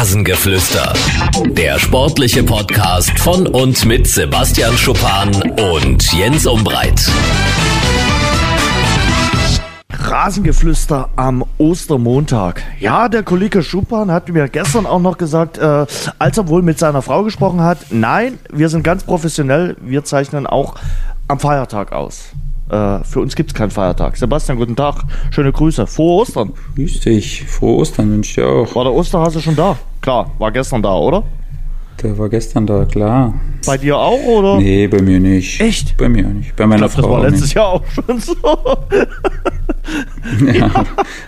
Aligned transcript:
Rasengeflüster. 0.00 0.94
Der 1.50 1.78
sportliche 1.78 2.42
Podcast 2.42 3.20
von 3.20 3.46
und 3.46 3.84
mit 3.84 4.06
Sebastian 4.06 4.74
Schuppan 4.78 5.28
und 5.74 6.10
Jens 6.14 6.46
Umbreit. 6.46 7.06
Rasengeflüster 9.92 11.10
am 11.16 11.44
Ostermontag. 11.58 12.62
Ja, 12.78 13.10
der 13.10 13.24
Kollege 13.24 13.62
Schuppan 13.62 14.10
hat 14.10 14.30
mir 14.30 14.48
gestern 14.48 14.86
auch 14.86 15.00
noch 15.00 15.18
gesagt, 15.18 15.58
äh, 15.58 15.84
als 16.18 16.38
er 16.38 16.48
wohl 16.48 16.62
mit 16.62 16.78
seiner 16.78 17.02
Frau 17.02 17.22
gesprochen 17.22 17.60
hat, 17.60 17.78
nein, 17.90 18.38
wir 18.50 18.70
sind 18.70 18.82
ganz 18.82 19.04
professionell, 19.04 19.76
wir 19.82 20.02
zeichnen 20.04 20.46
auch 20.46 20.76
am 21.28 21.38
Feiertag 21.38 21.92
aus. 21.92 22.32
Äh, 22.70 23.04
für 23.04 23.20
uns 23.20 23.34
gibt 23.34 23.50
es 23.50 23.54
keinen 23.54 23.70
Feiertag. 23.70 24.16
Sebastian, 24.16 24.58
guten 24.58 24.76
Tag. 24.76 25.02
Schöne 25.30 25.50
Grüße. 25.52 25.86
Frohe 25.86 26.22
Ostern. 26.22 26.52
Grüß 26.76 27.00
dich. 27.00 27.44
Frohe 27.46 27.78
Ostern 27.78 28.10
wünsche 28.10 28.30
ich 28.30 28.34
dir 28.36 28.48
auch. 28.48 28.74
War 28.76 28.84
der 28.84 28.92
Osterhase 28.92 29.40
schon 29.40 29.56
da? 29.56 29.76
Klar, 30.00 30.30
war 30.38 30.52
gestern 30.52 30.82
da, 30.82 30.94
oder? 30.94 31.24
Der 32.02 32.16
war 32.16 32.28
gestern 32.28 32.66
da, 32.66 32.84
klar. 32.84 33.34
Bei 33.66 33.76
dir 33.76 33.98
auch, 33.98 34.22
oder? 34.24 34.56
Nee, 34.58 34.86
bei 34.86 35.02
mir 35.02 35.20
nicht. 35.20 35.60
Echt? 35.60 35.96
Bei 35.96 36.08
mir 36.08 36.22
nicht. 36.28 36.56
Bei 36.56 36.66
meiner 36.66 36.86
ich 36.86 36.94
glaub, 36.94 37.04
Frau 37.04 37.16
Das 37.16 37.22
war 37.22 37.30
letztes 37.30 37.42
nicht. 37.48 37.54
Jahr 37.54 37.66
auch 37.66 37.84
schon 37.86 38.20
so. 38.20 38.34
Ja. 40.52 40.70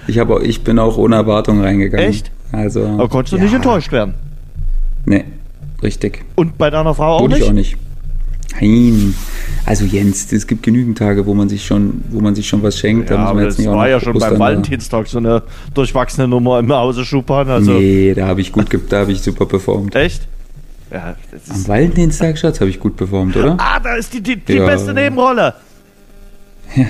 Ich, 0.06 0.18
hab 0.18 0.30
auch, 0.30 0.40
ich 0.40 0.62
bin 0.62 0.78
auch 0.78 0.96
ohne 0.96 1.16
Erwartung 1.16 1.60
reingegangen. 1.62 2.06
Echt? 2.06 2.30
Also. 2.52 2.86
Aber 2.86 3.08
konntest 3.08 3.32
du 3.32 3.36
ja. 3.38 3.44
nicht 3.44 3.54
enttäuscht 3.54 3.90
werden. 3.90 4.14
Nee, 5.04 5.24
richtig. 5.82 6.24
Und 6.36 6.58
bei 6.58 6.70
deiner 6.70 6.94
Frau 6.94 7.16
auch 7.16 7.20
Wurde 7.22 7.34
nicht? 7.34 7.42
ich 7.42 7.48
auch 7.48 7.54
nicht. 7.54 7.76
Nein. 8.60 9.14
Also 9.64 9.84
Jens, 9.84 10.32
es 10.32 10.46
gibt 10.46 10.62
genügend 10.62 10.98
Tage, 10.98 11.24
wo 11.26 11.34
man 11.34 11.48
sich 11.48 11.64
schon, 11.64 12.02
wo 12.10 12.20
man 12.20 12.34
sich 12.34 12.48
schon 12.48 12.62
was 12.62 12.78
schenkt. 12.78 13.10
Da 13.10 13.14
Ja, 13.14 13.20
man 13.20 13.28
aber 13.30 13.44
das 13.44 13.64
war 13.64 13.88
ja 13.88 14.00
schon 14.00 14.18
beim 14.18 14.34
da- 14.34 14.38
Valentinstag 14.38 15.06
so 15.06 15.18
eine 15.18 15.42
durchwachsene 15.74 16.26
Nummer 16.28 16.58
im 16.58 16.72
Hause 16.72 17.04
Schuppan. 17.04 17.48
Also, 17.48 17.72
Nee, 17.72 18.12
da 18.14 18.26
habe 18.26 18.40
ich 18.40 18.52
gut, 18.52 18.66
da 18.88 19.00
habe 19.00 19.12
ich 19.12 19.20
super 19.22 19.46
performt. 19.46 19.94
echt? 19.94 20.26
Ja, 20.90 21.16
das 21.30 21.50
Am 21.56 21.68
Valentinstag, 21.68 22.36
Schatz, 22.38 22.60
habe 22.60 22.68
ich 22.70 22.78
gut 22.78 22.96
performt, 22.96 23.34
oder? 23.36 23.56
Ah, 23.58 23.80
da 23.80 23.94
ist 23.94 24.12
die, 24.12 24.20
die, 24.20 24.36
die 24.36 24.54
Ja. 24.54 24.66
beste 24.66 24.92
Nebenrolle. 24.92 25.54
Ja, 26.76 26.84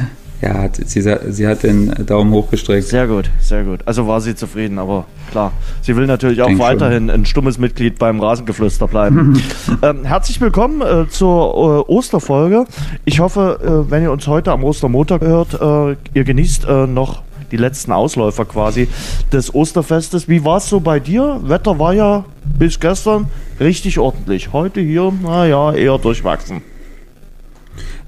hat, 0.48 0.76
sie, 0.76 1.00
sie 1.00 1.46
hat 1.46 1.62
den 1.62 1.92
Daumen 2.06 2.32
hochgestreckt. 2.32 2.88
Sehr 2.88 3.06
gut, 3.06 3.30
sehr 3.40 3.64
gut. 3.64 3.80
Also 3.86 4.06
war 4.06 4.20
sie 4.20 4.34
zufrieden, 4.34 4.78
aber 4.78 5.06
klar, 5.30 5.52
sie 5.82 5.96
will 5.96 6.06
natürlich 6.06 6.42
auch 6.42 6.46
Denk 6.46 6.58
schon. 6.58 6.66
weiterhin 6.66 7.10
ein 7.10 7.24
stummes 7.24 7.58
Mitglied 7.58 7.98
beim 7.98 8.20
Rasengeflüster 8.20 8.88
bleiben. 8.88 9.40
ähm, 9.82 10.04
herzlich 10.04 10.40
willkommen 10.40 10.80
äh, 10.82 11.08
zur 11.08 11.86
äh, 11.88 11.92
Osterfolge. 11.92 12.66
Ich 13.04 13.20
hoffe, 13.20 13.84
äh, 13.86 13.90
wenn 13.90 14.02
ihr 14.02 14.10
uns 14.10 14.26
heute 14.26 14.52
am 14.52 14.64
Ostermontag 14.64 15.20
hört, 15.22 15.54
äh, 15.54 15.96
ihr 16.14 16.24
genießt 16.24 16.64
äh, 16.64 16.86
noch 16.86 17.22
die 17.52 17.56
letzten 17.56 17.92
Ausläufer 17.92 18.44
quasi 18.44 18.88
des 19.30 19.54
Osterfestes. 19.54 20.28
Wie 20.28 20.44
war 20.44 20.56
es 20.56 20.68
so 20.68 20.80
bei 20.80 20.98
dir? 20.98 21.40
Wetter 21.44 21.78
war 21.78 21.92
ja 21.92 22.24
bis 22.58 22.80
gestern 22.80 23.26
richtig 23.60 23.98
ordentlich. 23.98 24.52
Heute 24.52 24.80
hier, 24.80 25.12
naja, 25.22 25.72
eher 25.72 25.98
durchwachsen. 25.98 26.62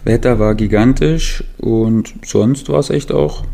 Wetter 0.05 0.39
war 0.39 0.55
gigantisch 0.55 1.45
und 1.59 2.15
sonst 2.25 2.69
war 2.69 2.79
es 2.79 2.91
echt 2.91 3.13
auch. 3.13 3.45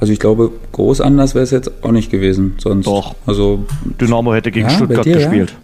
Also 0.00 0.12
ich 0.12 0.18
glaube, 0.18 0.50
groß 0.72 1.00
anders 1.02 1.34
wäre 1.34 1.44
es 1.44 1.50
jetzt 1.50 1.70
auch 1.84 1.92
nicht 1.92 2.10
gewesen. 2.10 2.54
Sonst. 2.58 2.86
Doch. 2.86 3.14
Also 3.26 3.64
Dynamo 4.00 4.32
hätte 4.34 4.50
gegen 4.50 4.68
Ja, 4.68 4.74
Stuttgart 4.74 5.04
dir, 5.04 5.18
ja? 5.20 5.28
gespielt. 5.28 5.54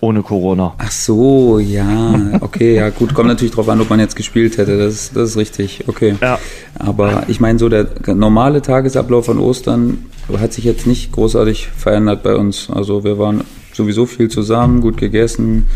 Ohne 0.00 0.22
Corona. 0.22 0.74
ach 0.76 0.90
so, 0.90 1.58
ja, 1.58 2.14
okay, 2.40 2.74
ja 2.76 2.90
gut, 2.90 3.14
kommt 3.14 3.28
natürlich 3.28 3.54
drauf 3.54 3.68
an, 3.70 3.80
ob 3.80 3.88
man 3.88 3.98
jetzt 3.98 4.14
gespielt 4.14 4.58
hätte. 4.58 4.76
Das, 4.76 5.10
das 5.12 5.30
ist 5.30 5.36
richtig, 5.38 5.84
okay. 5.88 6.16
Ja. 6.20 6.38
Aber 6.78 7.24
ich 7.28 7.40
meine, 7.40 7.58
so 7.58 7.70
der 7.70 7.86
normale 8.14 8.60
Tagesablauf 8.60 9.28
an 9.30 9.38
Ostern 9.38 10.04
hat 10.38 10.52
sich 10.52 10.64
jetzt 10.64 10.86
nicht 10.86 11.12
großartig 11.12 11.68
verändert 11.68 12.22
bei 12.22 12.34
uns. 12.36 12.68
Also 12.70 13.04
wir 13.04 13.18
waren 13.18 13.42
sowieso 13.76 14.06
viel 14.06 14.28
zusammen, 14.28 14.80
gut 14.80 14.96
gegessen, 14.96 15.68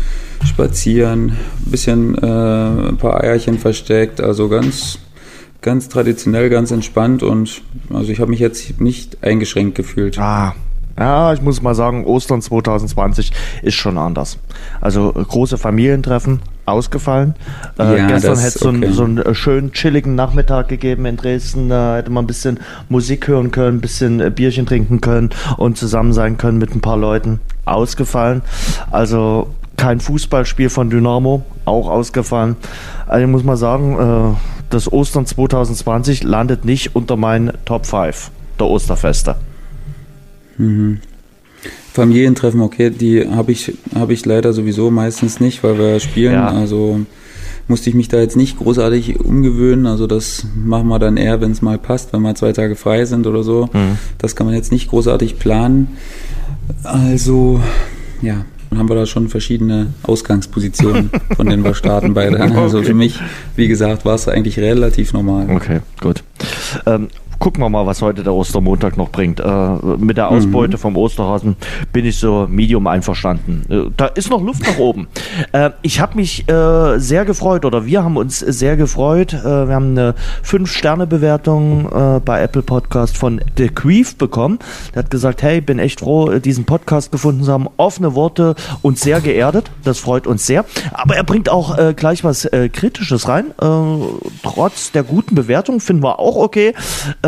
spazieren, 0.45 1.37
ein 1.65 1.71
bisschen 1.71 2.15
äh, 2.15 2.89
ein 2.89 2.97
paar 2.97 3.23
Eierchen 3.23 3.59
versteckt, 3.59 4.21
also 4.21 4.49
ganz 4.49 4.99
ganz 5.61 5.89
traditionell, 5.89 6.49
ganz 6.49 6.71
entspannt 6.71 7.21
und 7.23 7.61
also 7.93 8.11
ich 8.11 8.19
habe 8.19 8.31
mich 8.31 8.39
jetzt 8.39 8.81
nicht 8.81 9.23
eingeschränkt 9.23 9.75
gefühlt. 9.75 10.17
Ah, 10.17 10.55
ja, 10.97 11.33
ich 11.33 11.41
muss 11.41 11.61
mal 11.61 11.75
sagen, 11.75 12.05
Ostern 12.05 12.41
2020 12.41 13.31
ist 13.61 13.75
schon 13.75 13.97
anders. 13.97 14.39
Also 14.81 15.11
große 15.11 15.57
Familientreffen 15.57 16.41
ausgefallen. 16.65 17.35
Äh, 17.77 17.97
Ja, 17.97 18.07
gestern 18.07 18.35
hätte 18.37 18.47
es 18.47 18.53
so, 18.55 18.69
einen- 18.69 18.83
okay. 18.83 18.93
so 18.93 19.03
einen 19.03 19.17
äh, 19.17 19.33
schönen 19.33 19.71
chilligen 19.73 20.15
Nachmittag 20.15 20.67
gegeben 20.69 21.05
in 21.05 21.17
Dresden. 21.17 21.69
Da 21.69 21.97
hätte 21.97 22.09
man 22.11 22.23
ein 22.25 22.27
bisschen 22.27 22.59
Musik 22.89 23.27
hören 23.27 23.51
können, 23.51 23.77
ein 23.77 23.81
bisschen 23.81 24.19
äh, 24.19 24.29
Bierchen 24.29 24.65
trinken 24.65 25.01
können 25.01 25.29
und 25.57 25.77
zusammen 25.77 26.13
sein 26.13 26.37
können 26.37 26.57
mit 26.57 26.73
ein 26.75 26.81
paar 26.81 26.97
Leuten. 26.97 27.39
Ausgefallen. 27.65 28.41
Also 28.91 29.49
kein 29.77 29.99
Fußballspiel 29.99 30.69
von 30.69 30.89
Dynamo, 30.89 31.43
auch 31.65 31.89
ausgefallen. 31.89 32.55
Also 33.07 33.25
ich 33.25 33.31
muss 33.31 33.43
mal 33.43 33.57
sagen, 33.57 34.33
äh, 34.33 34.37
das 34.69 34.91
Ostern 34.91 35.25
2020 35.25 36.23
landet 36.23 36.65
nicht 36.65 36.95
unter 36.95 37.17
meinen 37.17 37.51
Top 37.65 37.85
5 37.85 38.31
der 38.59 38.67
Osterfeste. 38.67 39.35
Familientreffen, 41.93 42.61
okay, 42.61 42.89
die 42.89 43.27
habe 43.27 43.51
ich, 43.51 43.73
habe 43.95 44.13
ich 44.13 44.25
leider 44.25 44.53
sowieso 44.53 44.91
meistens 44.91 45.39
nicht, 45.39 45.63
weil 45.63 45.77
wir 45.77 45.99
spielen. 45.99 46.33
Ja. 46.33 46.47
Also 46.47 47.01
musste 47.67 47.89
ich 47.89 47.95
mich 47.95 48.07
da 48.07 48.19
jetzt 48.19 48.35
nicht 48.37 48.57
großartig 48.57 49.19
umgewöhnen. 49.19 49.85
Also 49.85 50.07
das 50.07 50.45
machen 50.55 50.87
wir 50.87 50.99
dann 50.99 51.17
eher, 51.17 51.41
wenn 51.41 51.51
es 51.51 51.61
mal 51.61 51.77
passt, 51.77 52.13
wenn 52.13 52.21
mal 52.21 52.35
zwei 52.35 52.53
Tage 52.53 52.75
frei 52.75 53.05
sind 53.05 53.27
oder 53.27 53.43
so. 53.43 53.69
Mhm. 53.73 53.97
Das 54.17 54.35
kann 54.35 54.45
man 54.45 54.55
jetzt 54.55 54.71
nicht 54.71 54.89
großartig 54.89 55.37
planen. 55.39 55.89
Also, 56.83 57.61
ja, 58.21 58.45
dann 58.69 58.79
haben 58.79 58.89
wir 58.89 58.95
da 58.95 59.05
schon 59.05 59.27
verschiedene 59.27 59.87
Ausgangspositionen, 60.03 61.09
von 61.35 61.47
denen 61.47 61.63
wir 61.63 61.73
starten 61.75 62.13
beide. 62.13 62.39
Also 62.39 62.77
Okay. 62.79 62.87
für 62.87 62.93
mich, 62.93 63.19
wie 63.55 63.67
gesagt, 63.67 64.05
war 64.05 64.15
es 64.15 64.27
eigentlich 64.27 64.59
relativ 64.59 65.11
normal. 65.13 65.47
Okay, 65.49 65.79
gut. 66.01 66.23
Ähm, 66.85 67.07
gucken 67.41 67.63
wir 67.63 67.69
mal, 67.69 67.87
was 67.87 68.03
heute 68.03 68.21
der 68.23 68.33
Ostermontag 68.33 68.97
noch 68.97 69.09
bringt. 69.09 69.39
Äh, 69.39 69.69
mit 69.97 70.15
der 70.15 70.29
Ausbeute 70.29 70.77
vom 70.77 70.95
Osterhasen 70.95 71.55
bin 71.91 72.05
ich 72.05 72.19
so 72.19 72.45
medium 72.47 72.85
einverstanden. 72.85 73.63
Äh, 73.67 73.91
da 73.97 74.05
ist 74.05 74.29
noch 74.29 74.41
Luft 74.41 74.61
nach 74.65 74.77
oben. 74.77 75.07
Äh, 75.53 75.71
ich 75.81 75.99
habe 75.99 76.17
mich 76.17 76.47
äh, 76.49 76.99
sehr 76.99 77.25
gefreut 77.25 77.65
oder 77.65 77.85
wir 77.85 78.03
haben 78.03 78.15
uns 78.15 78.39
sehr 78.39 78.77
gefreut. 78.77 79.33
Äh, 79.33 79.67
wir 79.67 79.73
haben 79.73 79.97
eine 79.97 80.13
5-Sterne-Bewertung 80.45 81.89
äh, 81.91 82.19
bei 82.19 82.41
Apple 82.41 82.61
Podcast 82.61 83.17
von 83.17 83.41
The 83.57 83.69
Queef 83.69 84.17
bekommen. 84.17 84.59
Der 84.93 85.03
hat 85.03 85.09
gesagt, 85.09 85.41
hey, 85.41 85.59
bin 85.59 85.79
echt 85.79 86.01
froh, 86.01 86.29
äh, 86.29 86.39
diesen 86.39 86.65
Podcast 86.65 87.11
gefunden 87.11 87.43
zu 87.43 87.51
haben. 87.51 87.67
Offene 87.77 88.13
Worte 88.13 88.55
und 88.81 88.99
sehr 88.99 89.19
geerdet. 89.19 89.71
Das 89.83 89.99
freut 89.99 90.27
uns 90.27 90.45
sehr. 90.45 90.63
Aber 90.93 91.15
er 91.15 91.23
bringt 91.23 91.49
auch 91.49 91.77
äh, 91.77 91.93
gleich 91.95 92.23
was 92.23 92.45
äh, 92.45 92.69
Kritisches 92.69 93.27
rein. 93.27 93.51
Äh, 93.59 93.65
trotz 94.43 94.91
der 94.91 95.03
guten 95.03 95.33
Bewertung 95.33 95.79
finden 95.79 96.03
wir 96.03 96.19
auch 96.19 96.35
okay. 96.35 96.73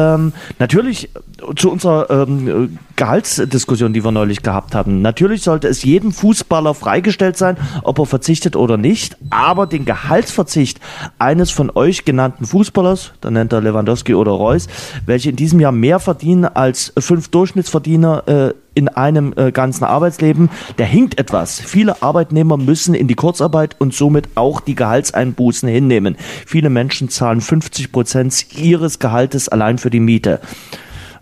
Ähm, 0.03 0.33
natürlich 0.59 1.09
äh, 1.15 1.55
zu 1.55 1.71
unserer 1.71 2.09
ähm, 2.09 2.77
Gehaltsdiskussion, 2.95 3.93
die 3.93 4.03
wir 4.03 4.11
neulich 4.11 4.41
gehabt 4.41 4.75
haben. 4.75 5.01
Natürlich 5.01 5.43
sollte 5.43 5.67
es 5.67 5.83
jedem 5.83 6.11
Fußballer 6.11 6.73
freigestellt 6.73 7.37
sein, 7.37 7.57
ob 7.83 7.99
er 7.99 8.05
verzichtet 8.05 8.55
oder 8.55 8.77
nicht. 8.77 9.17
Aber 9.29 9.67
den 9.67 9.85
Gehaltsverzicht 9.85 10.79
eines 11.19 11.51
von 11.51 11.71
euch 11.73 12.05
genannten 12.05 12.45
Fußballers, 12.45 13.13
da 13.21 13.31
nennt 13.31 13.53
er 13.53 13.61
Lewandowski 13.61 14.13
oder 14.13 14.31
Reus, 14.31 14.67
welche 15.05 15.29
in 15.29 15.35
diesem 15.35 15.59
Jahr 15.59 15.71
mehr 15.71 15.99
verdienen 15.99 16.45
als 16.45 16.93
fünf 16.97 17.29
Durchschnittsverdiener 17.29 18.27
äh, 18.27 18.53
in 18.73 18.87
einem 18.87 19.33
äh, 19.35 19.51
ganzen 19.51 19.83
Arbeitsleben, 19.83 20.49
der 20.77 20.85
hinkt 20.85 21.19
etwas. 21.19 21.59
Viele 21.59 22.01
Arbeitnehmer 22.01 22.57
müssen 22.57 22.93
in 22.93 23.07
die 23.07 23.15
Kurzarbeit 23.15 23.75
und 23.79 23.93
somit 23.93 24.29
auch 24.35 24.61
die 24.61 24.75
Gehaltseinbußen 24.75 25.67
hinnehmen. 25.69 26.15
Viele 26.45 26.69
Menschen 26.69 27.09
zahlen 27.09 27.41
50 27.41 27.91
Prozent 27.91 28.57
ihres 28.57 28.99
Gehaltes 28.99 29.49
allein 29.49 29.77
für 29.77 29.89
die 29.89 29.99
Miete. 29.99 30.39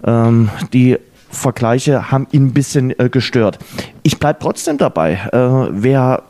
Ähm, 0.03 0.50
die 0.73 0.97
Vergleiche 1.29 2.12
haben 2.12 2.27
ihn 2.31 2.48
ein 2.48 2.53
bisschen 2.53 2.98
äh, 3.00 3.09
gestört. 3.09 3.59
Ich 4.04 4.19
bleibe 4.19 4.39
trotzdem 4.39 4.77
dabei. 4.77 5.13
Äh, 5.31 5.69
wer 5.71 6.24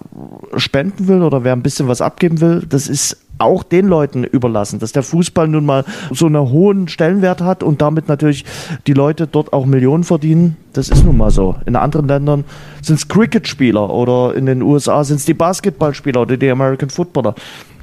spenden 0.58 1.08
will 1.08 1.24
oder 1.24 1.44
wer 1.44 1.54
ein 1.54 1.64
bisschen 1.64 1.88
was 1.88 2.02
abgeben 2.02 2.40
will, 2.40 2.66
das 2.68 2.88
ist 2.88 3.18
auch 3.42 3.64
den 3.64 3.88
Leuten 3.88 4.24
überlassen, 4.24 4.80
dass 4.80 4.92
der 4.92 5.04
Fußball 5.04 5.48
nun 5.48 5.66
mal 5.66 5.84
so 6.12 6.26
einen 6.26 6.50
hohen 6.50 6.88
Stellenwert 6.88 7.42
hat 7.42 7.64
und 7.64 7.82
damit 7.82 8.08
natürlich 8.08 8.46
die 8.88 8.94
Leute 8.94 9.28
dort 9.28 9.54
auch 9.54 9.66
Millionen 9.66 10.04
verdienen. 10.04 10.58
Das 10.74 10.90
ist 10.90 11.04
nun 11.04 11.18
mal 11.18 11.32
so. 11.32 11.56
In 11.66 11.76
anderen 11.76 12.08
Ländern 12.08 12.46
sind 12.82 12.96
es 12.96 13.08
Cricket-Spieler 13.08 13.90
oder 13.90 14.36
in 14.36 14.46
den 14.46 14.62
USA 14.62 15.04
sind 15.04 15.18
es 15.18 15.26
die 15.26 15.34
Basketballspieler 15.34 16.22
oder 16.22 16.38
die 16.38 16.50
American 16.50 16.90
Footballer. 16.90 17.36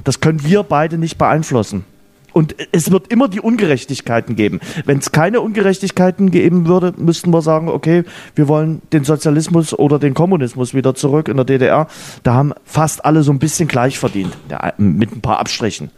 Das 0.04 0.20
können 0.20 0.42
wir 0.44 0.62
beide 0.62 0.96
nicht 0.96 1.18
beeinflussen. 1.18 1.84
Und 2.38 2.54
es 2.70 2.92
wird 2.92 3.10
immer 3.10 3.26
die 3.26 3.40
Ungerechtigkeiten 3.40 4.36
geben. 4.36 4.60
Wenn 4.84 4.98
es 4.98 5.10
keine 5.10 5.40
Ungerechtigkeiten 5.40 6.30
geben 6.30 6.68
würde, 6.68 6.94
müssten 6.96 7.32
wir 7.32 7.42
sagen, 7.42 7.68
okay, 7.68 8.04
wir 8.36 8.46
wollen 8.46 8.80
den 8.92 9.02
Sozialismus 9.02 9.76
oder 9.76 9.98
den 9.98 10.14
Kommunismus 10.14 10.72
wieder 10.72 10.94
zurück 10.94 11.26
in 11.26 11.34
der 11.34 11.44
DDR. 11.44 11.88
Da 12.22 12.34
haben 12.34 12.52
fast 12.64 13.04
alle 13.04 13.24
so 13.24 13.32
ein 13.32 13.40
bisschen 13.40 13.66
gleich 13.66 13.98
verdient, 13.98 14.38
ja, 14.48 14.72
mit 14.78 15.10
ein 15.10 15.20
paar 15.20 15.40
Abstrichen. 15.40 15.90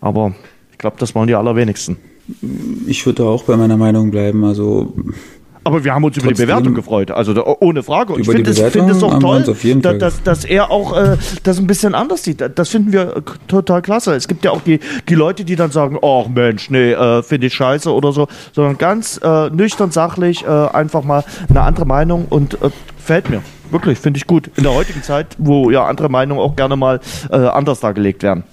Aber 0.00 0.34
ich 0.72 0.78
glaube, 0.78 0.96
das 0.98 1.14
wollen 1.14 1.28
die 1.28 1.36
allerwenigsten. 1.36 1.96
Ich 2.88 3.06
würde 3.06 3.22
auch 3.22 3.44
bei 3.44 3.56
meiner 3.56 3.76
Meinung 3.76 4.10
bleiben. 4.10 4.42
Also 4.42 4.96
Aber 5.68 5.84
wir 5.84 5.94
haben 5.94 6.02
uns 6.02 6.16
über 6.16 6.28
die 6.28 6.42
Bewertung 6.42 6.72
gefreut, 6.72 7.10
also 7.10 7.34
da, 7.34 7.42
ohne 7.60 7.82
Frage. 7.82 8.14
Und 8.14 8.22
ich 8.22 8.26
finde 8.26 8.50
es, 8.50 8.58
find 8.58 8.88
es 8.88 9.02
auch 9.02 9.18
toll, 9.18 9.44
da, 9.82 9.92
dass, 9.92 10.22
dass 10.22 10.46
er 10.46 10.70
auch 10.70 10.96
äh, 10.96 11.18
das 11.42 11.58
ein 11.58 11.66
bisschen 11.66 11.94
anders 11.94 12.24
sieht. 12.24 12.42
Das 12.54 12.70
finden 12.70 12.90
wir 12.90 13.22
total 13.48 13.82
klasse. 13.82 14.14
Es 14.14 14.28
gibt 14.28 14.46
ja 14.46 14.50
auch 14.50 14.62
die, 14.62 14.80
die 15.10 15.14
Leute, 15.14 15.44
die 15.44 15.56
dann 15.56 15.70
sagen, 15.70 15.98
oh 16.00 16.24
Mensch, 16.34 16.70
nee, 16.70 16.92
äh, 16.92 17.22
finde 17.22 17.48
ich 17.48 17.54
scheiße 17.54 17.92
oder 17.92 18.12
so, 18.12 18.28
sondern 18.54 18.78
ganz 18.78 19.20
äh, 19.22 19.50
nüchtern, 19.50 19.90
sachlich, 19.90 20.42
äh, 20.42 20.48
einfach 20.48 21.04
mal 21.04 21.22
eine 21.50 21.60
andere 21.60 21.84
Meinung 21.84 22.24
und 22.30 22.54
äh, 22.62 22.70
fällt 22.96 23.28
mir. 23.28 23.42
Wirklich, 23.70 23.98
finde 23.98 24.16
ich 24.16 24.26
gut. 24.26 24.50
In 24.56 24.62
der 24.62 24.72
heutigen 24.72 25.02
Zeit, 25.02 25.36
wo 25.36 25.70
ja 25.70 25.84
andere 25.84 26.08
Meinungen 26.08 26.40
auch 26.40 26.56
gerne 26.56 26.76
mal 26.76 26.98
äh, 27.30 27.36
anders 27.36 27.80
dargelegt 27.80 28.22
werden. 28.22 28.44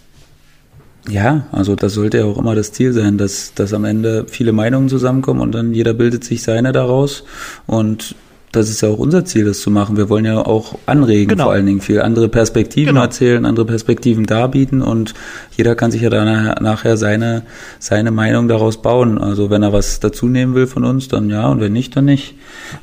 Ja, 1.09 1.45
also 1.51 1.75
das 1.75 1.93
sollte 1.93 2.17
ja 2.19 2.25
auch 2.25 2.37
immer 2.37 2.55
das 2.55 2.71
Ziel 2.71 2.91
sein, 2.91 3.17
dass, 3.17 3.53
dass 3.53 3.73
am 3.73 3.85
Ende 3.85 4.25
viele 4.27 4.51
Meinungen 4.51 4.89
zusammenkommen 4.89 5.41
und 5.41 5.53
dann 5.53 5.73
jeder 5.73 5.93
bildet 5.93 6.23
sich 6.23 6.41
seine 6.41 6.71
daraus. 6.71 7.23
Und 7.67 8.15
das 8.55 8.69
ist 8.69 8.81
ja 8.81 8.89
auch 8.89 8.97
unser 8.97 9.25
Ziel, 9.25 9.45
das 9.45 9.59
zu 9.59 9.71
machen. 9.71 9.97
Wir 9.97 10.09
wollen 10.09 10.25
ja 10.25 10.39
auch 10.45 10.77
anregen, 10.85 11.29
genau. 11.29 11.45
vor 11.45 11.53
allen 11.53 11.65
Dingen 11.65 11.81
viel 11.81 12.01
andere 12.01 12.29
Perspektiven 12.29 12.93
genau. 12.93 13.01
erzählen, 13.01 13.45
andere 13.45 13.65
Perspektiven 13.65 14.25
darbieten 14.25 14.81
und 14.81 15.13
jeder 15.55 15.75
kann 15.75 15.91
sich 15.91 16.01
ja 16.01 16.09
dann 16.09 16.55
nachher 16.61 16.97
seine, 16.97 17.43
seine 17.79 18.11
Meinung 18.11 18.47
daraus 18.47 18.81
bauen. 18.81 19.17
Also 19.17 19.49
wenn 19.49 19.63
er 19.63 19.73
was 19.73 19.99
dazu 19.99 20.27
nehmen 20.27 20.55
will 20.55 20.67
von 20.67 20.83
uns, 20.83 21.07
dann 21.07 21.29
ja 21.29 21.47
und 21.47 21.61
wenn 21.61 21.73
nicht, 21.73 21.95
dann 21.95 22.05
nicht. 22.05 22.35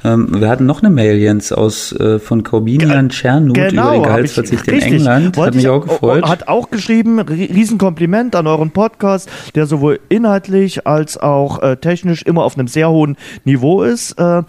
Ähm, 0.04 0.40
wir 0.40 0.48
hatten 0.48 0.66
noch 0.66 0.82
eine 0.82 0.90
Mail, 0.90 1.16
Jens, 1.16 1.52
aus, 1.52 1.92
äh, 1.92 2.19
von 2.19 2.42
Corbinian 2.42 3.10
Czernut 3.10 3.54
genau, 3.54 3.88
über 3.88 3.92
den 3.92 4.02
Gehaltsverzicht 4.04 4.69
in 4.69 4.80
England. 4.80 5.36
Wollte 5.36 5.48
hat 5.48 5.54
mich 5.54 5.69
auch 5.69 5.86
gefreut. 5.86 6.24
Hat 6.24 6.48
auch 6.48 6.70
geschrieben, 6.70 7.19
Riesenkompliment 7.19 8.34
an 8.36 8.46
euren 8.46 8.70
Podcast, 8.70 9.28
der 9.54 9.66
sowohl 9.66 10.00
inhaltlich 10.08 10.86
als 10.86 11.16
auch 11.19 11.62
äh, 11.62 11.76
technisch 11.76 12.22
immer 12.22 12.44
auf 12.44 12.56
einem 12.56 12.69
sehr 12.69 12.90
hohen 12.90 13.16
Niveau 13.44 13.82
ist. 13.82 14.12
Äh, 14.12 14.42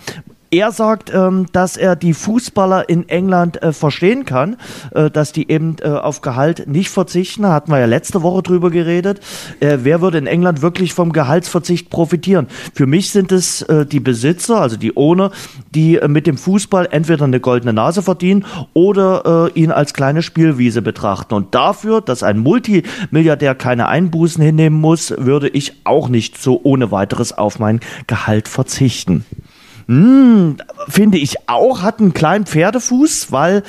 er 0.53 0.71
sagt, 0.71 1.11
ähm, 1.11 1.47
dass 1.51 1.77
er 1.77 1.95
die 1.95 2.13
Fußballer 2.13 2.87
in 2.87 3.09
England 3.09 3.61
äh, 3.63 3.73
verstehen 3.73 4.23
kann, 4.23 4.57
äh, 4.93 5.09
dass 5.09 5.31
die 5.31 5.49
eben 5.49 5.77
äh, 5.81 5.87
auf 5.87 6.21
Gehalt 6.21 6.67
nicht 6.67 6.91
verzichten. 6.91 7.47
Hatten 7.47 7.71
wir 7.71 7.79
ja 7.79 7.87
letzte 7.87 8.21
Woche 8.21 8.43
drüber 8.43 8.69
geredet. 8.69 9.19
Äh, 9.59 9.79
wer 9.81 10.01
würde 10.01 10.19
in 10.19 10.27
England 10.27 10.61
wirklich 10.61 10.93
vom 10.93 11.11
Gehaltsverzicht 11.11 11.89
profitieren? 11.89 12.47
Für 12.75 12.85
mich 12.85 13.09
sind 13.09 13.31
es 13.31 13.63
äh, 13.63 13.87
die 13.87 13.99
Besitzer, 13.99 14.61
also 14.61 14.77
die 14.77 14.95
Owner, 14.95 15.31
die 15.73 15.97
äh, 15.97 16.07
mit 16.07 16.27
dem 16.27 16.37
Fußball 16.37 16.87
entweder 16.91 17.25
eine 17.25 17.39
goldene 17.39 17.73
Nase 17.73 18.03
verdienen 18.03 18.45
oder 18.73 19.51
ihn 19.55 19.71
als 19.71 19.93
kleine 19.93 20.21
Spielwiese 20.21 20.81
betrachten. 20.81 21.33
Und 21.33 21.55
dafür, 21.55 22.01
dass 22.01 22.21
ein 22.21 22.37
Multimilliardär 22.37 23.55
keine 23.55 23.87
Einbußen 23.87 24.43
hinnehmen 24.43 24.79
muss, 24.79 25.13
würde 25.17 25.49
ich 25.49 25.73
auch 25.83 26.09
nicht 26.09 26.37
so 26.37 26.59
ohne 26.63 26.91
weiteres 26.91 27.35
auf 27.35 27.59
mein 27.59 27.79
Gehalt 28.07 28.47
verzichten. 28.47 29.25
Hm, 29.87 30.57
finde 30.87 31.17
ich 31.17 31.49
auch, 31.49 31.81
hat 31.81 31.99
einen 31.99 32.13
kleinen 32.13 32.45
Pferdefuß, 32.45 33.31
weil 33.31 33.63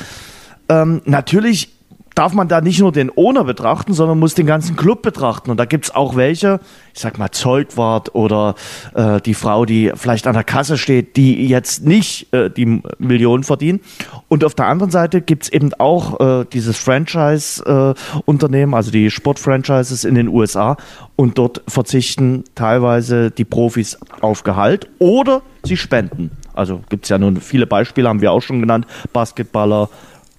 ähm, 0.69 1.03
natürlich 1.05 1.74
darf 2.15 2.33
man 2.33 2.49
da 2.49 2.61
nicht 2.61 2.81
nur 2.81 2.93
den 2.93 3.11
Owner 3.17 3.45
betrachten, 3.45 3.93
sondern 3.93 4.19
muss 4.19 4.35
den 4.35 4.47
ganzen 4.47 4.77
Club 4.77 5.03
betrachten. 5.03 5.51
Und 5.51 5.59
da 5.59 5.65
gibt's 5.65 5.95
auch 5.95 6.17
welche, 6.17 6.61
ich 6.95 7.01
sag 7.01 7.19
mal 7.19 7.31
Zeugwart 7.31 8.15
oder 8.15 8.55
äh, 8.95 9.21
die 9.21 9.35
Frau, 9.35 9.65
die 9.65 9.93
vielleicht 9.95 10.27
an 10.27 10.35
der 10.35 10.45
Kasse 10.45 10.79
steht, 10.79 11.17
die 11.17 11.47
jetzt 11.49 11.85
nicht 11.85 12.33
äh, 12.33 12.51
die 12.51 12.83
Millionen 12.99 13.43
verdienen. 13.43 13.81
Und 14.29 14.45
auf 14.45 14.55
der 14.55 14.67
anderen 14.67 14.91
Seite 14.91 15.21
gibt's 15.21 15.49
eben 15.49 15.75
auch 15.75 16.21
äh, 16.21 16.45
dieses 16.53 16.79
Franchise-Unternehmen, 16.79 18.75
also 18.75 18.91
die 18.91 19.11
Sportfranchises 19.11 20.05
in 20.05 20.15
den 20.15 20.29
USA. 20.29 20.77
Und 21.17 21.39
dort 21.39 21.63
verzichten 21.69 22.45
teilweise 22.55 23.31
die 23.31 23.45
Profis 23.45 23.99
auf 24.21 24.45
Gehalt 24.45 24.89
oder 24.99 25.43
sie 25.65 25.77
spenden. 25.77 26.31
Also 26.55 26.81
gibt's 26.89 27.09
ja 27.09 27.19
nun 27.19 27.41
viele 27.41 27.67
Beispiele, 27.67 28.09
haben 28.09 28.21
wir 28.21 28.33
auch 28.33 28.43
schon 28.43 28.61
genannt. 28.61 28.87
Basketballer, 29.13 29.89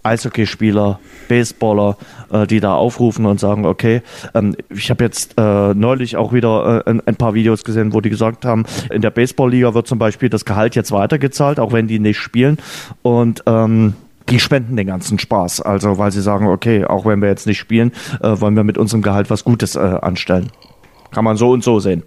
Eishockeyspieler, 0.06 1.00
Baseballer, 1.28 1.98
äh, 2.32 2.48
die 2.48 2.60
da 2.60 2.76
aufrufen 2.76 3.26
und 3.26 3.40
sagen, 3.40 3.66
okay, 3.66 4.02
ähm, 4.34 4.56
ich 4.70 4.90
habe 4.90 5.04
jetzt 5.04 5.34
äh, 5.38 5.74
neulich 5.74 6.18
auch 6.18 6.34
wieder 6.34 6.84
äh, 6.86 6.90
ein, 6.90 7.02
ein, 7.06 7.16
paar 7.16 7.34
Videos 7.34 7.64
gesehen, 7.64 7.94
wo 7.94 8.02
die 8.02 8.10
gesagt 8.10 8.46
haben, 8.46 8.66
in 8.92 9.02
der 9.02 9.10
Baseballliga 9.10 9.74
wird 9.74 9.88
zum 9.88 10.00
Beispiel 10.00 10.30
das 10.30 10.46
Gehalt 10.46 10.76
jetzt 10.76 10.92
weitergezahlt, 10.92 11.60
auch 11.60 11.74
wenn 11.74 11.88
die 11.88 12.00
nicht 12.00 12.18
spielen 12.18 12.58
und 13.02 13.44
ähm, 13.48 13.96
die 14.30 14.40
spenden 14.40 14.76
den 14.76 14.88
ganzen 14.88 15.20
Spaß. 15.20 15.62
Also 15.62 15.98
weil 15.98 16.12
sie 16.12 16.22
sagen, 16.22 16.48
okay, 16.48 16.86
auch 16.86 17.06
wenn 17.06 17.22
wir 17.22 17.30
jetzt 17.30 17.48
nicht 17.48 17.60
spielen, 17.60 17.92
äh, 18.22 18.40
wollen 18.40 18.56
wir 18.56 18.64
mit 18.64 18.78
unserem 18.78 19.02
Gehalt 19.02 19.30
was 19.30 19.44
Gutes 19.44 19.76
äh, 19.76 19.80
anstellen. 19.80 20.52
Kann 21.12 21.24
man 21.24 21.38
so 21.38 21.52
und 21.52 21.64
so 21.64 21.80
sehen. 21.80 22.04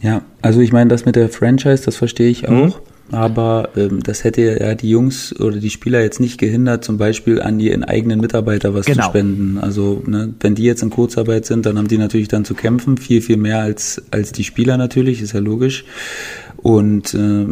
Ja, 0.00 0.22
also 0.40 0.60
ich 0.60 0.72
meine, 0.72 0.88
das 0.88 1.04
mit 1.04 1.14
der 1.14 1.28
Franchise, 1.28 1.84
das 1.84 1.96
verstehe 1.96 2.28
ich 2.28 2.48
auch. 2.48 2.52
Mhm. 2.52 2.72
Aber 3.12 3.68
ähm, 3.76 4.02
das 4.02 4.24
hätte 4.24 4.58
ja 4.58 4.74
die 4.74 4.88
Jungs 4.88 5.38
oder 5.38 5.58
die 5.58 5.68
Spieler 5.68 6.00
jetzt 6.00 6.18
nicht 6.18 6.38
gehindert, 6.38 6.82
zum 6.82 6.96
Beispiel 6.96 7.42
an 7.42 7.60
ihren 7.60 7.84
eigenen 7.84 8.20
Mitarbeiter 8.20 8.74
was 8.74 8.86
genau. 8.86 9.04
zu 9.04 9.08
spenden. 9.10 9.58
Also 9.58 10.02
ne, 10.06 10.32
wenn 10.40 10.54
die 10.54 10.64
jetzt 10.64 10.82
in 10.82 10.88
Kurzarbeit 10.88 11.44
sind, 11.44 11.66
dann 11.66 11.76
haben 11.76 11.88
die 11.88 11.98
natürlich 11.98 12.28
dann 12.28 12.46
zu 12.46 12.54
kämpfen, 12.54 12.96
viel, 12.96 13.20
viel 13.20 13.36
mehr 13.36 13.60
als, 13.60 14.02
als 14.10 14.32
die 14.32 14.44
Spieler 14.44 14.78
natürlich, 14.78 15.20
ist 15.20 15.34
ja 15.34 15.40
logisch. 15.40 15.84
Und 16.56 17.12
äh, 17.12 17.48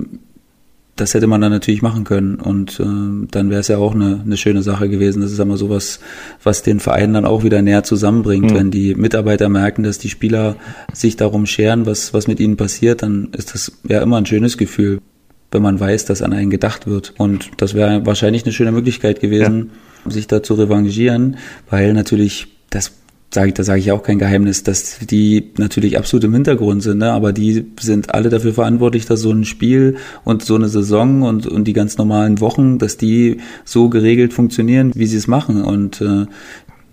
das 0.97 1.13
hätte 1.15 1.27
man 1.27 1.43
dann 1.43 1.53
natürlich 1.53 1.83
machen 1.83 2.05
können. 2.05 2.37
Und 2.37 2.81
äh, 2.81 3.27
dann 3.31 3.51
wäre 3.51 3.61
es 3.61 3.69
ja 3.69 3.77
auch 3.77 3.95
eine, 3.95 4.23
eine 4.25 4.39
schöne 4.39 4.63
Sache 4.63 4.89
gewesen. 4.89 5.21
Das 5.21 5.31
ist 5.31 5.41
einmal 5.41 5.59
sowas, 5.59 6.01
was 6.43 6.63
den 6.63 6.81
Verein 6.81 7.13
dann 7.13 7.27
auch 7.27 7.43
wieder 7.45 7.61
näher 7.61 7.85
zusammenbringt. 7.85 8.51
Mhm. 8.51 8.55
Wenn 8.55 8.71
die 8.71 8.95
Mitarbeiter 8.95 9.51
merken, 9.51 9.83
dass 9.83 9.99
die 9.99 10.09
Spieler 10.09 10.57
sich 10.95 11.17
darum 11.17 11.45
scheren, 11.45 11.85
was, 11.85 12.15
was 12.15 12.29
mit 12.29 12.41
ihnen 12.41 12.57
passiert, 12.57 13.03
dann 13.03 13.29
ist 13.37 13.53
das 13.53 13.73
ja 13.87 14.03
immer 14.03 14.17
ein 14.17 14.27
schönes 14.27 14.57
Gefühl 14.57 15.01
wenn 15.51 15.63
man 15.63 15.81
weiß, 15.81 16.05
dass 16.05 16.23
an 16.23 16.33
einen 16.33 16.51
gedacht 16.51 16.87
wird. 16.87 17.15
Und 17.19 17.51
das 17.57 17.75
wäre 17.75 18.07
wahrscheinlich 18.07 18.45
eine 18.45 18.53
schöne 18.53 18.73
Möglichkeit 18.73 19.21
gewesen, 19.21 19.71
ja. 20.05 20.11
sich 20.11 20.27
da 20.27 20.43
zu 20.43 20.55
revanchieren, 20.55 21.37
weil 21.69 21.93
natürlich 21.93 22.49
das 22.71 22.93
sage 23.33 23.49
ich, 23.49 23.55
da 23.55 23.63
sage 23.63 23.79
ich 23.79 23.93
auch 23.93 24.03
kein 24.03 24.19
Geheimnis, 24.19 24.65
dass 24.65 24.99
die 24.99 25.53
natürlich 25.57 25.97
absolut 25.97 26.25
im 26.25 26.35
Hintergrund 26.35 26.83
sind, 26.83 26.99
ne? 26.99 27.13
aber 27.13 27.33
die 27.33 27.65
sind 27.79 28.13
alle 28.13 28.29
dafür 28.29 28.53
verantwortlich, 28.53 29.07
dass 29.07 29.21
so 29.21 29.31
ein 29.31 29.45
Spiel 29.45 29.97
und 30.25 30.45
so 30.45 30.57
eine 30.57 30.69
Saison 30.69 31.23
und, 31.23 31.47
und 31.47 31.65
die 31.65 31.73
ganz 31.73 31.97
normalen 31.97 32.41
Wochen, 32.41 32.79
dass 32.79 32.97
die 32.97 33.39
so 33.65 33.89
geregelt 33.89 34.33
funktionieren, 34.33 34.91
wie 34.95 35.07
sie 35.07 35.17
es 35.17 35.29
machen. 35.29 35.63
Und 35.63 36.01
äh, 36.01 36.27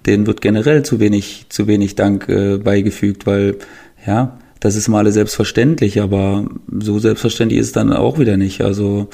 denen 0.06 0.28
wird 0.28 0.42
generell 0.42 0.84
zu 0.84 1.00
wenig, 1.00 1.48
zu 1.50 1.68
wenig 1.68 1.96
Dank 1.96 2.30
äh, 2.30 2.58
beigefügt, 2.58 3.26
weil 3.26 3.58
ja, 4.06 4.38
das 4.60 4.76
ist 4.76 4.88
mal 4.88 5.10
selbstverständlich, 5.12 6.02
aber 6.02 6.46
so 6.80 7.00
selbstverständlich 7.00 7.60
ist 7.60 7.68
es 7.68 7.74
dann 7.74 7.94
auch 7.94 8.20
wieder 8.20 8.38
nicht. 8.38 8.62
Also 8.62 9.10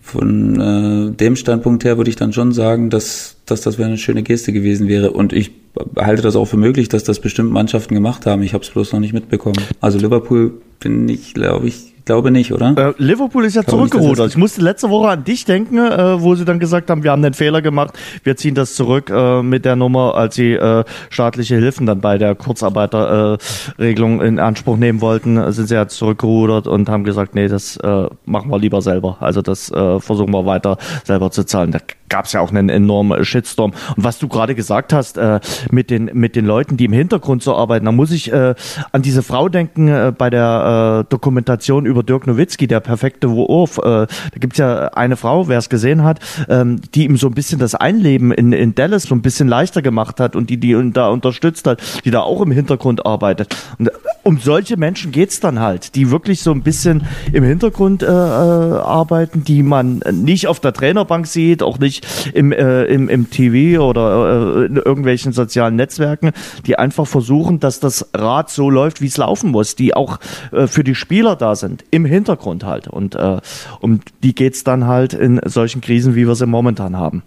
von 0.00 0.60
äh, 0.60 1.16
dem 1.16 1.36
Standpunkt 1.36 1.84
her 1.84 1.96
würde 1.96 2.10
ich 2.10 2.16
dann 2.16 2.32
schon 2.32 2.52
sagen, 2.52 2.90
dass, 2.90 3.36
dass 3.46 3.60
das 3.60 3.78
eine 3.78 3.98
schöne 3.98 4.22
Geste 4.22 4.52
gewesen 4.52 4.88
wäre. 4.88 5.12
Und 5.12 5.32
ich 5.32 5.52
halte 5.96 6.22
das 6.22 6.36
auch 6.36 6.46
für 6.46 6.56
möglich, 6.56 6.88
dass 6.88 7.04
das 7.04 7.20
bestimmt 7.20 7.52
Mannschaften 7.52 7.94
gemacht 7.94 8.26
haben. 8.26 8.42
Ich 8.42 8.52
habe 8.52 8.64
es 8.64 8.70
bloß 8.70 8.92
noch 8.92 9.00
nicht 9.00 9.14
mitbekommen. 9.14 9.62
Also 9.80 9.98
Liverpool 9.98 10.54
bin 10.80 11.08
ich, 11.08 11.34
glaube 11.34 11.68
ich, 11.68 11.91
Glaube 12.04 12.30
nicht, 12.30 12.52
oder? 12.52 12.74
Äh, 12.76 12.94
Liverpool 12.98 13.44
ist 13.44 13.54
ja 13.54 13.64
zurückgerudert. 13.64 14.30
Ich 14.30 14.36
musste 14.36 14.60
letzte 14.60 14.90
Woche 14.90 15.08
an 15.08 15.24
dich 15.24 15.44
denken, 15.44 15.78
äh, 15.78 16.20
wo 16.20 16.34
sie 16.34 16.44
dann 16.44 16.58
gesagt 16.58 16.90
haben, 16.90 17.04
wir 17.04 17.12
haben 17.12 17.22
den 17.22 17.34
Fehler 17.34 17.62
gemacht, 17.62 17.94
wir 18.24 18.36
ziehen 18.36 18.54
das 18.54 18.74
zurück 18.74 19.10
äh, 19.10 19.42
mit 19.42 19.64
der 19.64 19.76
Nummer, 19.76 20.14
als 20.16 20.34
sie 20.34 20.52
äh, 20.52 20.84
staatliche 21.10 21.56
Hilfen 21.56 21.86
dann 21.86 22.00
bei 22.00 22.18
der 22.18 22.34
Kurzarbeiterregelung 22.34 24.20
in 24.20 24.38
Anspruch 24.38 24.76
nehmen 24.76 25.00
wollten, 25.00 25.52
sind 25.52 25.68
sie 25.68 25.74
ja 25.74 25.86
zurückgerudert 25.86 26.66
und 26.66 26.88
haben 26.88 27.04
gesagt, 27.04 27.34
nee, 27.34 27.48
das 27.48 27.76
äh, 27.76 28.06
machen 28.24 28.50
wir 28.50 28.58
lieber 28.58 28.82
selber. 28.82 29.18
Also 29.20 29.42
das 29.42 29.70
äh, 29.70 30.00
versuchen 30.00 30.32
wir 30.32 30.44
weiter 30.44 30.78
selber 31.04 31.30
zu 31.30 31.44
zahlen. 31.44 31.72
Gab 32.12 32.26
es 32.26 32.32
ja 32.32 32.40
auch 32.40 32.50
einen 32.50 32.68
enormen 32.68 33.24
Shitstorm. 33.24 33.72
Und 33.96 34.04
was 34.04 34.18
du 34.18 34.28
gerade 34.28 34.54
gesagt 34.54 34.92
hast, 34.92 35.16
äh, 35.16 35.40
mit, 35.70 35.88
den, 35.88 36.10
mit 36.12 36.36
den 36.36 36.44
Leuten, 36.44 36.76
die 36.76 36.84
im 36.84 36.92
Hintergrund 36.92 37.42
so 37.42 37.56
arbeiten, 37.56 37.86
da 37.86 37.92
muss 37.92 38.10
ich 38.10 38.30
äh, 38.30 38.54
an 38.92 39.00
diese 39.00 39.22
Frau 39.22 39.48
denken 39.48 39.88
äh, 39.88 40.12
bei 40.16 40.28
der 40.28 41.04
äh, 41.06 41.10
Dokumentation 41.10 41.86
über 41.86 42.02
Dirk 42.02 42.26
Nowitzki, 42.26 42.66
der 42.66 42.80
perfekte 42.80 43.30
Wurf. 43.30 43.78
Äh, 43.78 43.82
da 43.82 44.08
gibt's 44.38 44.58
ja 44.58 44.88
eine 44.88 45.16
Frau, 45.16 45.48
wer 45.48 45.56
es 45.56 45.70
gesehen 45.70 46.04
hat, 46.04 46.20
ähm, 46.50 46.82
die 46.94 47.04
ihm 47.04 47.16
so 47.16 47.28
ein 47.28 47.34
bisschen 47.34 47.58
das 47.58 47.74
Einleben 47.74 48.30
in, 48.30 48.52
in 48.52 48.74
Dallas 48.74 49.04
so 49.04 49.14
ein 49.14 49.22
bisschen 49.22 49.48
leichter 49.48 49.80
gemacht 49.80 50.20
hat 50.20 50.36
und 50.36 50.50
die 50.50 50.58
die 50.58 50.92
da 50.92 51.08
unterstützt 51.08 51.66
hat, 51.66 51.80
die 52.04 52.10
da 52.10 52.20
auch 52.20 52.42
im 52.42 52.50
Hintergrund 52.50 53.06
arbeitet. 53.06 53.56
Und 53.78 53.88
äh, 53.88 53.92
um 54.22 54.38
solche 54.38 54.76
Menschen 54.76 55.10
geht's 55.10 55.40
dann 55.40 55.58
halt, 55.58 55.94
die 55.94 56.10
wirklich 56.10 56.42
so 56.42 56.52
ein 56.52 56.62
bisschen 56.62 57.06
im 57.32 57.42
Hintergrund 57.42 58.02
äh, 58.02 58.06
äh, 58.06 58.08
arbeiten, 58.08 59.44
die 59.44 59.62
man 59.62 60.02
nicht 60.12 60.46
auf 60.46 60.60
der 60.60 60.72
Trainerbank 60.72 61.26
sieht, 61.26 61.62
auch 61.62 61.78
nicht 61.78 62.06
im, 62.32 62.52
äh, 62.52 62.84
im, 62.84 63.08
im 63.08 63.30
TV 63.30 63.82
oder 63.82 64.62
äh, 64.62 64.66
in 64.66 64.76
irgendwelchen 64.76 65.32
sozialen 65.32 65.76
Netzwerken, 65.76 66.32
die 66.66 66.78
einfach 66.78 67.06
versuchen, 67.06 67.58
dass 67.58 67.80
das 67.80 68.10
Rad 68.14 68.50
so 68.50 68.70
läuft, 68.70 69.00
wie 69.00 69.06
es 69.06 69.16
laufen 69.16 69.50
muss, 69.50 69.74
die 69.74 69.94
auch 69.94 70.18
äh, 70.52 70.66
für 70.66 70.84
die 70.84 70.94
Spieler 70.94 71.34
da 71.34 71.56
sind 71.56 71.84
im 71.90 72.04
Hintergrund 72.04 72.64
halt. 72.64 72.88
Und 72.88 73.16
äh, 73.16 73.38
um 73.80 74.00
die 74.22 74.34
geht's 74.34 74.62
dann 74.62 74.86
halt 74.86 75.14
in 75.14 75.40
solchen 75.44 75.80
Krisen, 75.80 76.14
wie 76.14 76.26
wir 76.26 76.34
sie 76.36 76.46
momentan 76.46 76.96
haben. 76.96 77.22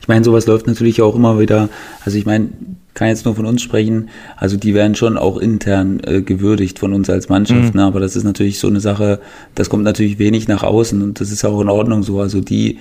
Ich 0.00 0.08
meine, 0.08 0.24
sowas 0.24 0.46
läuft 0.46 0.66
natürlich 0.66 1.02
auch 1.02 1.16
immer 1.16 1.40
wieder, 1.40 1.68
also 2.04 2.16
ich 2.16 2.26
meine, 2.26 2.50
kann 2.94 3.08
jetzt 3.08 3.24
nur 3.24 3.34
von 3.34 3.46
uns 3.46 3.60
sprechen, 3.62 4.08
also 4.36 4.56
die 4.56 4.74
werden 4.74 4.94
schon 4.94 5.18
auch 5.18 5.36
intern 5.36 6.00
äh, 6.04 6.22
gewürdigt 6.22 6.78
von 6.78 6.92
uns 6.92 7.10
als 7.10 7.28
Mannschaft, 7.28 7.74
mhm. 7.74 7.80
ne? 7.80 7.84
aber 7.84 8.00
das 8.00 8.16
ist 8.16 8.24
natürlich 8.24 8.58
so 8.58 8.68
eine 8.68 8.80
Sache, 8.80 9.20
das 9.54 9.68
kommt 9.68 9.84
natürlich 9.84 10.18
wenig 10.18 10.48
nach 10.48 10.62
außen 10.62 11.02
und 11.02 11.20
das 11.20 11.30
ist 11.30 11.42
ja 11.42 11.50
auch 11.50 11.60
in 11.60 11.68
Ordnung 11.68 12.02
so, 12.02 12.20
also 12.20 12.40
die 12.40 12.78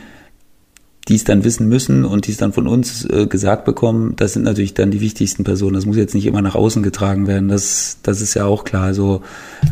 die 1.08 1.15
es 1.15 1.24
dann 1.25 1.43
wissen 1.43 1.67
müssen 1.67 2.05
und 2.05 2.27
die 2.27 2.32
es 2.32 2.38
dann 2.38 2.53
von 2.53 2.67
uns 2.67 3.05
äh, 3.05 3.27
gesagt 3.27 3.65
bekommen, 3.65 4.13
das 4.15 4.34
sind 4.34 4.43
natürlich 4.43 4.74
dann 4.74 4.91
die 4.91 5.01
wichtigsten 5.01 5.43
Personen. 5.43 5.74
Das 5.74 5.86
muss 5.86 5.98
jetzt 5.98 6.15
nicht 6.15 6.25
immer 6.25 6.41
nach 6.41 6.55
außen 6.55 6.82
getragen 6.82 7.27
werden. 7.27 7.50
Das, 7.50 7.98
das 8.03 8.22
ist 8.22 8.36
ja 8.36 8.46
auch 8.46 8.63
klar. 8.63 8.93
So, 8.93 9.22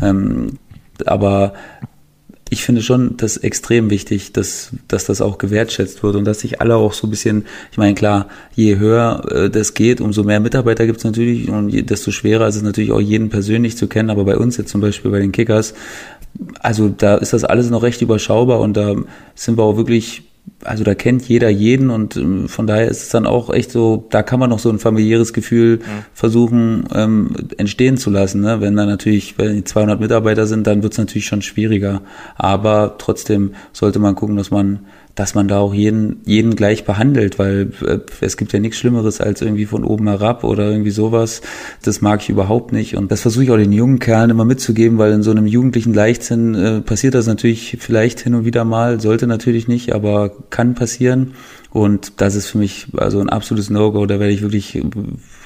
ähm, 0.02 0.58
aber 1.06 1.54
ich 2.52 2.64
finde 2.64 2.82
schon 2.82 3.16
das 3.16 3.38
extrem 3.38 3.88
wichtig, 3.88 4.34
dass, 4.34 4.72
dass 4.86 5.06
das 5.06 5.22
auch 5.22 5.38
gewertschätzt 5.38 6.02
wird 6.02 6.16
und 6.16 6.26
dass 6.26 6.40
sich 6.40 6.60
alle 6.60 6.76
auch 6.76 6.92
so 6.92 7.06
ein 7.06 7.10
bisschen, 7.10 7.46
ich 7.70 7.78
meine, 7.78 7.94
klar, 7.94 8.28
je 8.54 8.76
höher 8.76 9.24
äh, 9.30 9.48
das 9.48 9.72
geht, 9.72 10.02
umso 10.02 10.22
mehr 10.22 10.38
Mitarbeiter 10.38 10.84
gibt 10.84 10.98
es 10.98 11.04
natürlich 11.04 11.48
und 11.48 11.70
je, 11.70 11.80
desto 11.80 12.10
schwerer 12.10 12.46
ist 12.46 12.56
es 12.56 12.62
natürlich 12.62 12.92
auch 12.92 13.00
jeden 13.00 13.30
persönlich 13.30 13.78
zu 13.78 13.86
kennen. 13.86 14.10
Aber 14.10 14.26
bei 14.26 14.36
uns 14.36 14.58
jetzt 14.58 14.68
zum 14.68 14.82
Beispiel 14.82 15.10
bei 15.10 15.20
den 15.20 15.32
Kickers, 15.32 15.72
also 16.60 16.90
da 16.90 17.16
ist 17.16 17.32
das 17.32 17.44
alles 17.44 17.70
noch 17.70 17.82
recht 17.82 18.02
überschaubar 18.02 18.60
und 18.60 18.76
da 18.76 18.96
sind 19.34 19.56
wir 19.56 19.62
auch 19.62 19.78
wirklich 19.78 20.22
also 20.64 20.84
da 20.84 20.94
kennt 20.94 21.28
jeder 21.28 21.48
jeden 21.48 21.90
und 21.90 22.16
ähm, 22.16 22.48
von 22.48 22.66
daher 22.66 22.88
ist 22.88 23.02
es 23.02 23.08
dann 23.08 23.26
auch 23.26 23.50
echt 23.50 23.70
so, 23.70 24.06
da 24.10 24.22
kann 24.22 24.40
man 24.40 24.50
noch 24.50 24.58
so 24.58 24.70
ein 24.70 24.78
familiäres 24.78 25.32
Gefühl 25.32 25.78
mhm. 25.78 26.04
versuchen 26.14 26.84
ähm, 26.94 27.30
entstehen 27.58 27.96
zu 27.96 28.10
lassen. 28.10 28.40
Ne? 28.40 28.60
Wenn 28.60 28.76
da 28.76 28.86
natürlich, 28.86 29.38
wenn 29.38 29.56
die 29.56 29.64
200 29.64 30.00
Mitarbeiter 30.00 30.46
sind, 30.46 30.66
dann 30.66 30.82
wird 30.82 30.92
es 30.92 30.98
natürlich 30.98 31.26
schon 31.26 31.42
schwieriger. 31.42 32.02
Aber 32.36 32.96
trotzdem 32.98 33.54
sollte 33.72 33.98
man 33.98 34.14
gucken, 34.14 34.36
dass 34.36 34.50
man 34.50 34.80
dass 35.14 35.34
man 35.34 35.46
da 35.46 35.58
auch 35.58 35.74
jeden, 35.74 36.20
jeden 36.24 36.56
gleich 36.56 36.84
behandelt, 36.84 37.38
weil 37.38 37.70
äh, 37.86 37.98
es 38.20 38.36
gibt 38.36 38.52
ja 38.52 38.60
nichts 38.60 38.78
Schlimmeres 38.78 39.20
als 39.20 39.42
irgendwie 39.42 39.66
von 39.66 39.84
oben 39.84 40.08
herab 40.08 40.42
oder 40.42 40.70
irgendwie 40.70 40.90
sowas. 40.90 41.42
Das 41.82 42.00
mag 42.00 42.22
ich 42.22 42.30
überhaupt 42.30 42.72
nicht. 42.72 42.96
Und 42.96 43.10
das 43.12 43.20
versuche 43.20 43.44
ich 43.44 43.50
auch 43.50 43.56
den 43.56 43.72
jungen 43.72 43.98
Kerlen 43.98 44.30
immer 44.30 44.44
mitzugeben, 44.44 44.98
weil 44.98 45.12
in 45.12 45.22
so 45.22 45.30
einem 45.30 45.46
jugendlichen 45.46 45.92
Leichtsinn 45.92 46.54
äh, 46.54 46.80
passiert 46.80 47.14
das 47.14 47.26
natürlich 47.26 47.76
vielleicht 47.80 48.20
hin 48.20 48.34
und 48.34 48.44
wieder 48.44 48.64
mal, 48.64 49.00
sollte 49.00 49.26
natürlich 49.26 49.68
nicht, 49.68 49.94
aber 49.94 50.32
kann 50.50 50.74
passieren. 50.74 51.34
Und 51.70 52.20
das 52.20 52.34
ist 52.34 52.48
für 52.48 52.58
mich 52.58 52.86
also 52.96 53.20
ein 53.20 53.30
absolutes 53.30 53.70
No-Go. 53.70 54.06
Da 54.06 54.18
werde 54.18 54.32
ich 54.32 54.42
wirklich 54.42 54.82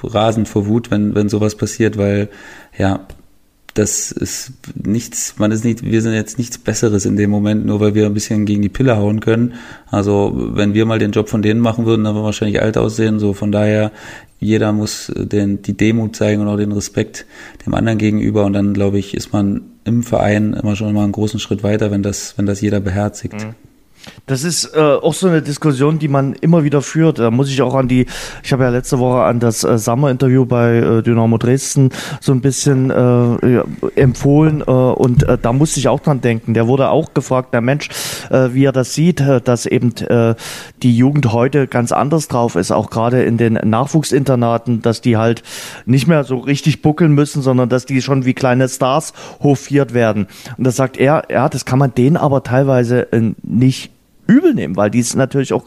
rasend 0.03 0.49
vor 0.49 0.67
Wut, 0.67 0.91
wenn, 0.91 1.15
wenn 1.15 1.29
sowas 1.29 1.57
passiert, 1.57 1.99
weil 1.99 2.29
ja, 2.77 3.07
das 3.79 4.11
ist 4.11 4.53
nichts, 4.75 5.35
man 5.39 5.53
ist 5.53 5.65
nicht, 5.65 5.85
wir 5.85 6.01
sind 6.01 6.15
jetzt 6.15 6.39
nichts 6.39 6.57
Besseres 6.57 7.05
in 7.05 7.17
dem 7.17 7.31
Moment, 7.31 7.67
nur 7.67 7.79
weil 7.81 7.95
wir 7.95 8.07
ein 8.07 8.15
bisschen 8.15 8.47
gegen 8.47 8.63
die 8.63 8.71
Pille 8.71 8.97
hauen 8.97 9.21
können. 9.21 9.55
Also 9.91 10.33
wenn 10.35 10.73
wir 10.73 10.87
mal 10.87 10.99
den 10.99 11.13
Job 11.13 11.29
von 11.29 11.43
denen 11.43 11.61
machen 11.61 11.85
würden, 11.85 12.05
dann 12.05 12.15
würden 12.15 12.23
wir 12.23 12.27
wahrscheinlich 12.27 12.63
alt 12.63 12.79
aussehen. 12.79 13.19
So 13.19 13.35
von 13.35 13.53
daher, 13.53 13.93
jeder 14.41 14.73
muss 14.73 15.13
den, 15.15 15.61
die 15.61 15.77
Demut 15.77 16.17
zeigen 16.17 16.41
und 16.41 16.49
auch 16.49 16.57
den 16.57 16.73
Respekt 16.73 17.27
dem 17.67 17.75
anderen 17.75 17.99
gegenüber. 17.99 18.47
Und 18.47 18.55
dann, 18.55 18.73
glaube 18.73 18.99
ich, 18.99 19.15
ist 19.15 19.33
man 19.33 19.63
im 19.85 20.03
Verein 20.03 20.55
immer 20.55 20.75
schon 20.75 20.95
mal 20.95 21.05
einen 21.05 21.13
großen 21.13 21.39
Schritt 21.39 21.63
weiter, 21.63 21.91
wenn 21.91 22.03
das, 22.03 22.35
wenn 22.39 22.47
das 22.47 22.63
jeder 22.63 22.81
beherzigt. 22.81 23.35
Mhm. 23.35 23.55
Das 24.27 24.43
ist 24.43 24.75
äh, 24.75 24.81
auch 24.81 25.15
so 25.15 25.29
eine 25.29 25.43
Diskussion, 25.43 25.99
die 25.99 26.09
man 26.09 26.35
immer 26.35 26.65
wieder 26.65 26.83
führt. 26.83 27.19
Da 27.19 27.31
muss 27.31 27.49
ich 27.49 27.63
auch 27.63 27.75
an 27.75 27.89
die, 27.89 28.07
ich 28.43 28.53
habe 28.53 28.65
ja 28.65 28.71
letzte 28.71 28.99
Woche 28.99 29.23
an 29.23 29.41
das 29.41 29.63
äh, 29.63 29.79
Sommer-Interview 29.79 30.47
bei 30.47 30.77
äh, 30.77 31.03
Dynamo 31.03 31.39
Dresden 31.39 31.91
so 32.21 32.33
ein 32.33 32.41
bisschen 32.41 32.91
äh, 32.91 33.63
empfohlen 33.95 34.63
äh, 34.63 34.71
und 34.71 35.23
äh, 35.23 35.39
da 35.41 35.53
musste 35.53 35.81
ich 35.81 35.89
auch 35.89 36.01
dran 36.01 36.21
denken. 36.21 36.55
Der 36.55 36.67
wurde 36.67 36.91
auch 36.91 37.15
gefragt, 37.15 37.55
der 37.55 37.61
Mensch, 37.61 37.89
äh, 38.31 38.49
wie 38.53 38.65
er 38.65 38.73
das 38.73 38.95
sieht, 38.95 39.21
äh, 39.21 39.41
dass 39.41 39.67
eben 39.67 39.95
äh, 39.97 40.35
die 40.83 40.97
Jugend 40.97 41.33
heute 41.33 41.67
ganz 41.67 41.93
anders 41.93 42.29
drauf 42.29 42.57
ist, 42.57 42.73
auch 42.73 42.91
gerade 42.91 43.23
in 43.23 43.37
den 43.37 43.55
Nachwuchsinternaten, 43.55 44.83
dass 44.83 45.01
die 45.01 45.17
halt 45.17 45.43
nicht 45.85 46.07
mehr 46.07 46.25
so 46.25 46.39
richtig 46.39 46.83
buckeln 46.83 47.13
müssen, 47.13 47.43
sondern 47.43 47.69
dass 47.69 47.87
die 47.87 48.03
schon 48.03 48.25
wie 48.25 48.35
kleine 48.35 48.69
Stars 48.69 49.13
hofiert 49.41 49.95
werden. 49.95 50.27
Und 50.57 50.65
da 50.65 50.71
sagt 50.71 50.97
er, 50.97 51.25
ja, 51.31 51.49
das 51.49 51.65
kann 51.65 51.79
man 51.79 51.95
denen 51.95 52.17
aber 52.17 52.43
teilweise 52.43 53.13
äh, 53.13 53.33
nicht 53.43 53.96
übel 54.27 54.55
nehmen, 54.55 54.77
weil 54.77 54.91
die 54.91 55.01
es 55.01 55.15
natürlich 55.15 55.53
auch 55.53 55.65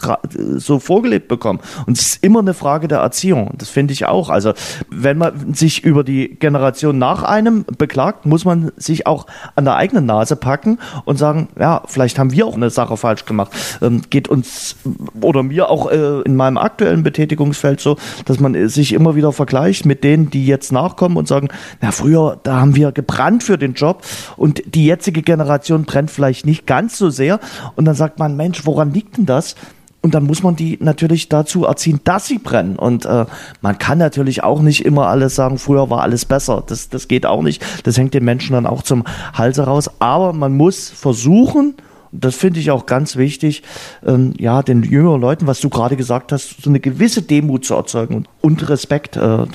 so 0.58 0.80
vorgelebt 0.80 1.28
bekommen. 1.28 1.60
Und 1.86 1.98
es 1.98 2.08
ist 2.08 2.24
immer 2.24 2.40
eine 2.40 2.54
Frage 2.54 2.88
der 2.88 3.00
Erziehung. 3.00 3.54
Das 3.58 3.70
finde 3.70 3.94
ich 3.94 4.06
auch. 4.06 4.30
Also 4.30 4.54
wenn 4.90 5.18
man 5.18 5.54
sich 5.54 5.84
über 5.84 6.04
die 6.04 6.36
Generation 6.36 6.98
nach 6.98 7.24
einem 7.24 7.66
beklagt, 7.78 8.26
muss 8.26 8.46
man 8.46 8.72
sich 8.78 9.08
auch 9.08 9.28
an 9.56 9.66
der 9.66 9.76
eigenen 9.76 10.06
Nase 10.06 10.36
packen 10.36 10.80
und 11.06 11.18
sagen, 11.18 11.50
ja, 11.60 11.84
vielleicht 11.86 12.20
haben 12.20 12.32
wir 12.32 12.46
auch 12.46 12.56
eine 12.56 12.70
Sache 12.70 12.98
falsch 12.98 13.26
gemacht. 13.26 13.52
Ähm, 13.82 14.02
geht 14.10 14.28
uns 14.28 14.76
oder 15.22 15.44
mir 15.44 15.70
auch 15.70 15.92
äh, 15.92 16.22
in 16.22 16.36
meinem 16.36 16.58
aktuellen 16.58 17.04
Betätigungsfeld 17.04 17.80
so, 17.80 17.98
dass 18.26 18.40
man 18.40 18.68
sich 18.70 18.94
immer 18.94 19.16
wieder 19.16 19.32
vergleicht 19.32 19.86
mit 19.86 20.04
denen, 20.04 20.30
die 20.30 20.46
jetzt 20.46 20.72
nachkommen 20.72 21.18
und 21.18 21.28
sagen, 21.28 21.50
na 21.82 21.92
früher, 21.92 22.40
da 22.44 22.60
haben 22.60 22.76
wir 22.76 22.92
gebrannt 22.92 23.44
für 23.44 23.58
den 23.58 23.74
Job 23.74 24.04
und 24.38 24.62
die 24.66 24.86
jetzige 24.86 25.22
Generation 25.22 25.84
brennt 25.84 26.12
vielleicht 26.12 26.46
nicht 26.46 26.66
ganz 26.66 26.98
so 26.98 27.10
sehr. 27.10 27.40
Und 27.76 27.86
dann 27.86 27.96
sagt 27.96 28.20
man, 28.20 28.36
Mensch, 28.36 28.49
Mensch, 28.50 28.66
woran 28.66 28.92
liegt 28.92 29.18
denn 29.18 29.28
das? 29.28 29.56
Und 30.02 30.16
dann 30.16 30.24
muss 30.24 30.42
man 30.42 30.56
die 30.56 30.80
natürlich 30.82 31.30
dazu 31.30 31.66
erziehen, 31.66 32.00
dass 32.04 32.26
sie 32.26 32.40
brennen. 32.40 32.78
Und 32.78 33.06
äh, 33.06 33.26
man 33.62 33.78
kann 33.78 34.00
natürlich 34.00 34.44
auch 34.44 34.62
nicht 34.62 34.86
immer 34.86 35.08
alles 35.08 35.36
sagen, 35.36 35.60
früher 35.60 35.90
war 35.90 36.02
alles 36.02 36.26
besser. 36.26 36.64
Das, 36.66 36.90
das 36.90 37.08
geht 37.08 37.26
auch 37.28 37.44
nicht. 37.44 37.64
Das 37.86 37.98
hängt 37.98 38.16
den 38.16 38.24
Menschen 38.24 38.54
dann 38.54 38.66
auch 38.66 38.82
zum 38.82 39.04
Halse 39.34 39.64
raus. 39.64 39.92
Aber 40.00 40.34
man 40.34 40.56
muss 40.56 40.90
versuchen, 40.90 41.76
das 42.12 42.36
finde 42.36 42.60
ich 42.60 42.72
auch 42.72 42.86
ganz 42.86 43.16
wichtig, 43.16 43.64
ähm, 44.06 44.34
ja, 44.38 44.64
den 44.64 44.84
jüngeren 44.84 45.22
Leuten, 45.22 45.48
was 45.48 45.60
du 45.60 45.70
gerade 45.70 45.96
gesagt 45.96 46.32
hast, 46.32 46.62
so 46.62 46.70
eine 46.70 46.80
gewisse 46.80 47.22
Demut 47.22 47.66
zu 47.66 47.76
erzeugen 47.76 48.26
und 48.42 48.68
Respekt 48.70 49.16
äh, 49.16 49.46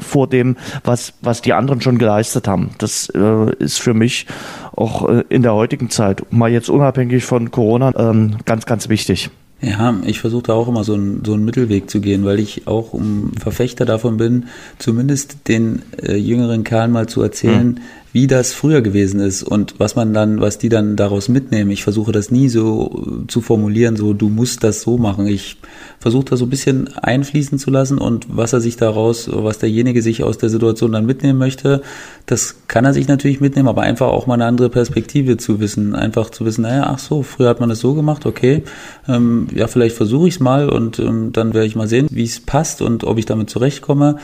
vor 0.00 0.28
dem, 0.28 0.56
was, 0.84 1.14
was 1.20 1.42
die 1.42 1.52
anderen 1.52 1.80
schon 1.80 1.98
geleistet 1.98 2.48
haben. 2.48 2.70
Das 2.78 3.10
äh, 3.10 3.54
ist 3.56 3.78
für 3.78 3.94
mich 3.94 4.26
auch 4.74 5.08
äh, 5.08 5.24
in 5.28 5.42
der 5.42 5.54
heutigen 5.54 5.90
Zeit, 5.90 6.32
mal 6.32 6.50
jetzt 6.50 6.70
unabhängig 6.70 7.24
von 7.24 7.50
Corona, 7.50 7.92
ähm, 7.96 8.36
ganz, 8.44 8.66
ganz 8.66 8.88
wichtig. 8.88 9.30
Ja, 9.62 9.94
ich 10.06 10.20
versuche 10.20 10.44
da 10.44 10.54
auch 10.54 10.68
immer 10.68 10.84
so, 10.84 10.94
ein, 10.94 11.22
so 11.22 11.34
einen 11.34 11.44
Mittelweg 11.44 11.90
zu 11.90 12.00
gehen, 12.00 12.24
weil 12.24 12.38
ich 12.38 12.66
auch 12.66 12.94
um 12.94 13.32
Verfechter 13.38 13.84
davon 13.84 14.16
bin, 14.16 14.46
zumindest 14.78 15.48
den 15.48 15.82
äh, 16.02 16.16
jüngeren 16.16 16.64
Kerlen 16.64 16.92
mal 16.92 17.08
zu 17.08 17.20
erzählen, 17.20 17.72
mhm 17.72 17.80
wie 18.12 18.26
das 18.26 18.52
früher 18.52 18.80
gewesen 18.80 19.20
ist 19.20 19.42
und 19.42 19.78
was 19.78 19.94
man 19.94 20.12
dann, 20.12 20.40
was 20.40 20.58
die 20.58 20.68
dann 20.68 20.96
daraus 20.96 21.28
mitnehmen. 21.28 21.70
Ich 21.70 21.84
versuche 21.84 22.12
das 22.12 22.30
nie 22.30 22.48
so 22.48 23.24
zu 23.28 23.40
formulieren, 23.40 23.96
so 23.96 24.12
du 24.14 24.28
musst 24.28 24.64
das 24.64 24.82
so 24.82 24.98
machen. 24.98 25.26
Ich 25.26 25.58
versuche 26.00 26.24
das 26.24 26.40
so 26.40 26.46
ein 26.46 26.50
bisschen 26.50 26.96
einfließen 26.96 27.58
zu 27.58 27.70
lassen 27.70 27.98
und 27.98 28.26
was 28.28 28.52
er 28.52 28.60
sich 28.60 28.76
daraus, 28.76 29.30
was 29.32 29.58
derjenige 29.58 30.02
sich 30.02 30.24
aus 30.24 30.38
der 30.38 30.48
Situation 30.48 30.92
dann 30.92 31.06
mitnehmen 31.06 31.38
möchte, 31.38 31.82
das 32.26 32.66
kann 32.66 32.84
er 32.84 32.94
sich 32.94 33.06
natürlich 33.06 33.40
mitnehmen, 33.40 33.68
aber 33.68 33.82
einfach 33.82 34.08
auch 34.08 34.26
mal 34.26 34.34
eine 34.34 34.46
andere 34.46 34.70
Perspektive 34.70 35.36
zu 35.36 35.60
wissen. 35.60 35.94
Einfach 35.94 36.30
zu 36.30 36.44
wissen, 36.44 36.62
naja, 36.62 36.88
ach 36.88 36.98
so, 36.98 37.22
früher 37.22 37.48
hat 37.48 37.60
man 37.60 37.68
das 37.68 37.80
so 37.80 37.94
gemacht, 37.94 38.26
okay, 38.26 38.64
ähm, 39.08 39.46
ja, 39.54 39.68
vielleicht 39.68 39.96
versuche 39.96 40.26
ich 40.26 40.34
es 40.34 40.40
mal 40.40 40.68
und 40.68 40.98
ähm, 40.98 41.32
dann 41.32 41.54
werde 41.54 41.66
ich 41.66 41.76
mal 41.76 41.88
sehen, 41.88 42.08
wie 42.10 42.24
es 42.24 42.40
passt 42.40 42.82
und 42.82 43.04
ob 43.04 43.18
ich 43.18 43.26
damit 43.26 43.50
zurechtkomme. 43.50 44.16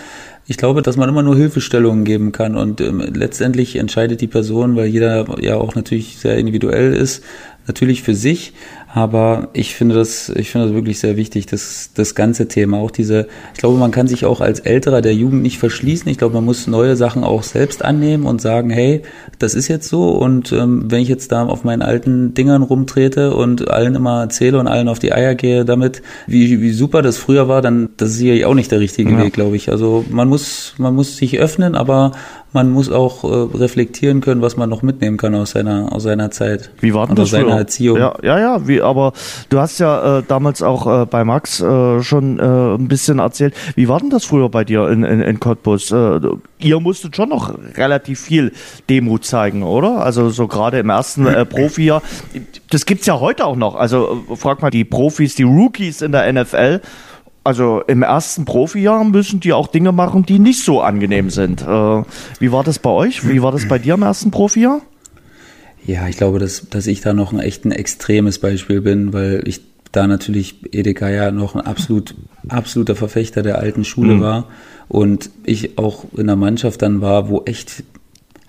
Ich 0.48 0.56
glaube, 0.56 0.82
dass 0.82 0.96
man 0.96 1.08
immer 1.08 1.24
nur 1.24 1.36
Hilfestellungen 1.36 2.04
geben 2.04 2.30
kann 2.30 2.56
und 2.56 2.80
ähm, 2.80 3.00
letztendlich 3.00 3.76
entscheidet 3.76 4.20
die 4.20 4.28
Person, 4.28 4.76
weil 4.76 4.86
jeder 4.86 5.26
ja 5.40 5.56
auch 5.56 5.74
natürlich 5.74 6.18
sehr 6.18 6.38
individuell 6.38 6.94
ist, 6.94 7.24
natürlich 7.66 8.02
für 8.02 8.14
sich, 8.14 8.52
aber 8.92 9.48
ich 9.52 9.74
finde 9.74 9.94
das, 9.94 10.30
ich 10.30 10.50
finde 10.50 10.68
das 10.68 10.74
wirklich 10.74 10.98
sehr 11.00 11.16
wichtig, 11.16 11.46
das, 11.46 11.90
das 11.94 12.14
ganze 12.14 12.48
Thema. 12.48 12.78
Auch 12.78 12.90
diese, 12.90 13.26
ich 13.52 13.58
glaube, 13.58 13.78
man 13.78 13.90
kann 13.90 14.08
sich 14.08 14.24
auch 14.24 14.40
als 14.40 14.60
Älterer 14.60 15.02
der 15.02 15.14
Jugend 15.14 15.42
nicht 15.42 15.58
verschließen. 15.58 16.08
Ich 16.10 16.18
glaube, 16.18 16.34
man 16.34 16.44
muss 16.44 16.66
neue 16.66 16.96
Sachen 16.96 17.24
auch 17.24 17.42
selbst 17.42 17.84
annehmen 17.84 18.24
und 18.24 18.40
sagen, 18.40 18.70
hey, 18.70 19.02
das 19.38 19.54
ist 19.54 19.68
jetzt 19.68 19.88
so. 19.88 20.10
Und 20.10 20.52
ähm, 20.52 20.90
wenn 20.90 21.02
ich 21.02 21.08
jetzt 21.08 21.32
da 21.32 21.44
auf 21.44 21.64
meinen 21.64 21.82
alten 21.82 22.32
Dingern 22.34 22.62
rumtrete 22.62 23.34
und 23.34 23.68
allen 23.70 23.96
immer 23.96 24.22
erzähle 24.22 24.58
und 24.58 24.66
allen 24.66 24.88
auf 24.88 24.98
die 24.98 25.12
Eier 25.12 25.34
gehe 25.34 25.64
damit, 25.64 26.00
wie, 26.26 26.60
wie 26.60 26.72
super 26.72 27.02
das 27.02 27.18
früher 27.18 27.48
war, 27.48 27.62
dann 27.62 27.90
das 27.96 28.10
ist 28.10 28.18
sicherlich 28.18 28.46
auch 28.46 28.54
nicht 28.54 28.70
der 28.70 28.80
richtige 28.80 29.12
ja. 29.12 29.18
Weg, 29.18 29.34
glaube 29.34 29.56
ich. 29.56 29.70
Also 29.70 30.04
man 30.08 30.28
muss, 30.28 30.74
man 30.78 30.94
muss 30.94 31.16
sich 31.16 31.38
öffnen, 31.38 31.74
aber 31.74 32.12
man 32.56 32.70
muss 32.70 32.90
auch 32.90 33.22
äh, 33.22 33.58
reflektieren 33.58 34.22
können, 34.22 34.40
was 34.40 34.56
man 34.56 34.70
noch 34.70 34.80
mitnehmen 34.80 35.18
kann 35.18 35.34
aus 35.34 35.50
seiner, 35.50 35.92
aus 35.92 36.04
seiner 36.04 36.30
Zeit. 36.30 36.70
Wie 36.80 36.94
war 36.94 37.06
denn 37.06 37.14
das 37.14 37.28
seiner 37.28 37.50
früher? 37.50 37.58
Erziehung. 37.58 37.98
Ja, 37.98 38.16
ja, 38.22 38.38
ja 38.38 38.66
wie, 38.66 38.80
aber 38.80 39.12
du 39.50 39.58
hast 39.58 39.78
ja 39.78 40.20
äh, 40.20 40.22
damals 40.26 40.62
auch 40.62 41.02
äh, 41.02 41.04
bei 41.04 41.22
Max 41.22 41.60
äh, 41.60 42.02
schon 42.02 42.38
äh, 42.38 42.42
ein 42.42 42.88
bisschen 42.88 43.18
erzählt. 43.18 43.54
Wie 43.74 43.88
war 43.88 44.00
denn 44.00 44.08
das 44.08 44.24
früher 44.24 44.48
bei 44.48 44.64
dir 44.64 44.88
in, 44.88 45.04
in, 45.04 45.20
in 45.20 45.38
Cottbus? 45.38 45.92
Äh, 45.92 46.18
ihr 46.58 46.80
musstet 46.80 47.14
schon 47.14 47.28
noch 47.28 47.54
relativ 47.76 48.20
viel 48.20 48.52
Demut 48.88 49.26
zeigen, 49.26 49.62
oder? 49.62 49.98
Also 49.98 50.30
so 50.30 50.48
gerade 50.48 50.78
im 50.78 50.88
ersten 50.88 51.26
äh, 51.26 51.44
Profijahr. 51.44 52.00
Das 52.70 52.86
gibt's 52.86 53.04
ja 53.04 53.20
heute 53.20 53.44
auch 53.44 53.56
noch. 53.56 53.74
Also 53.74 54.24
frag 54.34 54.62
mal 54.62 54.70
die 54.70 54.84
Profis, 54.84 55.34
die 55.34 55.42
Rookies 55.42 56.00
in 56.00 56.12
der 56.12 56.32
NFL 56.32 56.80
also 57.46 57.82
im 57.86 58.02
ersten 58.02 58.44
Profijahr 58.44 59.04
müssen 59.04 59.40
die 59.40 59.52
auch 59.52 59.68
Dinge 59.68 59.92
machen, 59.92 60.26
die 60.26 60.38
nicht 60.38 60.64
so 60.64 60.80
angenehm 60.80 61.30
sind. 61.30 61.62
Äh, 61.62 62.02
wie 62.38 62.52
war 62.52 62.64
das 62.64 62.78
bei 62.78 62.90
euch? 62.90 63.26
Wie 63.28 63.40
war 63.42 63.52
das 63.52 63.68
bei 63.68 63.78
dir 63.78 63.94
im 63.94 64.02
ersten 64.02 64.30
Profijahr? 64.30 64.82
Ja, 65.86 66.08
ich 66.08 66.16
glaube, 66.16 66.40
dass, 66.40 66.68
dass 66.68 66.86
ich 66.88 67.00
da 67.00 67.14
noch 67.14 67.32
ein 67.32 67.38
echt 67.38 67.64
ein 67.64 67.70
extremes 67.70 68.40
Beispiel 68.40 68.80
bin, 68.80 69.12
weil 69.12 69.42
ich 69.46 69.60
da 69.92 70.06
natürlich 70.06 70.74
Edeka 70.74 71.08
ja 71.08 71.30
noch 71.30 71.54
ein 71.54 71.60
absolut, 71.60 72.14
absoluter 72.48 72.96
Verfechter 72.96 73.42
der 73.42 73.58
alten 73.58 73.84
Schule 73.84 74.14
mhm. 74.14 74.20
war 74.20 74.48
und 74.88 75.30
ich 75.44 75.78
auch 75.78 76.04
in 76.16 76.26
der 76.26 76.36
Mannschaft 76.36 76.82
dann 76.82 77.00
war, 77.00 77.28
wo 77.28 77.42
echt 77.44 77.84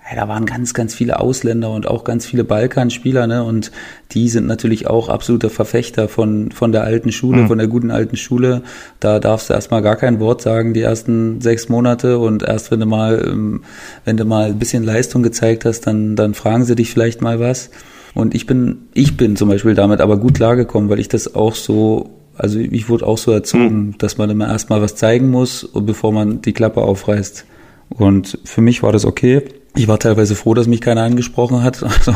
ja, 0.08 0.16
da 0.16 0.28
waren 0.28 0.46
ganz, 0.46 0.72
ganz 0.72 0.94
viele 0.94 1.20
Ausländer 1.20 1.70
und 1.70 1.86
auch 1.86 2.04
ganz 2.04 2.24
viele 2.24 2.44
Balkanspieler, 2.44 3.26
ne? 3.26 3.44
Und 3.44 3.70
die 4.12 4.28
sind 4.28 4.46
natürlich 4.46 4.86
auch 4.86 5.08
absoluter 5.08 5.50
Verfechter 5.50 6.08
von, 6.08 6.50
von 6.50 6.72
der 6.72 6.84
alten 6.84 7.12
Schule, 7.12 7.42
mhm. 7.42 7.48
von 7.48 7.58
der 7.58 7.66
guten 7.66 7.90
alten 7.90 8.16
Schule. 8.16 8.62
Da 9.00 9.18
darfst 9.18 9.50
du 9.50 9.54
erstmal 9.54 9.82
gar 9.82 9.96
kein 9.96 10.18
Wort 10.18 10.40
sagen, 10.40 10.72
die 10.72 10.80
ersten 10.80 11.40
sechs 11.40 11.68
Monate 11.68 12.18
und 12.18 12.42
erst 12.42 12.70
wenn 12.70 12.80
du 12.80 12.86
mal, 12.86 13.22
ähm, 13.26 13.62
wenn 14.04 14.16
du 14.16 14.24
mal 14.24 14.46
ein 14.46 14.58
bisschen 14.58 14.82
Leistung 14.82 15.22
gezeigt 15.22 15.64
hast, 15.64 15.86
dann, 15.86 16.16
dann 16.16 16.32
fragen 16.32 16.64
sie 16.64 16.74
dich 16.74 16.90
vielleicht 16.90 17.20
mal 17.20 17.38
was. 17.38 17.70
Und 18.14 18.34
ich 18.34 18.46
bin, 18.46 18.88
ich 18.94 19.16
bin 19.16 19.36
zum 19.36 19.50
Beispiel 19.50 19.74
damit 19.74 20.00
aber 20.00 20.16
gut 20.16 20.34
klargekommen, 20.34 20.88
weil 20.88 21.00
ich 21.00 21.08
das 21.08 21.34
auch 21.34 21.54
so 21.54 22.14
also 22.38 22.60
ich 22.60 22.88
wurde 22.88 23.04
auch 23.04 23.18
so 23.18 23.32
erzogen, 23.32 23.86
mhm. 23.86 23.98
dass 23.98 24.16
man 24.16 24.30
immer 24.30 24.46
erstmal 24.46 24.80
was 24.80 24.94
zeigen 24.94 25.28
muss, 25.28 25.68
bevor 25.74 26.12
man 26.12 26.40
die 26.40 26.52
Klappe 26.52 26.82
aufreißt. 26.82 27.44
Und 27.88 28.38
für 28.44 28.60
mich 28.60 28.82
war 28.84 28.92
das 28.92 29.04
okay. 29.04 29.42
Ich 29.76 29.86
war 29.86 29.98
teilweise 29.98 30.34
froh, 30.34 30.54
dass 30.54 30.66
mich 30.66 30.80
keiner 30.80 31.02
angesprochen 31.02 31.62
hat. 31.62 31.82
Also 31.88 32.12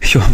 ich 0.00 0.16
war, 0.16 0.28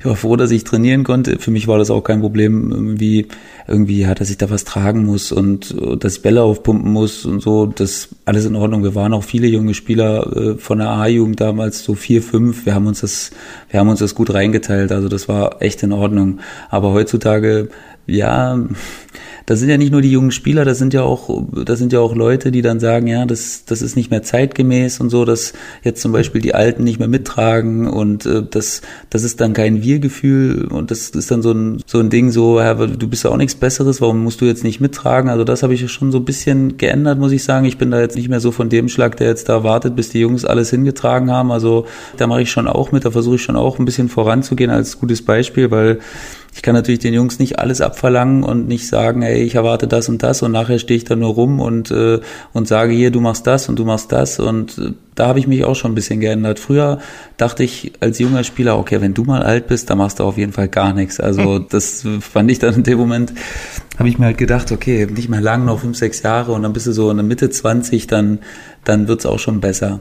ich 0.00 0.04
war 0.04 0.16
froh, 0.16 0.36
dass 0.36 0.50
ich 0.50 0.64
trainieren 0.64 1.02
konnte. 1.02 1.38
Für 1.38 1.50
mich 1.50 1.66
war 1.66 1.78
das 1.78 1.90
auch 1.90 2.02
kein 2.02 2.20
Problem, 2.20 2.70
irgendwie, 2.70 3.26
irgendwie, 3.66 4.00
ja, 4.00 4.14
dass 4.14 4.30
ich 4.30 4.38
da 4.38 4.48
was 4.48 4.64
tragen 4.64 5.04
muss 5.04 5.32
und 5.32 5.74
dass 5.98 6.16
ich 6.16 6.22
Bälle 6.22 6.42
aufpumpen 6.42 6.92
muss 6.92 7.24
und 7.24 7.40
so. 7.40 7.66
Das 7.66 8.08
alles 8.24 8.44
in 8.44 8.54
Ordnung. 8.54 8.84
Wir 8.84 8.94
waren 8.94 9.12
auch 9.12 9.24
viele 9.24 9.48
junge 9.48 9.74
Spieler 9.74 10.36
äh, 10.36 10.58
von 10.58 10.78
der 10.78 10.90
A-Jugend 10.90 11.40
damals, 11.40 11.82
so 11.82 11.94
vier, 11.94 12.22
fünf. 12.22 12.64
Wir 12.64 12.74
haben 12.74 12.86
uns 12.86 13.00
das, 13.00 13.30
wir 13.70 13.80
haben 13.80 13.88
uns 13.88 13.98
das 13.98 14.14
gut 14.14 14.32
reingeteilt. 14.32 14.92
Also 14.92 15.08
das 15.08 15.28
war 15.28 15.60
echt 15.62 15.82
in 15.82 15.92
Ordnung. 15.92 16.40
Aber 16.70 16.92
heutzutage, 16.92 17.68
ja, 18.06 18.58
das 19.48 19.60
sind 19.60 19.70
ja 19.70 19.78
nicht 19.78 19.92
nur 19.92 20.02
die 20.02 20.12
jungen 20.12 20.30
Spieler, 20.30 20.66
das 20.66 20.76
sind 20.76 20.92
ja 20.92 21.00
auch, 21.04 21.42
das 21.64 21.78
sind 21.78 21.90
ja 21.94 22.00
auch 22.00 22.14
Leute, 22.14 22.52
die 22.52 22.60
dann 22.60 22.80
sagen, 22.80 23.06
ja, 23.06 23.24
das, 23.24 23.64
das 23.64 23.80
ist 23.80 23.96
nicht 23.96 24.10
mehr 24.10 24.22
zeitgemäß 24.22 25.00
und 25.00 25.08
so, 25.08 25.24
dass 25.24 25.54
jetzt 25.82 26.02
zum 26.02 26.12
Beispiel 26.12 26.42
die 26.42 26.54
Alten 26.54 26.84
nicht 26.84 26.98
mehr 26.98 27.08
mittragen 27.08 27.88
und 27.88 28.26
äh, 28.26 28.42
das, 28.42 28.82
das 29.08 29.22
ist 29.22 29.40
dann 29.40 29.54
kein 29.54 29.82
Wir-Gefühl 29.82 30.66
und 30.70 30.90
das 30.90 31.08
ist 31.08 31.30
dann 31.30 31.40
so 31.40 31.52
ein, 31.52 31.82
so 31.86 31.98
ein 31.98 32.10
Ding, 32.10 32.30
so, 32.30 32.60
ja, 32.60 32.74
du 32.74 33.08
bist 33.08 33.24
ja 33.24 33.30
auch 33.30 33.38
nichts 33.38 33.54
Besseres, 33.54 34.02
warum 34.02 34.22
musst 34.22 34.42
du 34.42 34.44
jetzt 34.44 34.64
nicht 34.64 34.82
mittragen? 34.82 35.30
Also 35.30 35.44
das 35.44 35.62
habe 35.62 35.72
ich 35.72 35.90
schon 35.90 36.12
so 36.12 36.18
ein 36.18 36.26
bisschen 36.26 36.76
geändert, 36.76 37.18
muss 37.18 37.32
ich 37.32 37.42
sagen. 37.42 37.64
Ich 37.64 37.78
bin 37.78 37.90
da 37.90 38.00
jetzt 38.00 38.16
nicht 38.16 38.28
mehr 38.28 38.40
so 38.40 38.52
von 38.52 38.68
dem 38.68 38.90
Schlag, 38.90 39.16
der 39.16 39.28
jetzt 39.28 39.48
da 39.48 39.64
wartet, 39.64 39.96
bis 39.96 40.10
die 40.10 40.20
Jungs 40.20 40.44
alles 40.44 40.68
hingetragen 40.68 41.30
haben. 41.30 41.52
Also 41.52 41.86
da 42.18 42.26
mache 42.26 42.42
ich 42.42 42.50
schon 42.50 42.68
auch 42.68 42.92
mit, 42.92 43.06
da 43.06 43.10
versuche 43.12 43.36
ich 43.36 43.42
schon 43.42 43.56
auch 43.56 43.78
ein 43.78 43.86
bisschen 43.86 44.10
voranzugehen 44.10 44.70
als 44.70 44.98
gutes 44.98 45.22
Beispiel, 45.22 45.70
weil 45.70 46.00
ich 46.54 46.62
kann 46.62 46.74
natürlich 46.74 47.00
den 47.00 47.14
Jungs 47.14 47.38
nicht 47.38 47.58
alles 47.58 47.80
abverlangen 47.80 48.42
und 48.42 48.68
nicht 48.68 48.88
sagen, 48.88 49.22
ey, 49.22 49.42
ich 49.42 49.54
erwarte 49.54 49.86
das 49.86 50.08
und 50.08 50.22
das 50.22 50.42
und 50.42 50.52
nachher 50.52 50.78
stehe 50.78 50.96
ich 50.96 51.04
da 51.04 51.14
nur 51.14 51.34
rum 51.34 51.60
und, 51.60 51.90
äh, 51.90 52.20
und 52.52 52.66
sage 52.66 52.92
hier, 52.92 53.10
du 53.10 53.20
machst 53.20 53.46
das 53.46 53.68
und 53.68 53.78
du 53.78 53.84
machst 53.84 54.12
das 54.12 54.40
und 54.40 54.78
äh, 54.78 54.92
da 55.14 55.26
habe 55.26 55.38
ich 55.38 55.46
mich 55.46 55.64
auch 55.64 55.74
schon 55.74 55.92
ein 55.92 55.94
bisschen 55.94 56.20
geändert. 56.20 56.58
Früher 56.58 57.00
dachte 57.36 57.64
ich 57.64 57.92
als 58.00 58.18
junger 58.18 58.44
Spieler, 58.44 58.78
okay, 58.78 59.00
wenn 59.00 59.14
du 59.14 59.24
mal 59.24 59.42
alt 59.42 59.66
bist, 59.66 59.90
dann 59.90 59.98
machst 59.98 60.20
du 60.20 60.24
auf 60.24 60.38
jeden 60.38 60.52
Fall 60.52 60.68
gar 60.68 60.92
nichts. 60.94 61.20
Also 61.20 61.58
das 61.58 62.04
fand 62.20 62.50
ich 62.50 62.58
dann 62.58 62.74
in 62.74 62.82
dem 62.82 62.98
Moment, 62.98 63.32
habe 63.98 64.08
ich 64.08 64.18
mir 64.18 64.26
halt 64.26 64.38
gedacht, 64.38 64.72
okay, 64.72 65.06
nicht 65.06 65.28
mehr 65.28 65.40
lang, 65.40 65.64
noch 65.64 65.80
fünf, 65.80 65.96
sechs 65.96 66.22
Jahre 66.22 66.52
und 66.52 66.62
dann 66.62 66.72
bist 66.72 66.86
du 66.86 66.92
so 66.92 67.10
in 67.10 67.16
der 67.16 67.26
Mitte 67.26 67.50
20, 67.50 68.06
dann, 68.06 68.38
dann 68.84 69.08
wird's 69.08 69.26
auch 69.26 69.38
schon 69.38 69.60
besser. 69.60 70.00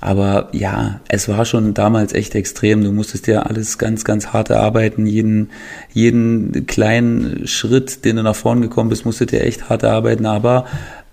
Aber 0.00 0.48
ja, 0.52 1.00
es 1.08 1.28
war 1.28 1.44
schon 1.44 1.74
damals 1.74 2.12
echt 2.12 2.34
extrem. 2.34 2.82
Du 2.82 2.92
musstest 2.92 3.26
dir 3.26 3.46
alles 3.46 3.78
ganz, 3.78 4.04
ganz 4.04 4.28
hart 4.28 4.50
erarbeiten. 4.50 5.06
Jeden, 5.06 5.50
jeden 5.92 6.66
kleinen 6.66 7.46
Schritt, 7.46 8.04
den 8.04 8.16
du 8.16 8.22
nach 8.22 8.36
vorn 8.36 8.60
gekommen 8.60 8.90
bist, 8.90 9.04
musstet 9.04 9.32
ihr 9.32 9.42
echt 9.42 9.68
hart 9.68 9.82
erarbeiten. 9.82 10.26
Aber 10.26 10.66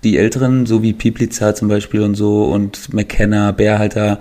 die 0.04 0.18
Älteren, 0.18 0.66
so 0.66 0.82
wie 0.82 0.94
Piplica 0.94 1.54
zum 1.56 1.68
Beispiel 1.68 2.02
und 2.02 2.16
so 2.16 2.46
und 2.46 2.94
McKenna, 2.94 3.52
Bärhalter, 3.52 4.20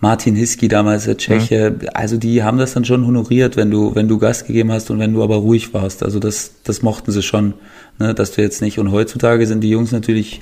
Martin 0.00 0.36
Hiski 0.36 0.68
damals 0.68 1.04
der 1.04 1.16
Tscheche, 1.16 1.70
mhm. 1.70 1.88
also 1.94 2.18
die 2.18 2.42
haben 2.42 2.58
das 2.58 2.74
dann 2.74 2.84
schon 2.84 3.06
honoriert, 3.06 3.56
wenn 3.56 3.70
du, 3.70 3.94
wenn 3.94 4.08
du 4.08 4.18
Gas 4.18 4.44
gegeben 4.44 4.70
hast 4.70 4.90
und 4.90 4.98
wenn 4.98 5.14
du 5.14 5.22
aber 5.22 5.36
ruhig 5.36 5.72
warst. 5.72 6.02
Also 6.02 6.18
das, 6.18 6.52
das 6.64 6.82
mochten 6.82 7.12
sie 7.12 7.22
schon, 7.22 7.54
ne, 7.98 8.14
dass 8.14 8.32
du 8.32 8.42
jetzt 8.42 8.60
nicht. 8.60 8.78
Und 8.78 8.92
heutzutage 8.92 9.46
sind 9.46 9.62
die 9.62 9.70
Jungs 9.70 9.92
natürlich 9.92 10.40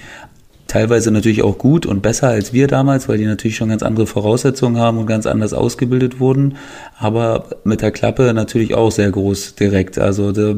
teilweise 0.67 1.11
natürlich 1.11 1.43
auch 1.43 1.59
gut 1.59 1.87
und 1.87 2.03
besser 2.03 2.29
als 2.29 2.53
wir 2.53 2.67
damals, 2.67 3.09
weil 3.09 3.19
die 3.19 3.27
natürlich 3.27 3.57
schon 3.57 3.69
ganz 3.69 3.83
andere 3.83 4.07
Voraussetzungen 4.07 4.79
haben 4.79 4.99
und 4.99 5.07
ganz 5.07 5.27
anders 5.27 5.53
ausgebildet 5.53 6.21
wurden, 6.21 6.57
aber 6.99 7.47
mit 7.65 7.83
der 7.83 7.91
Klappe 7.91 8.33
natürlich 8.35 8.75
auch 8.75 8.91
sehr 8.91 9.11
groß 9.11 9.55
direkt. 9.55 9.99
Also 9.99 10.33
der, 10.33 10.57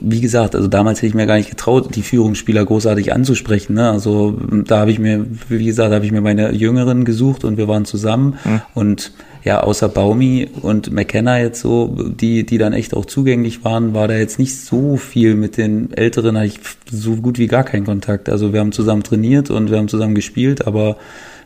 wie 0.00 0.20
gesagt, 0.20 0.54
also 0.54 0.68
damals 0.68 0.98
hätte 0.98 1.08
ich 1.08 1.14
mir 1.14 1.26
gar 1.26 1.36
nicht 1.36 1.50
getraut, 1.50 1.94
die 1.94 2.02
Führungsspieler 2.02 2.64
großartig 2.64 3.12
anzusprechen. 3.12 3.74
Ne? 3.74 3.90
Also 3.90 4.38
da 4.66 4.80
habe 4.80 4.90
ich 4.90 4.98
mir, 4.98 5.26
wie 5.48 5.64
gesagt, 5.64 5.92
habe 5.92 6.04
ich 6.04 6.12
mir 6.12 6.20
meine 6.20 6.52
Jüngeren 6.52 7.04
gesucht 7.04 7.44
und 7.44 7.56
wir 7.56 7.68
waren 7.68 7.84
zusammen 7.84 8.38
mhm. 8.44 8.62
und 8.74 9.12
ja, 9.44 9.60
außer 9.60 9.88
Baumi 9.88 10.48
und 10.62 10.92
McKenna 10.92 11.40
jetzt 11.40 11.60
so, 11.60 11.96
die, 11.98 12.46
die 12.46 12.58
dann 12.58 12.72
echt 12.72 12.94
auch 12.94 13.04
zugänglich 13.04 13.64
waren, 13.64 13.92
war 13.92 14.06
da 14.06 14.14
jetzt 14.14 14.38
nicht 14.38 14.56
so 14.60 14.96
viel 14.96 15.34
mit 15.34 15.56
den 15.56 15.92
Älteren, 15.92 16.36
hatte 16.36 16.46
ich 16.46 16.60
so 16.90 17.16
gut 17.16 17.38
wie 17.38 17.48
gar 17.48 17.64
keinen 17.64 17.84
Kontakt. 17.84 18.28
Also 18.28 18.52
wir 18.52 18.60
haben 18.60 18.70
zusammen 18.70 19.02
trainiert 19.02 19.50
und 19.50 19.70
wir 19.70 19.78
haben 19.78 19.88
zusammen 19.88 20.14
gespielt, 20.14 20.66
aber 20.66 20.96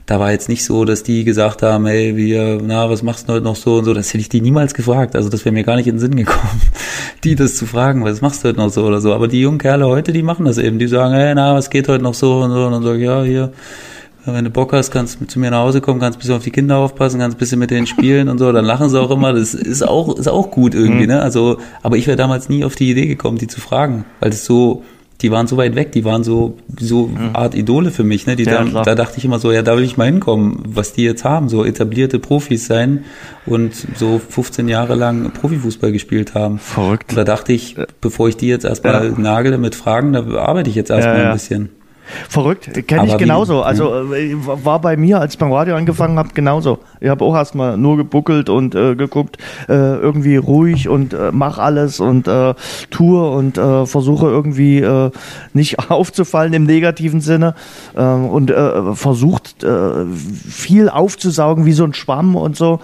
da 0.06 0.20
war 0.20 0.30
jetzt 0.30 0.48
nicht 0.48 0.64
so, 0.64 0.84
dass 0.84 1.02
die 1.02 1.24
gesagt 1.24 1.64
haben, 1.64 1.84
hey, 1.86 2.16
wir, 2.16 2.60
na, 2.62 2.88
was 2.88 3.02
machst 3.02 3.28
du 3.28 3.32
heute 3.32 3.44
noch 3.44 3.56
so 3.56 3.78
und 3.78 3.84
so. 3.84 3.92
Das 3.92 4.08
hätte 4.08 4.18
ich 4.18 4.28
die 4.28 4.40
niemals 4.40 4.72
gefragt. 4.72 5.16
Also 5.16 5.28
das 5.28 5.44
wäre 5.44 5.52
mir 5.52 5.64
gar 5.64 5.74
nicht 5.74 5.88
in 5.88 5.96
den 5.96 6.00
Sinn 6.00 6.14
gekommen, 6.14 6.60
die 7.24 7.34
das 7.34 7.56
zu 7.56 7.66
fragen, 7.66 8.04
was 8.04 8.20
machst 8.20 8.44
du 8.44 8.48
heute 8.48 8.58
noch 8.58 8.70
so 8.70 8.84
oder 8.84 9.00
so. 9.00 9.12
Aber 9.12 9.26
die 9.26 9.40
jungen 9.40 9.58
Kerle 9.58 9.86
heute, 9.86 10.12
die 10.12 10.22
machen 10.22 10.46
das 10.46 10.58
eben. 10.58 10.78
Die 10.78 10.86
sagen, 10.86 11.12
hey, 11.12 11.34
na, 11.34 11.54
was 11.54 11.70
geht 11.70 11.88
heute 11.88 12.04
noch 12.04 12.14
so 12.14 12.40
und 12.40 12.52
so. 12.52 12.66
Und 12.66 12.72
dann 12.72 12.82
sage 12.84 12.98
ich, 12.98 13.04
ja, 13.04 13.22
hier, 13.24 13.52
wenn 14.26 14.44
du 14.44 14.50
Bock 14.50 14.72
hast, 14.72 14.92
kannst 14.92 15.20
du 15.20 15.26
zu 15.26 15.40
mir 15.40 15.50
nach 15.50 15.62
Hause 15.62 15.80
kommen, 15.80 15.98
kannst 15.98 16.18
ein 16.18 16.20
bisschen 16.20 16.36
auf 16.36 16.44
die 16.44 16.52
Kinder 16.52 16.76
aufpassen, 16.76 17.18
kannst 17.18 17.36
ein 17.36 17.40
bisschen 17.40 17.58
mit 17.58 17.72
denen 17.72 17.88
spielen 17.88 18.28
und 18.28 18.38
so, 18.38 18.52
dann 18.52 18.64
lachen 18.64 18.88
sie 18.88 19.00
auch 19.00 19.10
immer. 19.10 19.32
Das 19.32 19.54
ist 19.54 19.82
auch, 19.82 20.16
ist 20.16 20.28
auch 20.28 20.52
gut 20.52 20.76
irgendwie, 20.76 21.02
mhm. 21.02 21.14
ne? 21.14 21.22
Also, 21.22 21.58
aber 21.82 21.96
ich 21.96 22.06
wäre 22.06 22.16
damals 22.16 22.48
nie 22.48 22.64
auf 22.64 22.76
die 22.76 22.90
Idee 22.90 23.06
gekommen, 23.06 23.38
die 23.38 23.48
zu 23.48 23.60
fragen, 23.60 24.04
weil 24.20 24.30
es 24.30 24.44
so, 24.44 24.84
die 25.22 25.30
waren 25.30 25.46
so 25.46 25.56
weit 25.56 25.74
weg, 25.74 25.92
die 25.92 26.04
waren 26.04 26.24
so, 26.24 26.58
so 26.78 27.06
mhm. 27.06 27.30
Art 27.32 27.54
Idole 27.54 27.90
für 27.90 28.04
mich, 28.04 28.26
ne? 28.26 28.36
Die 28.36 28.44
ja, 28.44 28.62
da, 28.64 28.82
da 28.82 28.94
dachte 28.94 29.18
ich 29.18 29.24
immer 29.24 29.38
so, 29.38 29.50
ja, 29.50 29.62
da 29.62 29.76
will 29.76 29.84
ich 29.84 29.96
mal 29.96 30.04
hinkommen, 30.04 30.62
was 30.66 30.92
die 30.92 31.04
jetzt 31.04 31.24
haben, 31.24 31.48
so 31.48 31.64
etablierte 31.64 32.18
Profis 32.18 32.66
sein 32.66 33.04
und 33.46 33.74
so 33.96 34.20
15 34.28 34.68
Jahre 34.68 34.94
lang 34.94 35.32
Profifußball 35.32 35.92
gespielt 35.92 36.34
haben. 36.34 36.58
Verrückt. 36.58 37.10
Und 37.10 37.16
da 37.16 37.24
dachte 37.24 37.52
ich, 37.52 37.76
bevor 38.00 38.28
ich 38.28 38.36
die 38.36 38.48
jetzt 38.48 38.64
erstmal 38.64 39.06
ja. 39.06 39.18
nagele 39.18 39.58
mit 39.58 39.74
Fragen, 39.74 40.12
da 40.12 40.26
arbeite 40.36 40.68
ich 40.68 40.76
jetzt 40.76 40.90
erstmal 40.90 41.18
ja, 41.18 41.26
ein 41.28 41.32
bisschen. 41.32 41.70
Verrückt, 42.28 42.86
kenne 42.86 43.06
ich 43.06 43.16
genauso. 43.16 43.60
Wie, 43.60 43.64
also 43.64 44.14
äh, 44.14 44.34
war 44.36 44.80
bei 44.80 44.96
mir, 44.96 45.20
als 45.20 45.34
ich 45.34 45.38
beim 45.38 45.52
Radio 45.52 45.76
angefangen 45.76 46.18
habe, 46.18 46.30
genauso. 46.34 46.78
Ich 47.00 47.08
habe 47.08 47.24
auch 47.24 47.34
erstmal 47.34 47.76
nur 47.76 47.96
gebuckelt 47.96 48.48
und 48.48 48.74
äh, 48.74 48.94
geguckt, 48.94 49.38
äh, 49.68 49.72
irgendwie 49.72 50.36
ruhig 50.36 50.88
und 50.88 51.12
äh, 51.12 51.30
mach 51.32 51.58
alles 51.58 52.00
und 52.00 52.28
äh, 52.28 52.54
tue 52.90 53.28
und 53.30 53.58
äh, 53.58 53.86
versuche 53.86 54.26
irgendwie 54.26 54.84
nicht 55.52 55.78
aufzufallen 55.90 56.52
im 56.52 56.64
negativen 56.64 57.20
Sinne 57.20 57.54
äh, 57.94 58.02
und 58.02 58.52
versucht 58.94 59.66
viel 60.48 60.88
aufzusaugen 60.88 61.66
wie 61.66 61.72
so 61.72 61.84
ein 61.84 61.94
Schwamm 61.94 62.36
und 62.36 62.56
so. 62.56 62.80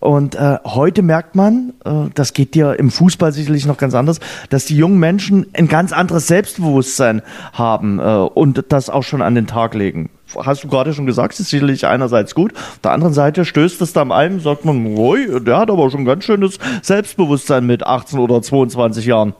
Und 0.00 0.34
äh, 0.34 0.56
heute 0.64 1.02
merkt 1.02 1.36
man, 1.36 1.74
äh, 1.84 2.08
das 2.14 2.32
geht 2.32 2.54
dir 2.54 2.78
im 2.78 2.90
Fußball 2.90 3.32
sicherlich 3.32 3.66
noch 3.66 3.76
ganz 3.76 3.94
anders, 3.94 4.18
dass 4.48 4.64
die 4.64 4.76
jungen 4.76 4.98
Menschen 4.98 5.46
ein 5.52 5.68
ganz 5.68 5.92
anderes 5.92 6.26
Selbstbewusstsein 6.26 7.20
haben 7.52 8.00
äh, 8.00 8.02
und 8.02 8.64
das 8.70 8.88
auch 8.88 9.02
schon 9.02 9.20
an 9.20 9.34
den 9.34 9.46
Tag 9.46 9.74
legen. 9.74 10.08
Hast 10.36 10.64
du 10.64 10.68
gerade 10.68 10.94
schon 10.94 11.06
gesagt, 11.06 11.38
ist 11.38 11.50
sicherlich 11.50 11.86
einerseits 11.86 12.34
gut. 12.34 12.54
Auf 12.54 12.78
der 12.82 12.92
anderen 12.92 13.12
Seite 13.12 13.44
stößt 13.44 13.82
es 13.82 13.92
da 13.92 14.00
am 14.00 14.12
einen, 14.12 14.40
sagt 14.40 14.64
man, 14.64 14.96
oi, 14.96 15.40
der 15.40 15.58
hat 15.58 15.70
aber 15.70 15.90
schon 15.90 16.04
ganz 16.04 16.24
schönes 16.24 16.58
Selbstbewusstsein 16.82 17.66
mit 17.66 17.84
18 17.84 18.18
oder 18.18 18.40
22 18.40 19.04
Jahren. 19.04 19.34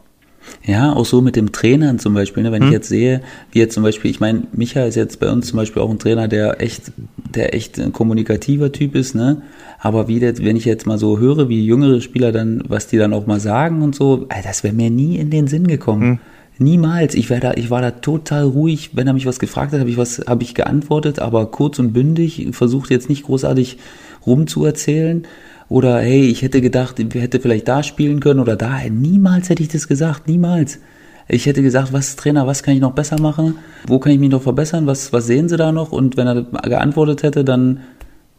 Ja, 0.64 0.92
auch 0.92 1.04
so 1.04 1.20
mit 1.20 1.36
dem 1.36 1.52
Trainern 1.52 1.98
zum 1.98 2.14
Beispiel. 2.14 2.42
Ne? 2.42 2.52
Wenn 2.52 2.62
hm. 2.62 2.68
ich 2.68 2.74
jetzt 2.74 2.88
sehe, 2.88 3.22
wie 3.52 3.60
jetzt 3.60 3.74
zum 3.74 3.82
Beispiel, 3.82 4.10
ich 4.10 4.20
meine, 4.20 4.42
Micha 4.52 4.82
ist 4.82 4.94
jetzt 4.94 5.20
bei 5.20 5.30
uns 5.30 5.46
zum 5.46 5.58
Beispiel 5.58 5.80
auch 5.80 5.90
ein 5.90 5.98
Trainer, 5.98 6.28
der 6.28 6.60
echt, 6.60 6.92
der 7.34 7.54
echt 7.54 7.78
ein 7.78 7.92
kommunikativer 7.92 8.72
Typ 8.72 8.94
ist, 8.94 9.14
ne? 9.14 9.42
Aber 9.80 10.08
wie 10.08 10.20
das, 10.20 10.44
wenn 10.44 10.56
ich 10.56 10.66
jetzt 10.66 10.86
mal 10.86 10.98
so 10.98 11.18
höre, 11.18 11.48
wie 11.48 11.64
jüngere 11.64 12.00
Spieler 12.02 12.32
dann, 12.32 12.62
was 12.68 12.86
die 12.86 12.98
dann 12.98 13.14
auch 13.14 13.26
mal 13.26 13.40
sagen 13.40 13.82
und 13.82 13.94
so, 13.94 14.26
das 14.44 14.62
wäre 14.62 14.74
mir 14.74 14.90
nie 14.90 15.16
in 15.16 15.30
den 15.30 15.46
Sinn 15.46 15.66
gekommen. 15.66 16.02
Hm. 16.02 16.18
Niemals. 16.58 17.14
Ich 17.14 17.30
war 17.30 17.40
da, 17.40 17.54
ich 17.54 17.70
war 17.70 17.80
da 17.80 17.90
total 17.90 18.44
ruhig. 18.44 18.90
Wenn 18.92 19.06
er 19.06 19.14
mich 19.14 19.24
was 19.24 19.38
gefragt 19.38 19.72
hat, 19.72 19.80
habe 19.80 19.88
ich 19.88 19.96
was, 19.96 20.22
habe 20.26 20.42
ich 20.42 20.54
geantwortet, 20.54 21.18
aber 21.18 21.46
kurz 21.50 21.78
und 21.78 21.94
bündig, 21.94 22.48
versucht 22.52 22.90
jetzt 22.90 23.08
nicht 23.08 23.24
großartig 23.24 23.78
rumzuerzählen. 24.26 25.26
Oder 25.70 26.00
hey, 26.00 26.26
ich 26.26 26.42
hätte 26.42 26.60
gedacht, 26.60 26.98
ich 26.98 27.14
hätte 27.14 27.40
vielleicht 27.40 27.66
da 27.66 27.82
spielen 27.82 28.20
können 28.20 28.40
oder 28.40 28.56
da. 28.56 28.80
Niemals 28.90 29.48
hätte 29.48 29.62
ich 29.62 29.70
das 29.70 29.88
gesagt, 29.88 30.28
niemals. 30.28 30.80
Ich 31.28 31.46
hätte 31.46 31.62
gesagt, 31.62 31.94
was 31.94 32.16
Trainer, 32.16 32.46
was 32.46 32.62
kann 32.62 32.74
ich 32.74 32.80
noch 32.80 32.92
besser 32.92 33.18
machen? 33.18 33.54
Wo 33.86 33.98
kann 33.98 34.12
ich 34.12 34.18
mich 34.18 34.30
noch 34.30 34.42
verbessern? 34.42 34.86
Was, 34.86 35.14
was 35.14 35.26
sehen 35.26 35.48
Sie 35.48 35.56
da 35.56 35.72
noch? 35.72 35.92
Und 35.92 36.18
wenn 36.18 36.26
er 36.26 36.42
geantwortet 36.68 37.22
hätte, 37.22 37.44
dann 37.44 37.80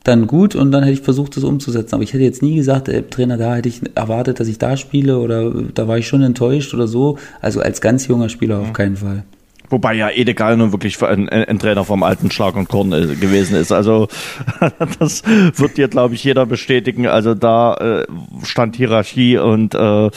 dann 0.03 0.27
gut 0.27 0.55
und 0.55 0.71
dann 0.71 0.83
hätte 0.83 0.93
ich 0.93 1.01
versucht, 1.01 1.37
das 1.37 1.43
umzusetzen. 1.43 1.95
Aber 1.95 2.03
ich 2.03 2.13
hätte 2.13 2.23
jetzt 2.23 2.41
nie 2.41 2.55
gesagt, 2.55 2.89
ey, 2.89 3.03
Trainer, 3.03 3.37
da 3.37 3.55
hätte 3.55 3.69
ich 3.69 3.81
erwartet, 3.95 4.39
dass 4.39 4.47
ich 4.47 4.57
da 4.57 4.77
spiele 4.77 5.19
oder 5.19 5.51
da 5.51 5.87
war 5.87 5.97
ich 5.97 6.07
schon 6.07 6.23
enttäuscht 6.23 6.73
oder 6.73 6.87
so. 6.87 7.17
Also 7.39 7.61
als 7.61 7.81
ganz 7.81 8.07
junger 8.07 8.29
Spieler 8.29 8.59
auf 8.59 8.73
keinen 8.73 8.97
Fall. 8.97 9.23
Wobei 9.71 9.93
ja 9.93 10.09
Edegal 10.09 10.57
nun 10.57 10.73
wirklich 10.73 11.01
ein, 11.01 11.29
ein, 11.29 11.57
Trainer 11.57 11.85
vom 11.85 12.03
alten 12.03 12.29
Schlag 12.29 12.57
und 12.57 12.67
Korn 12.67 12.91
äh, 12.91 13.15
gewesen 13.15 13.55
ist. 13.55 13.71
Also 13.71 14.09
das 14.99 15.23
wird 15.25 15.77
dir, 15.77 15.87
glaube 15.87 16.13
ich, 16.13 16.23
jeder 16.25 16.45
bestätigen. 16.45 17.07
Also 17.07 17.35
da 17.35 17.75
äh, 17.75 18.05
stand 18.43 18.75
Hierarchie 18.75 19.37
und 19.37 19.73
äh, 19.73 20.07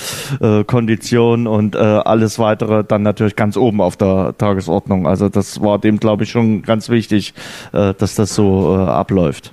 äh, 0.40 0.64
Kondition 0.64 1.46
und 1.46 1.76
äh, 1.76 1.78
alles 1.78 2.40
weitere 2.40 2.82
dann 2.82 3.02
natürlich 3.02 3.36
ganz 3.36 3.56
oben 3.56 3.80
auf 3.80 3.96
der 3.96 4.34
Tagesordnung. 4.36 5.06
Also 5.06 5.28
das 5.28 5.60
war 5.60 5.78
dem, 5.78 6.00
glaube 6.00 6.24
ich, 6.24 6.30
schon 6.30 6.62
ganz 6.62 6.88
wichtig, 6.88 7.32
äh, 7.72 7.94
dass 7.94 8.16
das 8.16 8.34
so 8.34 8.74
äh, 8.76 8.80
abläuft. 8.80 9.52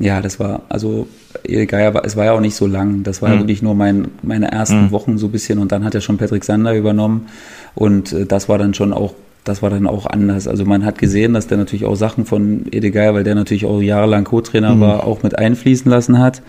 Ja, 0.00 0.20
das 0.20 0.40
war, 0.40 0.62
also 0.68 1.06
Geier 1.44 1.94
war, 1.94 2.04
es 2.04 2.16
war 2.16 2.24
ja 2.24 2.32
auch 2.32 2.40
nicht 2.40 2.56
so 2.56 2.66
lang. 2.66 3.04
Das 3.04 3.22
war 3.22 3.28
mhm. 3.28 3.34
ja 3.34 3.40
wirklich 3.42 3.62
nur 3.62 3.74
mein, 3.74 4.08
meine 4.22 4.50
ersten 4.50 4.86
mhm. 4.86 4.90
Wochen 4.90 5.18
so 5.18 5.26
ein 5.26 5.32
bisschen 5.32 5.58
und 5.58 5.70
dann 5.72 5.84
hat 5.84 5.94
ja 5.94 6.00
schon 6.00 6.18
Patrick 6.18 6.44
Sander 6.44 6.74
übernommen 6.74 7.26
und 7.74 8.12
äh, 8.12 8.26
das 8.26 8.48
war 8.48 8.58
dann 8.58 8.74
schon 8.74 8.92
auch, 8.92 9.14
das 9.44 9.62
war 9.62 9.70
dann 9.70 9.86
auch 9.86 10.06
anders. 10.06 10.48
Also 10.48 10.64
man 10.64 10.84
hat 10.84 10.98
gesehen, 10.98 11.34
dass 11.34 11.46
der 11.46 11.58
natürlich 11.58 11.84
auch 11.84 11.94
Sachen 11.94 12.24
von 12.24 12.66
Ede 12.70 12.90
Geier, 12.90 13.14
weil 13.14 13.24
der 13.24 13.34
natürlich 13.34 13.66
auch 13.66 13.80
jahrelang 13.80 14.24
Co-Trainer 14.24 14.74
mhm. 14.74 14.80
war, 14.80 15.06
auch 15.06 15.22
mit 15.22 15.38
einfließen 15.38 15.90
lassen 15.90 16.18
hat. 16.18 16.42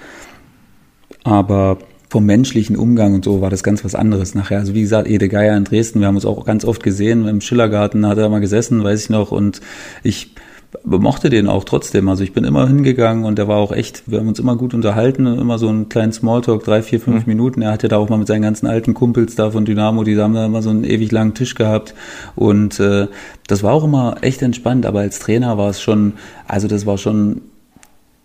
Aber 1.23 1.77
vom 2.09 2.25
menschlichen 2.25 2.77
Umgang 2.77 3.13
und 3.13 3.25
so 3.25 3.41
war 3.41 3.49
das 3.49 3.61
ganz 3.61 3.83
was 3.83 3.93
anderes 3.93 4.35
nachher. 4.35 4.59
Also 4.59 4.73
wie 4.73 4.81
gesagt, 4.81 5.07
Ede 5.07 5.27
Geier 5.27 5.57
in 5.57 5.65
Dresden, 5.65 5.99
wir 5.99 6.07
haben 6.07 6.15
uns 6.15 6.25
auch 6.25 6.45
ganz 6.45 6.65
oft 6.65 6.81
gesehen, 6.81 7.27
im 7.27 7.41
Schillergarten 7.41 8.07
hat 8.07 8.17
er 8.17 8.29
mal 8.29 8.39
gesessen, 8.39 8.83
weiß 8.83 9.03
ich 9.03 9.09
noch, 9.09 9.31
und 9.31 9.59
ich 10.01 10.33
mochte 10.83 11.29
den 11.29 11.47
auch 11.47 11.63
trotzdem. 11.63 12.09
Also 12.09 12.23
ich 12.23 12.33
bin 12.33 12.43
immer 12.43 12.67
hingegangen 12.67 13.25
und 13.25 13.37
der 13.37 13.47
war 13.47 13.57
auch 13.57 13.71
echt, 13.71 14.03
wir 14.05 14.19
haben 14.19 14.27
uns 14.27 14.39
immer 14.39 14.55
gut 14.55 14.73
unterhalten, 14.73 15.25
immer 15.25 15.57
so 15.57 15.67
einen 15.67 15.89
kleinen 15.89 16.11
Smalltalk, 16.11 16.63
drei, 16.63 16.81
vier, 16.81 16.99
fünf 16.99 17.25
mhm. 17.25 17.31
Minuten. 17.31 17.61
Er 17.61 17.71
hatte 17.71 17.87
da 17.87 17.97
auch 17.97 18.09
mal 18.09 18.17
mit 18.17 18.27
seinen 18.27 18.41
ganzen 18.41 18.67
alten 18.67 18.93
Kumpels 18.93 19.35
da 19.35 19.51
von 19.51 19.65
Dynamo, 19.65 20.03
die 20.03 20.17
haben 20.17 20.33
da 20.33 20.45
immer 20.45 20.61
so 20.61 20.69
einen 20.69 20.83
ewig 20.83 21.11
langen 21.11 21.33
Tisch 21.33 21.55
gehabt. 21.55 21.93
Und 22.35 22.79
äh, 22.79 23.07
das 23.47 23.63
war 23.63 23.73
auch 23.73 23.83
immer 23.83 24.17
echt 24.21 24.41
entspannt, 24.41 24.85
aber 24.85 24.99
als 24.99 25.19
Trainer 25.19 25.57
war 25.57 25.69
es 25.69 25.81
schon, 25.81 26.13
also 26.47 26.67
das 26.67 26.85
war 26.85 26.97
schon 26.97 27.41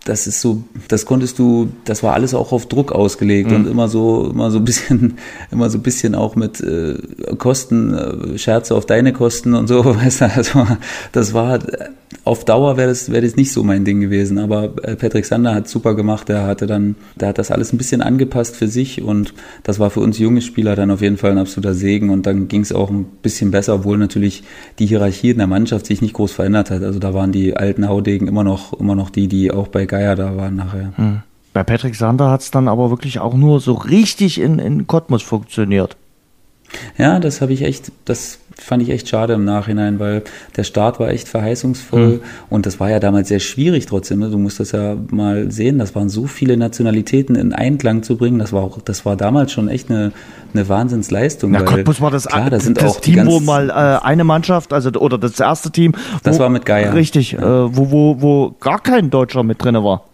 das 0.05 0.27
ist 0.27 0.41
so, 0.41 0.65
das 0.89 1.05
konntest 1.05 1.39
du, 1.39 1.69
das 1.85 2.03
war 2.03 2.15
alles 2.15 2.35
auch 2.35 2.53
auf 2.53 2.67
Druck 2.67 2.93
ausgelegt 2.93 3.51
mhm. 3.51 3.57
und 3.57 3.67
immer 3.67 3.89
so, 3.89 4.31
immer 4.31 4.51
so 4.51 4.59
ein 4.59 4.65
bisschen, 4.65 5.19
immer 5.51 5.69
so 5.69 5.79
ein 5.79 5.83
bisschen 5.83 6.15
auch 6.15 6.37
mit 6.37 6.61
äh, 6.61 6.95
Kosten, 7.37 7.95
äh, 7.95 8.39
Scherze 8.39 8.75
auf 8.75 8.87
deine 8.87 9.13
Kosten 9.13 9.55
und 9.55 9.67
so, 9.67 9.85
weißt 9.97 10.23
du, 10.23 10.25
also 10.35 10.67
das 11.13 11.35
war, 11.35 11.59
auf 12.25 12.45
Dauer 12.45 12.77
wäre 12.77 12.89
das, 12.89 13.11
wäre 13.11 13.23
das 13.25 13.37
nicht 13.37 13.53
so 13.53 13.63
mein 13.63 13.85
Ding 13.85 14.01
gewesen, 14.01 14.39
aber 14.39 14.75
äh, 14.83 14.97
Patrick 14.97 15.27
Sander 15.27 15.55
hat 15.55 15.69
super 15.69 15.95
gemacht, 15.95 16.29
der 16.29 16.47
hatte 16.47 16.67
dann, 16.67 16.97
der 17.17 17.29
hat 17.29 17.39
das 17.39 17.51
alles 17.51 17.73
ein 17.73 17.79
bisschen 17.79 18.03
angepasst 18.03 18.57
für 18.57 18.69
sich 18.69 19.03
und 19.03 19.35
das 19.63 19.79
war 19.79 19.91
für 19.91 20.01
uns 20.01 20.19
junge 20.19 20.41
Spieler 20.41 20.77
dann 20.77 20.91
auf 20.91 21.03
jeden 21.03 21.19
Fall 21.19 21.33
ein 21.33 21.39
absoluter 21.39 21.75
Segen 21.75 22.11
und 22.11 22.27
dann 22.27 22.49
ging 22.49 22.63
es 22.63 22.73
auch 22.73 22.91
ein 22.91 23.05
bisschen 23.23 23.51
besser, 23.51 23.75
obwohl 23.75 23.99
natürlich 23.99 24.45
die 24.79 24.87
Hierarchie 24.87 25.31
in 25.31 25.39
der 25.39 25.47
Mannschaft 25.47 25.87
sich 25.87 26.03
nicht 26.03 26.15
groß 26.15 26.33
verändert 26.33 26.71
hat, 26.71 26.83
also 26.83 26.99
da 26.99 27.15
waren 27.15 27.33
die 27.33 27.57
alten 27.57 27.89
Haudegen 27.89 28.29
immer 28.29 28.45
noch, 28.45 28.79
immer 28.79 28.95
noch 28.95 29.11
die, 29.11 29.29
die 29.29 29.51
auch 29.51 29.69
bei 29.69 29.87
Geier 29.91 30.15
da 30.15 30.37
waren 30.37 30.55
nachher. 30.55 30.93
Hm. 30.95 31.23
Bei 31.53 31.65
Patrick 31.65 31.97
Sander 31.97 32.31
hat 32.31 32.43
es 32.43 32.53
dann 32.53 32.69
aber 32.69 32.91
wirklich 32.91 33.19
auch 33.19 33.35
nur 33.35 33.59
so 33.59 33.73
richtig 33.73 34.41
in, 34.41 34.61
in 34.61 34.87
Cottbus 34.87 35.23
funktioniert. 35.23 35.97
Ja, 36.97 37.19
das 37.19 37.41
habe 37.41 37.53
ich 37.53 37.63
echt, 37.63 37.91
das 38.05 38.39
fand 38.61 38.83
ich 38.83 38.91
echt 38.91 39.09
schade 39.09 39.33
im 39.35 39.45
Nachhinein, 39.45 39.99
weil 39.99 40.23
der 40.57 40.65
Start 40.65 41.01
war 41.01 41.09
echt 41.09 41.29
verheißungsvoll 41.29 42.09
mhm. 42.09 42.21
und 42.49 42.67
das 42.67 42.81
war 42.81 42.91
ja 42.91 43.01
damals 43.01 43.29
sehr 43.29 43.41
schwierig 43.41 43.87
trotzdem. 43.87 44.21
Ne? 44.21 44.31
Du 44.31 44.39
musst 44.39 44.61
das 44.61 44.73
ja 44.73 44.97
mal 45.11 45.51
sehen, 45.51 45.79
das 45.79 45.95
waren 45.95 46.09
so 46.09 46.27
viele 46.27 46.57
Nationalitäten 46.57 47.35
in 47.37 47.53
Einklang 47.53 48.03
zu 48.03 48.17
bringen. 48.17 48.39
Das 48.39 48.53
war 48.53 48.63
auch, 48.63 48.81
das 48.81 49.05
war 49.05 49.17
damals 49.17 49.53
schon 49.53 49.69
echt 49.69 49.91
eine, 49.91 50.13
eine 50.55 50.69
Wahnsinnsleistung. 50.69 51.51
Na, 51.51 51.63
Cottbus 51.63 52.01
war 52.01 52.11
das, 52.11 52.27
klar, 52.27 52.51
da 52.51 52.61
sind 52.61 52.81
das 52.81 52.97
auch 52.97 53.01
Team, 53.01 53.27
wo 53.27 53.41
mal 53.41 53.71
äh, 53.71 54.05
eine 54.05 54.25
Mannschaft, 54.25 54.73
also 54.73 54.91
oder 54.91 55.19
das 55.19 55.39
erste 55.41 55.71
Team. 55.71 55.93
Wo, 55.95 56.19
das 56.23 56.39
war 56.39 56.49
mit 56.49 56.67
Geier. 56.67 56.95
Richtig, 56.95 57.33
ja. 57.33 57.39
äh, 57.39 57.77
wo, 57.77 57.91
wo, 57.91 58.21
wo 58.21 58.57
gar 58.61 58.81
kein 58.81 59.11
Deutscher 59.11 59.43
mit 59.43 59.63
drin 59.63 59.77
war. 59.77 60.05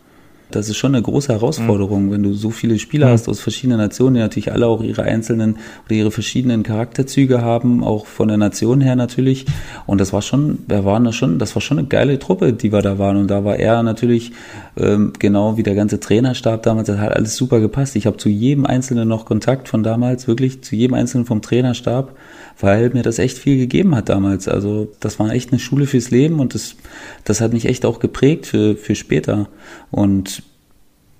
Das 0.50 0.68
ist 0.68 0.76
schon 0.76 0.94
eine 0.94 1.02
große 1.02 1.32
Herausforderung, 1.32 2.06
mhm. 2.06 2.10
wenn 2.12 2.22
du 2.22 2.32
so 2.32 2.50
viele 2.50 2.78
Spieler 2.78 3.08
mhm. 3.08 3.10
hast 3.10 3.28
aus 3.28 3.40
verschiedenen 3.40 3.78
Nationen, 3.78 4.14
die 4.14 4.20
natürlich 4.20 4.52
alle 4.52 4.66
auch 4.66 4.82
ihre 4.82 5.02
einzelnen 5.02 5.58
oder 5.86 5.94
ihre 5.94 6.10
verschiedenen 6.10 6.62
Charakterzüge 6.62 7.42
haben, 7.42 7.82
auch 7.82 8.06
von 8.06 8.28
der 8.28 8.36
Nation 8.36 8.80
her 8.80 8.94
natürlich. 8.94 9.46
Und 9.86 10.00
das 10.00 10.12
war 10.12 10.22
schon, 10.22 10.60
wir 10.68 10.84
waren 10.84 11.04
da 11.04 11.12
schon, 11.12 11.38
das 11.38 11.54
war 11.56 11.62
schon 11.62 11.78
eine 11.78 11.88
geile 11.88 12.18
Truppe, 12.18 12.52
die 12.52 12.72
wir 12.72 12.82
da 12.82 12.98
waren. 12.98 13.16
Und 13.16 13.28
da 13.28 13.44
war 13.44 13.56
er 13.56 13.82
natürlich 13.82 14.32
ähm, 14.76 15.12
genau 15.18 15.56
wie 15.56 15.62
der 15.64 15.74
ganze 15.74 15.98
Trainerstab 15.98 16.62
damals, 16.62 16.86
das 16.86 16.98
hat 16.98 17.12
alles 17.12 17.36
super 17.36 17.60
gepasst. 17.60 17.96
Ich 17.96 18.06
habe 18.06 18.16
zu 18.16 18.28
jedem 18.28 18.66
Einzelnen 18.66 19.08
noch 19.08 19.24
Kontakt 19.24 19.68
von 19.68 19.82
damals, 19.82 20.28
wirklich 20.28 20.62
zu 20.62 20.76
jedem 20.76 20.94
Einzelnen 20.94 21.26
vom 21.26 21.42
Trainerstab 21.42 22.14
weil 22.58 22.90
mir 22.90 23.02
das 23.02 23.18
echt 23.18 23.38
viel 23.38 23.58
gegeben 23.58 23.94
hat 23.94 24.08
damals. 24.08 24.48
Also 24.48 24.92
das 25.00 25.18
war 25.18 25.30
echt 25.32 25.52
eine 25.52 25.58
Schule 25.58 25.86
fürs 25.86 26.10
Leben 26.10 26.40
und 26.40 26.54
das, 26.54 26.76
das 27.24 27.40
hat 27.40 27.52
mich 27.52 27.66
echt 27.66 27.84
auch 27.84 27.98
geprägt 27.98 28.46
für, 28.46 28.76
für 28.76 28.94
später. 28.94 29.48
Und 29.90 30.42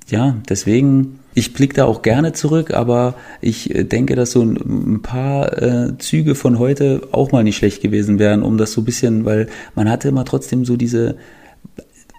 ja, 0.08 0.36
deswegen, 0.48 1.18
ich 1.34 1.52
blicke 1.52 1.74
da 1.74 1.84
auch 1.84 2.02
gerne 2.02 2.32
zurück, 2.32 2.72
aber 2.72 3.16
ich 3.40 3.74
äh, 3.74 3.84
denke, 3.84 4.14
dass 4.14 4.30
so 4.30 4.42
ein, 4.42 5.00
paar 5.02 5.60
äh, 5.60 5.98
Züge 5.98 6.34
von 6.34 6.58
heute 6.58 7.08
auch 7.12 7.32
mal 7.32 7.44
nicht 7.44 7.56
schlecht 7.56 7.82
gewesen 7.82 8.18
wären, 8.18 8.42
um 8.42 8.56
das 8.56 8.72
so 8.72 8.82
ein 8.82 8.84
bisschen, 8.84 9.24
weil 9.24 9.48
man 9.74 9.90
hatte 9.90 10.08
immer 10.08 10.24
trotzdem 10.24 10.64
so 10.64 10.76
diese, 10.76 11.16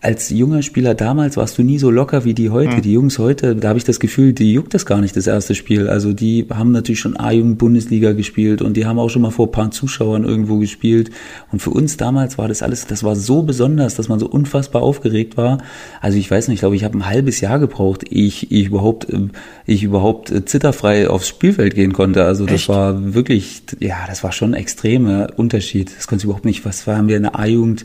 als 0.08 0.30
junger 0.30 0.62
Spieler 0.62 0.96
damals 0.96 1.36
warst 1.36 1.58
du 1.58 1.64
nie 1.64 1.80
so 1.80 1.92
locker 1.92 2.24
wie 2.24 2.34
die 2.34 2.50
heute. 2.50 2.78
Mhm. 2.78 2.82
Die 2.82 2.94
Jungs 2.94 3.20
heute, 3.20 3.58
da 3.58 3.68
habe 3.68 3.78
ich 3.78 3.84
das 3.84 4.00
Gefühl, 4.00 4.32
die 4.32 4.54
juckt 4.54 4.74
das 4.74 4.86
gar 4.86 5.02
nicht, 5.02 5.18
das 5.18 5.28
erste 5.28 5.54
Spiel. 5.54 5.90
Also 5.90 6.14
die 6.14 6.48
haben 6.50 6.72
natürlich 6.72 7.02
schon 7.02 7.20
A-Jugend-Bundesliga 7.20 8.14
gespielt 8.14 8.62
und 8.62 8.78
die 8.78 8.86
haben 8.86 9.00
auch 9.00 9.10
schon 9.10 9.22
mal 9.22 9.32
vor 9.32 9.48
ein 9.48 9.52
paar 9.52 9.70
Zuschauern 9.70 10.24
irgendwo 10.24 10.60
gespielt. 10.60 11.10
Und 11.52 11.62
für 11.62 11.72
uns 11.72 11.98
damals 11.98 12.38
war 12.38 12.48
das 12.48 12.64
alles, 12.64 12.88
das 12.88 13.04
war 13.04 13.18
so 13.18 13.42
besonders, 13.42 13.96
dass 13.96 14.08
man 14.08 14.18
so 14.18 14.30
unfassbar 14.30 14.82
aufgeregt 14.82 15.36
war. 15.36 15.58
Also 16.00 16.18
ich 16.18 16.32
weiß 16.32 16.48
nicht, 16.48 16.56
ich 16.56 16.62
glaube, 16.62 16.78
ich 16.78 16.86
habe 16.86 16.98
ein 16.98 17.06
halbes 17.06 17.42
Jahr 17.42 17.60
gebraucht, 17.60 18.06
ich, 18.10 18.50
ich 18.50 18.68
überhaupt, 18.68 19.10
äh, 19.10 19.28
ich 19.66 19.84
überhaupt 19.84 20.32
äh, 20.32 20.46
zitterfrei 20.46 21.10
aufs 21.10 21.28
Spielfeld 21.28 21.76
gehen 21.76 21.92
konnte. 21.92 22.24
Also 22.24 22.46
das 22.46 22.62
Echt? 22.62 22.70
war 22.70 23.14
wirklich, 23.14 23.64
ja, 23.82 23.98
das 24.08 24.24
war 24.24 24.32
schon 24.32 24.54
ein 24.54 24.62
extremer 24.62 25.28
Unterschied. 25.36 25.92
Das 25.98 26.08
konnte 26.08 26.22
ich 26.22 26.26
überhaupt 26.28 26.46
nicht, 26.46 26.64
was 26.64 26.88
haben 26.88 27.10
wir 27.10 27.18
in 27.18 27.24
der 27.24 27.38
A-Jugend? 27.38 27.84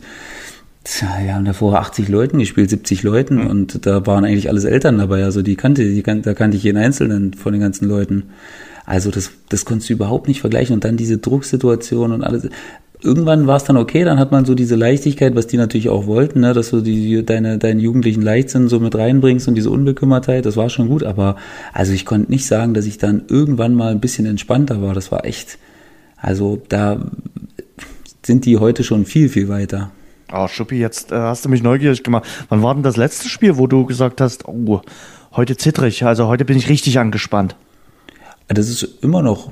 Tja, 0.83 1.07
wir 1.21 1.33
haben 1.33 1.45
davor 1.45 1.79
80 1.79 2.09
Leuten 2.09 2.39
gespielt, 2.39 2.69
70 2.69 3.03
Leuten 3.03 3.35
mhm. 3.35 3.47
und 3.47 3.85
da 3.85 4.05
waren 4.05 4.25
eigentlich 4.25 4.49
alles 4.49 4.65
Eltern 4.65 4.97
dabei. 4.97 5.23
Also 5.23 5.41
die 5.41 5.55
kannte, 5.55 5.83
die 5.83 6.03
kan 6.03 6.21
da 6.21 6.33
kannte 6.33 6.57
ich 6.57 6.63
jeden 6.63 6.77
Einzelnen 6.77 7.33
von 7.33 7.53
den 7.53 7.61
ganzen 7.61 7.87
Leuten. 7.87 8.23
Also 8.85 9.09
das, 9.09 9.31
das 9.47 9.63
konntest 9.63 9.89
du 9.89 9.93
überhaupt 9.93 10.27
nicht 10.27 10.41
vergleichen. 10.41 10.73
Und 10.73 10.83
dann 10.83 10.97
diese 10.97 11.19
Drucksituation 11.19 12.11
und 12.11 12.21
alles. 12.21 12.49
Irgendwann 13.01 13.47
war 13.47 13.57
es 13.57 13.63
dann 13.63 13.77
okay, 13.77 14.03
dann 14.03 14.17
hat 14.17 14.31
man 14.31 14.45
so 14.45 14.55
diese 14.55 14.75
Leichtigkeit, 14.75 15.35
was 15.35 15.47
die 15.47 15.57
natürlich 15.57 15.89
auch 15.89 16.05
wollten, 16.05 16.39
ne, 16.39 16.53
dass 16.53 16.69
du 16.69 16.79
die, 16.79 17.25
deine, 17.25 17.57
deinen 17.57 17.81
jugendlichen 17.81 18.21
Leichtsinn 18.21 18.69
so 18.69 18.79
mit 18.79 18.95
reinbringst 18.95 19.47
und 19.49 19.55
diese 19.55 19.71
Unbekümmertheit, 19.71 20.45
das 20.45 20.55
war 20.55 20.69
schon 20.69 20.87
gut, 20.87 21.03
aber 21.03 21.35
also 21.73 21.91
ich 21.91 22.05
konnte 22.05 22.31
nicht 22.31 22.45
sagen, 22.45 22.73
dass 22.73 22.85
ich 22.85 22.97
dann 22.97 23.23
irgendwann 23.27 23.75
mal 23.75 23.91
ein 23.91 23.99
bisschen 23.99 24.25
entspannter 24.25 24.81
war. 24.81 24.93
Das 24.93 25.11
war 25.11 25.25
echt, 25.25 25.57
also 26.15 26.61
da 26.69 27.05
sind 28.25 28.45
die 28.45 28.57
heute 28.57 28.85
schon 28.85 29.05
viel, 29.05 29.27
viel 29.27 29.49
weiter. 29.49 29.91
Oh, 30.35 30.47
Schuppi, 30.47 30.79
jetzt 30.79 31.11
äh, 31.11 31.15
hast 31.15 31.45
du 31.45 31.49
mich 31.49 31.61
neugierig 31.61 32.03
gemacht. 32.03 32.25
Wann 32.49 32.63
war 32.63 32.73
denn 32.73 32.81
das 32.81 32.97
letzte 32.97 33.29
Spiel, 33.29 33.57
wo 33.57 33.67
du 33.67 33.85
gesagt 33.85 34.19
hast, 34.19 34.47
oh, 34.47 34.81
heute 35.35 35.55
zittrig, 35.57 36.03
also 36.03 36.27
heute 36.27 36.43
bin 36.43 36.57
ich 36.57 36.69
richtig 36.69 36.97
angespannt? 36.97 37.55
Das 38.47 38.67
ist 38.67 38.83
immer 39.01 39.21
noch 39.21 39.51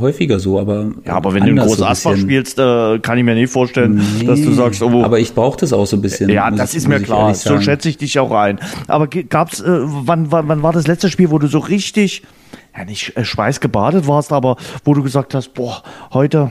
häufiger 0.00 0.38
so, 0.40 0.58
aber. 0.58 0.92
Ja, 1.04 1.14
aber 1.14 1.34
wenn 1.34 1.44
du 1.44 1.50
ein 1.50 1.56
großes 1.56 1.82
Asphalt 1.82 2.18
spielst, 2.18 2.58
äh, 2.58 2.98
kann 3.00 3.18
ich 3.18 3.24
mir 3.24 3.34
nicht 3.34 3.52
vorstellen, 3.52 4.00
nee, 4.18 4.24
dass 4.24 4.40
du 4.40 4.52
sagst, 4.52 4.82
oh. 4.82 5.02
Aber 5.04 5.18
ich 5.18 5.34
brauche 5.34 5.58
das 5.58 5.72
auch 5.72 5.86
so 5.86 5.96
ein 5.96 6.02
bisschen. 6.02 6.30
Ja, 6.30 6.50
das 6.50 6.70
ich, 6.70 6.78
ist 6.78 6.88
mir 6.88 7.00
klar. 7.00 7.34
So 7.34 7.60
schätze 7.60 7.88
ich 7.88 7.98
dich 7.98 8.18
auch 8.18 8.32
ein. 8.32 8.58
Aber 8.86 9.06
gab's, 9.06 9.60
äh, 9.60 9.66
wann, 9.66 10.32
wann, 10.32 10.48
wann 10.48 10.62
war 10.62 10.72
das 10.72 10.86
letzte 10.86 11.10
Spiel, 11.10 11.30
wo 11.30 11.38
du 11.38 11.46
so 11.46 11.58
richtig, 11.58 12.22
ja 12.76 12.84
nicht 12.84 13.16
äh, 13.16 13.24
schweißgebadet 13.24 14.06
warst, 14.06 14.32
aber 14.32 14.56
wo 14.84 14.94
du 14.94 15.02
gesagt 15.02 15.34
hast, 15.34 15.54
boah, 15.54 15.82
heute, 16.12 16.50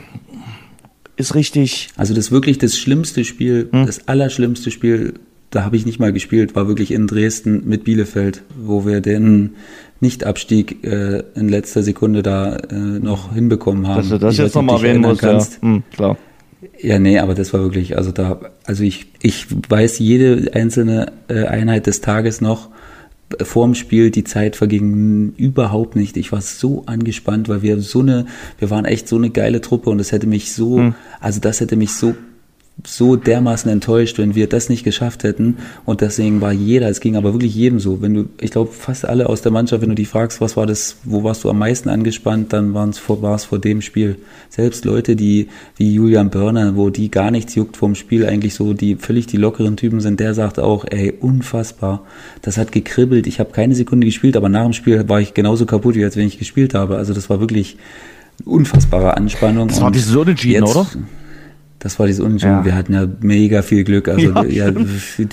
ist 1.19 1.36
richtig. 1.36 1.89
Also 1.97 2.13
das 2.13 2.32
wirklich 2.32 2.58
das 2.58 2.77
schlimmste 2.77 3.23
Spiel, 3.23 3.69
hm? 3.71 3.86
das 3.86 4.08
allerschlimmste 4.08 4.71
Spiel, 4.71 5.15
da 5.49 5.63
habe 5.63 5.75
ich 5.75 5.86
nicht 5.86 5.99
mal 5.99 6.13
gespielt, 6.13 6.55
war 6.55 6.67
wirklich 6.67 6.91
in 6.91 7.08
Dresden 7.08 7.67
mit 7.67 7.84
Bielefeld, 7.84 8.43
wo 8.58 8.86
wir 8.86 9.01
den 9.01 9.55
Nichtabstieg 9.99 10.84
äh, 10.84 11.23
in 11.36 11.49
letzter 11.49 11.84
Sekunde 11.84 12.23
da 12.23 12.55
äh, 12.55 12.73
noch 12.75 13.34
hinbekommen 13.34 13.88
haben. 13.88 13.97
Dass 13.97 14.10
du 14.10 14.17
das 14.17 14.34
ich 14.36 14.39
jetzt 14.39 14.55
nochmal 14.55 14.77
erwähnen 14.77 15.01
musst, 15.01 15.21
kannst. 15.21 15.53
ja. 15.55 15.62
Hm, 15.62 15.84
klar. 15.91 16.17
Ja, 16.82 16.99
nee, 16.99 17.19
aber 17.19 17.36
das 17.36 17.53
war 17.53 17.62
wirklich, 17.62 17.97
also 17.97 18.12
da, 18.12 18.39
also 18.65 18.84
ich, 18.84 19.08
ich 19.21 19.47
weiß 19.69 19.99
jede 19.99 20.53
einzelne 20.53 21.13
äh, 21.27 21.45
Einheit 21.45 21.88
des 21.88 22.01
Tages 22.01 22.41
noch, 22.41 22.69
vorm 23.41 23.75
Spiel, 23.75 24.11
die 24.11 24.23
Zeit 24.23 24.55
verging 24.55 25.33
überhaupt 25.37 25.95
nicht. 25.95 26.17
Ich 26.17 26.31
war 26.31 26.41
so 26.41 26.83
angespannt, 26.85 27.49
weil 27.49 27.61
wir 27.61 27.79
so 27.81 27.99
eine, 27.99 28.25
wir 28.57 28.69
waren 28.69 28.85
echt 28.85 29.07
so 29.07 29.15
eine 29.15 29.29
geile 29.29 29.61
Truppe 29.61 29.89
und 29.89 29.97
das 29.97 30.11
hätte 30.11 30.27
mich 30.27 30.53
so, 30.53 30.77
mhm. 30.79 30.95
also 31.19 31.39
das 31.39 31.59
hätte 31.59 31.75
mich 31.75 31.93
so 31.93 32.15
so 32.85 33.15
dermaßen 33.15 33.69
enttäuscht, 33.69 34.17
wenn 34.17 34.35
wir 34.35 34.47
das 34.47 34.69
nicht 34.69 34.83
geschafft 34.83 35.23
hätten. 35.23 35.57
Und 35.85 36.01
deswegen 36.01 36.39
war 36.39 36.53
jeder, 36.53 36.89
es 36.89 37.01
ging 37.01 37.15
aber 37.15 37.33
wirklich 37.33 37.53
jedem 37.53 37.79
so. 37.79 38.01
Wenn 38.01 38.13
du, 38.13 38.29
ich 38.39 38.51
glaube, 38.51 38.71
fast 38.71 39.05
alle 39.05 39.27
aus 39.27 39.41
der 39.41 39.51
Mannschaft, 39.51 39.81
wenn 39.81 39.89
du 39.89 39.95
die 39.95 40.05
fragst, 40.05 40.39
was 40.39 40.55
war 40.55 40.65
das, 40.65 40.97
wo 41.03 41.23
warst 41.23 41.43
du 41.43 41.49
am 41.49 41.59
meisten 41.59 41.89
angespannt, 41.89 42.53
dann 42.53 42.73
war 42.73 42.87
es 42.87 42.97
vor, 42.97 43.37
vor 43.37 43.59
dem 43.59 43.81
Spiel. 43.81 44.17
Selbst 44.49 44.85
Leute, 44.85 45.15
die, 45.15 45.49
wie 45.75 45.93
Julian 45.93 46.29
Börner, 46.29 46.75
wo 46.75 46.89
die 46.89 47.11
gar 47.11 47.31
nichts 47.31 47.55
juckt 47.55 47.75
vom 47.75 47.95
Spiel, 47.95 48.25
eigentlich 48.25 48.53
so, 48.53 48.73
die 48.73 48.95
völlig 48.95 49.27
die 49.27 49.37
lockeren 49.37 49.75
Typen 49.75 49.99
sind, 49.99 50.19
der 50.19 50.33
sagt 50.33 50.59
auch, 50.59 50.85
ey, 50.89 51.13
unfassbar. 51.19 52.03
Das 52.41 52.57
hat 52.57 52.71
gekribbelt. 52.71 53.27
Ich 53.27 53.39
habe 53.39 53.51
keine 53.51 53.75
Sekunde 53.75 54.05
gespielt, 54.05 54.37
aber 54.37 54.47
nach 54.47 54.63
dem 54.63 54.73
Spiel 54.73 55.09
war 55.09 55.19
ich 55.19 55.33
genauso 55.33 55.65
kaputt, 55.65 55.95
wie 55.95 56.03
als 56.03 56.15
wenn 56.15 56.27
ich 56.27 56.39
gespielt 56.39 56.73
habe. 56.73 56.97
Also 56.97 57.13
das 57.13 57.29
war 57.29 57.41
wirklich 57.41 57.77
unfassbare 58.45 59.17
Anspannung. 59.17 59.67
Das 59.67 59.81
war 59.81 59.91
dieses 59.91 60.15
Unentschieden, 60.15 60.63
oder? 60.63 60.87
Das 61.79 61.97
war 61.97 62.07
dieses 62.07 62.23
Unentschieden. 62.23 62.57
Ja. 62.57 62.65
Wir 62.65 62.75
hatten 62.75 62.93
ja 62.93 63.07
mega 63.21 63.61
viel 63.61 63.83
Glück. 63.83 64.07
Also 64.09 64.31
ja, 64.31 64.43
ja, 64.43 64.73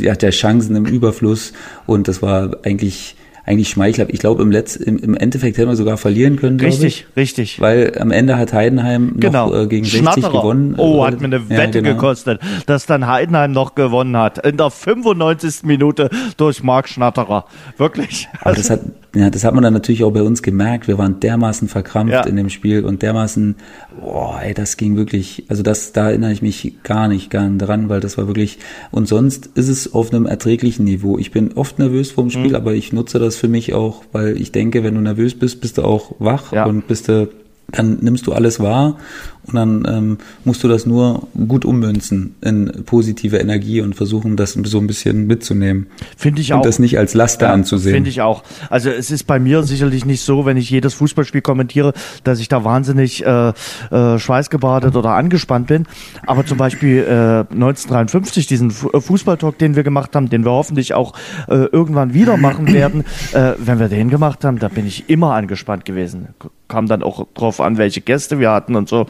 er 0.01 0.13
hat 0.13 0.23
ja 0.23 0.31
Chancen 0.31 0.77
im 0.77 0.87
Überfluss 0.87 1.53
und 1.87 2.09
das 2.09 2.23
war 2.23 2.57
eigentlich 2.65 3.17
eigentlich 3.47 3.71
schmeichelhaft. 3.71 4.13
Ich 4.13 4.19
glaube, 4.19 4.43
im, 4.43 4.51
Letz-, 4.51 4.77
im, 4.77 4.99
im 4.99 5.15
Endeffekt 5.15 5.57
hätten 5.57 5.69
wir 5.69 5.77
sogar 5.77 5.97
verlieren 5.97 6.37
können. 6.37 6.59
Richtig, 6.59 7.07
ich, 7.09 7.17
richtig. 7.17 7.61
Weil 7.61 7.97
am 7.99 8.11
Ende 8.11 8.37
hat 8.37 8.53
Heidenheim 8.53 9.15
genau. 9.19 9.51
noch 9.51 9.63
äh, 9.63 9.67
gegen 9.69 9.87
60 9.87 10.25
gewonnen. 10.25 10.75
Oh, 10.77 11.07
hat 11.07 11.21
mir 11.21 11.27
eine 11.27 11.49
Wette 11.49 11.81
genau. 11.81 11.95
gekostet, 11.95 12.41
dass 12.67 12.87
dann 12.87 13.07
Heidenheim 13.07 13.53
noch 13.53 13.77
gewonnen 13.77 14.17
hat. 14.17 14.45
In 14.45 14.57
der 14.57 14.71
95. 14.71 15.63
Minute 15.63 16.11
durch 16.37 16.65
Marc 16.65 16.89
Schnatterer. 16.89 17.45
Wirklich. 17.79 18.29
Aber 18.41 18.57
das 18.57 18.69
hat, 18.69 18.81
ja, 19.17 19.31
das 19.31 19.45
hat 19.45 19.55
man 19.55 19.63
dann 19.63 19.73
natürlich 19.73 20.05
auch 20.05 20.13
bei 20.13 20.23
uns 20.23 20.43
gemerkt. 20.43 20.89
Wir 20.89 20.99
waren 20.99 21.21
dermaßen 21.21 21.69
verkrampft 21.69 22.13
ja. 22.13 22.27
in 22.27 22.37
dem 22.37 22.51
Spiel 22.51 22.85
und 22.85 23.01
dermaßen, 23.01 23.55
boah, 23.99 24.41
ey, 24.43 24.53
das 24.53 24.77
ging 24.77 24.97
wirklich, 24.97 25.45
also 25.49 25.63
das, 25.63 25.93
da 25.93 26.11
erinnere 26.11 26.33
ich 26.33 26.43
mich 26.43 26.75
gar 26.83 27.09
nicht 27.09 27.31
gern 27.31 27.59
dran, 27.59 27.89
weil 27.89 28.01
das 28.01 28.19
war 28.19 28.27
wirklich, 28.27 28.59
und 28.91 29.09
sonst 29.09 29.47
ist 29.55 29.69
es 29.69 29.95
auf 29.95 30.13
einem 30.13 30.27
erträglichen 30.27 30.85
Niveau. 30.85 31.19
Ich 31.19 31.31
bin 31.31 31.53
oft 31.55 31.79
nervös 31.79 32.11
vorm 32.11 32.29
Spiel, 32.29 32.51
mhm. 32.51 32.57
aber 32.57 32.75
ich 32.75 32.93
nutze 32.93 33.19
das 33.19 33.37
für 33.37 33.49
mich 33.49 33.73
auch, 33.73 34.05
weil 34.13 34.39
ich 34.39 34.53
denke, 34.53 34.85
wenn 34.85 34.95
du 34.95 35.01
nervös 35.01 35.35
bist, 35.35 35.63
bist 35.63 35.79
du 35.79 35.83
auch 35.83 36.15
wach 36.19 36.53
ja. 36.53 36.67
und 36.67 36.87
bist 36.87 37.09
du 37.09 37.29
dann 37.73 37.99
nimmst 38.01 38.27
du 38.27 38.33
alles 38.33 38.61
wahr 38.61 38.99
und 39.49 39.55
dann 39.55 39.87
ähm, 39.89 40.19
musst 40.45 40.63
du 40.65 40.69
das 40.69 40.87
nur 40.87 41.29
gut 41.47 41.65
ummünzen 41.65 42.35
in 42.41 42.85
positive 42.85 43.39
Energie 43.39 43.81
und 43.81 43.95
versuchen, 43.95 44.37
das 44.37 44.53
so 44.53 44.79
ein 44.79 44.87
bisschen 44.87 45.27
mitzunehmen. 45.27 45.87
Finde 46.17 46.41
ich 46.41 46.53
auch. 46.53 46.59
Und 46.59 46.67
das 46.67 46.79
nicht 46.79 46.99
als 46.99 47.15
Laster 47.15 47.47
ja, 47.47 47.53
anzusehen. 47.53 47.95
Finde 47.95 48.11
ich 48.11 48.21
auch. 48.21 48.43
Also 48.71 48.91
es 48.91 49.11
ist 49.11 49.25
bei 49.25 49.39
mir 49.39 49.63
sicherlich 49.63 50.05
nicht 50.05 50.23
so, 50.23 50.47
wenn 50.47 50.57
ich 50.57 50.71
jedes 50.71 50.95
Fußballspiel 50.95 51.43
kommentiere, 51.43 51.93
dass 52.25 52.41
ich 52.41 52.49
da 52.49 52.65
wahnsinnig 52.65 53.25
äh, 53.25 53.49
äh, 53.91 54.19
schweißgebadet 54.19 54.97
oder 54.97 55.11
angespannt 55.11 55.69
bin. 55.69 55.87
Aber 56.27 56.45
zum 56.45 56.59
Beispiel 56.59 56.99
äh, 56.99 57.53
1953, 57.53 58.47
diesen 58.47 58.71
äh, 58.71 59.01
Fußballtalk, 59.01 59.59
den 59.59 59.77
wir 59.77 59.83
gemacht 59.83 60.17
haben, 60.17 60.29
den 60.29 60.45
wir 60.45 60.53
hoffentlich 60.53 60.95
auch 60.95 61.15
äh, 61.49 61.55
irgendwann 61.55 62.15
wieder 62.15 62.37
machen 62.37 62.73
werden, 62.73 63.05
äh, 63.33 63.53
wenn 63.59 63.79
wir 63.79 63.89
den 63.89 64.11
gemacht 64.11 64.45
haben, 64.45 64.59
da 64.59 64.69
bin 64.69 64.87
ich 64.87 65.09
immer 65.09 65.35
angespannt 65.35 65.85
gewesen. 65.85 66.29
Kam 66.69 66.89
dann 66.89 67.03
auch 67.03 67.27
drauf 67.35 67.61
an, 67.61 67.79
welche 67.79 68.01
Gäste 68.01 68.41
wir 68.41 68.51
hatten 68.51 68.75
und 68.75 68.89
so. 68.89 69.07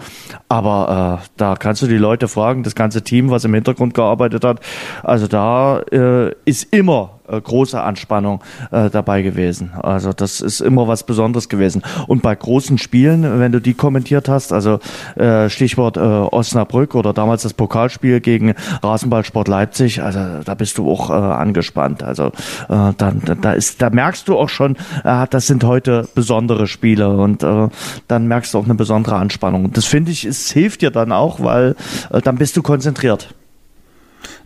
Aber 0.48 1.20
äh, 1.22 1.28
da 1.36 1.56
kannst 1.56 1.82
du 1.82 1.86
die 1.86 1.98
Leute 1.98 2.28
fragen, 2.28 2.62
das 2.62 2.74
ganze 2.74 3.02
Team, 3.02 3.30
was 3.30 3.44
im 3.44 3.54
Hintergrund 3.54 3.94
gearbeitet 3.94 4.44
hat. 4.44 4.60
Also 5.02 5.26
da 5.26 5.80
äh, 5.92 6.32
ist 6.44 6.72
immer 6.72 7.15
äh, 7.28 7.40
große 7.40 7.80
Anspannung 7.80 8.40
äh, 8.70 8.90
dabei 8.90 9.22
gewesen. 9.22 9.72
Also 9.82 10.12
das 10.12 10.40
ist 10.40 10.60
immer 10.60 10.88
was 10.88 11.04
Besonderes 11.04 11.48
gewesen. 11.48 11.82
Und 12.06 12.22
bei 12.22 12.34
großen 12.34 12.78
Spielen, 12.78 13.40
wenn 13.40 13.52
du 13.52 13.60
die 13.60 13.74
kommentiert 13.74 14.28
hast, 14.28 14.52
also 14.52 14.78
äh, 15.16 15.48
Stichwort 15.48 15.96
äh, 15.96 16.00
Osnabrück 16.00 16.94
oder 16.94 17.12
damals 17.12 17.42
das 17.42 17.54
Pokalspiel 17.54 18.20
gegen 18.20 18.54
Rasenballsport 18.82 19.48
Leipzig, 19.48 20.02
also 20.02 20.20
da 20.44 20.54
bist 20.54 20.78
du 20.78 20.90
auch 20.90 21.10
äh, 21.10 21.12
angespannt. 21.12 22.02
Also 22.02 22.26
äh, 22.68 22.92
dann, 22.96 23.22
da 23.40 23.52
ist, 23.52 23.82
da 23.82 23.90
merkst 23.90 24.28
du 24.28 24.36
auch 24.36 24.48
schon, 24.48 24.76
äh, 25.04 25.26
das 25.28 25.46
sind 25.46 25.64
heute 25.64 26.08
besondere 26.14 26.66
Spiele 26.66 27.08
und 27.08 27.42
äh, 27.42 27.68
dann 28.08 28.26
merkst 28.26 28.54
du 28.54 28.58
auch 28.58 28.64
eine 28.64 28.74
besondere 28.74 29.16
Anspannung. 29.16 29.72
Das 29.72 29.84
finde 29.84 30.10
ich, 30.10 30.24
es 30.24 30.50
hilft 30.50 30.82
dir 30.82 30.90
dann 30.90 31.12
auch, 31.12 31.40
weil 31.40 31.76
äh, 32.10 32.20
dann 32.20 32.36
bist 32.36 32.56
du 32.56 32.62
konzentriert. 32.62 33.34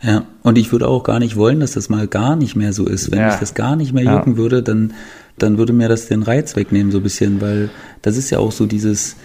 Ja, 0.03 0.25
und 0.43 0.59
ich 0.59 0.73
würde 0.73 0.89
auch 0.89 1.03
gar 1.03 1.19
nicht 1.19 1.37
wollen, 1.37 1.61
dass 1.61 1.73
das 1.73 1.89
mal 1.89 2.07
gar 2.07 2.37
nicht 2.37 2.57
mehr 2.57 2.73
so 2.73 2.87
ist. 2.87 3.11
Wenn 3.11 3.19
ja. 3.21 3.35
ich 3.35 3.41
das 3.41 3.55
gar 3.55 3.77
nicht 3.77 3.93
mehr 3.93 4.05
jucken 4.05 4.33
ja. 4.33 4.39
würde, 4.39 4.63
dann, 4.63 4.95
dann 5.39 5.59
würde 5.59 5.73
mir 5.73 5.89
das 5.89 6.07
den 6.07 6.23
Reiz 6.23 6.57
wegnehmen, 6.57 6.93
so 6.93 6.99
ein 6.99 7.03
bisschen, 7.03 7.41
weil 7.41 7.71
das 8.03 8.17
ist 8.17 8.31
ja 8.31 8.39
auch 8.39 8.53
so 8.53 8.67
dieses, 8.67 9.17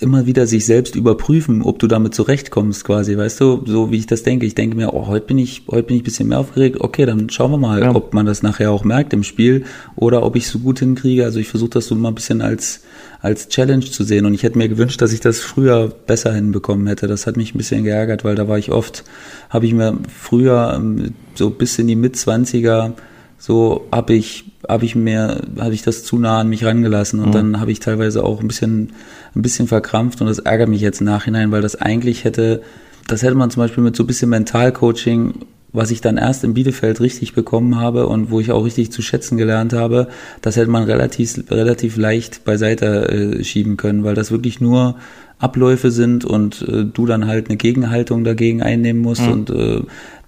immer 0.00 0.26
wieder 0.26 0.46
sich 0.46 0.66
selbst 0.66 0.94
überprüfen, 0.94 1.62
ob 1.62 1.78
du 1.78 1.86
damit 1.86 2.14
zurechtkommst, 2.14 2.84
quasi, 2.84 3.16
weißt 3.16 3.40
du, 3.40 3.62
so 3.64 3.90
wie 3.90 3.96
ich 3.96 4.06
das 4.06 4.22
denke. 4.22 4.46
Ich 4.46 4.54
denke 4.54 4.76
mir, 4.76 4.92
oh, 4.92 5.06
heute 5.06 5.26
bin 5.26 5.38
ich, 5.38 5.62
heute 5.70 5.84
bin 5.84 5.96
ich 5.96 6.02
ein 6.02 6.04
bisschen 6.04 6.28
mehr 6.28 6.38
aufgeregt. 6.38 6.80
Okay, 6.80 7.06
dann 7.06 7.30
schauen 7.30 7.50
wir 7.50 7.58
mal, 7.58 7.80
ja. 7.80 7.94
ob 7.94 8.12
man 8.12 8.26
das 8.26 8.42
nachher 8.42 8.70
auch 8.70 8.84
merkt 8.84 9.12
im 9.12 9.22
Spiel 9.22 9.64
oder 9.94 10.22
ob 10.22 10.36
ich 10.36 10.44
es 10.44 10.50
so 10.50 10.58
gut 10.58 10.80
hinkriege. 10.80 11.24
Also 11.24 11.38
ich 11.38 11.48
versuche 11.48 11.70
das 11.70 11.86
so 11.86 11.94
mal 11.94 12.08
ein 12.08 12.14
bisschen 12.14 12.42
als, 12.42 12.82
als 13.20 13.48
Challenge 13.48 13.84
zu 13.84 14.04
sehen 14.04 14.26
und 14.26 14.34
ich 14.34 14.42
hätte 14.42 14.58
mir 14.58 14.68
gewünscht, 14.68 15.00
dass 15.00 15.12
ich 15.12 15.20
das 15.20 15.40
früher 15.40 15.88
besser 15.88 16.32
hinbekommen 16.32 16.86
hätte. 16.86 17.06
Das 17.06 17.26
hat 17.26 17.36
mich 17.36 17.54
ein 17.54 17.58
bisschen 17.58 17.84
geärgert, 17.84 18.24
weil 18.24 18.34
da 18.34 18.48
war 18.48 18.58
ich 18.58 18.70
oft, 18.70 19.04
habe 19.48 19.66
ich 19.66 19.72
mir 19.72 19.98
früher 20.14 20.74
ähm, 20.76 21.14
so 21.34 21.50
bis 21.50 21.78
in 21.78 21.86
die 21.86 21.96
Mitzwanziger 21.96 22.94
so 23.38 23.86
habe 23.92 24.14
ich 24.14 24.44
habe 24.68 24.84
ich 24.84 24.96
mir 24.96 25.42
habe 25.58 25.74
ich 25.74 25.82
das 25.82 26.04
zu 26.04 26.18
nah 26.18 26.40
an 26.40 26.48
mich 26.48 26.64
rangelassen 26.64 27.20
und 27.20 27.28
mhm. 27.28 27.32
dann 27.32 27.60
habe 27.60 27.70
ich 27.70 27.80
teilweise 27.80 28.24
auch 28.24 28.40
ein 28.40 28.48
bisschen 28.48 28.92
ein 29.36 29.42
bisschen 29.42 29.68
verkrampft 29.68 30.20
und 30.20 30.26
das 30.26 30.38
ärgert 30.40 30.68
mich 30.68 30.80
jetzt 30.80 31.00
im 31.00 31.06
Nachhinein, 31.06 31.52
weil 31.52 31.62
das 31.62 31.76
eigentlich 31.76 32.24
hätte 32.24 32.62
das 33.06 33.22
hätte 33.22 33.34
man 33.34 33.50
zum 33.50 33.62
Beispiel 33.62 33.84
mit 33.84 33.96
so 33.96 34.02
ein 34.02 34.06
bisschen 34.06 34.30
Mentalcoaching, 34.30 35.46
was 35.72 35.90
ich 35.90 36.00
dann 36.00 36.16
erst 36.16 36.42
in 36.42 36.54
Bielefeld 36.54 37.00
richtig 37.00 37.34
bekommen 37.34 37.76
habe 37.76 38.06
und 38.06 38.30
wo 38.30 38.40
ich 38.40 38.50
auch 38.50 38.64
richtig 38.64 38.90
zu 38.90 39.02
schätzen 39.02 39.36
gelernt 39.36 39.72
habe, 39.72 40.08
das 40.40 40.56
hätte 40.56 40.70
man 40.70 40.84
relativ 40.84 41.44
relativ 41.50 41.96
leicht 41.96 42.44
beiseite 42.44 43.08
äh, 43.08 43.44
schieben 43.44 43.76
können, 43.76 44.02
weil 44.02 44.14
das 44.14 44.30
wirklich 44.30 44.60
nur 44.60 44.96
Abläufe 45.38 45.90
sind 45.90 46.24
und 46.24 46.62
äh, 46.62 46.84
du 46.84 47.06
dann 47.06 47.26
halt 47.26 47.48
eine 47.48 47.58
Gegenhaltung 47.58 48.24
dagegen 48.24 48.62
einnehmen 48.62 49.02
musst 49.02 49.22
mhm. 49.22 49.32
und 49.32 49.50
äh, 49.50 49.82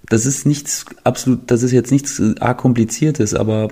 das 0.07 0.27
ist 0.27 0.47
nichts 0.47 0.87
absolut, 1.05 1.51
das 1.51 1.63
ist 1.63 1.73
jetzt 1.73 1.91
nichts 1.91 2.21
äh, 2.21 2.35
arg 2.41 2.59
kompliziertes, 2.59 3.35
aber 3.35 3.69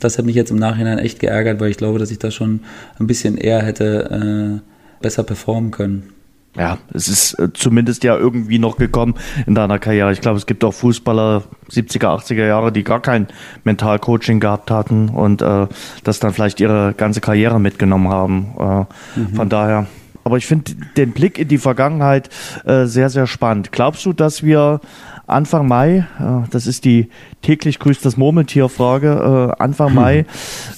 das 0.00 0.18
hat 0.18 0.26
mich 0.26 0.34
jetzt 0.34 0.50
im 0.50 0.58
Nachhinein 0.58 0.98
echt 0.98 1.20
geärgert, 1.20 1.60
weil 1.60 1.70
ich 1.70 1.78
glaube, 1.78 1.98
dass 1.98 2.10
ich 2.10 2.18
da 2.18 2.30
schon 2.30 2.60
ein 2.98 3.06
bisschen 3.06 3.38
eher 3.38 3.62
hätte 3.62 4.60
äh, 4.62 4.73
besser 5.04 5.22
performen 5.22 5.70
können. 5.70 6.14
Ja, 6.56 6.78
es 6.94 7.08
ist 7.08 7.38
äh, 7.38 7.52
zumindest 7.52 8.04
ja 8.04 8.16
irgendwie 8.16 8.58
noch 8.58 8.78
gekommen 8.78 9.14
in 9.46 9.54
deiner 9.54 9.78
Karriere. 9.78 10.12
Ich 10.12 10.22
glaube, 10.22 10.38
es 10.38 10.46
gibt 10.46 10.64
auch 10.64 10.72
Fußballer 10.72 11.42
70er, 11.70 12.06
80er 12.06 12.46
Jahre, 12.46 12.72
die 12.72 12.84
gar 12.84 13.02
kein 13.02 13.26
Mentalcoaching 13.64 14.40
gehabt 14.40 14.70
hatten 14.70 15.10
und 15.10 15.42
äh, 15.42 15.66
das 16.04 16.20
dann 16.20 16.32
vielleicht 16.32 16.60
ihre 16.60 16.94
ganze 16.96 17.20
Karriere 17.20 17.60
mitgenommen 17.60 18.08
haben. 18.08 18.54
Äh, 18.58 19.20
mhm. 19.20 19.34
Von 19.34 19.48
daher. 19.50 19.86
Aber 20.22 20.38
ich 20.38 20.46
finde 20.46 20.72
den 20.96 21.12
Blick 21.12 21.38
in 21.38 21.48
die 21.48 21.58
Vergangenheit 21.58 22.30
äh, 22.64 22.86
sehr, 22.86 23.10
sehr 23.10 23.26
spannend. 23.26 23.72
Glaubst 23.72 24.06
du, 24.06 24.14
dass 24.14 24.42
wir 24.42 24.80
Anfang 25.26 25.66
Mai, 25.66 26.06
äh, 26.20 26.48
das 26.50 26.66
ist 26.66 26.84
die 26.84 27.08
täglich 27.42 27.78
grüßt 27.78 28.04
das 28.04 28.16
Murmeltier-Frage, 28.16 29.54
äh, 29.58 29.62
Anfang 29.62 29.88
hm. 29.88 29.94
Mai 29.94 30.26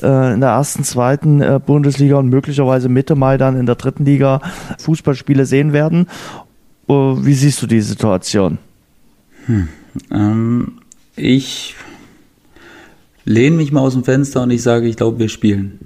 äh, 0.03 0.35
in 0.35 0.41
der 0.41 0.51
ersten, 0.51 0.85
zweiten 0.85 1.43
Bundesliga 1.65 2.17
und 2.17 2.29
möglicherweise 2.29 2.89
Mitte 2.89 3.17
Mai 3.17 3.39
dann 3.39 3.59
in 3.59 3.67
der 3.67 3.75
dritten 3.75 4.05
Liga 4.05 4.41
Fußballspiele 4.79 5.47
sehen 5.47 5.73
werden. 5.73 6.07
Wie 6.89 7.35
siehst 7.35 7.61
du 7.63 7.67
die 7.67 7.81
Situation? 7.81 8.59
Hm. 9.47 9.69
Ähm, 10.13 10.73
ich 11.17 11.75
lehne 13.25 13.57
mich 13.57 13.73
mal 13.73 13.81
aus 13.81 13.95
dem 13.95 14.05
Fenster 14.05 14.43
und 14.43 14.51
ich 14.51 14.63
sage, 14.63 14.87
ich 14.87 14.97
glaube, 14.97 15.19
wir 15.19 15.29
spielen. 15.29 15.81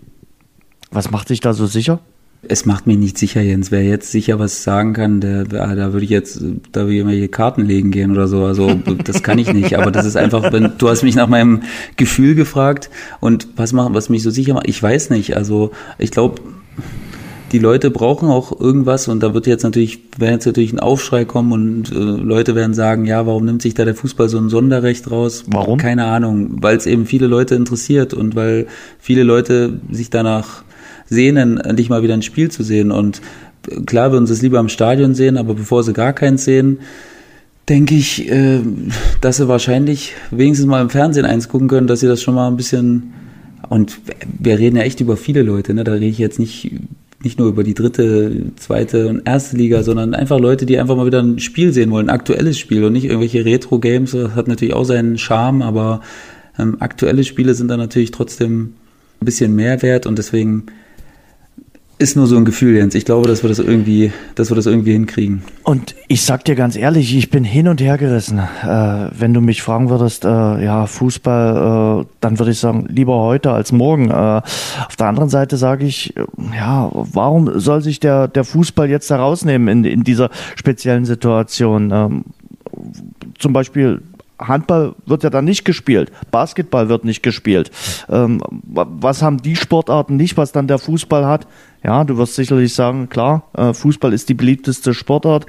Was 0.91 1.11
macht 1.11 1.31
dich 1.31 1.41
da 1.41 1.55
so 1.55 1.67
sicher? 1.67 2.01
Es 2.43 2.65
macht 2.65 2.87
mich 2.87 2.97
nicht 2.97 3.19
sicher, 3.19 3.43
Jens. 3.43 3.71
Wer 3.71 3.85
jetzt 3.85 4.11
sicher 4.11 4.39
was 4.39 4.63
sagen 4.63 4.95
kann, 4.95 5.21
der, 5.21 5.45
da 5.45 5.93
würde 5.93 6.05
ich 6.05 6.11
jetzt, 6.11 6.43
da 6.73 6.83
würde 6.83 6.95
ich 6.95 7.01
immer 7.01 7.11
hier 7.11 7.31
Karten 7.31 7.67
legen 7.67 7.91
gehen 7.91 8.13
oder 8.13 8.29
so. 8.29 8.45
Also 8.45 8.75
das 9.05 9.23
kann 9.23 9.39
ich 9.39 9.53
nicht. 9.53 9.77
Aber 9.77 9.91
das 9.91 10.07
ist 10.07 10.17
einfach, 10.17 10.51
wenn 10.51 10.73
du 10.79 10.89
hast 10.89 11.03
mich 11.03 11.17
nach 11.17 11.29
meinem 11.29 11.61
Gefühl 11.97 12.35
gefragt 12.35 12.89
und 13.21 13.49
was 13.57 13.75
macht, 13.75 13.93
was 13.93 14.09
mich 14.09 14.23
so 14.23 14.31
sicher 14.31 14.55
macht. 14.55 14.69
Ich 14.69 14.83
weiß 14.83 15.11
nicht. 15.11 15.37
Also 15.37 15.73
ich 15.99 16.11
glaube, 16.11 16.41
die 17.53 17.59
Leute 17.59 17.91
brauchen 17.91 18.29
auch 18.29 18.59
irgendwas 18.59 19.09
und 19.09 19.23
da 19.23 19.35
wird 19.35 19.47
jetzt 19.47 19.65
natürlich, 19.65 20.01
werden 20.17 20.35
jetzt 20.35 20.47
natürlich 20.47 20.73
ein 20.73 20.81
Aufschrei 20.81 21.25
kommen 21.25 21.53
und 21.53 21.91
äh, 21.91 21.95
Leute 21.95 22.55
werden 22.55 22.75
sagen, 22.75 23.07
ja, 23.07 23.27
warum 23.27 23.45
nimmt 23.45 23.61
sich 23.61 23.75
da 23.75 23.85
der 23.85 23.95
Fußball 23.95 24.29
so 24.29 24.39
ein 24.39 24.49
Sonderrecht 24.49 25.11
raus? 25.11 25.45
Warum? 25.49 25.79
Keine 25.79 26.05
Ahnung, 26.07 26.59
weil 26.63 26.77
es 26.77 26.87
eben 26.87 27.07
viele 27.07 27.27
Leute 27.27 27.55
interessiert 27.57 28.15
und 28.15 28.37
weil 28.37 28.67
viele 28.99 29.25
Leute 29.25 29.81
sich 29.91 30.11
danach 30.11 30.63
sehnen, 31.11 31.59
endlich 31.59 31.91
mal 31.91 32.03
wieder 32.03 32.15
ein 32.15 32.23
Spiel 32.23 32.51
zu 32.51 32.63
sehen. 32.63 32.91
Und 32.91 33.21
klar, 33.85 34.13
wir 34.13 34.19
uns 34.19 34.31
das 34.31 34.41
lieber 34.41 34.59
im 34.59 34.69
Stadion 34.69 35.15
sehen, 35.15 35.37
aber 35.37 35.55
bevor 35.55 35.83
sie 35.83 35.93
gar 35.93 36.15
keins 36.15 36.45
sehen, 36.45 36.79
denke 37.69 37.95
ich, 37.95 38.31
äh, 38.31 38.61
dass 39.21 39.37
sie 39.37 39.49
wahrscheinlich 39.49 40.15
wenigstens 40.31 40.67
mal 40.67 40.81
im 40.81 40.91
Fernsehen 40.91 41.27
eins 41.27 41.49
gucken 41.49 41.69
können, 41.69 41.87
dass 41.87 42.01
sie 42.01 42.09
das 42.09 42.23
schon 42.23 42.35
mal 42.35 42.49
ein 42.49 42.57
bisschen 42.57 43.13
und 43.69 44.01
wir 44.39 44.59
reden 44.59 44.77
ja 44.77 44.83
echt 44.83 45.01
über 45.01 45.17
viele 45.17 45.43
Leute, 45.43 45.75
ne? 45.75 45.85
Da 45.85 45.93
rede 45.93 46.07
ich 46.07 46.19
jetzt 46.19 46.39
nicht 46.39 46.73
nicht 47.23 47.39
nur 47.39 47.49
über 47.49 47.65
die 47.65 47.75
dritte, 47.75 48.47
zweite 48.57 49.09
und 49.09 49.27
erste 49.27 49.57
Liga, 49.57 49.83
sondern 49.83 50.15
einfach 50.15 50.41
Leute, 50.41 50.65
die 50.65 50.79
einfach 50.79 50.97
mal 50.97 51.05
wieder 51.05 51.23
ein 51.23 51.39
Spiel 51.39 51.73
sehen 51.73 51.91
wollen, 51.91 52.09
ein 52.09 52.15
aktuelles 52.15 52.59
Spiel 52.59 52.83
und 52.83 52.95
nicht 52.95 53.05
irgendwelche 53.05 53.45
Retro-Games. 53.45 54.13
Das 54.13 54.35
hat 54.35 54.49
natürlich 54.49 54.73
auch 54.73 54.85
seinen 54.85 55.19
Charme, 55.19 55.61
aber 55.61 56.01
ähm, 56.59 56.77
aktuelle 56.81 57.25
Spiele 57.25 57.55
sind 57.55 57.69
dann 57.69 57.79
natürlich 57.79 58.11
trotzdem 58.11 58.73
ein 59.21 59.25
bisschen 59.27 59.55
mehr 59.55 59.83
wert 59.83 60.07
und 60.07 60.17
deswegen 60.17 60.67
ist 62.01 62.17
nur 62.17 62.27
so 62.27 62.37
ein 62.37 62.47
Gefühl, 62.47 62.77
Jens. 62.77 62.95
Ich 62.95 63.05
glaube, 63.05 63.29
dass 63.29 63.43
wir 63.45 63.49
das 63.49 63.59
irgendwie, 63.59 64.11
dass 64.35 64.51
wir 64.51 64.57
das 64.57 64.65
irgendwie 64.65 64.93
hinkriegen. 64.93 65.43
Und 65.65 65.95
ich 66.09 66.23
sag 66.23 66.47
dir 66.47 66.55
ganz 66.55 66.75
ehrlich, 66.75 67.15
ich 67.15 67.29
bin 67.29 67.45
hin 67.45 67.69
und 67.69 67.81
her 67.83 67.99
gerissen. 67.99 68.39
Äh, 68.39 69.11
wenn 69.19 69.35
du 69.35 69.43
mich 69.43 69.61
fragen 69.61 69.91
würdest, 69.91 70.25
äh, 70.25 70.29
ja, 70.29 70.87
Fußball, 70.87 72.01
äh, 72.01 72.07
dann 72.21 72.39
würde 72.39 72.53
ich 72.53 72.59
sagen, 72.59 72.87
lieber 72.89 73.21
heute 73.21 73.53
als 73.53 73.71
morgen. 73.71 74.11
Äh, 74.11 74.15
auf 74.15 74.97
der 74.99 75.09
anderen 75.09 75.29
Seite 75.29 75.59
sage 75.59 75.85
ich, 75.85 76.17
äh, 76.17 76.25
ja, 76.57 76.91
warum 76.91 77.61
soll 77.61 77.83
sich 77.83 78.01
der, 78.01 78.29
der 78.29 78.45
Fußball 78.45 78.89
jetzt 78.89 79.11
herausnehmen 79.11 79.69
in, 79.69 79.85
in 79.85 80.03
dieser 80.03 80.31
speziellen 80.57 81.05
Situation? 81.05 81.91
Ähm, 81.93 82.25
zum 83.39 83.53
Beispiel 83.53 84.01
Handball 84.41 84.95
wird 85.07 85.23
ja 85.23 85.31
dann 85.31 85.45
nicht 85.45 85.65
gespielt, 85.65 86.11
Basketball 86.31 86.89
wird 86.89 87.05
nicht 87.05 87.23
gespielt. 87.23 87.71
Ähm, 88.09 88.41
was 88.65 89.23
haben 89.23 89.43
die 89.43 89.57
Sportarten 89.57 90.17
nicht, 90.17 90.37
was 90.37 90.53
dann 90.53 90.67
der 90.67 90.79
Fußball 90.79 91.27
hat? 91.27 91.47
Ja, 91.85 92.05
du 92.05 92.17
wirst 92.19 92.35
sicherlich 92.35 92.75
sagen, 92.75 93.09
klar, 93.09 93.45
äh, 93.57 93.73
Fußball 93.73 94.13
ist 94.13 94.29
die 94.29 94.35
beliebteste 94.35 94.95
Sportart, 94.95 95.47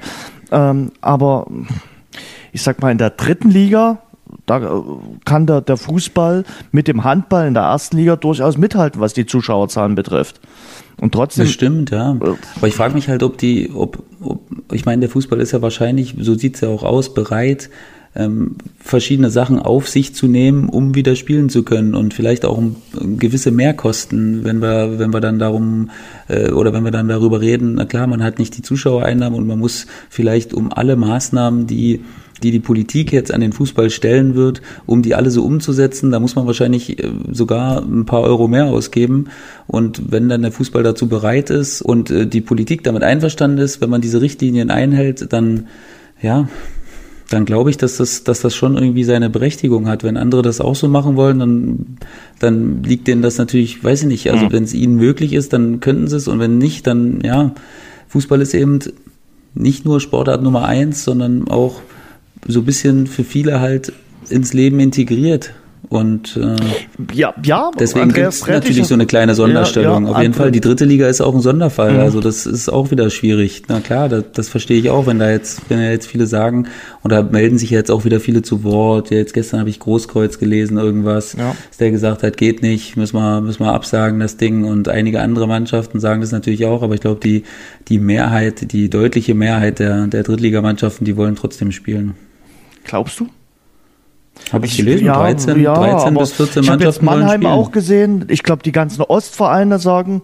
ähm, 0.50 0.92
aber 1.00 1.46
ich 2.52 2.62
sag 2.62 2.80
mal 2.80 2.90
in 2.90 2.98
der 2.98 3.10
dritten 3.10 3.50
Liga, 3.50 3.98
da 4.46 4.58
äh, 4.58 4.82
kann 5.24 5.46
der, 5.46 5.60
der 5.60 5.76
Fußball 5.76 6.44
mit 6.70 6.88
dem 6.88 7.04
Handball 7.04 7.46
in 7.46 7.54
der 7.54 7.64
ersten 7.64 7.96
Liga 7.96 8.16
durchaus 8.16 8.58
mithalten, 8.58 9.00
was 9.00 9.12
die 9.12 9.26
Zuschauerzahlen 9.26 9.94
betrifft. 9.94 10.40
Und 11.00 11.12
trotzdem. 11.12 11.44
Das 11.44 11.52
stimmt, 11.52 11.90
ja. 11.90 12.12
Äh, 12.12 12.34
aber 12.56 12.68
ich 12.68 12.74
frage 12.74 12.94
mich 12.94 13.08
halt, 13.08 13.22
ob 13.22 13.38
die, 13.38 13.70
ob, 13.74 14.02
ob, 14.20 14.42
ich 14.72 14.84
meine, 14.84 15.00
der 15.00 15.08
Fußball 15.10 15.40
ist 15.40 15.52
ja 15.52 15.62
wahrscheinlich, 15.62 16.14
so 16.20 16.34
sieht's 16.34 16.60
ja 16.60 16.68
auch 16.68 16.82
aus, 16.82 17.14
bereit, 17.14 17.70
ähm, 18.14 18.56
verschiedene 18.78 19.30
Sachen 19.30 19.58
auf 19.58 19.88
sich 19.88 20.14
zu 20.14 20.26
nehmen, 20.26 20.68
um 20.68 20.94
wieder 20.94 21.16
spielen 21.16 21.48
zu 21.48 21.62
können 21.62 21.94
und 21.94 22.12
vielleicht 22.12 22.44
auch 22.44 22.62
gewisse 22.92 23.50
Mehrkosten, 23.50 24.44
wenn 24.44 24.60
wir, 24.60 24.98
wenn 24.98 25.12
wir 25.12 25.20
dann 25.20 25.38
darum 25.38 25.90
äh, 26.28 26.50
oder 26.50 26.72
wenn 26.72 26.84
wir 26.84 26.90
dann 26.90 27.08
darüber 27.08 27.40
reden, 27.40 27.74
na 27.76 27.86
klar, 27.86 28.06
man 28.06 28.22
hat 28.22 28.38
nicht 28.38 28.56
die 28.56 28.62
Zuschauereinnahmen 28.62 29.38
und 29.38 29.46
man 29.46 29.58
muss 29.58 29.86
vielleicht 30.10 30.52
um 30.52 30.72
alle 30.72 30.96
Maßnahmen, 30.96 31.66
die 31.66 32.04
die 32.42 32.50
die 32.50 32.58
Politik 32.58 33.12
jetzt 33.12 33.32
an 33.32 33.40
den 33.40 33.52
Fußball 33.52 33.88
stellen 33.90 34.34
wird, 34.34 34.62
um 34.84 35.02
die 35.02 35.14
alle 35.14 35.30
so 35.30 35.44
umzusetzen, 35.44 36.10
da 36.10 36.20
muss 36.20 36.34
man 36.34 36.46
wahrscheinlich 36.46 36.98
äh, 36.98 37.08
sogar 37.30 37.82
ein 37.82 38.04
paar 38.04 38.22
Euro 38.22 38.48
mehr 38.48 38.66
ausgeben. 38.66 39.28
Und 39.66 40.10
wenn 40.10 40.28
dann 40.28 40.42
der 40.42 40.52
Fußball 40.52 40.82
dazu 40.82 41.08
bereit 41.08 41.50
ist 41.50 41.82
und 41.82 42.10
äh, 42.10 42.26
die 42.26 42.40
Politik 42.40 42.82
damit 42.82 43.02
einverstanden 43.04 43.58
ist, 43.58 43.80
wenn 43.80 43.90
man 43.90 44.00
diese 44.00 44.20
Richtlinien 44.20 44.70
einhält, 44.70 45.32
dann 45.32 45.68
ja, 46.20 46.48
dann 47.32 47.44
glaube 47.44 47.70
ich, 47.70 47.76
dass 47.76 47.96
das, 47.96 48.24
dass 48.24 48.40
das 48.40 48.54
schon 48.54 48.76
irgendwie 48.76 49.04
seine 49.04 49.30
Berechtigung 49.30 49.88
hat. 49.88 50.04
Wenn 50.04 50.16
andere 50.16 50.42
das 50.42 50.60
auch 50.60 50.74
so 50.74 50.88
machen 50.88 51.16
wollen, 51.16 51.38
dann, 51.38 51.96
dann 52.38 52.82
liegt 52.82 53.08
denen 53.08 53.22
das 53.22 53.38
natürlich, 53.38 53.82
weiß 53.82 54.02
ich 54.02 54.08
nicht, 54.08 54.30
also 54.30 54.46
mhm. 54.46 54.52
wenn 54.52 54.64
es 54.64 54.74
ihnen 54.74 54.96
möglich 54.96 55.32
ist, 55.32 55.52
dann 55.52 55.80
könnten 55.80 56.08
sie 56.08 56.16
es 56.16 56.28
und 56.28 56.38
wenn 56.38 56.58
nicht, 56.58 56.86
dann 56.86 57.20
ja, 57.24 57.54
Fußball 58.08 58.40
ist 58.40 58.54
eben 58.54 58.80
nicht 59.54 59.84
nur 59.84 60.00
Sportart 60.00 60.42
Nummer 60.42 60.64
eins, 60.64 61.04
sondern 61.04 61.48
auch 61.48 61.80
so 62.46 62.60
ein 62.60 62.64
bisschen 62.64 63.06
für 63.06 63.24
viele 63.24 63.60
halt 63.60 63.92
ins 64.28 64.52
Leben 64.52 64.80
integriert. 64.80 65.52
Und 65.88 66.36
äh, 66.36 66.56
ja, 67.12 67.34
ja, 67.44 67.70
deswegen 67.78 68.12
gibt 68.12 68.28
es 68.28 68.46
natürlich 68.46 68.86
so 68.86 68.94
eine 68.94 69.04
kleine 69.04 69.34
Sonderstellung. 69.34 70.04
Ja, 70.04 70.10
ja, 70.10 70.16
Auf 70.16 70.22
jeden 70.22 70.34
Fall, 70.34 70.50
die 70.50 70.60
dritte 70.60 70.84
Liga 70.84 71.08
ist 71.08 71.20
auch 71.20 71.34
ein 71.34 71.40
Sonderfall. 71.40 71.94
Mhm. 71.94 72.00
Also 72.00 72.20
das 72.20 72.46
ist 72.46 72.68
auch 72.68 72.90
wieder 72.90 73.10
schwierig. 73.10 73.64
Na 73.68 73.80
klar, 73.80 74.08
das, 74.08 74.24
das 74.32 74.48
verstehe 74.48 74.78
ich 74.78 74.90
auch, 74.90 75.06
wenn 75.06 75.18
da 75.18 75.30
jetzt, 75.30 75.62
wenn 75.68 75.80
ja 75.80 75.90
jetzt 75.90 76.06
viele 76.06 76.26
sagen, 76.26 76.68
und 77.02 77.10
da 77.10 77.22
melden 77.22 77.58
sich 77.58 77.70
jetzt 77.70 77.90
auch 77.90 78.04
wieder 78.04 78.20
viele 78.20 78.42
zu 78.42 78.62
Wort. 78.62 79.10
Ja, 79.10 79.18
jetzt 79.18 79.34
gestern 79.34 79.60
habe 79.60 79.70
ich 79.70 79.80
Großkreuz 79.80 80.38
gelesen, 80.38 80.78
irgendwas, 80.78 81.34
ja. 81.34 81.54
dass 81.68 81.78
der 81.78 81.90
gesagt 81.90 82.22
hat, 82.22 82.36
geht 82.36 82.62
nicht, 82.62 82.96
müssen 82.96 83.16
wir, 83.16 83.40
müssen 83.40 83.64
wir 83.64 83.72
absagen, 83.72 84.20
das 84.20 84.36
Ding. 84.36 84.64
Und 84.64 84.88
einige 84.88 85.20
andere 85.20 85.48
Mannschaften 85.48 85.98
sagen 86.00 86.20
das 86.20 86.32
natürlich 86.32 86.64
auch, 86.64 86.82
aber 86.82 86.94
ich 86.94 87.00
glaube, 87.00 87.20
die, 87.20 87.42
die 87.88 87.98
Mehrheit, 87.98 88.72
die 88.72 88.88
deutliche 88.88 89.34
Mehrheit 89.34 89.80
der, 89.80 90.06
der 90.06 90.22
Drittligamannschaften, 90.22 91.04
die 91.04 91.16
wollen 91.16 91.34
trotzdem 91.34 91.72
spielen. 91.72 92.14
Glaubst 92.84 93.20
du? 93.20 93.28
Habe 94.52 94.66
ich 94.66 94.76
gelesen, 94.76 95.06
ja, 95.06 95.14
13, 95.18 95.62
ja, 95.62 95.74
13 95.74 96.14
bis 96.14 96.32
14 96.32 96.62
ich 96.62 96.68
Mannschaften. 96.68 97.04
Ich 97.04 97.10
habe 97.10 97.20
Mannheim 97.20 97.46
auch 97.46 97.70
gesehen. 97.70 98.24
Ich 98.28 98.42
glaube, 98.42 98.62
die 98.62 98.72
ganzen 98.72 99.02
Ostvereine 99.02 99.78
sagen. 99.78 100.22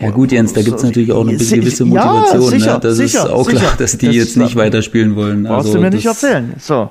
Ja 0.00 0.10
gut, 0.10 0.32
Jens, 0.32 0.52
da 0.52 0.62
gibt 0.62 0.78
es 0.78 0.82
natürlich 0.82 1.12
auch 1.12 1.26
eine 1.26 1.36
gewisse 1.36 1.84
Motivation. 1.84 2.42
Ja, 2.42 2.50
sicher, 2.50 2.74
ne? 2.74 2.80
Das 2.80 2.96
sicher, 2.96 3.24
ist 3.24 3.30
auch 3.30 3.48
sicher. 3.48 3.60
klar, 3.60 3.72
dass 3.78 3.98
die 3.98 4.06
das 4.06 4.16
jetzt 4.16 4.36
nicht 4.36 4.56
weiterspielen 4.56 5.14
wollen. 5.14 5.44
Brauchst 5.44 5.66
also, 5.66 5.78
du 5.78 5.84
mir 5.84 5.90
nicht 5.90 6.06
erzählen. 6.06 6.54
So. 6.58 6.90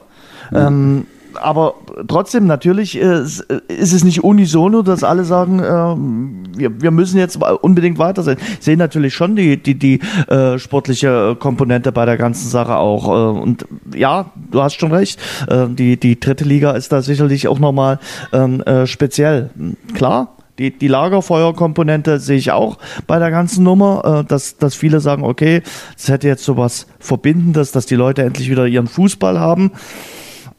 Ja. 0.52 0.68
Ähm, 0.68 1.06
aber 1.38 1.76
trotzdem, 2.08 2.48
natürlich 2.48 3.02
äh, 3.02 3.22
ist 3.22 3.94
es 3.94 4.04
nicht 4.04 4.24
unisono, 4.24 4.82
dass 4.82 5.04
alle 5.04 5.24
sagen, 5.24 5.60
äh, 5.60 6.60
wir, 6.60 6.82
wir 6.82 6.92
müssen 6.92 7.18
jetzt 7.18 7.38
unbedingt 7.38 7.98
weiter 7.98 8.24
sein. 8.24 8.38
Ich 8.60 8.66
sehe 8.66 8.78
natürlich 8.78 9.14
schon 9.14 9.36
die, 9.36 9.58
die, 9.58 9.76
die 9.76 10.00
äh, 10.28 10.58
sportliche 10.60 11.36
Komponente 11.40 11.92
bei 11.92 12.06
der 12.06 12.18
ganzen 12.18 12.50
Sache 12.50 12.76
auch. 12.76 13.08
Äh, 13.08 13.40
und 13.40 13.66
ja, 13.96 14.32
du 14.52 14.62
hast 14.62 14.80
schon 14.80 14.92
recht, 14.92 15.20
äh, 15.48 15.68
die, 15.68 15.98
die 15.98 16.20
dritte 16.20 16.44
Liga 16.44 16.72
ist 16.72 16.92
da 16.92 17.02
sicherlich 17.02 17.48
auch 17.48 17.60
nochmal 17.60 18.00
ähm, 18.34 18.62
äh, 18.62 18.88
speziell. 18.88 19.50
Klar, 19.94 20.38
die, 20.60 20.76
die 20.76 20.88
Lagerfeuerkomponente 20.88 22.20
sehe 22.20 22.38
ich 22.38 22.52
auch 22.52 22.78
bei 23.06 23.20
der 23.20 23.30
ganzen 23.30 23.64
Nummer, 23.64 24.22
äh, 24.24 24.28
dass, 24.28 24.58
dass 24.58 24.76
viele 24.76 25.00
sagen, 25.00 25.24
okay, 25.24 25.62
es 25.96 26.08
hätte 26.08 26.28
jetzt 26.28 26.44
sowas 26.44 26.88
Verbindendes, 27.00 27.72
dass 27.72 27.86
die 27.86 27.96
Leute 27.96 28.24
endlich 28.24 28.50
wieder 28.50 28.66
ihren 28.66 28.88
Fußball 28.88 29.40
haben. 29.40 29.72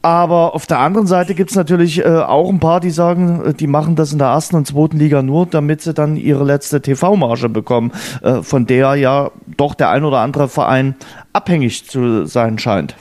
Aber 0.01 0.55
auf 0.55 0.65
der 0.65 0.79
anderen 0.79 1.07
Seite 1.07 1.35
gibt 1.35 1.49
es 1.49 1.57
natürlich 1.57 1.99
äh, 1.99 2.07
auch 2.07 2.49
ein 2.49 2.61
paar, 2.61 2.79
die 2.79 2.89
sagen, 2.89 3.41
äh, 3.45 3.53
die 3.53 3.67
machen 3.67 3.95
das 3.95 4.13
in 4.13 4.17
der 4.17 4.29
ersten 4.29 4.55
und 4.55 4.65
zweiten 4.65 4.97
Liga 4.97 5.21
nur, 5.21 5.45
damit 5.45 5.81
sie 5.81 5.93
dann 5.93 6.15
ihre 6.15 6.45
letzte 6.45 6.81
TV-Marge 6.81 7.49
bekommen, 7.49 7.91
äh, 8.21 8.41
von 8.41 8.65
der 8.65 8.95
ja 8.95 9.31
doch 9.57 9.75
der 9.75 9.89
ein 9.89 10.05
oder 10.05 10.19
andere 10.19 10.47
Verein 10.47 10.95
abhängig 11.33 11.89
zu 11.89 12.25
sein 12.25 12.59
scheint. 12.59 12.95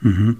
Mhm. 0.00 0.36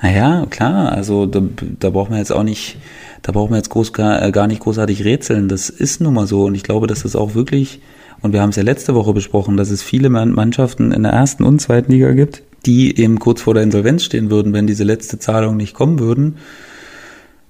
Naja, 0.00 0.46
klar, 0.48 0.92
also 0.92 1.26
da, 1.26 1.42
da 1.78 1.90
braucht 1.90 2.08
man 2.08 2.18
jetzt 2.18 2.32
auch 2.32 2.44
nicht, 2.44 2.78
da 3.20 3.32
braucht 3.32 3.50
man 3.50 3.58
jetzt 3.58 3.68
groß, 3.68 3.92
gar, 3.92 4.22
äh, 4.22 4.32
gar 4.32 4.46
nicht 4.46 4.62
großartig 4.62 5.04
rätseln. 5.04 5.48
Das 5.48 5.68
ist 5.68 6.00
nun 6.00 6.14
mal 6.14 6.26
so 6.26 6.44
und 6.44 6.54
ich 6.54 6.62
glaube, 6.62 6.86
dass 6.86 7.02
das 7.02 7.16
auch 7.16 7.34
wirklich, 7.34 7.82
und 8.22 8.32
wir 8.32 8.40
haben 8.40 8.50
es 8.50 8.56
ja 8.56 8.62
letzte 8.62 8.94
Woche 8.94 9.12
besprochen, 9.12 9.58
dass 9.58 9.70
es 9.70 9.82
viele 9.82 10.08
Mannschaften 10.08 10.92
in 10.92 11.02
der 11.02 11.12
ersten 11.12 11.44
und 11.44 11.60
zweiten 11.60 11.92
Liga 11.92 12.12
gibt, 12.12 12.42
die 12.66 12.98
eben 12.98 13.18
kurz 13.18 13.42
vor 13.42 13.54
der 13.54 13.62
Insolvenz 13.62 14.04
stehen 14.04 14.30
würden, 14.30 14.52
wenn 14.52 14.66
diese 14.66 14.84
letzte 14.84 15.18
Zahlung 15.18 15.56
nicht 15.56 15.74
kommen 15.74 15.98
würden. 15.98 16.36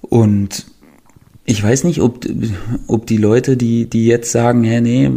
Und 0.01 0.65
ich 1.45 1.61
weiß 1.61 1.83
nicht, 1.83 1.99
ob, 1.99 2.25
ob 2.87 3.05
die 3.05 3.17
Leute, 3.17 3.57
die, 3.57 3.89
die 3.89 4.05
jetzt 4.05 4.31
sagen, 4.31 4.63
hä, 4.63 4.79
nee, 4.79 5.11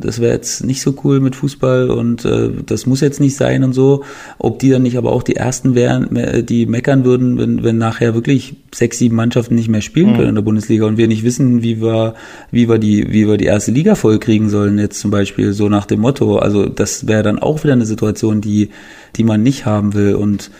das 0.00 0.20
wäre 0.20 0.32
jetzt 0.32 0.64
nicht 0.64 0.82
so 0.82 0.92
cool 1.04 1.20
mit 1.20 1.36
Fußball 1.36 1.90
und 1.90 2.24
äh, 2.24 2.50
das 2.66 2.86
muss 2.86 3.00
jetzt 3.00 3.20
nicht 3.20 3.36
sein 3.36 3.62
und 3.62 3.74
so, 3.74 4.02
ob 4.38 4.58
die 4.58 4.70
dann 4.70 4.82
nicht 4.82 4.98
aber 4.98 5.12
auch 5.12 5.22
die 5.22 5.36
ersten 5.36 5.76
wären, 5.76 6.46
die 6.46 6.66
meckern 6.66 7.04
würden, 7.04 7.38
wenn, 7.38 7.62
wenn 7.62 7.78
nachher 7.78 8.14
wirklich 8.14 8.56
sechs, 8.74 8.98
sieben 8.98 9.14
Mannschaften 9.14 9.54
nicht 9.54 9.68
mehr 9.68 9.80
spielen 9.80 10.10
mhm. 10.10 10.16
können 10.16 10.28
in 10.30 10.34
der 10.34 10.42
Bundesliga 10.42 10.84
und 10.84 10.96
wir 10.96 11.06
nicht 11.06 11.22
wissen, 11.22 11.62
wie 11.62 11.80
wir, 11.80 12.14
wie 12.50 12.68
wir 12.68 12.78
die, 12.78 13.12
wie 13.12 13.28
wir 13.28 13.36
die 13.36 13.44
erste 13.44 13.70
Liga 13.70 13.94
vollkriegen 13.94 14.48
sollen, 14.48 14.80
jetzt 14.80 14.98
zum 14.98 15.12
Beispiel 15.12 15.52
so 15.52 15.68
nach 15.68 15.86
dem 15.86 16.00
Motto. 16.00 16.38
Also 16.38 16.66
das 16.66 17.06
wäre 17.06 17.22
dann 17.22 17.38
auch 17.38 17.62
wieder 17.62 17.74
eine 17.74 17.86
Situation, 17.86 18.40
die, 18.40 18.70
die 19.14 19.22
man 19.22 19.44
nicht 19.44 19.64
haben 19.64 19.94
will. 19.94 20.16
Und 20.16 20.50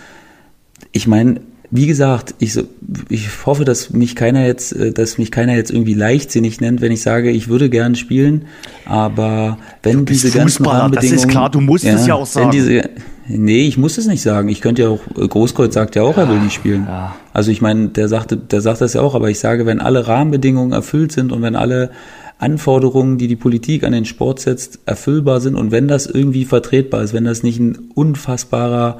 ich 0.92 1.08
meine, 1.08 1.40
wie 1.70 1.86
gesagt, 1.86 2.34
ich, 2.38 2.54
so, 2.54 2.62
ich 3.10 3.28
hoffe, 3.44 3.64
dass 3.64 3.90
mich 3.90 4.16
keiner 4.16 4.46
jetzt, 4.46 4.72
äh, 4.72 4.92
dass 4.92 5.18
mich 5.18 5.30
keiner 5.30 5.54
jetzt 5.54 5.70
irgendwie 5.70 5.94
leichtsinnig 5.94 6.60
nennt, 6.60 6.80
wenn 6.80 6.92
ich 6.92 7.02
sage, 7.02 7.30
ich 7.30 7.48
würde 7.48 7.68
gern 7.68 7.94
spielen, 7.94 8.46
aber 8.86 9.58
wenn 9.82 10.06
diese 10.06 10.30
ganzen 10.30 10.64
Rahmenbedingungen, 10.64 11.16
das 11.16 11.24
ist 11.24 11.30
klar, 11.30 11.50
du 11.50 11.60
musst 11.60 11.84
ja, 11.84 11.94
es 11.94 12.06
ja 12.06 12.14
auch 12.14 12.26
sagen. 12.26 12.50
Diese, 12.50 12.88
nee, 13.26 13.66
ich 13.66 13.76
muss 13.76 13.98
es 13.98 14.06
nicht 14.06 14.22
sagen. 14.22 14.48
Ich 14.48 14.62
könnte 14.62 14.82
ja 14.82 14.88
auch, 14.88 15.00
Großkreuz 15.14 15.74
sagt 15.74 15.94
ja 15.94 16.02
auch, 16.02 16.16
er 16.16 16.28
will 16.28 16.40
nicht 16.40 16.54
spielen. 16.54 16.86
Ja. 16.88 17.16
Also 17.34 17.50
ich 17.50 17.60
meine, 17.60 17.88
der 17.88 18.08
sagte, 18.08 18.36
der 18.36 18.62
sagt 18.62 18.80
das 18.80 18.94
ja 18.94 19.02
auch, 19.02 19.14
aber 19.14 19.28
ich 19.28 19.38
sage, 19.38 19.66
wenn 19.66 19.80
alle 19.80 20.08
Rahmenbedingungen 20.08 20.72
erfüllt 20.72 21.12
sind 21.12 21.32
und 21.32 21.42
wenn 21.42 21.54
alle 21.54 21.90
Anforderungen, 22.38 23.18
die 23.18 23.28
die 23.28 23.36
Politik 23.36 23.84
an 23.84 23.92
den 23.92 24.04
Sport 24.04 24.40
setzt, 24.40 24.78
erfüllbar 24.86 25.40
sind 25.40 25.54
und 25.54 25.70
wenn 25.70 25.88
das 25.88 26.06
irgendwie 26.06 26.44
vertretbar 26.44 27.02
ist, 27.02 27.12
wenn 27.12 27.24
das 27.24 27.42
nicht 27.42 27.58
ein 27.58 27.90
unfassbarer 27.94 28.98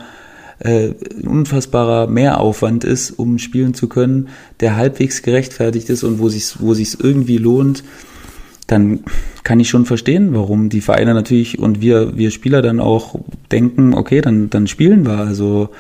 äh, 0.61 0.91
unfassbarer 1.25 2.07
Mehraufwand 2.07 2.85
ist, 2.85 3.11
um 3.13 3.39
spielen 3.39 3.75
zu 3.75 3.89
können, 3.89 4.29
der 4.61 4.77
halbwegs 4.77 5.23
gerechtfertigt 5.23 5.89
ist 5.91 6.03
und 6.05 6.19
wo 6.19 6.29
sich 6.29 6.61
wo 6.61 6.75
sich's 6.75 6.97
irgendwie 7.01 7.39
lohnt, 7.39 7.85
dann 8.67 9.01
kann 9.45 9.61
ich 9.61 9.69
schon 9.69 9.87
verstehen, 9.87 10.35
warum 10.35 10.69
die 10.69 10.81
Vereine 10.81 11.15
natürlich 11.15 11.59
und 11.59 11.81
wir 11.81 12.17
wir 12.17 12.31
Spieler 12.31 12.63
dann 12.63 12.81
auch 12.81 13.19
denken, 13.51 13.95
okay, 13.95 14.21
dann 14.21 14.51
dann 14.51 14.67
spielen 14.67 15.07
wir. 15.07 15.19
Also 15.19 15.71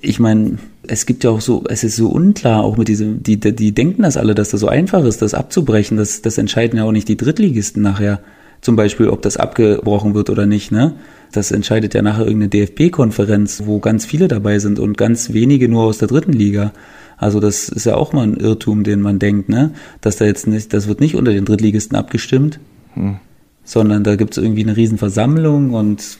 ich 0.00 0.18
meine, 0.18 0.58
es 0.86 1.06
gibt 1.06 1.24
ja 1.24 1.30
auch 1.30 1.40
so, 1.40 1.64
es 1.68 1.84
ist 1.84 1.96
so 1.96 2.08
unklar, 2.08 2.64
auch 2.64 2.76
mit 2.76 2.88
diesem, 2.88 3.22
die, 3.22 3.38
die 3.38 3.72
denken 3.72 4.02
das 4.02 4.16
alle, 4.16 4.34
dass 4.34 4.50
das 4.50 4.60
so 4.60 4.68
einfach 4.68 5.04
ist, 5.04 5.22
das 5.22 5.34
abzubrechen. 5.34 5.96
Das, 5.96 6.22
das 6.22 6.38
entscheiden 6.38 6.78
ja 6.78 6.84
auch 6.84 6.92
nicht 6.92 7.08
die 7.08 7.16
Drittligisten 7.16 7.82
nachher 7.82 8.20
zum 8.60 8.76
Beispiel, 8.76 9.08
ob 9.08 9.22
das 9.22 9.36
abgebrochen 9.36 10.14
wird 10.14 10.30
oder 10.30 10.46
nicht, 10.46 10.72
ne? 10.72 10.94
Das 11.32 11.50
entscheidet 11.50 11.94
ja 11.94 12.02
nachher 12.02 12.26
irgendeine 12.26 12.48
DFB-Konferenz, 12.48 13.62
wo 13.66 13.80
ganz 13.80 14.06
viele 14.06 14.28
dabei 14.28 14.58
sind 14.58 14.78
und 14.78 14.96
ganz 14.96 15.32
wenige 15.32 15.68
nur 15.68 15.84
aus 15.84 15.98
der 15.98 16.08
dritten 16.08 16.32
Liga. 16.32 16.72
Also 17.16 17.40
das 17.40 17.68
ist 17.68 17.86
ja 17.86 17.96
auch 17.96 18.12
mal 18.12 18.22
ein 18.22 18.36
Irrtum, 18.36 18.84
den 18.84 19.00
man 19.00 19.18
denkt, 19.18 19.48
ne? 19.48 19.72
Dass 20.00 20.16
da 20.16 20.24
jetzt 20.24 20.46
nicht, 20.46 20.72
das 20.72 20.88
wird 20.88 21.00
nicht 21.00 21.14
unter 21.14 21.32
den 21.32 21.44
Drittligisten 21.44 21.96
abgestimmt, 21.96 22.60
hm. 22.94 23.16
sondern 23.64 24.04
da 24.04 24.16
gibt 24.16 24.36
es 24.36 24.42
irgendwie 24.42 24.62
eine 24.62 24.76
Riesenversammlung 24.76 25.72
und 25.72 26.18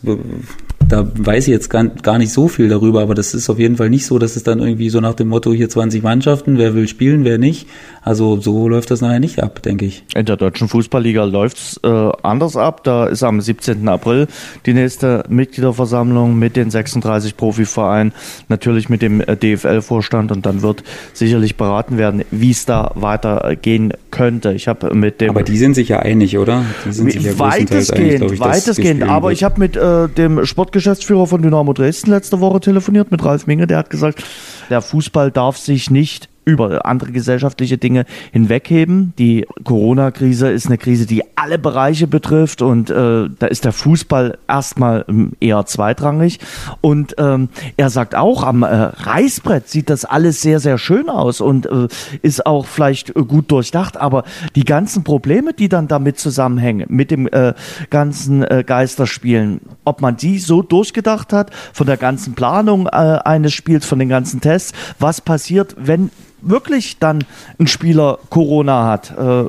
da 0.89 1.07
weiß 1.14 1.49
ich 1.49 1.53
jetzt 1.53 1.68
gar, 1.68 1.84
gar 1.84 2.18
nicht 2.18 2.32
so 2.32 2.49
viel 2.49 2.68
darüber, 2.68 3.03
aber 3.03 3.14
das 3.14 3.34
ist 3.34 3.51
auf 3.51 3.59
jeden 3.59 3.76
Fall 3.76 3.91
nicht 3.91 4.07
so, 4.07 4.18
dass 4.18 4.37
es 4.37 4.43
dann 4.43 4.61
irgendwie 4.61 4.89
so 4.89 5.01
nach 5.01 5.14
dem 5.14 5.28
Motto 5.28 5.53
hier 5.53 5.68
20 5.68 6.03
Mannschaften, 6.03 6.59
wer 6.59 6.74
will 6.74 6.89
spielen, 6.89 7.24
wer 7.24 7.39
nicht. 7.39 7.66
Also 8.03 8.41
so 8.41 8.68
läuft 8.68 8.93
das 8.93 9.01
nachher 9.01 9.18
nicht 9.18 9.43
ab, 9.43 9.62
denke 9.62 9.84
ich. 9.84 10.05
In 10.14 10.26
der 10.26 10.37
deutschen 10.37 10.68
Fußballliga 10.68 11.24
läuft 11.24 11.57
es 11.57 11.80
äh, 11.82 12.12
anders 12.22 12.57
ab. 12.57 12.84
Da 12.84 13.07
ist 13.07 13.24
am 13.24 13.41
17. 13.41 13.89
April 13.89 14.28
die 14.64 14.74
nächste 14.74 15.24
Mitgliederversammlung 15.28 16.39
mit 16.39 16.55
den 16.55 16.70
36 16.70 17.37
Profivereinen, 17.37 18.12
natürlich 18.49 18.89
mit 18.89 19.03
dem 19.03 19.20
äh, 19.20 19.37
DFL-Vorstand 19.37 20.30
und 20.30 20.47
dann 20.47 20.62
wird 20.62 20.84
sicherlich 21.14 21.57
beraten 21.57 21.99
werden, 21.99 22.22
wie 22.30 22.53
es 22.53 22.64
da 22.64 22.93
weitergehen 22.95 23.93
könnte. 24.12 24.53
Ich 24.53 24.68
habe 24.68 24.95
mit 24.95 25.20
dem 25.20 25.30
Aber 25.30 25.43
die 25.43 25.59
sind 25.59 25.74
sich 25.74 25.89
ja 25.89 25.99
einig, 25.99 26.39
oder? 26.39 26.64
Die 26.84 26.93
sind 26.93 27.11
sich 27.11 27.24
ja 27.24 27.37
weitestgehend, 27.41 28.22
einig, 28.22 28.32
ich, 28.34 28.41
weitestgehend. 28.41 29.03
Aber 29.03 29.32
ich 29.32 29.43
habe 29.43 29.59
mit 29.59 29.76
äh, 29.76 30.09
dem 30.09 30.47
Sportgeschäftsführer 30.77 31.27
von 31.27 31.41
Dynamo 31.41 31.72
Dresden 31.72 32.11
letzte 32.11 32.39
Woche 32.41 32.61
telefoniert 32.61 33.11
mit 33.11 33.24
Ralf 33.24 33.47
Minge, 33.47 33.66
der 33.66 33.79
hat 33.79 33.89
gesagt, 33.89 34.22
der 34.68 34.83
Fußball 34.83 35.31
darf 35.31 35.57
sich 35.57 35.91
nicht 35.91 36.29
über 36.47 36.86
andere 36.86 37.11
gesellschaftliche 37.11 37.76
Dinge 37.76 38.07
hinwegheben. 38.32 39.12
Die 39.18 39.47
Corona-Krise 39.64 40.49
ist 40.49 40.68
eine 40.68 40.78
Krise, 40.78 41.05
die 41.05 41.24
alle 41.34 41.59
Bereiche 41.59 42.07
betrifft 42.07 42.62
und 42.62 42.88
äh, 42.88 43.28
da 43.38 43.47
ist 43.49 43.64
der 43.64 43.72
Fußball 43.72 44.38
erstmal 44.49 45.05
ähm, 45.09 45.32
eher 45.40 45.66
zweitrangig. 45.66 46.38
Und 46.80 47.16
ähm, 47.18 47.49
er 47.76 47.90
sagt 47.90 48.14
auch, 48.14 48.44
am 48.44 48.62
äh, 48.62 48.66
Reißbrett 48.66 49.68
sieht 49.68 49.90
das 49.90 50.05
alles 50.05 50.40
sehr, 50.40 50.61
sehr 50.61 50.78
schön 50.78 51.09
aus 51.09 51.40
und 51.40 51.66
äh, 51.66 51.88
ist 52.22 52.47
auch 52.47 52.64
vielleicht 52.64 53.12
gut 53.14 53.51
durchdacht, 53.51 53.97
aber 53.97 54.22
die 54.55 54.64
ganzen 54.64 55.03
Probleme, 55.03 55.53
die 55.53 55.68
dann 55.68 55.88
damit 55.88 56.20
zusammenhängen, 56.20 56.86
mit 56.88 57.11
dem 57.11 57.26
äh, 57.26 57.55
ganzen 57.90 58.44
äh, 58.44 58.62
Geisterspielen, 58.64 59.62
ob 59.84 60.01
man 60.01 60.16
die 60.16 60.38
so 60.38 60.62
durchgedacht 60.62 61.32
hat, 61.32 61.51
von 61.72 61.88
der 61.88 61.97
ganzen 61.97 62.34
Planung 62.34 62.86
äh, 62.86 62.90
eines 62.90 63.53
Spiels, 63.53 63.84
von 63.84 63.99
den 63.99 64.09
ganzen 64.09 64.40
Tests, 64.40 64.72
was 65.01 65.20
passiert, 65.20 65.74
wenn 65.76 66.11
wirklich 66.43 66.99
dann 66.99 67.24
ein 67.59 67.66
Spieler 67.66 68.18
Corona 68.30 68.87
hat 68.87 69.14
äh, 69.16 69.45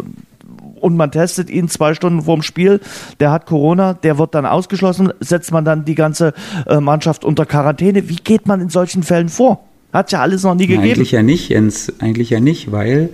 und 0.80 0.96
man 0.96 1.12
testet 1.12 1.50
ihn 1.50 1.70
zwei 1.70 1.94
Stunden 1.94 2.22
vorm 2.22 2.44
Spiel, 2.44 2.80
der 3.20 3.32
hat 3.32 3.46
Corona, 3.46 3.94
der 3.94 4.18
wird 4.18 4.36
dann 4.36 4.46
ausgeschlossen, 4.46 5.12
setzt 5.20 5.52
man 5.52 5.66
dann 5.66 5.86
die 5.86 5.96
ganze 5.96 6.34
äh, 6.68 6.80
Mannschaft 6.80 7.26
unter 7.26 7.46
Quarantäne. 7.46 8.10
Wie 8.10 8.16
geht 8.16 8.48
man 8.48 8.62
in 8.62 8.70
solchen 8.70 9.04
Fällen 9.04 9.30
vor? 9.30 9.64
Hat 9.94 10.12
ja 10.12 10.22
alles 10.22 10.44
noch 10.44 10.56
nie 10.56 10.68
gegeben. 10.68 10.84
Eigentlich 10.84 11.12
ja 11.12 11.24
nicht, 11.24 11.50
Jens. 11.50 11.92
Eigentlich 12.00 12.30
ja 12.30 12.40
nicht, 12.40 12.72
weil 12.72 13.10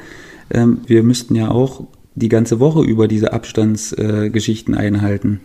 ähm, 0.51 0.81
wir 0.85 1.03
müssten 1.03 1.35
ja 1.35 1.49
auch 1.49 1.83
die 2.15 2.29
ganze 2.29 2.59
Woche 2.59 2.83
über 2.83 3.07
diese 3.07 3.33
Abstandsgeschichten 3.33 4.73
äh, 4.73 4.77
einhalten. 4.77 5.39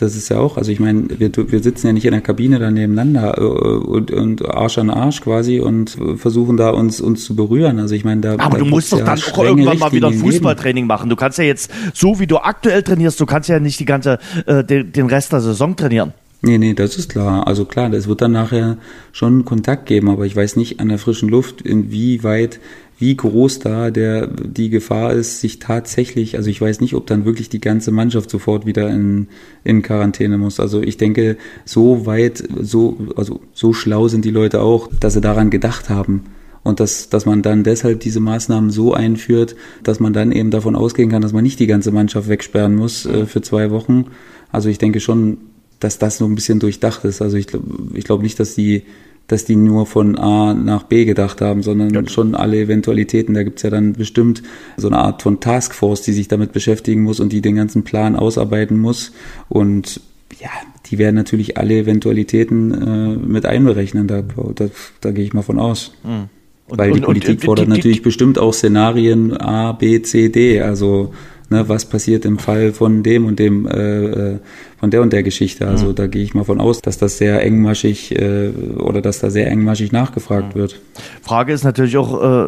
Das 0.00 0.16
ist 0.16 0.30
ja 0.30 0.38
auch, 0.38 0.56
also 0.56 0.72
ich 0.72 0.80
meine, 0.80 1.08
wir, 1.18 1.30
wir 1.34 1.62
sitzen 1.62 1.88
ja 1.88 1.92
nicht 1.92 2.06
in 2.06 2.12
der 2.12 2.22
Kabine 2.22 2.58
da 2.58 2.70
nebeneinander 2.70 3.36
äh, 3.36 3.42
und, 3.42 4.10
und 4.10 4.48
Arsch 4.48 4.78
an 4.78 4.88
Arsch 4.88 5.20
quasi 5.20 5.60
und 5.60 5.98
versuchen 6.16 6.56
da 6.56 6.70
uns, 6.70 7.02
uns 7.02 7.24
zu 7.24 7.36
berühren. 7.36 7.78
Also 7.78 7.94
ich 7.94 8.04
meine, 8.04 8.22
da. 8.22 8.32
Aber 8.32 8.56
da 8.56 8.58
du 8.58 8.64
musst 8.64 8.92
doch 8.92 8.98
ja 8.98 9.04
dann 9.04 9.18
auch 9.18 9.44
irgendwann 9.44 9.78
mal 9.78 9.92
wieder 9.92 10.08
ein 10.08 10.14
Fußballtraining 10.14 10.86
machen. 10.86 11.10
Du 11.10 11.16
kannst 11.16 11.36
ja 11.36 11.44
jetzt, 11.44 11.70
so 11.92 12.18
wie 12.18 12.26
du 12.26 12.38
aktuell 12.38 12.82
trainierst, 12.82 13.20
du 13.20 13.26
kannst 13.26 13.50
ja 13.50 13.60
nicht 13.60 13.78
die 13.78 13.84
ganze, 13.84 14.18
äh, 14.46 14.64
den, 14.64 14.90
den 14.90 15.06
Rest 15.06 15.32
der 15.32 15.40
Saison 15.40 15.76
trainieren. 15.76 16.14
Nee, 16.42 16.56
nee, 16.56 16.72
das 16.72 16.96
ist 16.96 17.10
klar. 17.10 17.46
Also 17.46 17.66
klar, 17.66 17.92
es 17.92 18.08
wird 18.08 18.22
dann 18.22 18.32
nachher 18.32 18.78
schon 19.12 19.44
Kontakt 19.44 19.86
geben, 19.86 20.08
aber 20.08 20.24
ich 20.24 20.34
weiß 20.34 20.56
nicht 20.56 20.80
an 20.80 20.88
der 20.88 20.98
frischen 20.98 21.28
Luft, 21.28 21.60
inwieweit 21.60 22.60
wie 22.98 23.16
groß 23.16 23.60
da 23.60 23.90
der, 23.90 24.26
die 24.26 24.68
Gefahr 24.68 25.12
ist, 25.12 25.40
sich 25.40 25.58
tatsächlich, 25.58 26.36
also 26.36 26.50
ich 26.50 26.60
weiß 26.60 26.80
nicht, 26.82 26.94
ob 26.94 27.06
dann 27.06 27.24
wirklich 27.24 27.48
die 27.48 27.60
ganze 27.60 27.92
Mannschaft 27.92 28.30
sofort 28.30 28.66
wieder 28.66 28.90
in, 28.90 29.28
in 29.64 29.82
Quarantäne 29.82 30.36
muss. 30.36 30.60
Also 30.60 30.82
ich 30.82 30.98
denke, 30.98 31.38
so 31.64 32.04
weit, 32.04 32.46
so, 32.60 32.98
also 33.16 33.40
so 33.54 33.72
schlau 33.72 34.08
sind 34.08 34.26
die 34.26 34.30
Leute 34.30 34.60
auch, 34.60 34.90
dass 35.00 35.14
sie 35.14 35.22
daran 35.22 35.50
gedacht 35.50 35.88
haben. 35.88 36.24
Und 36.62 36.78
dass, 36.78 37.08
dass 37.08 37.24
man 37.24 37.40
dann 37.40 37.64
deshalb 37.64 38.00
diese 38.00 38.20
Maßnahmen 38.20 38.68
so 38.68 38.92
einführt, 38.92 39.56
dass 39.82 39.98
man 39.98 40.12
dann 40.12 40.30
eben 40.30 40.50
davon 40.50 40.76
ausgehen 40.76 41.10
kann, 41.10 41.22
dass 41.22 41.32
man 41.32 41.42
nicht 41.42 41.58
die 41.58 41.66
ganze 41.66 41.90
Mannschaft 41.90 42.28
wegsperren 42.28 42.76
muss 42.76 43.06
äh, 43.06 43.24
für 43.24 43.40
zwei 43.40 43.70
Wochen. 43.70 44.08
Also 44.52 44.68
ich 44.68 44.76
denke 44.76 45.00
schon, 45.00 45.38
dass 45.80 45.98
das 45.98 46.18
so 46.18 46.26
ein 46.26 46.34
bisschen 46.34 46.60
durchdacht 46.60 47.04
ist. 47.04 47.22
Also 47.22 47.36
ich 47.36 47.46
glaube 47.46 47.66
ich 47.94 48.04
glaube 48.04 48.22
nicht, 48.22 48.38
dass 48.38 48.54
die 48.54 48.84
dass 49.30 49.44
die 49.44 49.54
nur 49.54 49.86
von 49.86 50.18
A 50.18 50.54
nach 50.54 50.82
B 50.84 51.04
gedacht 51.04 51.40
haben, 51.40 51.62
sondern 51.62 51.94
ja. 51.94 52.08
schon 52.08 52.34
alle 52.34 52.58
Eventualitäten. 52.58 53.34
Da 53.34 53.44
gibt's 53.44 53.62
ja 53.62 53.70
dann 53.70 53.92
bestimmt 53.92 54.42
so 54.76 54.88
eine 54.88 54.98
Art 54.98 55.22
von 55.22 55.38
Taskforce, 55.38 56.02
die 56.02 56.12
sich 56.12 56.26
damit 56.26 56.52
beschäftigen 56.52 57.02
muss 57.02 57.20
und 57.20 57.32
die 57.32 57.40
den 57.40 57.54
ganzen 57.54 57.84
Plan 57.84 58.16
ausarbeiten 58.16 58.76
muss. 58.78 59.12
Und 59.48 60.00
ja, 60.40 60.50
die 60.86 60.98
werden 60.98 61.14
natürlich 61.14 61.58
alle 61.58 61.78
Eventualitäten 61.78 62.72
äh, 62.72 63.16
mit 63.16 63.46
einberechnen. 63.46 64.08
Da, 64.08 64.22
da, 64.22 64.68
da 65.00 65.10
gehe 65.12 65.24
ich 65.24 65.32
mal 65.32 65.42
von 65.42 65.60
aus. 65.60 65.92
Mhm. 66.02 66.28
Und, 66.66 66.78
Weil 66.78 66.92
die 66.92 66.98
und, 66.98 67.04
Politik 67.04 67.40
und, 67.40 67.44
fordert 67.44 67.66
die, 67.66 67.70
die, 67.70 67.76
natürlich 67.76 68.02
bestimmt 68.02 68.38
auch 68.38 68.52
Szenarien 68.52 69.36
A, 69.36 69.72
B, 69.72 70.02
C, 70.02 70.28
D. 70.28 70.60
Also 70.60 71.12
ne, 71.50 71.68
was 71.68 71.84
passiert 71.84 72.24
im 72.24 72.38
Fall 72.38 72.72
von 72.72 73.02
dem 73.02 73.26
und 73.26 73.38
dem, 73.38 73.66
äh, 73.66 74.04
äh 74.04 74.38
von 74.80 74.90
der 74.90 75.02
und 75.02 75.12
der 75.12 75.22
Geschichte. 75.22 75.68
Also 75.68 75.88
mhm. 75.88 75.94
da 75.94 76.06
gehe 76.06 76.22
ich 76.22 76.32
mal 76.32 76.44
von 76.44 76.58
aus, 76.58 76.80
dass 76.80 76.96
das 76.96 77.18
sehr 77.18 77.44
engmaschig 77.44 78.18
äh, 78.18 78.48
oder 78.78 79.02
dass 79.02 79.20
da 79.20 79.28
sehr 79.28 79.46
engmaschig 79.50 79.92
nachgefragt 79.92 80.54
mhm. 80.54 80.60
wird. 80.60 80.80
Frage 81.22 81.52
ist 81.52 81.64
natürlich 81.64 81.98
auch, 81.98 82.22
äh, 82.22 82.46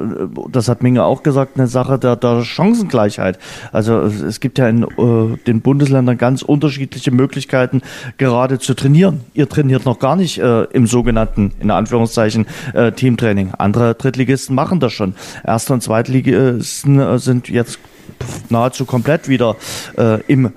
das 0.50 0.68
hat 0.68 0.82
Minge 0.82 1.04
auch 1.04 1.22
gesagt, 1.22 1.58
eine 1.58 1.66
Sache 1.66 1.98
der, 1.98 2.16
der 2.16 2.42
Chancengleichheit. 2.42 3.38
Also 3.70 4.00
es 4.00 4.40
gibt 4.40 4.58
ja 4.58 4.66
in 4.66 4.84
äh, 4.84 5.36
den 5.46 5.60
Bundesländern 5.60 6.16
ganz 6.16 6.40
unterschiedliche 6.40 7.10
Möglichkeiten, 7.10 7.82
gerade 8.16 8.58
zu 8.58 8.72
trainieren. 8.72 9.20
Ihr 9.34 9.48
trainiert 9.48 9.84
noch 9.84 9.98
gar 9.98 10.16
nicht 10.16 10.38
äh, 10.38 10.62
im 10.72 10.86
sogenannten, 10.86 11.52
in 11.60 11.70
Anführungszeichen, 11.70 12.46
äh, 12.72 12.92
Teamtraining. 12.92 13.52
Andere 13.58 13.94
Drittligisten 13.94 14.56
machen 14.56 14.80
das 14.80 14.94
schon. 14.94 15.14
Erste 15.44 15.74
und 15.74 15.82
Zweitligisten 15.82 16.98
äh, 16.98 17.18
sind 17.18 17.50
jetzt 17.50 17.78
nahezu 18.48 18.84
komplett 18.84 19.28
wieder 19.28 19.56
äh, 19.96 20.20
im 20.26 20.52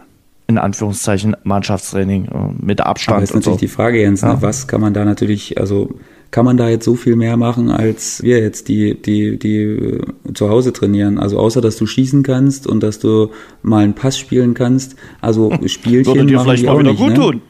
in 0.47 0.57
Anführungszeichen 0.57 1.35
Mannschaftstraining 1.43 2.25
äh, 2.25 2.65
mit 2.65 2.81
Abstand. 2.81 3.17
Aber 3.17 3.23
ist 3.23 3.33
natürlich 3.33 3.55
so. 3.55 3.65
die 3.65 3.67
Frage, 3.67 3.99
Jens, 4.01 4.21
ne? 4.21 4.29
ja. 4.29 4.33
ne, 4.35 4.41
was 4.41 4.67
kann 4.67 4.81
man 4.81 4.93
da 4.93 5.05
natürlich, 5.05 5.57
also 5.59 5.95
kann 6.31 6.45
man 6.45 6.57
da 6.57 6.69
jetzt 6.69 6.85
so 6.85 6.95
viel 6.95 7.15
mehr 7.15 7.37
machen, 7.37 7.69
als 7.69 8.21
wir 8.21 8.39
jetzt, 8.39 8.67
die, 8.67 9.01
die, 9.01 9.39
die 9.39 9.57
äh, 9.57 10.01
zu 10.33 10.49
Hause 10.49 10.73
trainieren? 10.73 11.17
Also 11.17 11.39
außer, 11.39 11.61
dass 11.61 11.77
du 11.77 11.85
schießen 11.85 12.23
kannst 12.23 12.67
und 12.67 12.83
dass 12.83 12.99
du 12.99 13.31
mal 13.63 13.83
einen 13.83 13.95
Pass 13.95 14.19
spielen 14.19 14.53
kannst. 14.53 14.95
Also 15.21 15.51
Spielchen 15.65 16.13
Würde 16.13 16.25
dir 16.27 16.39
vielleicht 16.39 16.65
mal 16.65 16.79
wieder 16.79 16.91
nicht, 16.91 16.99
gut 16.99 17.09
ne? 17.09 17.15
tun. 17.15 17.41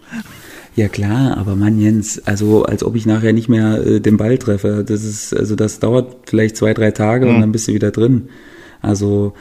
Ja 0.75 0.89
klar, 0.89 1.37
aber 1.37 1.55
Mann 1.55 1.79
Jens, 1.79 2.21
also 2.25 2.63
als 2.63 2.83
ob 2.83 2.95
ich 2.95 3.05
nachher 3.05 3.31
nicht 3.31 3.47
mehr 3.47 3.85
äh, 3.85 3.99
den 4.01 4.17
Ball 4.17 4.37
treffe. 4.37 4.83
Das 4.85 5.03
ist, 5.03 5.35
also 5.35 5.55
das 5.55 5.79
dauert 5.79 6.29
vielleicht 6.29 6.57
zwei, 6.57 6.73
drei 6.73 6.91
Tage 6.91 7.25
mhm. 7.25 7.35
und 7.35 7.41
dann 7.41 7.51
bist 7.51 7.67
du 7.67 7.73
wieder 7.73 7.91
drin. 7.91 8.29
Also 8.81 9.33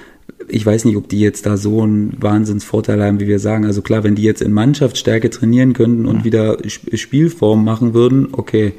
ich 0.48 0.64
weiß 0.64 0.84
nicht, 0.84 0.96
ob 0.96 1.08
die 1.08 1.20
jetzt 1.20 1.46
da 1.46 1.56
so 1.56 1.82
einen 1.82 2.16
Wahnsinnsvorteil 2.20 3.02
haben, 3.02 3.20
wie 3.20 3.26
wir 3.26 3.38
sagen. 3.38 3.64
Also 3.64 3.82
klar, 3.82 4.04
wenn 4.04 4.14
die 4.14 4.22
jetzt 4.22 4.42
in 4.42 4.52
Mannschaftsstärke 4.52 5.30
trainieren 5.30 5.72
könnten 5.72 6.06
und 6.06 6.24
wieder 6.24 6.58
Spielform 6.66 7.64
machen 7.64 7.94
würden, 7.94 8.28
okay, 8.32 8.72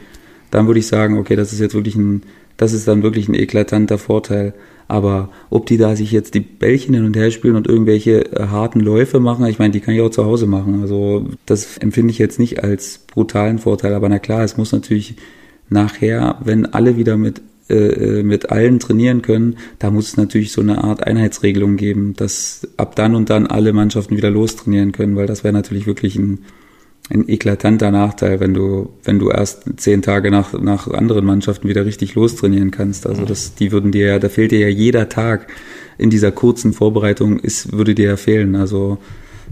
dann 0.51 0.68
würde 0.68 0.80
ich 0.80 0.88
sagen, 0.88 1.18
okay, 1.18 1.36
das 1.36 1.53
ist 1.53 1.59
jetzt 1.59 1.76
wirklich 1.76 1.95
ein, 1.95 2.24
das 2.57 2.74
ist 2.74 2.88
dann 2.88 3.03
wirklich 3.03 3.28
ein 3.28 3.34
eklatanter 3.34 3.97
Vorteil. 3.97 4.53
Aber 4.88 5.30
ob 5.49 5.66
die 5.66 5.78
da 5.78 5.95
sich 5.95 6.11
jetzt 6.11 6.36
die 6.36 6.41
Bällchen 6.41 6.93
hin 6.93 7.05
und 7.05 7.18
her 7.18 7.32
spielen 7.32 7.55
und 7.55 7.68
irgendwelche 7.68 8.32
äh, 8.34 8.47
harten 8.47 8.80
Läufe 8.80 9.20
machen, 9.20 9.45
ich 9.47 9.59
meine, 9.59 9.72
die 9.72 9.80
kann 9.80 9.95
ich 9.95 10.01
auch 10.01 10.11
zu 10.11 10.26
Hause 10.26 10.45
machen. 10.45 10.82
Also 10.82 11.28
das 11.45 11.78
empfinde 11.78 12.11
ich 12.11 12.20
jetzt 12.20 12.39
nicht 12.39 12.63
als 12.63 12.99
brutalen 12.99 13.57
Vorteil. 13.57 13.93
Aber 13.93 14.09
na 14.09 14.20
klar, 14.20 14.43
es 14.43 14.57
muss 14.57 14.72
natürlich 14.72 15.16
nachher, 15.70 16.38
wenn 16.43 16.66
alle 16.68 16.97
wieder 16.97 17.18
mit 17.18 17.41
äh, 17.70 18.22
mit 18.24 18.51
allen 18.51 18.80
trainieren 18.80 19.22
können, 19.22 19.57
da 19.80 19.89
muss 19.89 20.09
es 20.09 20.18
natürlich 20.18 20.51
so 20.51 20.61
eine 20.61 20.84
Art 20.84 21.05
Einheitsregelung 21.05 21.78
geben, 21.78 22.13
dass 22.16 22.68
ab 22.78 22.95
dann 22.95 23.16
und 23.16 23.30
dann 23.30 23.47
alle 23.47 23.74
Mannschaften 23.74 24.18
wieder 24.18 24.30
lostrainieren 24.30 24.91
können, 24.91 25.16
weil 25.16 25.26
das 25.26 25.43
wäre 25.43 25.53
natürlich 25.53 25.88
wirklich 25.88 26.16
ein, 26.16 26.39
ein 27.09 27.28
eklatanter 27.28 27.91
Nachteil, 27.91 28.39
wenn 28.39 28.53
du, 28.53 28.89
wenn 29.03 29.20
du 29.20 29.30
erst 29.30 29.63
zehn 29.78 30.01
Tage 30.01 30.32
nach, 30.32 30.53
nach 30.53 30.88
anderen 30.88 31.26
Mannschaften 31.26 31.68
wieder 31.68 31.86
richtig 31.86 32.16
lostrainieren 32.16 32.72
kannst. 32.72 33.07
Also 33.07 33.26
das, 33.26 33.55
die 33.55 33.72
würden 33.72 33.91
dir 33.91 34.07
ja, 34.07 34.20
da 34.20 34.30
fehlt 34.30 34.51
dir 34.51 34.59
ja 34.59 34.68
jeder 34.68 35.09
Tag 35.09 35.47
in 35.97 36.09
dieser 36.09 36.32
kurzen 36.32 36.74
Vorbereitung 36.74 37.39
ist, 37.39 37.74
würde 37.74 37.95
dir 37.95 38.09
ja 38.09 38.18
fehlen. 38.18 38.55
Also 38.55 38.99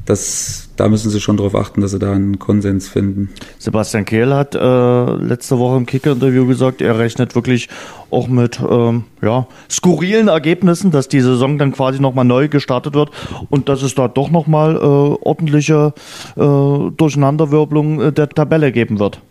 das, 0.06 0.70
da 0.76 0.90
müssen 0.90 1.10
sie 1.10 1.22
schon 1.22 1.38
darauf 1.38 1.56
achten, 1.56 1.82
dass 1.82 1.92
sie 1.92 2.00
da 2.00 2.12
einen 2.12 2.38
Konsens 2.38 2.90
finden. 2.90 3.30
Sebastian 3.58 4.04
Kehl 4.04 4.34
hat 4.34 4.54
äh, 4.54 5.16
letzte 5.16 5.58
Woche 5.60 5.78
im 5.78 5.86
Kicker-Interview 5.86 6.46
gesagt, 6.46 6.82
er 6.82 7.00
rechnet 7.00 7.36
wirklich 7.36 7.70
auch 8.12 8.28
mit 8.28 8.60
ähm, 8.60 9.06
ja, 9.22 9.48
skurrilen 9.70 10.28
Ergebnissen, 10.28 10.92
dass 10.92 11.08
die 11.08 11.22
Saison 11.22 11.58
dann 11.58 11.72
quasi 11.72 12.02
nochmal 12.02 12.26
neu 12.26 12.50
gestartet 12.50 12.96
wird 12.96 13.12
und 13.50 13.70
dass 13.70 13.82
es 13.82 13.96
da 13.96 14.10
doch 14.10 14.30
nochmal 14.30 14.76
äh, 14.76 14.80
ordentliche 14.80 15.94
äh, 16.36 16.42
Durcheinanderwirbelung 16.42 18.02
äh, 18.02 18.12
der 18.12 18.28
Tabelle 18.28 18.74
geben 18.74 19.00
wird. 19.00 19.22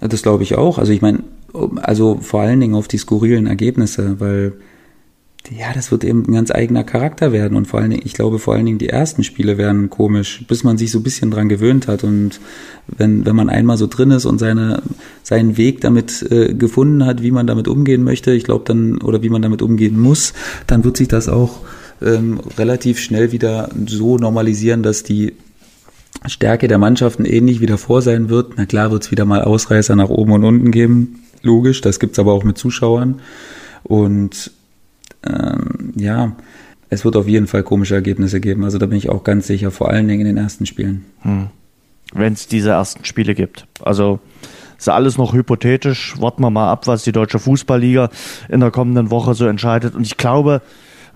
Das 0.00 0.22
glaube 0.22 0.42
ich 0.42 0.56
auch. 0.56 0.78
Also 0.78 0.92
ich 0.92 1.00
meine, 1.00 1.20
also 1.76 2.18
vor 2.20 2.42
allen 2.42 2.60
Dingen 2.60 2.74
auf 2.74 2.88
die 2.88 2.98
skurrilen 2.98 3.46
Ergebnisse, 3.46 4.20
weil 4.20 4.54
ja, 5.50 5.72
das 5.72 5.90
wird 5.90 6.04
eben 6.04 6.24
ein 6.26 6.32
ganz 6.32 6.50
eigener 6.50 6.84
Charakter 6.84 7.32
werden 7.32 7.56
und 7.56 7.66
vor 7.66 7.80
allen 7.80 7.90
Dingen, 7.90 8.02
ich 8.04 8.14
glaube 8.14 8.38
vor 8.38 8.54
allen 8.54 8.66
Dingen 8.66 8.78
die 8.78 8.88
ersten 8.88 9.24
Spiele 9.24 9.58
werden 9.58 9.90
komisch, 9.90 10.44
bis 10.48 10.64
man 10.64 10.78
sich 10.78 10.90
so 10.90 10.98
ein 10.98 11.02
bisschen 11.02 11.30
dran 11.30 11.48
gewöhnt 11.48 11.88
hat 11.88 12.04
und 12.04 12.40
wenn, 12.86 13.26
wenn 13.26 13.36
man 13.36 13.48
einmal 13.48 13.76
so 13.76 13.86
drin 13.86 14.10
ist 14.10 14.24
und 14.24 14.38
seine, 14.38 14.82
seinen 15.22 15.56
Weg 15.56 15.80
damit 15.80 16.24
äh, 16.30 16.54
gefunden 16.54 17.04
hat, 17.04 17.22
wie 17.22 17.30
man 17.30 17.46
damit 17.46 17.68
umgehen 17.68 18.04
möchte, 18.04 18.32
ich 18.32 18.44
glaube 18.44 18.64
dann, 18.66 18.98
oder 18.98 19.22
wie 19.22 19.28
man 19.28 19.42
damit 19.42 19.62
umgehen 19.62 19.98
muss, 19.98 20.32
dann 20.66 20.84
wird 20.84 20.96
sich 20.96 21.08
das 21.08 21.28
auch 21.28 21.60
ähm, 22.02 22.40
relativ 22.58 22.98
schnell 22.98 23.32
wieder 23.32 23.70
so 23.86 24.18
normalisieren, 24.18 24.82
dass 24.82 25.02
die 25.02 25.34
Stärke 26.26 26.68
der 26.68 26.78
Mannschaften 26.78 27.24
ähnlich 27.24 27.60
wie 27.60 27.66
davor 27.66 28.02
sein 28.02 28.28
wird. 28.28 28.54
Na 28.56 28.66
klar 28.66 28.90
wird 28.90 29.04
es 29.04 29.10
wieder 29.10 29.24
mal 29.24 29.42
Ausreißer 29.42 29.96
nach 29.96 30.08
oben 30.08 30.32
und 30.32 30.44
unten 30.44 30.70
geben, 30.70 31.22
logisch, 31.42 31.80
das 31.80 32.00
gibt's 32.00 32.18
aber 32.18 32.32
auch 32.32 32.44
mit 32.44 32.58
Zuschauern 32.58 33.20
und 33.82 34.50
ähm, 35.28 35.92
ja, 35.96 36.32
es 36.88 37.04
wird 37.04 37.16
auf 37.16 37.28
jeden 37.28 37.46
Fall 37.46 37.62
komische 37.62 37.94
Ergebnisse 37.94 38.40
geben. 38.40 38.64
Also 38.64 38.78
da 38.78 38.86
bin 38.86 38.98
ich 38.98 39.08
auch 39.08 39.24
ganz 39.24 39.46
sicher, 39.46 39.70
vor 39.70 39.90
allen 39.90 40.06
Dingen 40.06 40.20
in 40.20 40.26
den 40.26 40.36
ersten 40.36 40.66
Spielen. 40.66 41.04
Hm. 41.22 41.48
Wenn 42.12 42.32
es 42.32 42.46
diese 42.46 42.70
ersten 42.70 43.04
Spiele 43.04 43.34
gibt. 43.34 43.66
Also 43.82 44.20
ist 44.78 44.88
alles 44.88 45.18
noch 45.18 45.32
hypothetisch. 45.32 46.20
Warten 46.20 46.42
wir 46.42 46.50
mal 46.50 46.70
ab, 46.70 46.86
was 46.86 47.02
die 47.02 47.12
Deutsche 47.12 47.38
Fußballliga 47.38 48.10
in 48.48 48.60
der 48.60 48.70
kommenden 48.70 49.10
Woche 49.10 49.34
so 49.34 49.46
entscheidet. 49.46 49.94
Und 49.94 50.02
ich 50.02 50.16
glaube, 50.16 50.62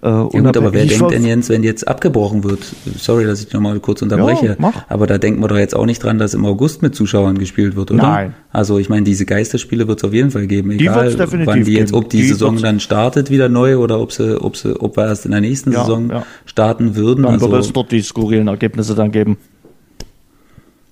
äh, 0.02 0.08
ja 0.08 0.22
gut, 0.22 0.56
aber 0.56 0.72
wer 0.72 0.86
denkt 0.86 1.10
denn 1.10 1.24
Jens, 1.26 1.50
wenn 1.50 1.62
jetzt 1.62 1.86
abgebrochen 1.86 2.42
wird? 2.42 2.60
Sorry, 2.96 3.26
dass 3.26 3.42
ich 3.42 3.52
nochmal 3.52 3.78
kurz 3.80 4.00
unterbreche. 4.00 4.56
Ja, 4.58 4.72
aber 4.88 5.06
da 5.06 5.18
denken 5.18 5.42
wir 5.42 5.48
doch 5.48 5.58
jetzt 5.58 5.76
auch 5.76 5.84
nicht 5.84 6.02
dran, 6.02 6.18
dass 6.18 6.32
im 6.32 6.46
August 6.46 6.80
mit 6.80 6.94
Zuschauern 6.94 7.36
gespielt 7.36 7.76
wird, 7.76 7.90
oder? 7.90 8.02
Nein. 8.02 8.34
Also 8.50 8.78
ich 8.78 8.88
meine, 8.88 9.04
diese 9.04 9.26
Geisterspiele 9.26 9.88
wird 9.88 9.98
es 9.98 10.04
auf 10.04 10.14
jeden 10.14 10.30
Fall 10.30 10.46
geben, 10.46 10.70
egal 10.70 11.10
die 11.10 11.46
wann 11.46 11.64
die 11.64 11.74
jetzt, 11.74 11.92
ob 11.92 12.08
die, 12.08 12.18
die 12.18 12.28
Saison 12.28 12.56
dann 12.56 12.80
startet 12.80 13.30
wieder 13.30 13.50
neu 13.50 13.76
oder 13.76 14.00
ob 14.00 14.12
sie, 14.12 14.40
ob 14.40 14.56
sie, 14.56 14.80
ob 14.80 14.96
wir 14.96 15.06
erst 15.06 15.26
in 15.26 15.32
der 15.32 15.42
nächsten 15.42 15.72
ja, 15.72 15.80
Saison 15.80 16.08
ja. 16.08 16.26
starten 16.46 16.96
würden. 16.96 17.24
Dann 17.24 17.34
also, 17.34 17.50
wird 17.50 17.62
es 17.62 17.72
dort 17.72 17.92
die 17.92 18.00
skurrilen 18.00 18.48
Ergebnisse 18.48 18.94
dann 18.94 19.12
geben. 19.12 19.36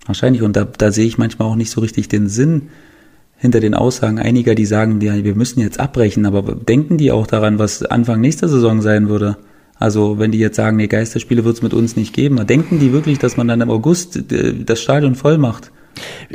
Wahrscheinlich. 0.05 0.43
Und 0.43 0.55
da, 0.55 0.65
da 0.65 0.93
sehe 0.93 1.07
ich 1.07 1.17
manchmal 1.17 1.49
auch 1.49 1.57
nicht 1.57 1.71
so 1.71 1.81
richtig 1.81 2.09
den 2.09 2.29
Sinn, 2.29 2.69
hinter 3.39 3.61
den 3.61 3.75
Aussagen 3.75 4.19
einiger, 4.19 4.55
die 4.55 4.67
sagen, 4.67 5.01
ja, 5.01 5.25
wir 5.25 5.35
müssen 5.35 5.61
jetzt 5.61 5.81
abbrechen, 5.81 6.27
aber 6.27 6.43
denken 6.55 6.99
die 6.99 7.13
auch 7.13 7.27
daran, 7.27 7.59
was 7.59 7.85
Anfang 7.85 8.21
nächster 8.21 8.49
Saison 8.49 8.83
sein 8.83 9.09
würde? 9.09 9.39
Also 9.77 10.19
wenn 10.19 10.33
die 10.33 10.41
jetzt 10.41 10.57
sagen, 10.57 10.77
nee, 10.77 10.89
Geisterspiele 10.89 11.45
wird 11.45 11.57
es 11.57 11.63
mit 11.63 11.73
uns 11.73 11.97
nicht 11.97 12.13
geben, 12.13 12.45
denken 12.47 12.81
die 12.81 12.93
wirklich, 12.93 13.19
dass 13.19 13.37
man 13.37 13.47
dann 13.47 13.61
im 13.61 13.71
August 13.71 14.33
äh, 14.33 14.53
das 14.53 14.81
Stadion 14.81 15.15
voll 15.15 15.39
macht? 15.39 15.71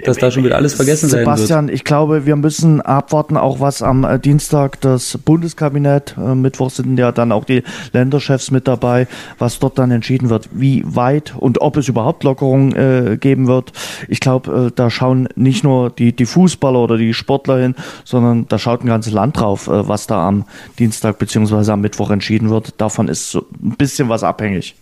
Dass 0.05 0.17
da 0.17 0.31
schon 0.31 0.43
wieder 0.43 0.55
alles 0.55 0.73
vergessen 0.73 1.09
Sebastian, 1.09 1.25
sein 1.25 1.37
wird. 1.37 1.47
Sebastian, 1.47 1.69
ich 1.69 1.83
glaube, 1.83 2.25
wir 2.25 2.35
müssen 2.35 2.81
abwarten, 2.81 3.37
auch 3.37 3.59
was 3.59 3.81
am 3.81 4.03
äh, 4.03 4.19
Dienstag 4.19 4.81
das 4.81 5.17
Bundeskabinett, 5.17 6.15
äh, 6.17 6.35
Mittwoch 6.35 6.69
sind 6.69 6.97
ja 6.97 7.11
dann 7.11 7.31
auch 7.31 7.45
die 7.45 7.63
Länderchefs 7.91 8.51
mit 8.51 8.67
dabei, 8.67 9.07
was 9.37 9.59
dort 9.59 9.77
dann 9.77 9.91
entschieden 9.91 10.29
wird, 10.29 10.49
wie 10.51 10.83
weit 10.85 11.35
und 11.37 11.61
ob 11.61 11.77
es 11.77 11.87
überhaupt 11.87 12.23
Lockerungen 12.23 12.75
äh, 12.75 13.17
geben 13.17 13.47
wird. 13.47 13.71
Ich 14.07 14.19
glaube, 14.19 14.67
äh, 14.67 14.71
da 14.75 14.89
schauen 14.89 15.29
nicht 15.35 15.63
nur 15.63 15.89
die, 15.89 16.13
die 16.13 16.25
Fußballer 16.25 16.79
oder 16.79 16.97
die 16.97 17.13
Sportler 17.13 17.59
hin, 17.59 17.75
sondern 18.03 18.47
da 18.47 18.57
schaut 18.57 18.83
ein 18.83 18.87
ganzes 18.87 19.13
Land 19.13 19.39
drauf, 19.39 19.67
äh, 19.67 19.87
was 19.87 20.07
da 20.07 20.27
am 20.27 20.45
Dienstag 20.79 21.19
beziehungsweise 21.19 21.73
am 21.73 21.81
Mittwoch 21.81 22.11
entschieden 22.11 22.49
wird. 22.49 22.73
Davon 22.79 23.07
ist 23.07 23.31
so 23.31 23.45
ein 23.63 23.75
bisschen 23.77 24.09
was 24.09 24.23
abhängig. 24.23 24.75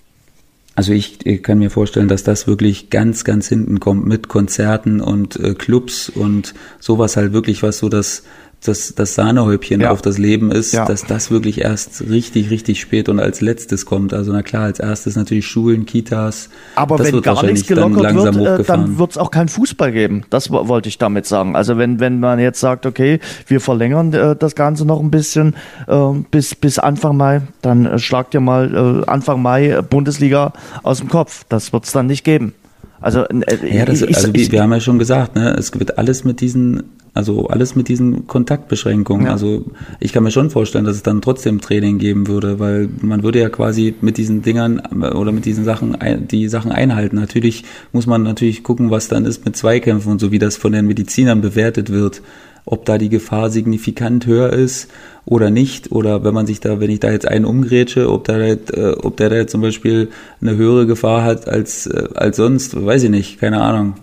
Also 0.82 0.94
ich, 0.94 1.24
ich, 1.28 1.44
kann 1.44 1.60
mir 1.60 1.70
vorstellen, 1.70 2.08
dass 2.08 2.24
das 2.24 2.48
wirklich 2.48 2.90
ganz, 2.90 3.24
ganz 3.24 3.48
hinten 3.48 3.80
kommt 3.80 4.08
mit 4.08 4.30
Konzerten 4.30 5.00
und 5.00 5.36
äh, 5.36 5.54
Clubs 5.54 6.10
und 6.10 6.56
sowas 6.80 7.18
halt 7.18 7.34
wirklich, 7.34 7.62
was 7.62 7.78
so 7.78 7.88
das 7.88 8.24
das, 8.64 8.94
das 8.94 9.16
Sahnehäubchen 9.16 9.82
ja. 9.82 9.92
auf 9.92 10.04
das 10.04 10.20
Leben 10.20 10.52
ist, 10.52 10.72
ja. 10.74 10.86
dass 10.86 11.04
das 11.06 11.32
wirklich 11.32 11.62
erst 11.62 12.08
richtig, 12.10 12.52
richtig 12.52 12.80
spät 12.80 13.10
und 13.10 13.20
als 13.20 13.42
letztes 13.42 13.88
kommt. 13.88 14.14
Also 14.14 14.32
na 14.32 14.44
klar, 14.44 14.64
als 14.66 14.80
erstes 14.80 15.16
natürlich 15.16 15.48
Schulen, 15.48 15.88
Kitas. 15.88 16.50
Aber 16.76 16.98
das 16.98 17.08
wenn 17.08 17.14
wird 17.16 17.26
gar 17.26 17.44
nichts 17.44 17.68
gelockert 17.68 18.14
wird, 18.14 18.60
äh, 18.60 18.64
dann 18.64 19.00
wird 19.00 19.12
es 19.12 19.18
auch 19.18 19.32
kein 19.32 19.48
Fußball 19.48 19.92
geben. 19.92 20.24
Das 20.30 20.52
wollte 20.52 20.90
ich 20.90 21.00
damit 21.00 21.26
sagen. 21.26 21.56
Also 21.56 21.78
wenn, 21.78 22.00
wenn 22.00 22.20
man 22.20 22.38
jetzt 22.40 22.60
sagt, 22.60 22.86
okay, 22.86 23.20
wir 23.48 23.62
verlängern 23.62 24.14
äh, 24.14 24.36
das 24.36 24.54
Ganze 24.54 24.86
noch 24.86 25.00
ein 25.00 25.10
bisschen 25.10 25.56
äh, 25.88 26.12
bis, 26.30 26.54
bis 26.54 26.78
Anfang 26.78 27.18
Mai, 27.18 27.42
dann 27.64 27.88
äh, 27.88 27.98
schlagt 27.98 28.36
ihr 28.36 28.42
mal 28.42 29.04
äh, 29.04 29.10
Anfang 29.10 29.42
Mai 29.42 29.82
Bundesliga 29.82 30.54
aus 30.84 31.00
dem 31.00 31.10
Kopf. 31.10 31.46
Das 31.50 31.74
wird 31.74 31.86
es 31.86 31.94
dann 31.94 32.06
nicht 32.06 32.24
geben. 32.24 32.54
Also, 33.02 33.26
äh, 33.26 33.76
ja, 33.76 33.86
das, 33.86 34.04
ich, 34.04 34.16
also 34.16 34.30
ich, 34.34 34.52
wir 34.52 34.62
haben 34.62 34.72
ja 34.72 34.80
schon 34.80 35.00
gesagt, 35.00 35.36
ne, 35.36 35.56
es 35.58 35.78
wird 35.78 35.98
alles 35.98 36.24
mit 36.24 36.40
diesen 36.40 36.84
also 37.14 37.48
alles 37.48 37.76
mit 37.76 37.90
diesen 37.90 38.26
Kontaktbeschränkungen. 38.28 39.26
Ja. 39.26 39.34
Also 39.34 39.66
ich 40.00 40.14
kann 40.14 40.24
mir 40.24 40.32
schon 40.32 40.50
vorstellen, 40.50 40.86
dass 40.86 40.96
es 40.96 41.04
dann 41.04 41.22
trotzdem 41.22 41.60
Training 41.60 41.98
geben 41.98 42.28
würde, 42.28 42.60
weil 42.60 42.90
man 43.02 43.24
würde 43.24 43.40
ja 43.40 43.50
quasi 43.50 43.94
mit 44.00 44.18
diesen 44.18 44.42
Dingern 44.44 44.80
oder 44.80 45.34
mit 45.34 45.44
diesen 45.44 45.66
Sachen 45.66 45.98
die 46.30 46.48
Sachen 46.48 46.72
einhalten. 46.72 47.18
Natürlich 47.18 47.66
muss 47.92 48.08
man 48.08 48.24
natürlich 48.24 48.64
gucken, 48.64 48.92
was 48.92 49.10
dann 49.10 49.26
ist 49.26 49.44
mit 49.44 49.58
Zweikämpfen 49.58 50.14
und 50.14 50.20
so, 50.20 50.32
wie 50.32 50.40
das 50.40 50.56
von 50.56 50.72
den 50.72 50.88
Medizinern 50.88 51.42
bewertet 51.42 51.90
wird, 51.92 52.22
ob 52.64 52.86
da 52.86 52.98
die 52.98 53.10
Gefahr 53.10 53.50
signifikant 53.50 54.26
höher 54.26 54.54
ist 54.54 54.90
oder 55.26 55.50
nicht. 55.50 55.92
Oder 55.92 56.24
wenn 56.24 56.34
man 56.34 56.48
sich 56.48 56.62
da, 56.62 56.80
wenn 56.80 56.92
ich 56.92 57.02
da 57.02 57.12
jetzt 57.12 57.28
einen 57.28 57.44
umgrätsche, 57.44 58.10
ob 58.10 58.24
da 58.24 58.36
halt, 58.36 58.72
äh, 58.72 58.92
ob 58.92 59.18
der 59.18 59.30
da 59.30 59.36
jetzt 59.36 59.52
zum 59.52 59.62
Beispiel 59.62 60.10
eine 60.40 60.56
höhere 60.56 60.88
Gefahr 60.88 61.24
hat 61.24 61.50
als, 61.50 61.88
äh, 61.88 62.08
als 62.14 62.38
sonst, 62.38 62.86
weiß 62.86 63.04
ich 63.04 63.10
nicht, 63.10 63.40
keine 63.40 63.62
Ahnung. 63.62 63.96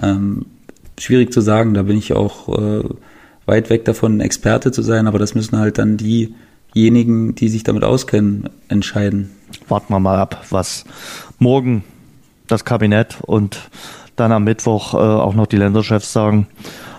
Ähm, 0.00 0.46
schwierig 0.98 1.32
zu 1.32 1.40
sagen. 1.40 1.74
Da 1.74 1.82
bin 1.82 1.96
ich 1.96 2.12
auch 2.12 2.48
äh, 2.56 2.82
weit 3.46 3.70
weg 3.70 3.84
davon, 3.84 4.20
Experte 4.20 4.72
zu 4.72 4.82
sein, 4.82 5.06
aber 5.06 5.18
das 5.18 5.34
müssen 5.34 5.58
halt 5.58 5.78
dann 5.78 5.96
diejenigen, 5.96 7.34
die 7.34 7.48
sich 7.48 7.62
damit 7.62 7.84
auskennen, 7.84 8.48
entscheiden. 8.68 9.30
Warten 9.68 9.92
wir 9.92 10.00
mal 10.00 10.18
ab, 10.18 10.44
was 10.50 10.84
morgen 11.38 11.84
das 12.46 12.64
Kabinett 12.64 13.18
und 13.22 13.70
dann 14.16 14.32
am 14.32 14.44
Mittwoch 14.44 14.94
äh, 14.94 14.96
auch 14.96 15.34
noch 15.34 15.46
die 15.46 15.56
Länderchefs 15.56 16.12
sagen. 16.12 16.46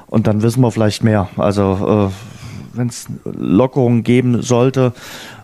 Und 0.07 0.27
dann 0.27 0.41
wissen 0.41 0.61
wir 0.61 0.71
vielleicht 0.71 1.03
mehr. 1.03 1.29
Also 1.35 2.11
äh, 2.11 2.77
wenn 2.77 2.87
es 2.87 3.07
Lockerungen 3.25 4.03
geben 4.03 4.41
sollte, 4.41 4.93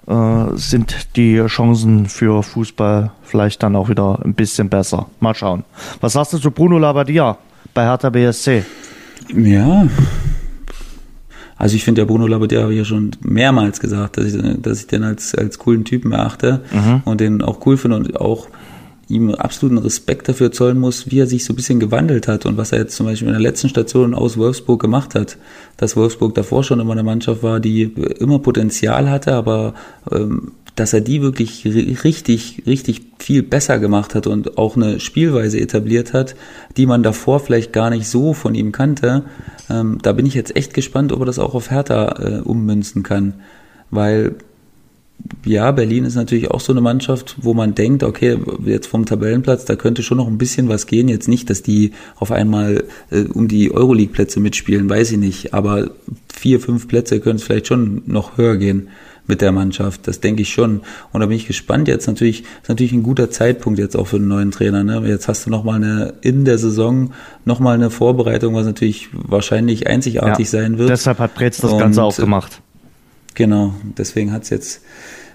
äh, 0.07 0.45
sind 0.55 1.15
die 1.15 1.43
Chancen 1.47 2.07
für 2.07 2.43
Fußball 2.43 3.11
vielleicht 3.23 3.63
dann 3.63 3.75
auch 3.75 3.89
wieder 3.89 4.19
ein 4.23 4.33
bisschen 4.33 4.69
besser. 4.69 5.07
Mal 5.19 5.35
schauen. 5.35 5.63
Was 5.99 6.13
sagst 6.13 6.33
du 6.33 6.37
zu 6.37 6.51
Bruno 6.51 6.77
Labbadia? 6.77 7.37
Bei 7.73 7.83
Hertha 7.83 8.09
BSC. 8.09 8.63
Ja. 9.35 9.87
Also 11.57 11.75
ich 11.75 11.83
finde 11.83 12.01
ja 12.01 12.05
Bruno 12.05 12.27
Labbadia 12.27 12.61
habe 12.61 12.73
ich 12.73 12.79
ja 12.79 12.85
schon 12.85 13.11
mehrmals 13.21 13.79
gesagt, 13.79 14.17
dass 14.17 14.25
ich, 14.25 14.61
dass 14.61 14.81
ich 14.81 14.87
den 14.87 15.03
als, 15.03 15.33
als 15.35 15.59
coolen 15.59 15.85
Typen 15.85 16.11
erachte 16.11 16.61
mhm. 16.71 17.01
und 17.05 17.21
den 17.21 17.41
auch 17.41 17.65
cool 17.65 17.77
finde 17.77 17.97
und 17.97 18.19
auch 18.19 18.47
ihm 19.09 19.31
absoluten 19.35 19.77
Respekt 19.77 20.29
dafür 20.29 20.51
zollen 20.51 20.79
muss, 20.79 21.11
wie 21.11 21.19
er 21.19 21.27
sich 21.27 21.45
so 21.45 21.53
ein 21.53 21.55
bisschen 21.55 21.79
gewandelt 21.79 22.27
hat 22.27 22.45
und 22.45 22.57
was 22.57 22.71
er 22.71 22.79
jetzt 22.79 22.95
zum 22.95 23.05
Beispiel 23.05 23.27
in 23.27 23.33
der 23.33 23.41
letzten 23.41 23.69
Station 23.69 24.13
aus 24.13 24.37
Wolfsburg 24.37 24.81
gemacht 24.81 25.15
hat. 25.15 25.37
Dass 25.77 25.95
Wolfsburg 25.95 26.35
davor 26.35 26.63
schon 26.63 26.79
immer 26.79 26.93
eine 26.93 27.03
Mannschaft 27.03 27.43
war, 27.43 27.59
die 27.59 27.83
immer 27.83 28.39
Potenzial 28.39 29.09
hatte, 29.09 29.33
aber 29.33 29.73
ähm, 30.11 30.53
dass 30.75 30.93
er 30.93 31.01
die 31.01 31.21
wirklich 31.21 31.65
richtig, 32.03 32.63
richtig 32.65 33.01
viel 33.19 33.43
besser 33.43 33.77
gemacht 33.77 34.15
hat 34.15 34.25
und 34.25 34.57
auch 34.57 34.75
eine 34.75 34.99
Spielweise 34.99 35.59
etabliert 35.59 36.13
hat, 36.13 36.35
die 36.77 36.87
man 36.87 37.03
davor 37.03 37.39
vielleicht 37.39 37.73
gar 37.73 37.89
nicht 37.89 38.07
so 38.07 38.33
von 38.33 38.55
ihm 38.55 38.71
kannte. 38.71 39.23
Ähm, 39.69 39.99
da 40.01 40.13
bin 40.13 40.25
ich 40.25 40.33
jetzt 40.33 40.55
echt 40.55 40.73
gespannt, 40.73 41.11
ob 41.11 41.19
er 41.19 41.25
das 41.25 41.37
auch 41.37 41.53
auf 41.53 41.69
Hertha 41.69 42.15
äh, 42.19 42.41
ummünzen 42.41 43.03
kann. 43.03 43.35
Weil, 43.91 44.35
ja, 45.45 45.71
Berlin 45.71 46.05
ist 46.05 46.15
natürlich 46.15 46.51
auch 46.51 46.59
so 46.59 46.73
eine 46.73 46.81
Mannschaft, 46.81 47.35
wo 47.41 47.53
man 47.53 47.75
denkt, 47.75 48.03
okay, 48.03 48.37
jetzt 48.65 48.87
vom 48.87 49.05
Tabellenplatz, 49.05 49.65
da 49.65 49.75
könnte 49.75 50.03
schon 50.03 50.17
noch 50.17 50.27
ein 50.27 50.37
bisschen 50.37 50.69
was 50.69 50.87
gehen. 50.87 51.07
Jetzt 51.07 51.27
nicht, 51.27 51.49
dass 51.49 51.63
die 51.63 51.91
auf 52.15 52.31
einmal 52.31 52.83
äh, 53.09 53.23
um 53.23 53.47
die 53.47 53.71
Euroleague-Plätze 53.71 54.39
mitspielen, 54.39 54.89
weiß 54.89 55.11
ich 55.11 55.17
nicht. 55.17 55.53
Aber 55.53 55.91
vier, 56.33 56.59
fünf 56.59 56.87
Plätze 56.87 57.19
können 57.19 57.37
es 57.37 57.43
vielleicht 57.43 57.67
schon 57.67 58.03
noch 58.05 58.37
höher 58.37 58.57
gehen 58.57 58.89
mit 59.27 59.41
der 59.41 59.51
Mannschaft. 59.51 60.07
Das 60.07 60.19
denke 60.19 60.41
ich 60.41 60.49
schon. 60.49 60.81
Und 61.11 61.21
da 61.21 61.25
bin 61.25 61.37
ich 61.37 61.47
gespannt. 61.47 61.87
Jetzt 61.87 62.07
natürlich, 62.07 62.41
ist 62.41 62.69
natürlich 62.69 62.91
ein 62.91 63.03
guter 63.03 63.29
Zeitpunkt 63.29 63.79
jetzt 63.79 63.95
auch 63.95 64.07
für 64.07 64.17
einen 64.17 64.27
neuen 64.27 64.51
Trainer. 64.51 64.83
Ne? 64.83 65.03
Jetzt 65.05 65.27
hast 65.27 65.45
du 65.45 65.49
nochmal 65.49 65.75
eine, 65.75 66.13
in 66.21 66.45
der 66.45 66.57
Saison 66.57 67.11
nochmal 67.45 67.75
eine 67.75 67.89
Vorbereitung, 67.89 68.55
was 68.55 68.65
natürlich 68.65 69.09
wahrscheinlich 69.13 69.87
einzigartig 69.87 70.47
ja, 70.47 70.59
sein 70.59 70.77
wird. 70.77 70.89
Deshalb 70.89 71.19
hat 71.19 71.35
Pretz 71.35 71.57
das 71.57 71.71
Und, 71.71 71.79
Ganze 71.79 72.03
auch 72.03 72.15
gemacht. 72.15 72.61
Genau. 73.35 73.73
Deswegen 73.97 74.31
hat 74.31 74.43
es 74.43 74.49
jetzt, 74.49 74.81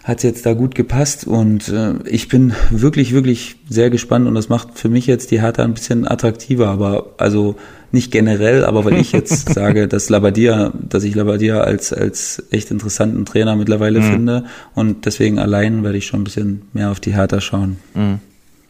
hat 0.04 0.18
es 0.18 0.22
jetzt 0.22 0.46
da 0.46 0.54
gut 0.54 0.74
gepasst 0.74 1.26
und 1.26 1.68
äh, 1.68 1.94
ich 2.04 2.28
bin 2.28 2.52
wirklich, 2.70 3.12
wirklich 3.12 3.56
sehr 3.68 3.90
gespannt 3.90 4.26
und 4.26 4.34
das 4.34 4.48
macht 4.48 4.78
für 4.78 4.88
mich 4.88 5.06
jetzt 5.06 5.30
die 5.30 5.40
Hertha 5.40 5.64
ein 5.64 5.74
bisschen 5.74 6.06
attraktiver, 6.06 6.68
aber 6.68 7.14
also 7.18 7.56
nicht 7.90 8.12
generell, 8.12 8.64
aber 8.64 8.84
weil 8.84 8.98
ich 8.98 9.12
jetzt 9.12 9.48
sage, 9.54 9.88
dass 9.88 10.08
Labadia, 10.08 10.72
dass 10.88 11.04
ich 11.04 11.14
Labadia 11.14 11.60
als, 11.60 11.92
als 11.92 12.42
echt 12.50 12.70
interessanten 12.70 13.24
Trainer 13.24 13.56
mittlerweile 13.56 14.00
mhm. 14.00 14.04
finde 14.04 14.44
und 14.74 15.06
deswegen 15.06 15.38
allein 15.38 15.82
werde 15.82 15.98
ich 15.98 16.06
schon 16.06 16.20
ein 16.20 16.24
bisschen 16.24 16.62
mehr 16.72 16.90
auf 16.90 17.00
die 17.00 17.14
Hertha 17.14 17.40
schauen. 17.40 17.78
Mhm. 17.94 18.20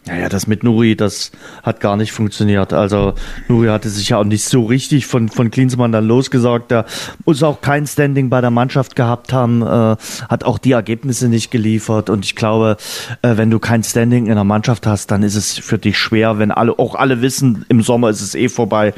Naja, 0.09 0.29
das 0.29 0.47
mit 0.47 0.65
Nuri, 0.65 0.97
das 0.97 1.33
hat 1.63 1.81
gar 1.81 1.97
nicht 1.97 2.13
funktioniert. 2.13 2.73
Also 2.73 3.15
Nuri 3.49 3.69
hatte 3.69 3.91
sich 3.91 4.09
ja 4.09 4.19
auch 4.19 4.25
nicht 4.25 4.45
so 4.45 4.65
richtig 4.65 5.07
von, 5.07 5.29
von 5.29 5.51
Klinsmann 5.51 5.93
dann 5.93 6.07
losgesagt. 6.07 6.71
Der 6.71 6.87
muss 7.27 7.43
auch 7.43 7.61
kein 7.61 7.87
Standing 7.87 8.31
bei 8.31 8.41
der 8.41 8.51
Mannschaft 8.51 8.97
gehabt 8.97 9.33
haben, 9.33 9.63
äh, 9.63 9.97
hat 10.29 10.45
auch 10.45 10.59
die 10.59 10.73
Ergebnisse 10.73 11.29
nicht 11.29 11.51
geliefert. 11.51 12.09
Und 12.09 12.25
ich 12.25 12.35
glaube, 12.37 12.79
äh, 13.23 13.37
wenn 13.37 13.51
du 13.51 13.59
kein 13.59 13.85
Standing 13.85 14.27
in 14.27 14.35
der 14.35 14.45
Mannschaft 14.45 14.87
hast, 14.87 15.11
dann 15.11 15.23
ist 15.23 15.35
es 15.35 15.59
für 15.59 15.79
dich 15.79 15.99
schwer, 15.99 16.39
wenn 16.39 16.51
alle, 16.51 16.79
auch 16.79 16.95
alle 16.95 17.21
wissen, 17.21 17.67
im 17.69 17.83
Sommer 17.83 18.09
ist 18.09 18.23
es 18.23 18.35
eh 18.35 18.49
vorbei. 18.49 18.95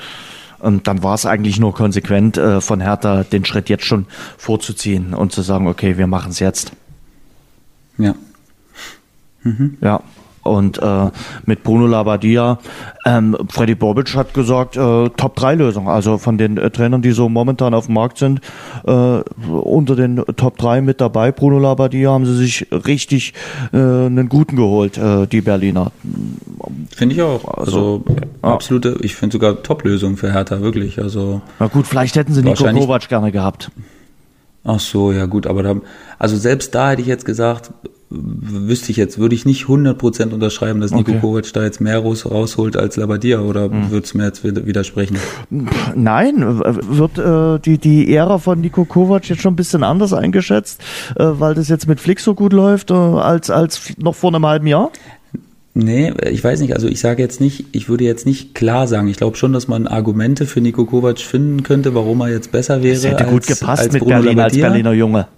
Und 0.61 0.87
dann 0.87 1.03
war 1.03 1.15
es 1.15 1.27
eigentlich 1.27 1.59
nur 1.59 1.75
konsequent 1.75 2.37
äh, 2.37 2.61
von 2.61 2.81
Hertha, 2.81 3.25
den 3.25 3.45
Schritt 3.45 3.69
jetzt 3.69 3.85
schon 3.85 4.07
vorzuziehen 4.37 5.15
und 5.15 5.33
zu 5.33 5.43
sagen, 5.43 5.67
okay, 5.67 5.97
wir 5.99 6.07
machen 6.07 6.31
es 6.31 6.39
jetzt. 6.39 6.73
Ja. 7.99 8.15
Mhm. 9.43 9.79
Ja, 9.81 10.03
und 10.43 10.79
äh, 10.83 11.11
mit 11.45 11.63
Bruno 11.63 11.87
Labbadia, 11.87 12.59
ähm, 13.07 13.37
Freddy 13.49 13.75
Bobic 13.75 14.15
hat 14.15 14.35
gesagt, 14.35 14.77
äh, 14.77 15.09
Top-3-Lösung. 15.11 15.89
Also 15.89 16.19
von 16.19 16.39
den 16.39 16.57
äh, 16.57 16.71
Trainern, 16.71 17.03
die 17.03 17.13
so 17.13 17.29
momentan 17.29 17.75
auf 17.75 17.87
dem 17.87 17.95
Markt 17.95 18.19
sind, 18.19 18.41
äh, 18.87 18.91
unter 18.91 19.97
den 19.97 20.17
Top 20.37 20.59
3 20.59 20.81
mit 20.81 21.01
dabei, 21.01 21.33
Bruno 21.33 21.59
Labbadia, 21.59 22.11
haben 22.11 22.27
sie 22.27 22.37
sich 22.37 22.67
richtig 22.71 23.35
äh, 23.73 23.77
einen 23.77 24.29
guten 24.29 24.57
geholt, 24.57 24.99
äh, 24.99 25.27
die 25.27 25.41
Berliner. 25.41 25.93
Finde 26.95 27.15
ich 27.15 27.23
auch. 27.23 27.45
Also, 27.59 28.03
also 28.03 28.05
absolute, 28.43 28.97
ich 29.03 29.17
finde 29.17 29.35
sogar 29.35 29.63
Top-Lösung 29.63 30.17
für 30.17 30.33
Hertha, 30.33 30.61
wirklich. 30.61 31.01
Also, 31.01 31.43
Na 31.59 31.67
gut, 31.67 31.87
vielleicht 31.87 32.17
hätten 32.17 32.33
sie 32.33 32.43
Nico 32.43 32.65
Kovac 32.65 33.09
gerne 33.09 33.33
gehabt. 33.33 33.71
Ach 34.63 34.81
so, 34.81 35.13
ja 35.13 35.27
gut, 35.27 35.47
aber 35.47 35.63
da, 35.63 35.77
also 36.19 36.37
selbst 36.37 36.75
da 36.75 36.91
hätte 36.91 37.03
ich 37.03 37.09
jetzt 37.09 37.25
gesagt, 37.25 37.73
wüsste 38.11 38.91
ich 38.91 38.97
jetzt, 38.97 39.19
würde 39.19 39.37
ich 39.37 39.47
nicht 39.47 39.67
100% 39.67 40.33
unterschreiben, 40.33 40.81
dass 40.81 40.91
Nico 40.91 41.13
okay. 41.13 41.21
Kovac 41.21 41.53
da 41.53 41.63
jetzt 41.63 41.81
mehr 41.81 42.01
raus, 42.01 42.29
rausholt 42.29 42.77
als 42.77 42.97
Labadia 42.97 43.41
oder 43.41 43.69
mhm. 43.69 43.91
würdest 43.91 44.15
du 44.15 44.19
mir 44.19 44.25
jetzt 44.25 44.43
widersprechen? 44.43 45.17
Nein, 45.95 46.61
wird 46.61 47.19
äh, 47.19 47.61
die, 47.61 47.79
die 47.79 48.13
Ära 48.13 48.39
von 48.39 48.61
Nico 48.61 48.85
Kovac 48.85 49.29
jetzt 49.29 49.43
schon 49.43 49.53
ein 49.53 49.57
bisschen 49.57 49.85
anders 49.85 50.13
eingeschätzt, 50.13 50.83
äh, 51.17 51.25
weil 51.25 51.55
das 51.55 51.69
jetzt 51.69 51.87
mit 51.87 52.01
Flick 52.01 52.19
so 52.19 52.35
gut 52.35 52.53
läuft, 52.53 52.91
äh, 52.91 52.95
als, 52.95 53.49
als 53.49 53.95
noch 53.97 54.17
vor 54.17 54.35
einem 54.35 54.45
halben 54.45 54.67
Jahr? 54.67 54.91
Nee, 55.73 56.13
ich 56.29 56.43
weiß 56.43 56.61
nicht, 56.61 56.75
also 56.75 56.89
ich 56.89 56.99
sage 56.99 57.23
jetzt 57.23 57.41
nicht, 57.41 57.67
ich 57.73 57.89
würde 57.89 58.05
jetzt 58.05 58.27
nicht 58.27 58.55
klar 58.57 58.89
sagen. 58.89 59.07
Ich 59.07 59.17
glaube 59.17 59.37
schon, 59.37 59.53
dass 59.53 59.69
man 59.69 59.87
Argumente 59.87 60.47
für 60.47 60.61
Nico 60.61 60.85
Kovac 60.85 61.21
finden 61.21 61.63
könnte, 61.63 61.95
warum 61.95 62.21
er 62.23 62.29
jetzt 62.29 62.51
besser 62.51 62.83
wäre. 62.83 62.95
Das 62.95 63.05
hätte 63.05 63.25
als, 63.25 63.31
gut 63.31 63.47
gepasst 63.47 63.83
als 63.83 63.93
mit 63.93 64.03
Bruno 64.03 64.17
Berlin 64.17 64.37
Labadia. 64.37 64.65
als 64.65 64.73
Berliner 64.73 64.93
Junge. 64.93 65.29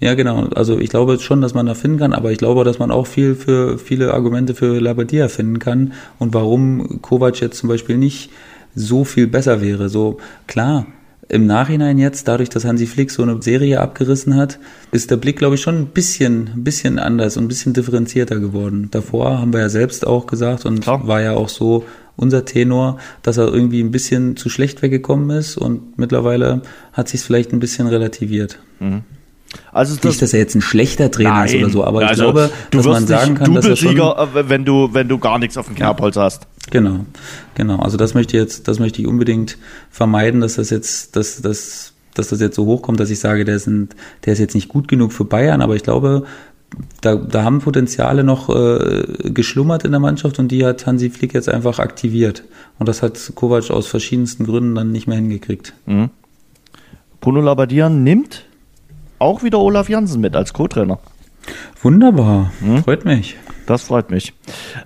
Ja, 0.00 0.14
genau. 0.14 0.44
Also 0.54 0.78
ich 0.78 0.90
glaube 0.90 1.18
schon, 1.18 1.40
dass 1.40 1.54
man 1.54 1.66
da 1.66 1.74
finden 1.74 1.98
kann, 1.98 2.12
aber 2.12 2.30
ich 2.30 2.38
glaube, 2.38 2.64
dass 2.64 2.78
man 2.78 2.90
auch 2.90 3.06
viel 3.06 3.34
für 3.34 3.78
viele 3.78 4.12
Argumente 4.12 4.54
für 4.54 4.78
Labadia 4.80 5.28
finden 5.28 5.58
kann 5.58 5.92
und 6.18 6.34
warum 6.34 7.00
Kovac 7.00 7.40
jetzt 7.40 7.58
zum 7.58 7.68
Beispiel 7.68 7.96
nicht 7.96 8.30
so 8.74 9.04
viel 9.04 9.26
besser 9.26 9.60
wäre. 9.62 9.88
So 9.88 10.18
klar, 10.46 10.86
im 11.30 11.46
Nachhinein 11.46 11.98
jetzt, 11.98 12.28
dadurch, 12.28 12.48
dass 12.48 12.64
Hansi 12.64 12.86
Flick 12.86 13.10
so 13.10 13.22
eine 13.22 13.40
Serie 13.40 13.80
abgerissen 13.80 14.36
hat, 14.36 14.58
ist 14.90 15.10
der 15.10 15.16
Blick, 15.16 15.38
glaube 15.38 15.54
ich, 15.54 15.60
schon 15.60 15.76
ein 15.76 15.86
bisschen, 15.86 16.50
ein 16.54 16.64
bisschen 16.64 16.98
anders 16.98 17.36
und 17.36 17.44
ein 17.44 17.48
bisschen 17.48 17.72
differenzierter 17.72 18.40
geworden. 18.40 18.88
Davor 18.90 19.38
haben 19.38 19.52
wir 19.52 19.60
ja 19.60 19.68
selbst 19.68 20.06
auch 20.06 20.26
gesagt 20.26 20.66
und 20.66 20.80
Klar. 20.80 21.06
war 21.06 21.20
ja 21.20 21.32
auch 21.32 21.48
so 21.48 21.84
unser 22.16 22.44
Tenor, 22.44 22.98
dass 23.22 23.38
er 23.38 23.52
irgendwie 23.52 23.80
ein 23.80 23.92
bisschen 23.92 24.36
zu 24.36 24.48
schlecht 24.48 24.82
weggekommen 24.82 25.30
ist 25.30 25.56
und 25.56 25.98
mittlerweile 25.98 26.62
hat 26.92 27.08
sich 27.08 27.20
es 27.20 27.26
vielleicht 27.26 27.52
ein 27.52 27.60
bisschen 27.60 27.86
relativiert. 27.86 28.58
Mhm. 28.78 29.02
Also 29.72 29.96
das 29.96 30.04
nicht, 30.04 30.22
dass 30.22 30.32
er 30.32 30.40
jetzt 30.40 30.54
ein 30.54 30.62
schlechter 30.62 31.10
Trainer 31.10 31.30
nein, 31.30 31.46
ist 31.46 31.54
oder 31.56 31.70
so, 31.70 31.84
aber 31.84 32.06
also 32.06 32.12
ich 32.12 32.32
glaube, 32.32 32.50
dass 32.70 32.86
man 32.86 33.06
sagen 33.06 33.34
kann, 33.34 33.54
dass 33.54 33.66
er 33.66 33.76
schon, 33.76 33.96
äh, 33.96 34.48
wenn 34.48 34.64
du 34.64 34.90
wenn 34.92 35.08
du 35.08 35.18
gar 35.18 35.38
nichts 35.38 35.56
auf 35.56 35.66
dem 35.66 35.74
Kerbholz 35.74 36.16
ja, 36.16 36.22
hast. 36.22 36.46
Genau, 36.70 37.04
genau. 37.54 37.78
Also 37.80 37.96
das 37.96 38.14
möchte 38.14 38.36
ich 38.36 38.42
jetzt, 38.42 38.68
das 38.68 38.78
möchte 38.78 39.02
ich 39.02 39.08
unbedingt 39.08 39.58
vermeiden, 39.90 40.40
dass 40.40 40.54
das 40.54 40.70
jetzt, 40.70 41.16
dass, 41.16 41.42
dass, 41.42 41.94
dass 42.14 42.28
das 42.28 42.40
jetzt 42.40 42.56
so 42.56 42.66
hochkommt, 42.66 43.00
dass 43.00 43.10
ich 43.10 43.18
sage, 43.18 43.44
der 43.44 43.56
ist, 43.56 43.66
ein, 43.66 43.88
der 44.24 44.34
ist 44.34 44.38
jetzt 44.38 44.54
nicht 44.54 44.68
gut 44.68 44.86
genug 44.86 45.12
für 45.12 45.24
Bayern, 45.24 45.62
aber 45.62 45.74
ich 45.74 45.82
glaube, 45.82 46.24
da, 47.00 47.16
da 47.16 47.42
haben 47.42 47.60
Potenziale 47.60 48.22
noch 48.22 48.48
äh, 48.48 49.02
geschlummert 49.24 49.84
in 49.84 49.90
der 49.90 50.00
Mannschaft 50.00 50.38
und 50.38 50.48
die 50.48 50.64
hat 50.64 50.86
Hansi 50.86 51.10
Flick 51.10 51.34
jetzt 51.34 51.48
einfach 51.48 51.80
aktiviert. 51.80 52.44
Und 52.78 52.88
das 52.88 53.02
hat 53.02 53.32
Kovac 53.34 53.70
aus 53.70 53.88
verschiedensten 53.88 54.46
Gründen 54.46 54.76
dann 54.76 54.92
nicht 54.92 55.08
mehr 55.08 55.16
hingekriegt. 55.16 55.74
Mhm. 55.86 56.10
Bruno 57.20 57.40
Labbadia 57.40 57.88
nimmt 57.88 58.44
auch 59.20 59.42
wieder 59.42 59.60
Olaf 59.60 59.88
Jansen 59.88 60.20
mit 60.20 60.34
als 60.34 60.52
Co-Trainer. 60.52 60.98
Wunderbar, 61.82 62.52
hm? 62.60 62.84
freut 62.84 63.04
mich. 63.04 63.36
Das 63.66 63.82
freut 63.84 64.10
mich. 64.10 64.32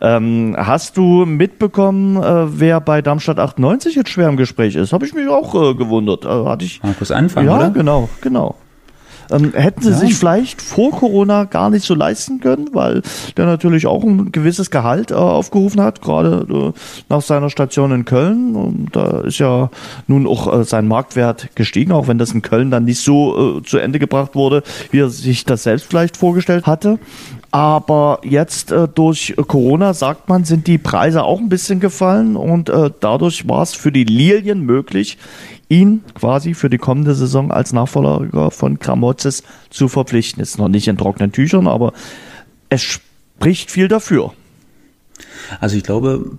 Ähm, 0.03 0.55
hast 0.59 0.99
du 0.99 1.25
mitbekommen, 1.25 2.23
äh, 2.23 2.61
wer 2.61 2.81
bei 2.81 3.01
Darmstadt 3.01 3.39
98 3.39 3.95
jetzt 3.95 4.11
schwer 4.11 4.29
im 4.29 4.37
Gespräch 4.37 4.75
ist? 4.75 4.93
Habe 4.93 5.07
ich 5.07 5.15
mich 5.15 5.27
auch 5.27 5.55
äh, 5.55 5.75
gewundert. 5.75 6.27
Äh, 6.27 6.29
hatte 6.29 6.67
ich. 6.67 6.83
Markus 6.83 7.11
Anfang, 7.11 7.47
ja, 7.47 7.57
oder? 7.57 7.71
genau, 7.71 8.11
genau. 8.21 8.57
Ähm, 9.31 9.53
hätten 9.55 9.83
sie 9.83 9.91
ja. 9.91 9.97
sich 9.97 10.15
vielleicht 10.15 10.63
vor 10.63 10.91
Corona 10.91 11.45
gar 11.45 11.71
nicht 11.71 11.85
so 11.85 11.95
leisten 11.95 12.41
können, 12.41 12.71
weil 12.73 13.03
der 13.37 13.47
natürlich 13.47 13.87
auch 13.87 14.03
ein 14.03 14.33
gewisses 14.33 14.71
Gehalt 14.71 15.11
äh, 15.11 15.15
aufgerufen 15.15 15.81
hat, 15.81 16.03
gerade 16.03 16.47
äh, 16.51 16.79
nach 17.09 17.23
seiner 17.23 17.51
Station 17.51 17.93
in 17.93 18.05
Köln. 18.05 18.55
Und 18.55 18.91
da 18.93 19.21
ist 19.21 19.39
ja 19.39 19.71
nun 20.07 20.27
auch 20.27 20.61
äh, 20.61 20.65
sein 20.65 20.89
Marktwert 20.89 21.55
gestiegen, 21.55 21.93
auch 21.93 22.09
wenn 22.09 22.19
das 22.19 22.33
in 22.33 22.43
Köln 22.43 22.71
dann 22.71 22.85
nicht 22.85 23.01
so 23.01 23.59
äh, 23.59 23.63
zu 23.63 23.79
Ende 23.79 23.99
gebracht 23.99 24.35
wurde, 24.35 24.63
wie 24.91 25.01
er 25.01 25.11
sich 25.11 25.45
das 25.45 25.63
selbst 25.63 25.87
vielleicht 25.87 26.17
vorgestellt 26.17 26.67
hatte. 26.67 26.99
Aber 27.55 28.19
jetzt 28.25 28.73
äh, 28.73 28.89
durch 28.93 29.35
Corona, 29.47 29.95
sagt 29.95 30.29
man, 30.29 30.45
sind 30.45 30.67
die 30.67 30.77
Preise 30.77 31.23
auch 31.23 31.39
ein 31.39 31.49
bisschen 31.49 31.79
gefallen 31.79 32.35
und 32.35 32.69
äh, 32.69 32.91
dadurch 32.99 33.49
war 33.49 33.63
es 33.63 33.75
für 33.75 33.93
die 33.93 34.03
Lilien 34.03 34.63
möglich, 34.63 35.19
ihn 35.69 36.03
quasi 36.15 36.55
für 36.55 36.71
die 36.71 36.79
kommende 36.79 37.15
Saison 37.15 37.51
als 37.51 37.73
Nachfolger 37.73 38.51
von 38.51 38.79
Kramotzes 38.79 39.43
zu 39.71 39.89
verpflichten. 39.89 40.43
Ist 40.43 40.59
noch 40.59 40.69
nicht 40.69 40.89
in 40.89 40.97
trockenen 40.97 41.33
Tüchern, 41.33 41.67
aber 41.67 41.93
es 42.69 42.83
spricht 42.83 43.71
viel 43.71 43.89
dafür. 43.89 44.33
Also 45.61 45.77
ich 45.77 45.83
glaube, 45.83 46.39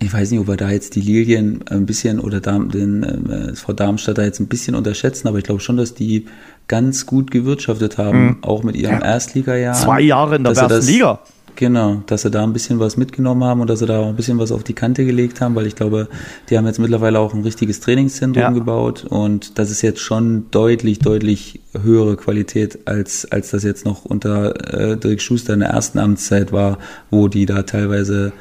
ich 0.00 0.12
weiß 0.12 0.30
nicht, 0.30 0.40
ob 0.40 0.48
wir 0.48 0.56
da 0.56 0.70
jetzt 0.70 0.96
die 0.96 1.00
Lilien 1.00 1.64
ein 1.68 1.86
bisschen 1.86 2.20
oder 2.20 2.40
den 2.40 3.02
äh, 3.02 3.54
Frau 3.54 3.72
Darmstadt 3.72 4.18
da 4.18 4.24
jetzt 4.24 4.40
ein 4.40 4.48
bisschen 4.48 4.74
unterschätzen, 4.74 5.28
aber 5.28 5.38
ich 5.38 5.44
glaube 5.44 5.60
schon, 5.60 5.76
dass 5.76 5.94
die 5.94 6.26
ganz 6.68 7.06
gut 7.06 7.30
gewirtschaftet 7.30 7.98
haben, 7.98 8.24
mhm. 8.24 8.36
auch 8.42 8.62
mit 8.62 8.76
ihrem 8.76 9.00
ja. 9.00 9.04
Erstligajahr. 9.04 9.74
Zwei 9.74 10.00
Jahre 10.00 10.36
in 10.36 10.44
der 10.44 10.54
ersten 10.56 10.86
Liga. 10.86 11.20
Genau, 11.56 12.02
dass 12.06 12.22
sie 12.22 12.30
da 12.30 12.42
ein 12.42 12.52
bisschen 12.52 12.80
was 12.80 12.96
mitgenommen 12.96 13.44
haben 13.44 13.60
und 13.60 13.70
dass 13.70 13.78
sie 13.78 13.86
da 13.86 14.00
auch 14.00 14.08
ein 14.08 14.16
bisschen 14.16 14.38
was 14.38 14.50
auf 14.50 14.64
die 14.64 14.72
Kante 14.72 15.04
gelegt 15.04 15.40
haben, 15.40 15.54
weil 15.54 15.66
ich 15.66 15.76
glaube, 15.76 16.08
die 16.50 16.58
haben 16.58 16.66
jetzt 16.66 16.80
mittlerweile 16.80 17.20
auch 17.20 17.32
ein 17.32 17.42
richtiges 17.42 17.80
Trainingszentrum 17.80 18.42
ja. 18.42 18.50
gebaut 18.50 19.04
und 19.08 19.58
das 19.58 19.70
ist 19.70 19.82
jetzt 19.82 20.00
schon 20.00 20.50
deutlich, 20.50 20.98
deutlich 20.98 21.60
höhere 21.80 22.16
Qualität, 22.16 22.80
als, 22.86 23.30
als 23.30 23.50
das 23.50 23.62
jetzt 23.62 23.84
noch 23.84 24.04
unter 24.04 24.92
äh, 24.92 24.96
Dirk 24.96 25.20
Schuster 25.20 25.54
in 25.54 25.60
der 25.60 25.70
ersten 25.70 25.98
Amtszeit 25.98 26.50
war, 26.50 26.78
wo 27.10 27.28
die 27.28 27.46
da 27.46 27.62
teilweise 27.62 28.32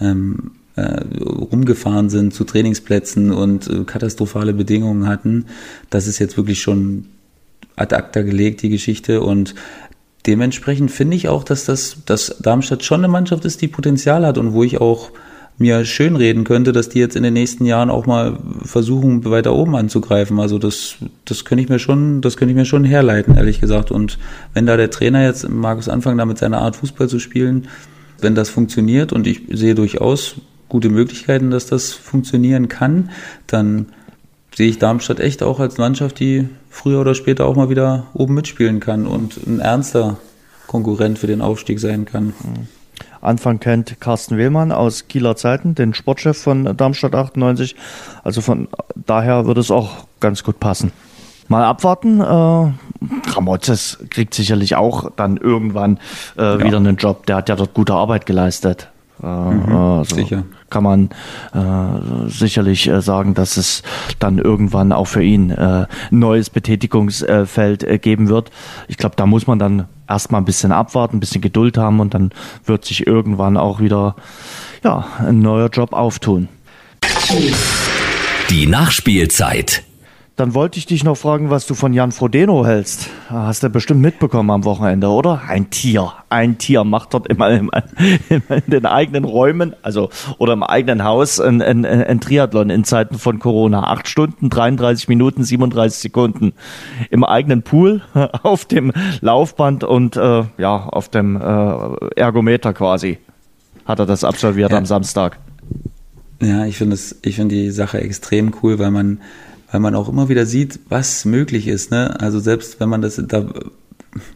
ähm, 0.00 0.50
äh, 0.74 1.02
rumgefahren 1.24 2.10
sind 2.10 2.34
zu 2.34 2.44
Trainingsplätzen 2.44 3.32
und 3.32 3.68
äh, 3.68 3.84
katastrophale 3.84 4.54
Bedingungen 4.54 5.06
hatten. 5.06 5.46
Das 5.88 6.08
ist 6.08 6.18
jetzt 6.18 6.36
wirklich 6.36 6.60
schon 6.60 7.06
ad 7.76 7.94
acta 7.94 8.22
gelegt, 8.22 8.62
die 8.62 8.70
Geschichte 8.70 9.20
und 9.20 9.54
dementsprechend 10.26 10.90
finde 10.90 11.16
ich 11.16 11.28
auch, 11.28 11.44
dass 11.44 11.64
das, 11.64 11.98
dass 12.04 12.36
Darmstadt 12.40 12.84
schon 12.84 13.00
eine 13.00 13.08
Mannschaft 13.08 13.44
ist, 13.44 13.62
die 13.62 13.68
Potenzial 13.68 14.26
hat 14.26 14.38
und 14.38 14.52
wo 14.52 14.62
ich 14.64 14.80
auch 14.80 15.10
mir 15.58 15.84
schön 15.86 16.16
reden 16.16 16.44
könnte, 16.44 16.72
dass 16.72 16.90
die 16.90 16.98
jetzt 16.98 17.16
in 17.16 17.22
den 17.22 17.32
nächsten 17.32 17.64
Jahren 17.64 17.88
auch 17.88 18.04
mal 18.06 18.38
versuchen, 18.62 19.24
weiter 19.24 19.54
oben 19.54 19.74
anzugreifen. 19.74 20.38
Also 20.38 20.58
das, 20.58 20.96
das 21.24 21.44
könnte 21.46 21.62
ich 21.64 21.70
mir 21.70 21.78
schon, 21.78 22.20
das 22.20 22.36
könnte 22.36 22.52
ich 22.52 22.56
mir 22.56 22.66
schon 22.66 22.84
herleiten, 22.84 23.36
ehrlich 23.36 23.60
gesagt. 23.60 23.90
Und 23.90 24.18
wenn 24.52 24.66
da 24.66 24.76
der 24.76 24.90
Trainer 24.90 25.24
jetzt, 25.24 25.48
Markus 25.48 25.88
Anfang, 25.88 26.18
da 26.18 26.26
mit 26.26 26.38
seiner 26.38 26.58
Art 26.58 26.76
Fußball 26.76 27.08
zu 27.08 27.18
spielen, 27.18 27.68
wenn 28.20 28.34
das 28.34 28.50
funktioniert 28.50 29.12
und 29.12 29.26
ich 29.26 29.42
sehe 29.50 29.74
durchaus 29.74 30.36
gute 30.68 30.90
Möglichkeiten, 30.90 31.50
dass 31.50 31.66
das 31.66 31.92
funktionieren 31.92 32.68
kann, 32.68 33.10
dann 33.46 33.86
sehe 34.56 34.68
ich 34.68 34.78
Darmstadt 34.78 35.20
echt 35.20 35.42
auch 35.42 35.60
als 35.60 35.76
Mannschaft, 35.76 36.18
die 36.18 36.48
früher 36.70 37.00
oder 37.00 37.14
später 37.14 37.44
auch 37.44 37.56
mal 37.56 37.68
wieder 37.68 38.06
oben 38.14 38.34
mitspielen 38.34 38.80
kann 38.80 39.06
und 39.06 39.46
ein 39.46 39.60
ernster 39.60 40.16
Konkurrent 40.66 41.18
für 41.18 41.26
den 41.26 41.42
Aufstieg 41.42 41.78
sein 41.78 42.06
kann. 42.06 42.32
Anfang 43.20 43.60
kennt 43.60 44.00
Carsten 44.00 44.38
Wehlmann 44.38 44.72
aus 44.72 45.08
Kieler 45.08 45.36
Zeiten, 45.36 45.74
den 45.74 45.92
Sportchef 45.92 46.38
von 46.38 46.76
Darmstadt 46.76 47.14
98. 47.14 47.76
Also 48.24 48.40
von 48.40 48.68
daher 48.94 49.46
würde 49.46 49.60
es 49.60 49.70
auch 49.70 50.06
ganz 50.20 50.42
gut 50.42 50.58
passen. 50.58 50.90
Mal 51.48 51.64
abwarten. 51.64 52.20
Äh, 52.20 53.30
Gramotzes 53.30 53.98
kriegt 54.10 54.32
sicherlich 54.32 54.74
auch 54.74 55.10
dann 55.16 55.36
irgendwann 55.36 55.98
äh, 56.38 56.42
ja. 56.42 56.64
wieder 56.64 56.78
einen 56.78 56.96
Job. 56.96 57.26
Der 57.26 57.36
hat 57.36 57.48
ja 57.50 57.56
dort 57.56 57.74
gute 57.74 57.92
Arbeit 57.92 58.24
geleistet. 58.24 58.88
Äh, 59.22 59.26
mhm, 59.26 59.74
also 59.74 60.16
sicher. 60.16 60.44
Kann 60.68 60.84
man 60.84 61.10
äh, 61.54 62.28
sicherlich 62.28 62.88
äh, 62.88 63.00
sagen, 63.00 63.34
dass 63.34 63.56
es 63.56 63.82
dann 64.18 64.38
irgendwann 64.38 64.92
auch 64.92 65.06
für 65.06 65.22
ihn 65.22 65.50
äh, 65.50 65.86
ein 66.10 66.18
neues 66.18 66.50
Betätigungsfeld 66.50 67.84
äh, 67.84 67.98
geben 67.98 68.28
wird. 68.28 68.50
Ich 68.88 68.96
glaube, 68.96 69.16
da 69.16 69.26
muss 69.26 69.46
man 69.46 69.58
dann 69.58 69.86
erstmal 70.08 70.40
ein 70.40 70.44
bisschen 70.44 70.72
abwarten, 70.72 71.16
ein 71.16 71.20
bisschen 71.20 71.40
Geduld 71.40 71.78
haben 71.78 72.00
und 72.00 72.14
dann 72.14 72.30
wird 72.64 72.84
sich 72.84 73.06
irgendwann 73.06 73.56
auch 73.56 73.80
wieder 73.80 74.16
ja, 74.84 75.06
ein 75.18 75.40
neuer 75.40 75.68
Job 75.68 75.92
auftun. 75.92 76.48
Die 78.50 78.66
Nachspielzeit. 78.66 79.82
Dann 80.36 80.52
wollte 80.52 80.78
ich 80.78 80.84
dich 80.84 81.02
noch 81.02 81.16
fragen, 81.16 81.48
was 81.48 81.66
du 81.66 81.74
von 81.74 81.94
Jan 81.94 82.12
Frodeno 82.12 82.66
hältst. 82.66 83.08
Hast 83.30 83.62
du 83.62 83.70
bestimmt 83.70 84.02
mitbekommen 84.02 84.50
am 84.50 84.64
Wochenende, 84.64 85.08
oder? 85.08 85.40
Ein 85.48 85.70
Tier. 85.70 86.12
Ein 86.28 86.58
Tier 86.58 86.84
macht 86.84 87.14
dort 87.14 87.26
immer 87.28 87.50
in, 87.50 87.70
in 88.28 88.42
den 88.66 88.84
eigenen 88.84 89.24
Räumen, 89.24 89.74
also 89.80 90.10
oder 90.36 90.52
im 90.52 90.62
eigenen 90.62 91.04
Haus 91.04 91.40
ein, 91.40 91.62
ein, 91.62 91.86
ein 91.86 92.20
Triathlon 92.20 92.68
in 92.68 92.84
Zeiten 92.84 93.18
von 93.18 93.38
Corona. 93.38 93.84
Acht 93.84 94.08
Stunden, 94.08 94.50
33 94.50 95.08
Minuten, 95.08 95.42
37 95.42 96.00
Sekunden. 96.00 96.52
Im 97.08 97.24
eigenen 97.24 97.62
Pool, 97.62 98.02
auf 98.42 98.66
dem 98.66 98.92
Laufband 99.22 99.84
und 99.84 100.16
äh, 100.16 100.44
ja, 100.58 100.76
auf 100.76 101.08
dem 101.08 101.36
äh, 101.40 102.10
Ergometer 102.14 102.74
quasi 102.74 103.18
hat 103.86 104.00
er 104.00 104.06
das 104.06 104.24
absolviert 104.24 104.72
ja. 104.72 104.78
am 104.78 104.84
Samstag. 104.84 105.38
Ja, 106.42 106.66
ich 106.66 106.76
finde 106.76 106.98
ich 107.22 107.36
finde 107.36 107.54
die 107.54 107.70
Sache 107.70 108.00
extrem 108.00 108.52
cool, 108.62 108.78
weil 108.78 108.90
man 108.90 109.20
weil 109.76 109.80
man 109.80 109.94
auch 109.94 110.08
immer 110.08 110.30
wieder 110.30 110.46
sieht, 110.46 110.80
was 110.88 111.26
möglich 111.26 111.68
ist. 111.68 111.90
Ne? 111.90 112.18
Also 112.18 112.40
selbst 112.40 112.80
wenn 112.80 112.88
man 112.88 113.02
das 113.02 113.22
da 113.28 113.44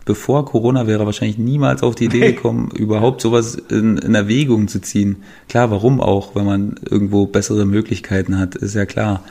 bevor 0.05 0.45
Corona 0.45 0.87
wäre 0.87 1.07
wahrscheinlich 1.07 1.39
niemals 1.39 1.83
auf 1.83 1.95
die 1.95 2.05
Idee 2.05 2.33
gekommen, 2.35 2.71
überhaupt 2.77 3.23
sowas 3.23 3.55
in, 3.55 3.97
in 3.97 4.15
Erwägung 4.15 4.69
zu 4.69 4.83
ziehen. 4.83 5.23
Klar, 5.49 5.71
warum 5.71 6.03
auch, 6.03 6.35
wenn 6.35 6.45
man 6.45 6.75
irgendwo 6.91 7.25
bessere 7.25 7.65
Möglichkeiten 7.65 8.39
hat, 8.39 8.55
ist 8.55 8.75
ja 8.75 8.85
klar. 8.85 9.23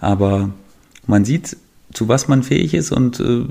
Aber 0.00 0.48
man 1.06 1.26
sieht, 1.26 1.58
zu 1.92 2.08
was 2.08 2.26
man 2.26 2.42
fähig 2.42 2.72
ist 2.72 2.90
und, 2.90 3.20
äh, 3.20 3.44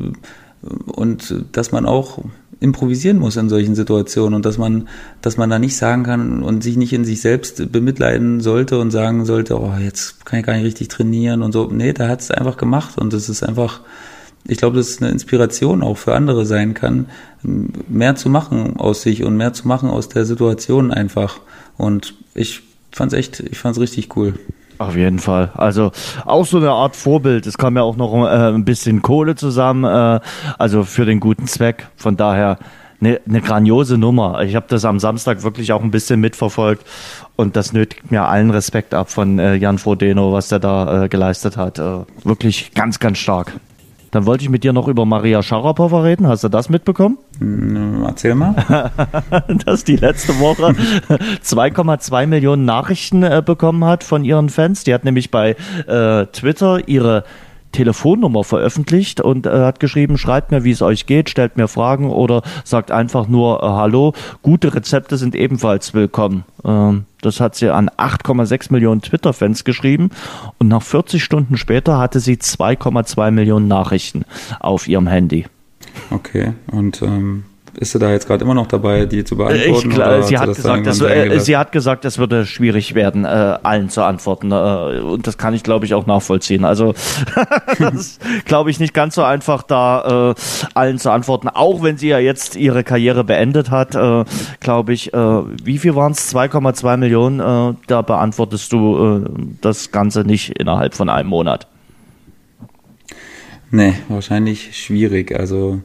und 0.87 1.45
dass 1.51 1.71
man 1.71 1.85
auch 1.85 2.23
improvisieren 2.59 3.19
muss 3.19 3.37
in 3.37 3.49
solchen 3.49 3.75
Situationen 3.75 4.33
und 4.33 4.45
dass 4.45 4.57
man, 4.57 4.89
dass 5.21 5.37
man 5.37 5.49
da 5.49 5.59
nicht 5.59 5.77
sagen 5.77 6.03
kann 6.03 6.43
und 6.43 6.63
sich 6.63 6.75
nicht 6.75 6.91
in 6.91 7.05
sich 7.05 7.21
selbst 7.21 7.71
bemitleiden 7.71 8.41
sollte 8.41 8.79
und 8.79 8.91
sagen 8.91 9.25
sollte, 9.25 9.59
oh, 9.59 9.73
jetzt 9.81 10.25
kann 10.25 10.39
ich 10.39 10.45
gar 10.45 10.53
nicht 10.53 10.65
richtig 10.65 10.89
trainieren 10.89 11.41
und 11.41 11.53
so. 11.53 11.69
Nee, 11.71 11.93
da 11.93 12.09
hat 12.09 12.21
es 12.21 12.31
einfach 12.31 12.57
gemacht 12.57 12.97
und 12.97 13.13
das 13.13 13.29
ist 13.29 13.43
einfach, 13.43 13.81
ich 14.45 14.57
glaube, 14.57 14.75
dass 14.75 14.89
es 14.89 15.01
eine 15.01 15.11
Inspiration 15.11 15.81
auch 15.81 15.97
für 15.97 16.13
andere 16.13 16.45
sein 16.45 16.73
kann, 16.73 17.05
mehr 17.43 18.15
zu 18.15 18.29
machen 18.29 18.75
aus 18.77 19.03
sich 19.03 19.23
und 19.23 19.37
mehr 19.37 19.53
zu 19.53 19.67
machen 19.67 19.89
aus 19.89 20.09
der 20.09 20.25
Situation 20.25 20.91
einfach. 20.91 21.39
Und 21.77 22.15
ich 22.35 22.61
fand's 22.91 23.13
echt, 23.13 23.39
ich 23.39 23.57
fand's 23.57 23.79
richtig 23.79 24.15
cool. 24.17 24.33
Auf 24.79 24.95
jeden 24.95 25.19
Fall. 25.19 25.51
Also 25.55 25.91
auch 26.25 26.45
so 26.45 26.57
eine 26.57 26.71
Art 26.71 26.95
Vorbild. 26.95 27.45
Es 27.45 27.57
kam 27.57 27.75
ja 27.75 27.83
auch 27.83 27.97
noch 27.97 28.13
äh, 28.25 28.29
ein 28.29 28.63
bisschen 28.63 29.01
Kohle 29.01 29.35
zusammen, 29.35 29.83
äh, 29.83 30.21
also 30.57 30.83
für 30.83 31.05
den 31.05 31.19
guten 31.19 31.47
Zweck. 31.47 31.87
Von 31.97 32.15
daher 32.15 32.57
eine, 33.01 33.19
eine 33.27 33.41
grandiose 33.41 33.97
Nummer. 33.97 34.41
Ich 34.43 34.55
habe 34.55 34.67
das 34.69 34.85
am 34.85 34.97
Samstag 34.99 35.43
wirklich 35.43 35.73
auch 35.73 35.83
ein 35.83 35.91
bisschen 35.91 36.21
mitverfolgt 36.21 36.85
und 37.35 37.57
das 37.57 37.73
nötigt 37.73 38.09
mir 38.09 38.23
allen 38.23 38.51
Respekt 38.51 38.93
ab 38.93 39.11
von 39.11 39.37
äh, 39.37 39.55
Jan 39.55 39.79
Frodeno, 39.79 40.31
was 40.31 40.47
der 40.47 40.59
da 40.59 41.03
äh, 41.03 41.09
geleistet 41.09 41.57
hat. 41.57 41.77
Äh, 41.77 42.05
wirklich 42.23 42.73
ganz, 42.73 42.99
ganz 42.99 43.17
stark. 43.17 43.51
Dann 44.11 44.25
wollte 44.25 44.43
ich 44.43 44.49
mit 44.49 44.63
dir 44.63 44.73
noch 44.73 44.87
über 44.87 45.05
Maria 45.05 45.43
Sharapova 45.43 46.01
reden. 46.01 46.27
Hast 46.27 46.43
du 46.43 46.49
das 46.49 46.69
mitbekommen? 46.69 47.17
Hm, 47.39 48.03
erzähl 48.05 48.35
mal. 48.35 48.91
Dass 49.65 49.83
die 49.83 49.97
letzte 49.97 50.39
Woche 50.39 50.75
2,2 51.43 52.27
Millionen 52.27 52.65
Nachrichten 52.65 53.23
äh, 53.23 53.43
bekommen 53.45 53.85
hat 53.85 54.03
von 54.03 54.25
ihren 54.25 54.49
Fans. 54.49 54.83
Die 54.83 54.93
hat 54.93 55.05
nämlich 55.05 55.31
bei 55.31 55.55
äh, 55.87 56.25
Twitter 56.27 56.87
ihre 56.87 57.23
Telefonnummer 57.71 58.43
veröffentlicht 58.43 59.21
und 59.21 59.45
äh, 59.45 59.51
hat 59.51 59.79
geschrieben, 59.79 60.17
schreibt 60.17 60.51
mir, 60.51 60.63
wie 60.63 60.71
es 60.71 60.81
euch 60.81 61.05
geht, 61.05 61.29
stellt 61.29 61.55
mir 61.55 61.67
Fragen 61.67 62.09
oder 62.09 62.41
sagt 62.63 62.91
einfach 62.91 63.27
nur 63.27 63.61
äh, 63.61 63.65
Hallo. 63.67 64.13
Gute 64.41 64.73
Rezepte 64.73 65.17
sind 65.17 65.35
ebenfalls 65.35 65.93
willkommen. 65.93 66.45
Ähm, 66.65 67.05
das 67.21 67.39
hat 67.39 67.55
sie 67.55 67.69
an 67.69 67.89
8,6 67.89 68.71
Millionen 68.71 69.01
Twitter-Fans 69.01 69.63
geschrieben 69.63 70.09
und 70.57 70.67
nach 70.67 70.81
40 70.81 71.23
Stunden 71.23 71.57
später 71.57 71.97
hatte 71.97 72.19
sie 72.19 72.35
2,2 72.35 73.31
Millionen 73.31 73.67
Nachrichten 73.67 74.25
auf 74.59 74.87
ihrem 74.87 75.07
Handy. 75.07 75.45
Okay, 76.11 76.53
und 76.71 77.01
ähm, 77.01 77.45
ist 77.79 77.93
sie 77.93 77.99
da 77.99 78.11
jetzt 78.11 78.27
gerade 78.27 78.43
immer 78.43 78.53
noch 78.53 78.67
dabei, 78.67 79.05
die 79.05 79.23
zu 79.23 79.37
beantworten? 79.37 79.89
Ich, 79.89 79.95
klar, 79.95 80.21
sie, 80.21 80.37
hat 80.37 80.53
gesagt, 80.53 80.85
dass, 80.85 80.99
äh, 80.99 81.39
sie 81.39 81.55
hat 81.55 81.71
gesagt, 81.71 82.03
es 82.03 82.17
würde 82.17 82.45
schwierig 82.45 82.93
werden, 82.93 83.23
äh, 83.23 83.27
allen 83.27 83.87
zu 83.87 84.03
antworten. 84.03 84.51
Äh, 84.51 84.99
und 84.99 85.25
das 85.25 85.37
kann 85.37 85.53
ich, 85.53 85.63
glaube 85.63 85.85
ich, 85.85 85.93
auch 85.93 86.05
nachvollziehen. 86.05 86.65
Also 86.65 86.93
das 87.79 88.19
glaube 88.43 88.69
ich 88.69 88.81
nicht 88.81 88.93
ganz 88.93 89.15
so 89.15 89.23
einfach, 89.23 89.63
da 89.63 90.31
äh, 90.31 90.41
allen 90.73 90.99
zu 90.99 91.09
antworten. 91.09 91.47
Auch 91.47 91.81
wenn 91.81 91.97
sie 91.97 92.09
ja 92.09 92.19
jetzt 92.19 92.57
ihre 92.57 92.83
Karriere 92.83 93.23
beendet 93.23 93.71
hat, 93.71 93.95
äh, 93.95 94.25
glaube 94.59 94.91
ich, 94.91 95.13
äh, 95.13 95.17
wie 95.17 95.77
viel 95.77 95.95
waren 95.95 96.11
es? 96.11 96.35
2,2 96.35 96.97
Millionen. 96.97 97.39
Äh, 97.39 97.75
da 97.87 98.01
beantwortest 98.01 98.73
du 98.73 99.23
äh, 99.25 99.29
das 99.61 99.93
Ganze 99.93 100.25
nicht 100.25 100.59
innerhalb 100.59 100.95
von 100.95 101.07
einem 101.07 101.29
Monat. 101.29 101.67
Nee, 103.71 103.93
wahrscheinlich 104.09 104.75
schwierig. 104.75 105.33
Also 105.39 105.79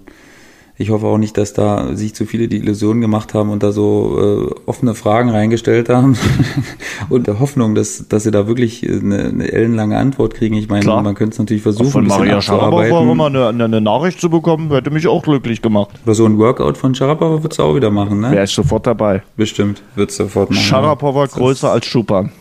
ich 0.77 0.91
hoffe 0.91 1.07
auch 1.07 1.19
nicht, 1.19 1.39
dass 1.39 1.53
da 1.53 1.95
sich 1.95 2.15
zu 2.15 2.27
viele 2.27 2.49
die 2.49 2.57
Illusionen 2.57 3.01
gemacht 3.01 3.33
haben 3.33 3.51
und 3.51 3.63
da 3.63 3.71
so 3.71 4.51
äh, 4.51 4.55
offene 4.67 4.95
Fragen 4.95 5.31
reingestellt 5.31 5.89
haben 5.89 6.19
und 7.09 7.29
der 7.29 7.39
Hoffnung, 7.39 7.77
dass, 7.77 8.09
dass 8.09 8.25
sie 8.25 8.33
da 8.33 8.49
wirklich 8.49 8.89
eine, 8.89 9.25
eine 9.25 9.53
ellenlange 9.53 9.97
Antwort 9.97 10.35
kriegen. 10.35 10.57
Ich 10.57 10.69
meine, 10.69 10.83
Klar. 10.83 11.03
man 11.03 11.15
könnte 11.15 11.35
es 11.35 11.39
natürlich 11.39 11.63
versuchen, 11.63 11.87
auch 11.87 11.93
von 11.93 12.07
Maria 12.09 12.43
Sharapova 12.43 13.15
mal 13.15 13.27
eine, 13.27 13.65
eine, 13.65 13.81
Nachricht 13.81 14.21
zu 14.21 14.29
bekommen, 14.29 14.71
hätte 14.71 14.91
mich 14.91 15.07
auch 15.07 15.23
glücklich 15.23 15.63
gemacht. 15.63 15.91
Aber 16.05 16.15
so 16.15 16.27
ein 16.27 16.39
Workout 16.39 16.77
von 16.77 16.93
Sharapova 16.93 17.45
würdest 17.45 17.61
du 17.61 17.63
auch 17.63 17.77
wieder 17.77 17.91
machen, 17.91 18.21
ne? 18.21 18.33
Wäre 18.33 18.45
ich 18.45 18.51
sofort 18.51 18.87
dabei. 18.87 19.23
Bestimmt, 19.37 19.81
würdest 19.95 20.19
du 20.19 20.25
sofort 20.25 20.51
machen. 20.51 20.61
Sharapova 20.61 21.27
größer 21.27 21.71
als 21.71 21.87
Schupan. 21.87 22.33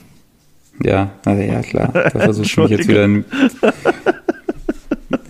Ja, 0.82 1.12
also 1.24 1.42
ja, 1.44 1.62
klar. 1.62 1.92
Da 1.94 2.10
versuchst 2.10 2.58
du 2.58 2.62
mich 2.62 2.72
jetzt 2.72 2.88
wieder 2.88 3.06
in 3.06 3.26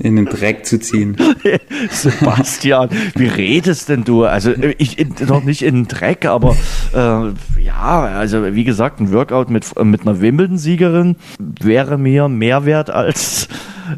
in 0.04 0.18
den 0.18 0.26
Dreck 0.26 0.66
zu 0.66 0.80
ziehen. 0.80 1.16
Sebastian, 1.90 2.90
wie 3.16 3.28
redest 3.28 3.90
denn 3.90 4.04
du? 4.04 4.26
Also 4.26 4.54
ich 4.78 4.98
noch 5.26 5.44
nicht 5.44 5.62
in 5.62 5.76
den 5.76 5.88
Dreck, 5.88 6.26
aber 6.26 6.56
äh, 6.94 7.62
ja, 7.62 8.02
also 8.02 8.54
wie 8.54 8.64
gesagt, 8.64 9.00
ein 9.00 9.12
Workout 9.12 9.50
mit, 9.50 9.66
mit 9.84 10.02
einer 10.02 10.22
Wimbledon-Siegerin 10.22 11.16
wäre 11.40 11.98
mir 11.98 12.28
mehr 12.28 12.66
wert 12.66 12.90
als 12.90 13.48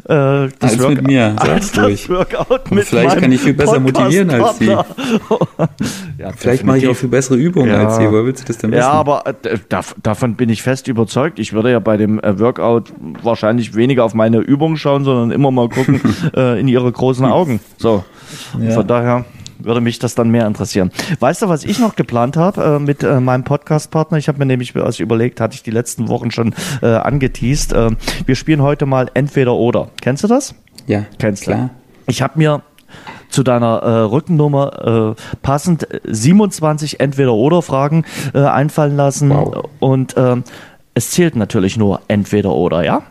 äh, 0.04 0.08
das 0.08 0.72
als 0.72 0.78
Work 0.80 0.94
mit 0.96 1.06
mir, 1.06 1.36
Workout 1.38 2.70
mit 2.70 2.84
Vielleicht 2.84 3.18
kann 3.18 3.32
ich 3.32 3.40
viel 3.40 3.54
besser 3.54 3.80
motivieren 3.80 4.30
als 4.30 4.58
sie. 4.58 4.66
ja, 6.18 6.32
Vielleicht 6.36 6.64
mache 6.64 6.78
ich 6.78 6.88
auch 6.88 6.96
viel 6.96 7.08
bessere 7.08 7.36
Übungen 7.36 7.68
ja. 7.68 7.86
als 7.86 7.96
sie. 7.96 8.10
Woher 8.10 8.24
willst 8.24 8.42
du 8.42 8.46
das 8.46 8.58
denn 8.58 8.70
wissen? 8.70 8.80
Ja, 8.80 8.90
aber 8.90 9.24
äh, 9.26 9.58
davon 10.02 10.36
bin 10.36 10.48
ich 10.48 10.62
fest 10.62 10.88
überzeugt. 10.88 11.38
Ich 11.38 11.52
würde 11.52 11.70
ja 11.70 11.78
bei 11.78 11.96
dem 11.96 12.18
äh, 12.20 12.38
Workout 12.38 12.92
wahrscheinlich 13.22 13.74
weniger 13.74 14.04
auf 14.04 14.14
meine 14.14 14.38
Übungen 14.38 14.76
schauen, 14.76 15.04
sondern 15.04 15.30
immer 15.30 15.50
mal 15.50 15.68
gucken 15.68 16.00
äh, 16.36 16.58
in 16.58 16.68
ihre 16.68 16.90
großen 16.90 17.24
Augen. 17.24 17.60
So, 17.78 18.04
ja. 18.60 18.70
von 18.70 18.86
daher 18.86 19.24
würde 19.58 19.80
mich 19.80 19.98
das 19.98 20.14
dann 20.14 20.30
mehr 20.30 20.46
interessieren. 20.46 20.90
Weißt 21.20 21.42
du, 21.42 21.48
was 21.48 21.64
ich 21.64 21.78
noch 21.78 21.96
geplant 21.96 22.36
habe 22.36 22.76
äh, 22.76 22.78
mit 22.78 23.02
äh, 23.02 23.20
meinem 23.20 23.44
Podcast-Partner? 23.44 24.18
Ich 24.18 24.28
habe 24.28 24.38
mir 24.38 24.46
nämlich 24.46 24.74
was 24.74 25.00
überlegt, 25.00 25.40
hatte 25.40 25.54
ich 25.54 25.62
die 25.62 25.70
letzten 25.70 26.08
Wochen 26.08 26.30
schon 26.30 26.54
äh, 26.82 26.86
angeteased. 26.86 27.72
Äh, 27.72 27.90
wir 28.24 28.36
spielen 28.36 28.62
heute 28.62 28.86
mal 28.86 29.10
entweder 29.14 29.54
oder. 29.54 29.88
Kennst 30.00 30.24
du 30.24 30.28
das? 30.28 30.54
Ja, 30.86 31.04
kennst 31.18 31.44
klar. 31.44 31.70
du. 32.06 32.10
Ich 32.10 32.22
habe 32.22 32.38
mir 32.38 32.62
zu 33.28 33.42
deiner 33.42 33.82
äh, 33.82 34.00
Rückennummer 34.02 35.14
äh, 35.16 35.36
passend 35.42 35.86
27 36.04 37.00
Entweder-Oder-Fragen 37.00 38.04
äh, 38.34 38.40
einfallen 38.40 38.96
lassen. 38.96 39.30
Wow. 39.30 39.68
Und 39.80 40.16
äh, 40.16 40.36
es 40.94 41.10
zählt 41.10 41.36
natürlich 41.36 41.76
nur 41.76 42.00
Entweder-Oder, 42.08 42.84
ja? 42.84 43.02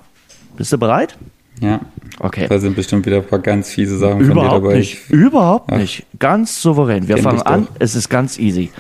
Bist 0.56 0.72
du 0.72 0.78
bereit? 0.78 1.18
Ja. 1.60 1.82
Okay. 2.20 2.48
Da 2.48 2.60
sind 2.60 2.76
bestimmt 2.76 3.06
wieder 3.06 3.18
ein 3.18 3.28
paar 3.28 3.40
ganz 3.40 3.70
fiese 3.70 3.98
Sachen 3.98 4.22
Überhaupt 4.22 4.50
von 4.52 4.62
dir 4.62 4.68
dabei. 4.68 4.78
Nicht. 4.78 5.10
Überhaupt 5.10 5.72
Ach. 5.72 5.78
nicht. 5.78 6.06
Ganz 6.20 6.62
souverän. 6.62 7.08
Wir 7.08 7.16
Kenn 7.16 7.24
fangen 7.24 7.42
an. 7.42 7.68
Es 7.80 7.96
ist 7.96 8.10
ganz 8.10 8.40
easy. 8.40 8.72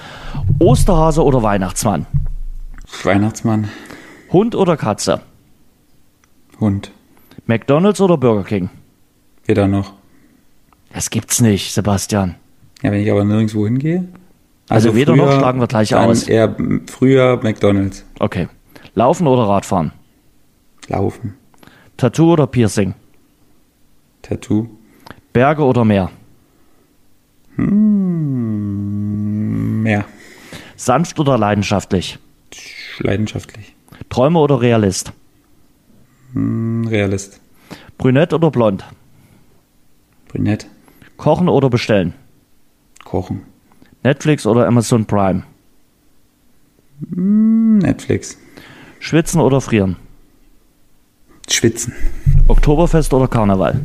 Osterhase 0.59 1.23
oder 1.23 1.43
Weihnachtsmann? 1.43 2.05
Weihnachtsmann. 3.03 3.69
Hund 4.31 4.55
oder 4.55 4.77
Katze? 4.77 5.21
Hund. 6.59 6.91
McDonalds 7.45 7.99
oder 8.01 8.17
Burger 8.17 8.43
King? 8.43 8.69
Weder 9.45 9.67
noch. 9.67 9.93
Das 10.93 11.09
gibt's 11.09 11.41
nicht, 11.41 11.73
Sebastian. 11.73 12.35
Ja, 12.81 12.91
wenn 12.91 13.01
ich 13.01 13.11
aber 13.11 13.25
nirgendwo 13.25 13.65
hingehe. 13.65 14.07
Also, 14.69 14.89
also 14.89 14.95
weder 14.95 15.13
früher, 15.13 15.25
noch 15.25 15.37
schlagen 15.37 15.59
wir 15.59 15.67
gleich 15.67 15.93
aus. 15.93 16.23
Eher 16.23 16.55
früher 16.87 17.39
McDonalds. 17.43 18.05
Okay. 18.19 18.47
Laufen 18.95 19.27
oder 19.27 19.43
Radfahren? 19.43 19.91
Laufen. 20.87 21.35
Tattoo 21.97 22.33
oder 22.33 22.47
Piercing? 22.47 22.93
Tattoo. 24.21 24.67
Berge 25.33 25.63
oder 25.63 25.85
Meer? 25.85 26.11
Hm, 27.55 28.83
Meer. 29.83 30.05
Sanft 30.75 31.19
oder 31.19 31.37
leidenschaftlich? 31.37 32.19
Leidenschaftlich. 32.99 33.75
Träumer 34.09 34.41
oder 34.41 34.59
Realist? 34.61 35.11
Hm, 36.33 36.85
Realist. 36.87 37.39
Brünett 37.97 38.33
oder 38.33 38.51
blond? 38.51 38.83
Brünett. 40.27 40.67
Kochen 41.17 41.47
oder 41.47 41.69
bestellen? 41.69 42.13
Kochen. 43.05 43.43
Netflix 44.03 44.45
oder 44.45 44.67
Amazon 44.67 45.05
Prime? 45.05 45.43
Hm, 47.13 47.77
Netflix. 47.79 48.37
Schwitzen 48.99 49.39
oder 49.39 49.61
frieren? 49.61 49.95
Schwitzen. 51.49 51.93
Oktoberfest 52.47 53.13
oder 53.13 53.27
Karneval? 53.27 53.79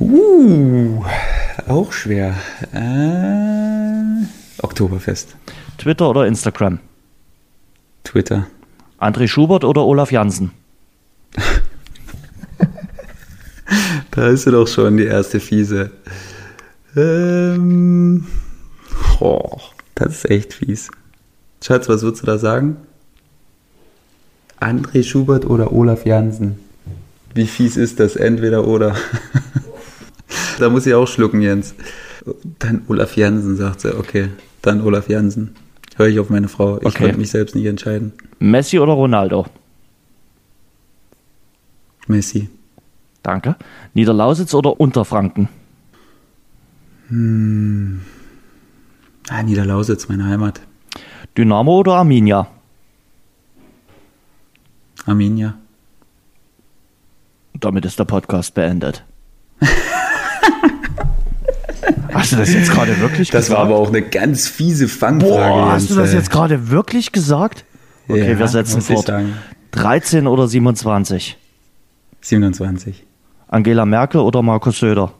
Uh, 0.00 1.04
auch 1.68 1.92
schwer. 1.92 2.34
Äh, 2.72 4.26
Oktoberfest. 4.62 5.36
Twitter 5.78 6.08
oder 6.10 6.26
Instagram? 6.26 6.78
Twitter. 8.04 8.46
André 8.98 9.28
Schubert 9.28 9.64
oder 9.64 9.84
Olaf 9.84 10.12
Jansen? 10.12 10.52
Da 14.10 14.28
ist 14.28 14.42
sie 14.42 14.50
doch 14.50 14.68
schon, 14.68 14.98
die 14.98 15.06
erste 15.06 15.40
fiese. 15.40 15.90
Ähm, 16.94 18.26
oh, 19.20 19.58
das 19.94 20.16
ist 20.16 20.30
echt 20.30 20.52
fies. 20.52 20.90
Schatz, 21.64 21.88
was 21.88 22.02
würdest 22.02 22.22
du 22.22 22.26
da 22.26 22.36
sagen? 22.36 22.76
André 24.62 25.02
Schubert 25.02 25.44
oder 25.44 25.72
Olaf 25.72 26.06
Jansen? 26.06 26.58
Wie 27.34 27.46
fies 27.46 27.76
ist 27.76 27.98
das? 28.00 28.16
Entweder 28.16 28.66
oder. 28.66 28.94
da 30.58 30.70
muss 30.70 30.86
ich 30.86 30.94
auch 30.94 31.08
schlucken, 31.08 31.40
Jens. 31.42 31.74
Dann 32.58 32.82
Olaf 32.88 33.16
Jansen, 33.16 33.56
sagt 33.56 33.80
sie. 33.80 33.96
Okay, 33.98 34.28
dann 34.60 34.82
Olaf 34.82 35.08
Jansen. 35.08 35.54
Höre 35.96 36.08
ich 36.08 36.18
auf 36.20 36.30
meine 36.30 36.48
Frau. 36.48 36.78
Ich 36.78 36.86
Okay. 36.86 37.04
konnte 37.04 37.18
mich 37.18 37.30
selbst 37.30 37.54
nicht 37.54 37.66
entscheiden. 37.66 38.12
Messi 38.38 38.78
oder 38.78 38.92
Ronaldo? 38.92 39.46
Messi. 42.06 42.48
Danke. 43.22 43.56
Niederlausitz 43.94 44.54
oder 44.54 44.80
Unterfranken? 44.80 45.48
Ah, 49.28 49.42
Niederlausitz, 49.42 50.08
meine 50.08 50.24
Heimat. 50.24 50.60
Dynamo 51.36 51.78
oder 51.80 51.94
Arminia? 51.94 52.48
Arminia. 55.06 55.54
Damit 57.58 57.84
ist 57.84 57.98
der 57.98 58.04
Podcast 58.04 58.54
beendet. 58.54 59.04
hast 62.12 62.32
du 62.32 62.36
das 62.36 62.52
jetzt 62.52 62.70
gerade 62.70 62.98
wirklich 63.00 63.30
Das 63.30 63.50
war 63.50 63.56
gesagt? 63.56 63.70
aber 63.72 63.76
auch 63.80 63.88
eine 63.88 64.02
ganz 64.02 64.48
fiese 64.48 64.88
Fangfrage. 64.88 65.32
Boah, 65.32 65.72
hast 65.72 65.90
du 65.90 65.94
das 65.94 66.12
jetzt 66.12 66.30
gerade 66.30 66.70
wirklich 66.70 67.12
gesagt? 67.12 67.64
Okay, 68.08 68.32
Ja, 68.32 68.38
wir 68.38 68.48
setzen 68.48 68.80
fort. 68.82 69.06
sagen. 69.06 69.34
13 69.72 70.26
oder 70.26 70.48
27? 70.48 71.38
27. 72.20 73.04
Angela 73.48 73.84
Merkel 73.86 74.20
oder 74.20 74.42
Markus 74.42 74.78
Söder? 74.80 75.12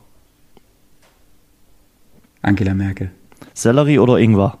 Angela 2.41 2.73
Merkel. 2.73 3.11
Sellerie 3.53 3.99
oder 3.99 4.17
Ingwer? 4.19 4.57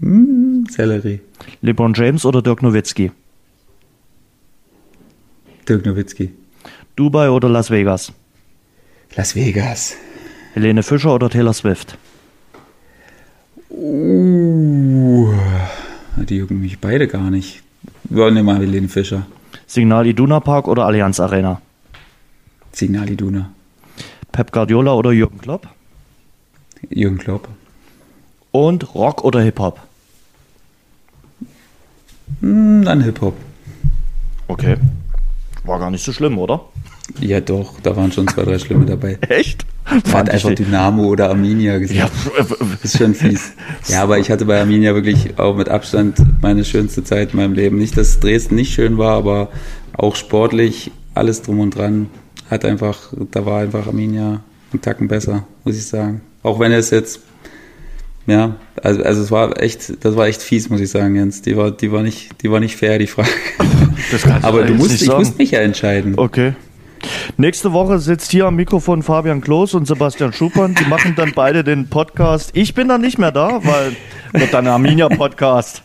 Hm, 0.00 0.47
Sellerie. 0.70 1.20
LeBron 1.62 1.94
James 1.94 2.24
oder 2.24 2.42
Dirk 2.42 2.62
Nowitzki? 2.62 3.10
Dirk 5.68 5.84
Nowitzki. 5.84 6.30
Dubai 6.96 7.30
oder 7.30 7.48
Las 7.48 7.70
Vegas? 7.70 8.12
Las 9.16 9.34
Vegas. 9.34 9.96
Helene 10.54 10.82
Fischer 10.82 11.14
oder 11.14 11.30
Taylor 11.30 11.52
Swift? 11.52 11.96
Uh, 13.70 15.32
die 16.16 16.36
jucken 16.36 16.60
mich 16.60 16.78
beide 16.78 17.06
gar 17.06 17.30
nicht. 17.30 17.62
Wir 18.04 18.30
nehmen 18.30 18.46
mal 18.46 18.58
Helene 18.58 18.88
Fischer. 18.88 19.26
Signal 19.66 20.06
Iduna 20.06 20.40
Park 20.40 20.66
oder 20.68 20.86
Allianz 20.86 21.20
Arena? 21.20 21.60
Signal 22.72 23.10
Iduna. 23.10 23.50
Pep 24.32 24.52
Guardiola 24.52 24.94
oder 24.94 25.12
Jürgen 25.12 25.38
Klopp? 25.38 25.68
Jürgen 26.90 27.18
Klopp. 27.18 27.48
Und 28.50 28.94
Rock 28.94 29.24
oder 29.24 29.40
Hip-Hop? 29.42 29.80
Hm, 32.40 32.84
dann 32.84 33.00
Hip-Hop. 33.02 33.34
Okay. 34.48 34.76
War 35.64 35.78
gar 35.78 35.90
nicht 35.90 36.04
so 36.04 36.12
schlimm, 36.12 36.38
oder? 36.38 36.62
Ja 37.20 37.40
doch, 37.40 37.80
da 37.82 37.96
waren 37.96 38.12
schon 38.12 38.28
zwei, 38.28 38.42
drei 38.44 38.58
Schlimme 38.58 38.84
dabei. 38.86 39.18
Echt? 39.28 39.64
Hat 39.84 40.06
Fand 40.06 40.28
ich 40.28 40.34
einfach 40.34 40.50
nicht. 40.50 40.60
Dynamo 40.60 41.04
oder 41.04 41.30
Arminia 41.30 41.78
gesagt. 41.78 41.98
Ja, 41.98 42.08
ist 42.82 42.98
schon 42.98 43.14
fies. 43.14 43.52
Ja, 43.88 44.02
aber 44.02 44.18
ich 44.18 44.30
hatte 44.30 44.44
bei 44.44 44.60
Arminia 44.60 44.94
wirklich 44.94 45.38
auch 45.38 45.56
mit 45.56 45.68
Abstand 45.68 46.22
meine 46.42 46.64
schönste 46.64 47.04
Zeit 47.04 47.32
in 47.32 47.38
meinem 47.38 47.54
Leben. 47.54 47.78
Nicht, 47.78 47.96
dass 47.96 48.20
Dresden 48.20 48.56
nicht 48.56 48.74
schön 48.74 48.98
war, 48.98 49.16
aber 49.16 49.48
auch 49.94 50.14
sportlich, 50.16 50.90
alles 51.14 51.40
drum 51.42 51.60
und 51.60 51.74
dran. 51.74 52.08
Hat 52.50 52.64
einfach, 52.64 53.12
da 53.30 53.46
war 53.46 53.60
einfach 53.60 53.86
Arminia 53.86 54.40
einen 54.72 54.82
Tacken 54.82 55.08
besser, 55.08 55.46
muss 55.64 55.76
ich 55.76 55.86
sagen. 55.86 56.20
Auch 56.42 56.60
wenn 56.60 56.72
es 56.72 56.90
jetzt, 56.90 57.20
ja, 58.28 58.56
also, 58.82 59.02
also 59.02 59.22
es 59.22 59.30
war 59.30 59.60
echt, 59.60 60.04
das 60.04 60.14
war 60.14 60.26
echt 60.26 60.42
fies, 60.42 60.68
muss 60.68 60.80
ich 60.80 60.90
sagen, 60.90 61.16
Jens. 61.16 61.40
Die 61.40 61.56
war, 61.56 61.70
die 61.70 61.90
war 61.90 62.02
nicht, 62.02 62.42
die 62.42 62.50
war 62.50 62.60
nicht 62.60 62.76
fair, 62.76 62.98
die 62.98 63.06
Frage. 63.06 63.30
Aber 64.42 64.64
du 64.64 64.74
musst, 64.74 65.00
ich 65.00 65.08
musste 65.08 65.38
mich 65.38 65.52
ja 65.52 65.60
entscheiden. 65.60 66.14
Okay. 66.18 66.52
Nächste 67.38 67.72
Woche 67.72 67.98
sitzt 68.00 68.30
hier 68.30 68.46
am 68.46 68.56
Mikrofon 68.56 69.02
Fabian 69.02 69.40
Klos 69.40 69.72
und 69.72 69.86
Sebastian 69.86 70.34
Schupern. 70.34 70.74
Die 70.74 70.84
machen 70.84 71.14
dann 71.16 71.32
beide 71.34 71.64
den 71.64 71.88
Podcast. 71.88 72.50
Ich 72.52 72.74
bin 72.74 72.88
dann 72.88 73.00
nicht 73.00 73.18
mehr 73.18 73.32
da, 73.32 73.60
weil 73.64 73.96
wird 74.32 74.52
dann 74.52 74.66
Arminia-Podcast. 74.66 75.82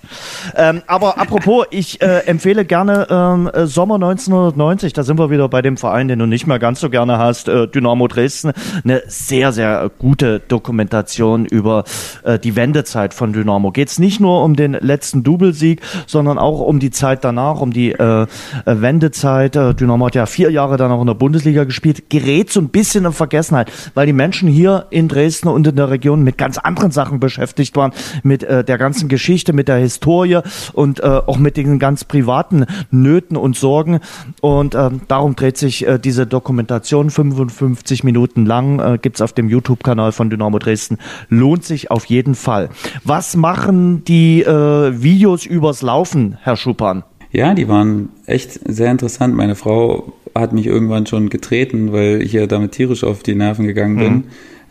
Ähm, 0.55 0.81
aber 0.87 1.19
apropos, 1.19 1.65
ich 1.71 2.01
äh, 2.01 2.19
empfehle 2.25 2.65
gerne 2.65 3.07
ähm, 3.09 3.49
äh, 3.53 3.65
Sommer 3.65 3.95
1990. 3.95 4.93
Da 4.93 5.03
sind 5.03 5.19
wir 5.19 5.29
wieder 5.29 5.49
bei 5.49 5.61
dem 5.61 5.77
Verein, 5.77 6.07
den 6.07 6.19
du 6.19 6.25
nicht 6.25 6.47
mehr 6.47 6.59
ganz 6.59 6.79
so 6.79 6.89
gerne 6.89 7.17
hast, 7.17 7.47
äh, 7.47 7.67
Dynamo 7.67 8.07
Dresden. 8.07 8.53
Eine 8.83 9.03
sehr, 9.07 9.51
sehr 9.51 9.91
gute 9.97 10.39
Dokumentation 10.39 11.45
über 11.45 11.83
äh, 12.23 12.39
die 12.39 12.55
Wendezeit 12.55 13.13
von 13.13 13.33
Dynamo. 13.33 13.71
Geht 13.71 13.89
es 13.89 13.99
nicht 13.99 14.19
nur 14.19 14.43
um 14.43 14.55
den 14.55 14.73
letzten 14.73 15.23
Doublesieg, 15.23 15.81
sondern 16.07 16.37
auch 16.37 16.59
um 16.59 16.79
die 16.79 16.91
Zeit 16.91 17.23
danach, 17.23 17.61
um 17.61 17.71
die 17.71 17.91
äh, 17.91 18.23
äh, 18.23 18.25
Wendezeit. 18.65 19.55
Äh, 19.55 19.73
Dynamo 19.73 20.07
hat 20.07 20.15
ja 20.15 20.25
vier 20.25 20.51
Jahre 20.51 20.77
dann 20.77 20.91
auch 20.91 21.01
in 21.01 21.07
der 21.07 21.13
Bundesliga 21.13 21.63
gespielt. 21.63 22.09
Gerät 22.09 22.51
so 22.51 22.59
ein 22.59 22.69
bisschen 22.69 23.05
in 23.05 23.13
Vergessenheit, 23.13 23.71
weil 23.93 24.05
die 24.05 24.13
Menschen 24.13 24.49
hier 24.49 24.87
in 24.89 25.07
Dresden 25.07 25.47
und 25.47 25.67
in 25.67 25.75
der 25.75 25.89
Region 25.89 26.23
mit 26.23 26.37
ganz 26.37 26.57
anderen 26.57 26.91
Sachen 26.91 27.19
beschäftigt 27.19 27.75
waren, 27.75 27.91
mit 28.23 28.32
äh, 28.41 28.63
der 28.63 28.79
ganzen 28.79 29.07
Geschichte, 29.09 29.53
mit 29.53 29.67
der 29.67 29.75
Historie 29.77 30.39
und 30.73 31.01
äh, 31.01 31.03
auch 31.03 31.38
mit 31.38 31.57
den 31.57 31.77
ganz 31.77 32.03
privaten 32.03 32.65
Nöten 32.89 33.38
und 33.38 33.55
Sorgen. 33.55 33.99
Und 34.41 34.73
ähm, 34.73 35.01
darum 35.07 35.36
dreht 35.36 35.57
sich 35.57 35.86
äh, 35.86 35.99
diese 35.99 36.25
Dokumentation 36.25 37.11
55 37.11 38.03
Minuten 38.03 38.47
lang, 38.47 38.79
äh, 38.79 38.97
gibt's 38.99 39.21
auf 39.21 39.34
dem 39.34 39.49
YouTube-Kanal 39.49 40.11
von 40.11 40.31
Dynamo 40.31 40.57
Dresden. 40.57 40.97
Lohnt 41.29 41.63
sich 41.63 41.91
auf 41.91 42.05
jeden 42.05 42.34
Fall. 42.34 42.69
Was 43.03 43.36
machen 43.36 44.03
die 44.05 44.41
äh, 44.41 45.03
Videos 45.03 45.45
übers 45.45 45.84
Laufen, 45.84 46.39
Herr 46.41 46.55
Schuppan? 46.55 47.03
Ja, 47.31 47.53
die 47.53 47.67
waren 47.67 48.09
echt 48.27 48.59
sehr 48.71 48.91
interessant. 48.91 49.36
Meine 49.36 49.55
Frau 49.55 50.13
hat 50.36 50.53
mich 50.53 50.67
irgendwann 50.67 51.05
schon 51.05 51.29
getreten, 51.29 51.91
weil 51.91 52.21
ich 52.21 52.34
ihr 52.34 52.47
damit 52.47 52.73
tierisch 52.73 53.03
auf 53.03 53.23
die 53.23 53.36
Nerven 53.36 53.65
gegangen 53.65 53.97
bin, 53.97 54.19
äh, 54.19 54.23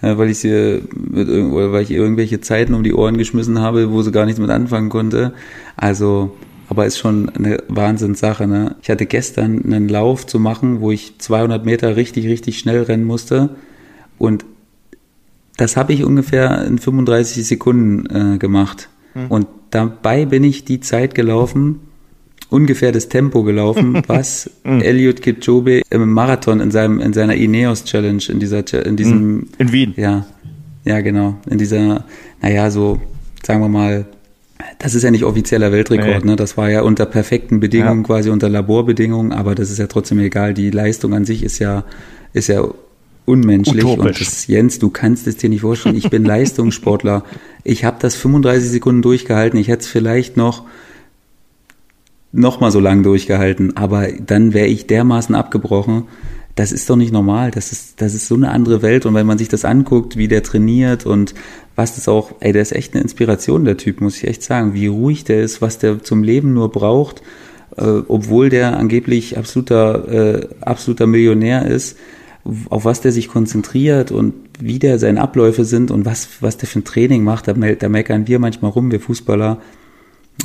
weil 0.02 0.30
ich 0.30 0.38
sie 0.38 0.82
mit, 0.94 1.28
irg- 1.28 1.52
oder 1.52 1.72
weil 1.72 1.82
ich 1.82 1.90
ihr 1.90 1.98
irgendwelche 1.98 2.40
Zeiten 2.40 2.74
um 2.74 2.82
die 2.82 2.94
Ohren 2.94 3.16
geschmissen 3.16 3.60
habe, 3.60 3.90
wo 3.90 4.02
sie 4.02 4.12
gar 4.12 4.26
nichts 4.26 4.40
mit 4.40 4.50
anfangen 4.50 4.88
konnte. 4.90 5.32
Also, 5.76 6.36
aber 6.68 6.86
ist 6.86 6.98
schon 6.98 7.28
eine 7.30 7.62
Wahnsinnssache. 7.68 8.46
Ne? 8.46 8.76
Ich 8.82 8.90
hatte 8.90 9.06
gestern 9.06 9.64
einen 9.64 9.88
Lauf 9.88 10.26
zu 10.26 10.38
machen, 10.38 10.80
wo 10.80 10.90
ich 10.90 11.18
200 11.18 11.64
Meter 11.64 11.96
richtig, 11.96 12.26
richtig 12.26 12.58
schnell 12.58 12.82
rennen 12.82 13.04
musste 13.04 13.50
und 14.18 14.44
das 15.56 15.76
habe 15.76 15.92
ich 15.92 16.02
ungefähr 16.02 16.64
in 16.64 16.78
35 16.78 17.46
Sekunden 17.46 18.34
äh, 18.34 18.38
gemacht. 18.38 18.88
Und 19.28 19.46
dabei 19.70 20.24
bin 20.24 20.42
ich 20.42 20.64
die 20.64 20.80
Zeit 20.80 21.14
gelaufen, 21.14 21.80
ungefähr 22.52 22.92
das 22.92 23.08
Tempo 23.08 23.42
gelaufen, 23.42 24.02
was 24.06 24.50
Elliot 24.64 25.22
Kipchoge 25.22 25.82
im 25.90 26.12
Marathon 26.12 26.60
in 26.60 26.70
seinem 26.70 27.00
in 27.00 27.12
seiner 27.12 27.34
Ineos 27.34 27.84
Challenge 27.84 28.22
in 28.28 28.38
dieser 28.38 28.86
in 28.86 28.96
diesem 28.96 29.48
In 29.58 29.72
Wien. 29.72 29.94
ja 29.96 30.26
ja 30.84 31.00
genau 31.00 31.36
in 31.50 31.58
dieser 31.58 32.04
naja 32.40 32.70
so 32.70 33.00
sagen 33.44 33.60
wir 33.60 33.68
mal 33.68 34.06
das 34.78 34.94
ist 34.94 35.02
ja 35.02 35.10
nicht 35.10 35.24
offizieller 35.24 35.72
Weltrekord, 35.72 36.24
Nee. 36.24 36.30
ne? 36.32 36.36
Das 36.36 36.56
war 36.56 36.70
ja 36.70 36.82
unter 36.82 37.04
perfekten 37.04 37.58
Bedingungen, 37.58 38.02
Ja. 38.02 38.06
quasi 38.06 38.30
unter 38.30 38.48
Laborbedingungen, 38.48 39.32
aber 39.32 39.56
das 39.56 39.70
ist 39.70 39.78
ja 39.78 39.88
trotzdem 39.88 40.20
egal. 40.20 40.54
Die 40.54 40.70
Leistung 40.70 41.14
an 41.14 41.24
sich 41.24 41.42
ist 41.42 41.58
ja, 41.58 41.84
ist 42.32 42.46
ja 42.48 42.64
unmenschlich. 43.24 43.84
Utopisch. 43.84 44.20
Und 44.20 44.20
das, 44.20 44.46
Jens, 44.46 44.78
du 44.78 44.88
kannst 44.90 45.26
es 45.26 45.36
dir 45.36 45.48
nicht 45.50 45.62
vorstellen. 45.62 45.96
Ich 45.96 46.10
bin 46.10 46.24
Leistungssportler. 46.34 47.24
Ich 47.64 47.84
habe 47.84 47.96
das 48.00 48.14
35 48.14 48.70
Sekunden 48.70 49.02
durchgehalten. 49.02 49.58
Ich 49.58 49.66
hätte 49.68 49.80
es 49.82 49.88
vielleicht 49.88 50.36
noch 50.36 50.62
noch 52.32 52.60
mal 52.60 52.70
so 52.70 52.80
lang 52.80 53.02
durchgehalten, 53.02 53.76
aber 53.76 54.08
dann 54.08 54.54
wäre 54.54 54.66
ich 54.66 54.86
dermaßen 54.86 55.34
abgebrochen. 55.34 56.04
das 56.54 56.70
ist 56.70 56.90
doch 56.90 56.96
nicht 56.96 57.12
normal. 57.12 57.50
Das 57.50 57.72
ist, 57.72 58.00
das 58.02 58.14
ist 58.14 58.28
so 58.28 58.34
eine 58.34 58.50
andere 58.50 58.82
Welt. 58.82 59.06
Und 59.06 59.14
wenn 59.14 59.26
man 59.26 59.38
sich 59.38 59.48
das 59.48 59.64
anguckt, 59.64 60.16
wie 60.16 60.28
der 60.28 60.42
trainiert 60.42 61.06
und 61.06 61.34
was 61.76 61.94
das 61.94 62.08
auch, 62.08 62.32
ey, 62.40 62.52
der 62.52 62.62
ist 62.62 62.72
echt 62.72 62.92
eine 62.92 63.02
Inspiration, 63.02 63.64
der 63.64 63.78
Typ, 63.78 64.00
muss 64.00 64.18
ich 64.18 64.26
echt 64.26 64.42
sagen. 64.42 64.74
Wie 64.74 64.86
ruhig 64.86 65.24
der 65.24 65.42
ist, 65.42 65.62
was 65.62 65.78
der 65.78 66.02
zum 66.02 66.22
Leben 66.22 66.52
nur 66.52 66.70
braucht, 66.70 67.22
äh, 67.76 68.02
obwohl 68.06 68.50
der 68.50 68.76
angeblich 68.76 69.38
absoluter, 69.38 70.08
äh, 70.42 70.48
absoluter 70.60 71.06
Millionär 71.06 71.66
ist, 71.66 71.96
auf 72.68 72.84
was 72.84 73.00
der 73.00 73.12
sich 73.12 73.28
konzentriert 73.28 74.10
und 74.10 74.34
wie 74.60 74.78
der 74.78 74.98
seine 74.98 75.22
Abläufe 75.22 75.64
sind 75.64 75.90
und 75.90 76.04
was, 76.04 76.42
was 76.42 76.58
der 76.58 76.68
für 76.68 76.80
ein 76.80 76.84
Training 76.84 77.24
macht, 77.24 77.48
da, 77.48 77.54
da 77.54 77.88
meckern 77.88 78.26
wir 78.26 78.38
manchmal 78.38 78.72
rum, 78.72 78.90
wir 78.90 79.00
Fußballer. 79.00 79.58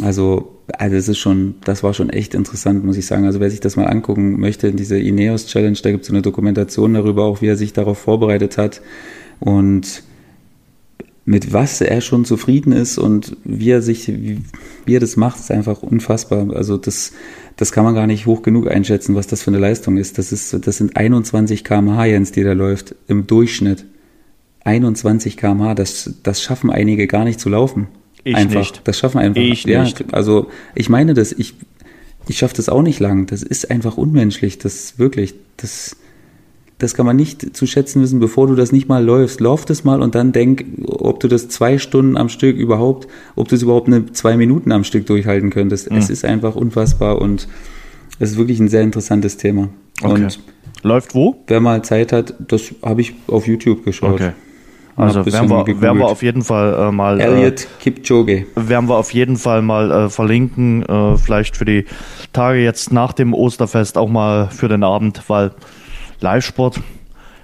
Also, 0.01 0.56
also 0.77 0.95
es 0.95 1.07
ist 1.07 1.17
schon, 1.17 1.55
das 1.63 1.83
war 1.83 1.93
schon 1.93 2.09
echt 2.09 2.33
interessant, 2.33 2.83
muss 2.83 2.97
ich 2.97 3.05
sagen. 3.05 3.25
Also 3.25 3.39
wer 3.39 3.49
sich 3.49 3.61
das 3.61 3.75
mal 3.75 3.85
angucken 3.85 4.39
möchte, 4.39 4.73
diese 4.73 4.99
Ineos 4.99 5.47
Challenge, 5.47 5.77
da 5.81 5.91
gibt 5.91 6.01
es 6.01 6.07
so 6.07 6.13
eine 6.13 6.21
Dokumentation 6.21 6.93
darüber, 6.93 7.23
auch 7.23 7.41
wie 7.41 7.47
er 7.47 7.55
sich 7.55 7.73
darauf 7.73 7.97
vorbereitet 7.97 8.57
hat 8.57 8.81
und 9.39 10.03
mit 11.27 11.51
was 11.51 11.81
er 11.81 11.99
schon 11.99 12.23
zufrieden 12.23 12.71
ist 12.71 12.97
und 12.97 13.35
wie 13.43 13.69
er 13.69 13.81
sich, 13.81 14.07
wie, 14.07 14.39
wie 14.85 14.95
er 14.95 15.01
das 15.01 15.17
macht, 15.17 15.39
ist 15.39 15.51
einfach 15.51 15.83
unfassbar. 15.83 16.55
Also 16.55 16.77
das, 16.77 17.11
das 17.57 17.73
kann 17.73 17.83
man 17.83 17.95
gar 17.95 18.07
nicht 18.07 18.25
hoch 18.25 18.43
genug 18.43 18.69
einschätzen, 18.69 19.13
was 19.13 19.27
das 19.27 19.41
für 19.43 19.51
eine 19.51 19.59
Leistung 19.59 19.97
ist. 19.97 20.17
Das 20.17 20.31
ist, 20.31 20.65
das 20.65 20.77
sind 20.77 20.95
21 20.95 21.65
kmh, 21.65 22.05
Jens, 22.05 22.31
die 22.31 22.43
da 22.43 22.53
läuft, 22.53 22.95
im 23.07 23.27
Durchschnitt. 23.27 23.85
21 24.63 25.35
kmh, 25.35 25.75
das, 25.75 26.13
das 26.23 26.41
schaffen 26.41 26.69
einige 26.69 27.07
gar 27.07 27.25
nicht 27.25 27.41
zu 27.41 27.49
laufen. 27.49 27.87
Ich 28.27 28.35
einfach. 28.35 28.59
nicht. 28.59 28.81
Das 28.83 28.97
schaffen 28.99 29.19
einfach. 29.19 29.41
Ich 29.41 29.63
ja, 29.63 29.83
nicht. 29.83 30.13
Also 30.13 30.47
ich 30.75 30.89
meine 30.89 31.13
das, 31.13 31.31
ich, 31.31 31.53
ich 32.27 32.37
schaffe 32.37 32.55
das 32.55 32.69
auch 32.69 32.81
nicht 32.81 32.99
lang. 32.99 33.25
Das 33.27 33.41
ist 33.41 33.71
einfach 33.71 33.97
unmenschlich. 33.97 34.57
Das 34.59 34.99
wirklich, 34.99 35.33
das, 35.55 35.95
das 36.77 36.93
kann 36.93 37.05
man 37.05 37.15
nicht 37.15 37.55
zu 37.55 37.65
schätzen 37.65 38.01
wissen, 38.01 38.19
bevor 38.19 38.47
du 38.47 38.55
das 38.55 38.71
nicht 38.71 38.89
mal 38.89 39.03
läufst. 39.03 39.39
Lauf 39.39 39.63
das 39.63 39.83
mal 39.83 40.01
und 40.01 40.13
dann 40.13 40.33
denk, 40.33 40.65
ob 40.85 41.21
du 41.21 41.27
das 41.27 41.47
zwei 41.47 41.77
Stunden 41.77 42.17
am 42.17 42.27
Stück 42.27 42.57
überhaupt, 42.57 43.07
ob 43.35 43.47
du 43.47 43.55
es 43.55 43.61
überhaupt 43.61 43.87
eine 43.87 44.11
zwei 44.11 44.35
Minuten 44.35 44.71
am 44.71 44.83
Stück 44.83 45.05
durchhalten 45.05 45.49
könntest. 45.49 45.89
Mhm. 45.89 45.97
Es 45.97 46.09
ist 46.09 46.25
einfach 46.25 46.55
unfassbar 46.55 47.21
und 47.21 47.47
es 48.19 48.31
ist 48.31 48.37
wirklich 48.37 48.59
ein 48.59 48.67
sehr 48.67 48.81
interessantes 48.81 49.37
Thema. 49.37 49.69
Okay. 50.01 50.23
Und 50.25 50.39
Läuft 50.83 51.15
wo? 51.15 51.37
wer 51.47 51.59
mal 51.59 51.83
Zeit 51.83 52.11
hat, 52.11 52.35
das 52.47 52.73
habe 52.83 53.01
ich 53.01 53.13
auf 53.27 53.47
YouTube 53.47 53.83
geschaut. 53.83 54.15
Okay. 54.15 54.31
Also 54.97 55.25
werden 55.27 55.49
wir, 55.49 55.81
werden 55.81 55.99
wir 55.99 56.07
auf 56.07 56.23
jeden 56.23 56.41
Fall 56.41 56.73
äh, 56.73 56.91
mal 56.91 57.19
äh, 57.19 57.23
Elliot 57.23 57.67
Kipchoge. 57.79 58.47
werden 58.55 58.89
wir 58.89 58.95
auf 58.95 59.13
jeden 59.13 59.37
Fall 59.37 59.61
mal 59.61 59.91
äh, 59.91 60.09
verlinken, 60.09 60.83
äh, 60.83 61.17
vielleicht 61.17 61.55
für 61.55 61.65
die 61.65 61.85
Tage 62.33 62.59
jetzt 62.59 62.91
nach 62.91 63.13
dem 63.13 63.35
Osterfest 63.35 63.97
auch 63.97 64.09
mal 64.09 64.49
für 64.49 64.67
den 64.67 64.83
Abend, 64.83 65.21
weil 65.27 65.51
Live-Sport, 66.19 66.81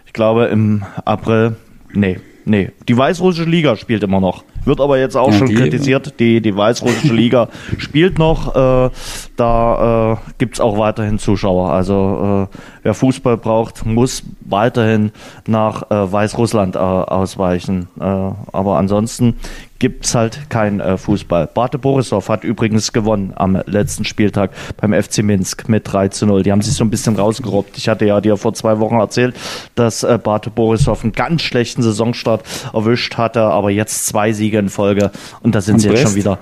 ich 0.08 0.14
glaube 0.14 0.46
im 0.46 0.84
April, 1.06 1.56
nee, 1.94 2.20
nee, 2.44 2.72
die 2.88 2.98
weißrussische 2.98 3.48
Liga 3.48 3.76
spielt 3.76 4.02
immer 4.02 4.20
noch. 4.20 4.44
Wird 4.66 4.80
aber 4.80 4.98
jetzt 4.98 5.16
auch 5.18 5.32
Ja, 5.32 5.38
schon 5.40 5.48
die- 5.48 5.56
kritisiert, 5.56 6.20
die, 6.20 6.42
die 6.42 6.56
weißrussische 6.56 7.14
Liga 7.14 7.50
spielt 7.78 8.18
noch, 8.20 8.56
äh, 8.56 8.90
da 9.36 10.14
äh, 10.14 10.18
gibt's 10.38 10.60
auch 10.60 10.78
weiterhin 10.78 11.20
Zuschauer. 11.20 11.72
Also 11.72 12.48
äh, 12.52 12.58
wer 12.84 12.94
Fußball 12.94 13.38
braucht, 13.38 13.86
muss 13.86 14.24
weiterhin 14.42 15.12
nach 15.48 15.90
äh, 15.92 16.12
Weißrussland 16.12 16.76
äh, 16.76 16.80
ausweichen. 16.80 17.88
Äh, 18.00 18.04
aber 18.04 18.78
ansonsten 18.78 19.36
gibt's 19.84 20.16
halt 20.16 20.50
kein 20.50 20.80
äh, 20.80 20.98
Fußball. 20.98 21.50
Bate 21.54 21.78
Borisov 21.78 22.30
hat 22.30 22.46
übrigens 22.46 22.94
gewonnen 22.94 23.34
am 23.36 23.62
letzten 23.66 24.06
Spieltag 24.06 24.52
beim 24.78 24.94
FC 24.94 25.24
Minsk 25.24 25.68
mit 25.68 25.92
3 25.92 26.08
zu 26.08 26.26
0. 26.26 26.42
Die 26.42 26.54
haben 26.54 26.62
sich 26.62 26.74
so 26.74 26.86
ein 26.86 26.90
bisschen 26.90 27.18
rausgerobbt. 27.18 27.78
Ich 27.78 27.90
hatte 27.90 28.06
ja 28.06 28.22
dir 28.22 28.38
vor 28.38 28.54
zwei 28.54 28.80
Wochen 28.80 28.96
erzählt, 28.96 29.36
dass 29.76 30.04
äh, 30.04 30.18
Bate 30.24 30.52
Borisov 30.52 31.04
einen 31.04 31.12
ganz 31.12 31.42
schlechten 31.42 31.82
Saisonstart 31.82 32.46
erwischt 32.74 33.18
hatte, 33.18 33.42
aber 33.42 33.72
jetzt 33.72 34.06
zwei 34.06 34.32
Siege 34.32 34.58
in 34.58 34.70
Folge 34.70 35.12
und 35.42 35.54
da 35.54 35.60
sind 35.60 35.74
Und 35.74 35.80
sie 35.82 35.90
jetzt 35.90 36.04
schon 36.04 36.14
Brest? 36.14 36.16
wieder. 36.16 36.40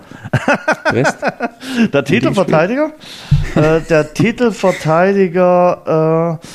Der 1.94 2.04
Titelverteidiger? 2.04 2.92
äh, 3.56 3.82
der 3.82 4.14
Titelverteidiger, 4.14 6.38
äh, 6.40 6.46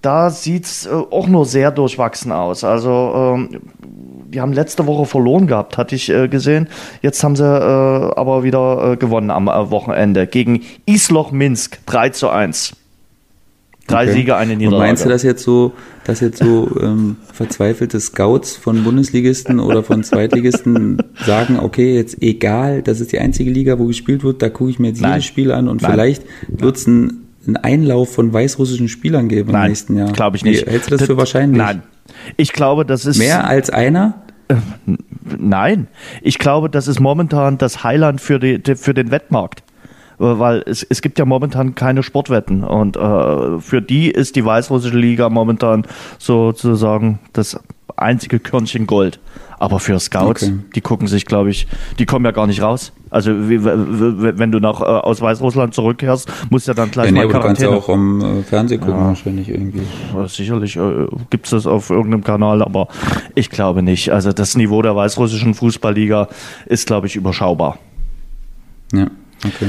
da 0.00 0.30
sieht's 0.30 0.86
äh, 0.86 0.90
auch 0.90 1.26
nur 1.26 1.44
sehr 1.44 1.72
durchwachsen 1.72 2.30
aus. 2.30 2.62
Also, 2.62 3.34
ähm, 3.34 3.62
die 4.36 4.42
haben 4.42 4.52
letzte 4.52 4.86
Woche 4.86 5.06
verloren 5.06 5.46
gehabt, 5.46 5.78
hatte 5.78 5.94
ich 5.94 6.10
äh, 6.10 6.28
gesehen. 6.28 6.68
Jetzt 7.00 7.24
haben 7.24 7.36
sie 7.36 7.42
äh, 7.42 7.48
aber 8.16 8.44
wieder 8.44 8.92
äh, 8.92 8.96
gewonnen 8.98 9.30
am 9.30 9.48
äh, 9.48 9.70
Wochenende 9.70 10.26
gegen 10.26 10.60
Isloch 10.84 11.32
Minsk 11.32 11.78
3 11.86 12.10
zu 12.10 12.28
1. 12.28 12.76
Drei 13.86 14.02
Okay. 14.02 14.12
Siege, 14.12 14.36
eine 14.36 14.52
Und 14.52 14.58
Niederlage. 14.58 14.82
meinst 14.82 15.04
du, 15.06 15.08
dass 15.08 15.22
jetzt 15.22 15.42
so, 15.42 15.72
dass 16.04 16.20
jetzt 16.20 16.38
so 16.38 16.68
ähm, 16.82 17.16
verzweifelte 17.32 17.98
Scouts 17.98 18.56
von 18.56 18.84
Bundesligisten 18.84 19.58
oder 19.58 19.82
von 19.82 20.02
Zweitligisten 20.04 21.02
sagen, 21.24 21.58
okay, 21.58 21.94
jetzt 21.94 22.20
egal, 22.20 22.82
das 22.82 23.00
ist 23.00 23.12
die 23.12 23.18
einzige 23.18 23.50
Liga, 23.50 23.78
wo 23.78 23.86
gespielt 23.86 24.22
wird, 24.22 24.42
da 24.42 24.50
gucke 24.50 24.68
ich 24.70 24.78
mir 24.78 24.88
jetzt 24.88 25.00
Nein. 25.00 25.12
jedes 25.12 25.24
Spiel 25.24 25.50
an 25.50 25.66
und 25.66 25.80
Nein. 25.80 25.92
vielleicht 25.92 26.24
wird 26.48 26.76
es 26.76 26.86
einen, 26.86 27.25
einen 27.46 27.56
Einlauf 27.56 28.12
von 28.14 28.32
weißrussischen 28.32 28.88
Spielern 28.88 29.28
geben 29.28 29.50
im 29.50 29.52
Nein, 29.54 29.68
nächsten 29.70 29.96
Jahr. 29.96 30.12
glaube 30.12 30.36
ich 30.36 30.44
Wie, 30.44 30.50
nicht. 30.50 30.66
Hältst 30.66 30.90
du 30.90 30.96
das 30.96 31.06
für 31.06 31.16
wahrscheinlich? 31.16 31.58
Nein. 31.58 31.82
Ich 32.36 32.52
glaube, 32.52 32.84
das 32.86 33.04
ist 33.06 33.18
Mehr 33.18 33.46
als 33.46 33.70
einer? 33.70 34.22
Nein, 35.38 35.88
ich 36.22 36.38
glaube, 36.38 36.70
das 36.70 36.86
ist 36.88 37.00
momentan 37.00 37.58
das 37.58 37.82
Highland 37.82 38.20
für, 38.20 38.38
die, 38.38 38.62
die- 38.62 38.76
für 38.76 38.94
den 38.94 39.10
Wettmarkt. 39.10 39.60
Äh, 40.20 40.24
Weil 40.24 40.62
es, 40.66 40.84
es 40.88 41.02
gibt 41.02 41.18
ja 41.18 41.24
momentan 41.24 41.74
keine 41.74 42.02
Sportwetten 42.02 42.62
und 42.64 42.96
äh, 42.96 43.60
für 43.60 43.82
die 43.82 44.10
ist 44.10 44.36
die 44.36 44.44
weißrussische 44.44 44.96
Liga 44.96 45.28
momentan 45.28 45.84
sozusagen 46.18 47.18
das 47.32 47.58
einzige 47.96 48.38
Körnchen 48.38 48.86
Gold. 48.86 49.18
Aber 49.58 49.80
für 49.80 49.98
Scouts, 49.98 50.42
Okay. 50.44 50.58
die 50.74 50.80
gucken 50.82 51.08
sich, 51.08 51.24
glaube 51.24 51.48
ich, 51.50 51.66
die 51.98 52.04
kommen 52.06 52.24
ja 52.26 52.30
gar 52.30 52.46
nicht 52.46 52.60
raus. 52.62 52.92
Also 53.16 53.48
wie, 53.48 53.64
wenn 53.64 54.52
du 54.52 54.60
nach, 54.60 54.82
äh, 54.82 54.84
aus 54.84 55.22
Weißrussland 55.22 55.72
zurückkehrst, 55.72 56.30
musst 56.50 56.66
du 56.66 56.72
ja 56.72 56.74
dann 56.74 56.90
gleich 56.90 57.06
Ja, 57.06 57.12
nee, 57.12 57.18
mal 57.20 57.24
aber 57.24 57.32
du 57.32 57.40
kannst 57.40 57.62
ja 57.62 57.68
Quarantäne. 57.68 57.94
auch 57.94 57.94
am 57.94 58.40
äh, 58.40 58.42
Fernsehen 58.42 58.80
gucken 58.82 59.04
wahrscheinlich 59.06 59.48
irgendwie. 59.48 59.80
Ja, 60.14 60.28
Sicherlich 60.28 60.76
äh, 60.76 61.06
gibt 61.30 61.46
es 61.46 61.52
das 61.52 61.66
auf 61.66 61.88
irgendeinem 61.88 62.22
Kanal, 62.24 62.62
aber 62.62 62.88
ich 63.34 63.48
glaube 63.48 63.82
nicht. 63.82 64.10
Also 64.10 64.32
das 64.32 64.54
Niveau 64.54 64.82
der 64.82 64.94
weißrussischen 64.94 65.54
Fußballliga 65.54 66.28
ist, 66.66 66.86
glaube 66.86 67.06
ich, 67.06 67.16
überschaubar. 67.16 67.78
Ja, 68.92 69.06
okay. 69.46 69.68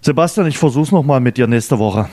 Sebastian, 0.00 0.48
ich 0.48 0.58
versuch's 0.58 0.90
noch 0.90 1.04
mal 1.04 1.20
mit 1.20 1.36
dir 1.36 1.46
nächste 1.46 1.78
Woche. 1.78 2.08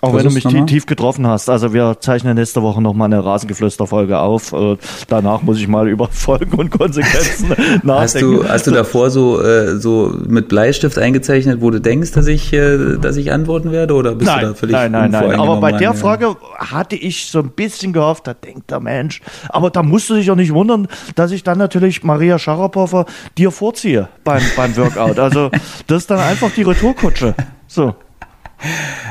Auch 0.00 0.14
wenn 0.14 0.24
du 0.26 0.30
mich 0.32 0.44
noch 0.44 0.52
tie- 0.52 0.58
mal? 0.60 0.66
tief 0.66 0.86
getroffen 0.86 1.26
hast. 1.26 1.48
Also 1.50 1.72
wir 1.72 1.96
zeichnen 2.00 2.36
nächste 2.36 2.62
Woche 2.62 2.80
noch 2.82 2.94
mal 2.94 3.06
eine 3.06 3.24
Rasengeflüster-Folge 3.24 4.18
auf. 4.18 4.52
Äh, 4.52 4.76
danach 5.08 5.42
muss 5.42 5.58
ich 5.58 5.68
mal 5.68 5.88
über 5.88 6.08
Folgen 6.10 6.54
und 6.58 6.70
Konsequenzen 6.70 7.48
nachdenken. 7.82 7.88
Hast 7.98 8.20
du, 8.20 8.48
hast 8.48 8.66
du 8.66 8.70
davor 8.70 9.10
so, 9.10 9.40
äh, 9.42 9.76
so 9.78 10.14
mit 10.26 10.48
Bleistift 10.48 10.98
eingezeichnet, 10.98 11.60
wo 11.60 11.70
du 11.70 11.80
denkst, 11.80 12.12
dass 12.12 12.26
ich, 12.26 12.52
äh, 12.52 12.96
dass 13.00 13.16
ich 13.16 13.32
antworten 13.32 13.72
werde? 13.72 13.94
Oder 13.94 14.14
bist 14.14 14.30
du 14.30 14.34
Nein, 14.34 14.44
da 14.44 14.54
völlig 14.54 14.72
nein, 14.74 14.92
nein, 14.92 15.10
nein. 15.10 15.38
Aber 15.40 15.60
bei 15.60 15.72
der? 15.72 15.94
Frage 15.94 16.36
hatte 16.58 16.96
ich 16.96 17.26
so 17.26 17.40
ein 17.40 17.50
bisschen 17.50 17.92
gehofft, 17.92 18.26
da 18.26 18.34
denkt 18.34 18.70
der 18.70 18.80
Mensch. 18.80 19.20
Aber 19.48 19.70
da 19.70 19.82
musst 19.82 20.08
du 20.10 20.14
dich 20.14 20.30
auch 20.30 20.36
nicht 20.36 20.52
wundern, 20.54 20.86
dass 21.16 21.30
ich 21.32 21.42
dann 21.42 21.58
natürlich 21.58 22.04
Maria 22.04 22.38
Sharapova 22.38 23.06
dir 23.36 23.50
vorziehe 23.50 24.08
beim, 24.22 24.42
beim 24.56 24.76
Workout. 24.76 25.18
Also 25.18 25.50
das 25.86 26.02
ist 26.02 26.10
dann 26.10 26.20
einfach 26.20 26.50
die 26.54 26.62
Retourkutsche. 26.62 27.34
So. 27.66 27.94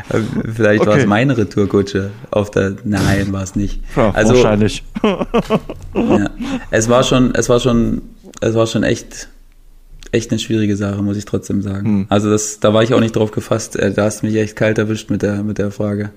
Äh, 0.09 0.19
Vielleicht 0.55 0.85
war 0.85 0.93
Okay. 0.93 1.01
es 1.01 1.07
meine 1.07 1.37
Retourkutsche 1.37 2.11
auf 2.31 2.51
der. 2.51 2.73
Nein, 2.83 3.31
war 3.31 3.43
es 3.43 3.55
nicht. 3.55 3.81
Ja, 3.95 4.11
also 4.11 4.33
wahrscheinlich. 4.33 4.83
ja, 5.93 6.29
es 6.71 6.89
war 6.89 7.03
schon, 7.03 7.33
es 7.35 7.49
war 7.49 7.59
schon, 7.59 8.01
es 8.41 8.53
war 8.55 8.67
schon 8.67 8.83
echt, 8.83 9.29
echt 10.11 10.31
eine 10.31 10.39
schwierige 10.39 10.75
Sache, 10.75 11.01
muss 11.01 11.17
ich 11.17 11.25
trotzdem 11.25 11.61
sagen. 11.61 11.85
Hm. 11.85 12.05
Also 12.09 12.29
das, 12.29 12.59
da 12.59 12.73
war 12.73 12.83
ich 12.83 12.93
auch 12.93 12.99
nicht 12.99 13.15
drauf 13.15 13.31
gefasst. 13.31 13.75
Äh, 13.75 13.93
Da 13.93 14.03
hast 14.05 14.21
du 14.21 14.27
mich 14.27 14.35
echt 14.35 14.55
kalt 14.55 14.77
erwischt 14.77 15.09
mit 15.09 15.21
der, 15.21 15.43
mit 15.43 15.57
der 15.57 15.71
Frage. 15.71 16.09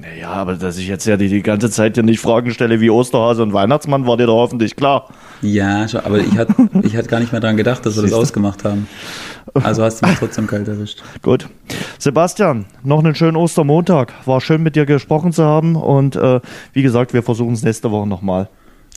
Naja, 0.00 0.30
aber 0.30 0.54
dass 0.54 0.78
ich 0.78 0.86
jetzt 0.86 1.06
ja 1.06 1.16
die, 1.16 1.28
die 1.28 1.42
ganze 1.42 1.70
Zeit 1.70 1.96
ja 1.96 2.04
nicht 2.04 2.20
Fragen 2.20 2.52
stelle 2.52 2.80
wie 2.80 2.88
Osterhase 2.88 3.42
und 3.42 3.52
Weihnachtsmann, 3.52 4.06
war 4.06 4.16
dir 4.16 4.26
doch 4.26 4.36
hoffentlich 4.36 4.76
klar. 4.76 5.08
Ja, 5.42 5.86
aber 6.04 6.18
ich 6.20 6.38
hatte, 6.38 6.54
ich 6.88 6.96
hatte 6.96 7.08
gar 7.08 7.20
nicht 7.20 7.32
mehr 7.32 7.40
dran 7.40 7.56
gedacht, 7.56 7.86
dass 7.86 7.94
wir 7.96 8.02
das 8.02 8.10
Siehst 8.10 8.14
du? 8.18 8.22
ausgemacht 8.22 8.64
haben. 8.64 8.88
Also 9.54 9.82
hast 9.82 10.02
du 10.02 10.06
mich 10.08 10.18
trotzdem 10.18 10.46
kalt 10.46 10.66
erwischt. 10.68 11.02
Gut. 11.22 11.48
Sebastian, 11.98 12.66
noch 12.82 12.98
einen 12.98 13.14
schönen 13.14 13.36
Ostermontag. 13.36 14.12
War 14.26 14.40
schön 14.40 14.62
mit 14.62 14.76
dir 14.76 14.86
gesprochen 14.86 15.32
zu 15.32 15.44
haben 15.44 15.76
und 15.76 16.16
äh, 16.16 16.40
wie 16.72 16.82
gesagt, 16.82 17.14
wir 17.14 17.22
versuchen 17.22 17.54
es 17.54 17.62
nächste 17.62 17.90
Woche 17.90 18.08
nochmal. 18.08 18.48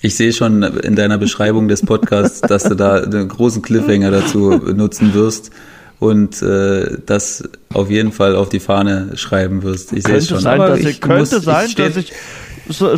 Ich 0.02 0.16
sehe 0.16 0.34
schon 0.34 0.64
in 0.64 0.96
deiner 0.96 1.18
Beschreibung 1.20 1.68
des 1.68 1.86
Podcasts, 1.86 2.42
dass 2.48 2.64
du 2.64 2.76
da 2.76 2.96
einen 3.04 3.28
großen 3.28 3.62
Cliffhanger 3.62 4.10
dazu 4.12 4.50
nutzen 4.52 5.14
wirst 5.14 5.52
und 6.00 6.42
äh, 6.42 6.98
das 7.06 7.48
auf 7.74 7.90
jeden 7.92 8.12
Fall 8.12 8.36
auf 8.36 8.50
die 8.50 8.60
Fahne 8.60 9.12
schreiben 9.16 9.62
wirst. 9.64 9.94
Ich 9.94 10.04
sehe 10.04 10.16
es 10.16 10.28
schon. 10.28 10.40
sein, 10.40 10.60
Aber 10.60 10.70
dass 10.72 10.80
ich 10.80 10.88
ich, 10.88 11.02
könnte 11.02 11.36
muss- 11.36 11.44
sein, 11.46 11.68
ich 11.68 11.76
dass 11.76 11.96
ich 11.98 12.12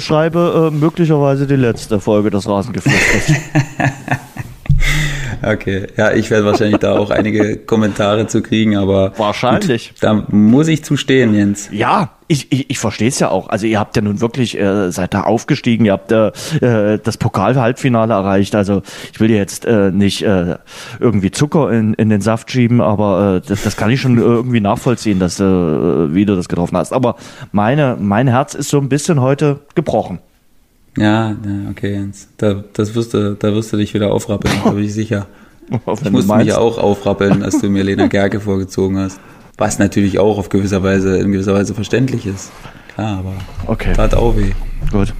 schreibe 0.04 0.70
äh, 0.72 0.76
möglicherweise 0.76 1.46
die 1.48 1.56
letzte 1.56 2.00
Folge 2.00 2.30
des 2.30 2.48
Rasengeflüsters. 2.48 3.38
Okay, 5.42 5.88
ja, 5.98 6.14
ich 6.14 6.30
werde 6.32 6.46
wahrscheinlich 6.46 6.80
da 6.80 6.98
auch 6.98 7.10
einige 7.10 7.58
Kommentare 7.58 8.28
zu 8.28 8.42
kriegen, 8.42 8.78
aber 8.78 9.14
Wahrscheinlich. 9.18 9.90
Gut, 9.90 9.98
da 10.04 10.26
muss 10.30 10.68
ich 10.68 10.84
zustehen, 10.86 11.34
Jens. 11.34 11.70
Ja, 11.72 12.12
ich, 12.28 12.52
ich, 12.52 12.70
ich 12.70 12.80
verstehe 12.80 13.10
es 13.10 13.20
ja 13.20 13.30
auch. 13.30 13.50
Also 13.50 13.68
ihr 13.68 13.80
habt 13.80 13.96
ja 13.96 14.02
nun 14.02 14.22
wirklich, 14.22 14.58
äh, 14.58 14.92
seid 14.92 15.14
da 15.14 15.22
aufgestiegen, 15.22 15.86
ihr 15.86 15.92
habt 15.92 16.12
äh, 16.12 16.28
äh, 16.62 17.00
das 17.04 17.18
Pokal-Halbfinale 17.18 18.14
erreicht. 18.14 18.56
Also 18.56 18.82
ich 19.12 19.20
will 19.20 19.28
dir 19.28 19.38
jetzt 19.38 19.66
äh, 19.66 19.92
nicht 19.92 20.24
äh, 20.24 20.56
irgendwie 21.00 21.32
Zucker 21.32 21.72
in, 21.72 21.94
in 21.94 22.10
den 22.10 22.22
Saft 22.22 22.50
schieben, 22.50 22.80
aber 22.82 23.42
äh, 23.44 23.48
das, 23.48 23.64
das 23.64 23.76
kann 23.76 23.92
ich 23.92 24.02
schon 24.02 24.18
irgendwie 24.18 24.62
nachvollziehen, 24.62 25.20
dass 25.20 25.40
äh, 25.40 25.44
wie 25.44 26.26
du 26.26 26.36
das 26.36 26.48
getroffen 26.48 26.78
hast. 26.78 26.94
Aber 26.94 27.18
meine, 27.52 27.98
mein 28.00 28.28
Herz 28.28 28.54
ist 28.54 28.70
so 28.70 28.80
ein 28.80 28.90
bisschen 28.90 29.22
heute 29.22 29.60
gebrochen. 29.76 30.20
Ja, 30.98 31.32
ja 31.32 31.70
okay, 31.72 31.94
Jens. 31.94 32.28
Da, 32.38 32.64
das 32.74 32.94
wirst 32.96 33.14
du, 33.14 33.36
da 33.36 33.54
wirst 33.54 33.74
du 33.74 33.78
dich 33.78 33.94
wieder 33.94 34.12
aufrappeln, 34.12 34.54
da 34.64 34.72
bin 34.72 34.84
ich 34.84 34.94
sicher. 34.94 35.28
Ich 35.72 36.12
musste 36.12 36.36
mich 36.36 36.48
ja 36.48 36.58
auch 36.58 36.78
aufrappeln, 36.78 37.42
als 37.42 37.60
du 37.62 37.70
mir 37.70 37.84
Lena 37.84 38.08
Gerke 38.08 38.42
vorgezogen 38.42 38.98
hast. 38.98 39.20
Was 39.58 39.80
natürlich 39.80 40.20
auch 40.20 40.38
auf 40.38 40.50
gewisser 40.50 40.84
Weise, 40.84 41.18
in 41.18 41.32
gewisser 41.32 41.54
Weise 41.54 41.74
verständlich 41.74 42.26
ist. 42.28 42.52
Klar, 42.94 43.20
aber 43.20 43.34
Okay. 43.66 43.94
tat 43.94 44.14
auch 44.14 44.36
weh. 44.36 44.52
Gut. 44.92 45.14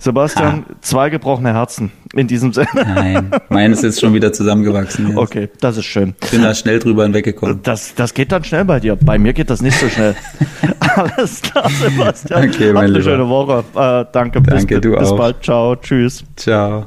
Sebastian, 0.00 0.64
zwei 0.80 1.10
gebrochene 1.10 1.52
Herzen 1.52 1.92
in 2.14 2.26
diesem 2.26 2.52
Sinne. 2.54 2.68
Nein, 2.74 3.30
meines 3.50 3.82
ist 3.82 4.00
schon 4.00 4.14
wieder 4.14 4.32
zusammengewachsen. 4.32 5.08
Jens. 5.08 5.18
Okay, 5.18 5.48
das 5.60 5.76
ist 5.76 5.84
schön. 5.84 6.14
Ich 6.24 6.30
bin 6.30 6.42
da 6.42 6.54
schnell 6.54 6.78
drüber 6.78 7.02
hinweggekommen. 7.04 7.60
Das, 7.62 7.94
das 7.94 8.14
geht 8.14 8.32
dann 8.32 8.42
schnell 8.42 8.64
bei 8.64 8.80
dir. 8.80 8.96
Bei 8.96 9.18
mir 9.18 9.34
geht 9.34 9.50
das 9.50 9.60
nicht 9.60 9.78
so 9.78 9.88
schnell. 9.90 10.16
Alles 10.80 11.42
klar, 11.42 11.68
Sebastian. 11.70 12.48
Okay, 12.48 12.72
mein 12.72 12.76
Habt 12.76 12.78
eine 12.78 12.88
Lieber. 12.98 13.02
schöne 13.02 13.28
Woche. 13.28 13.58
Äh, 13.74 14.06
danke, 14.12 14.40
Danke, 14.42 14.80
bis, 14.80 14.80
du 14.90 14.96
bis 14.98 15.08
auch. 15.10 15.16
bald. 15.18 15.42
Ciao, 15.44 15.76
tschüss. 15.76 16.24
Ciao. 16.36 16.86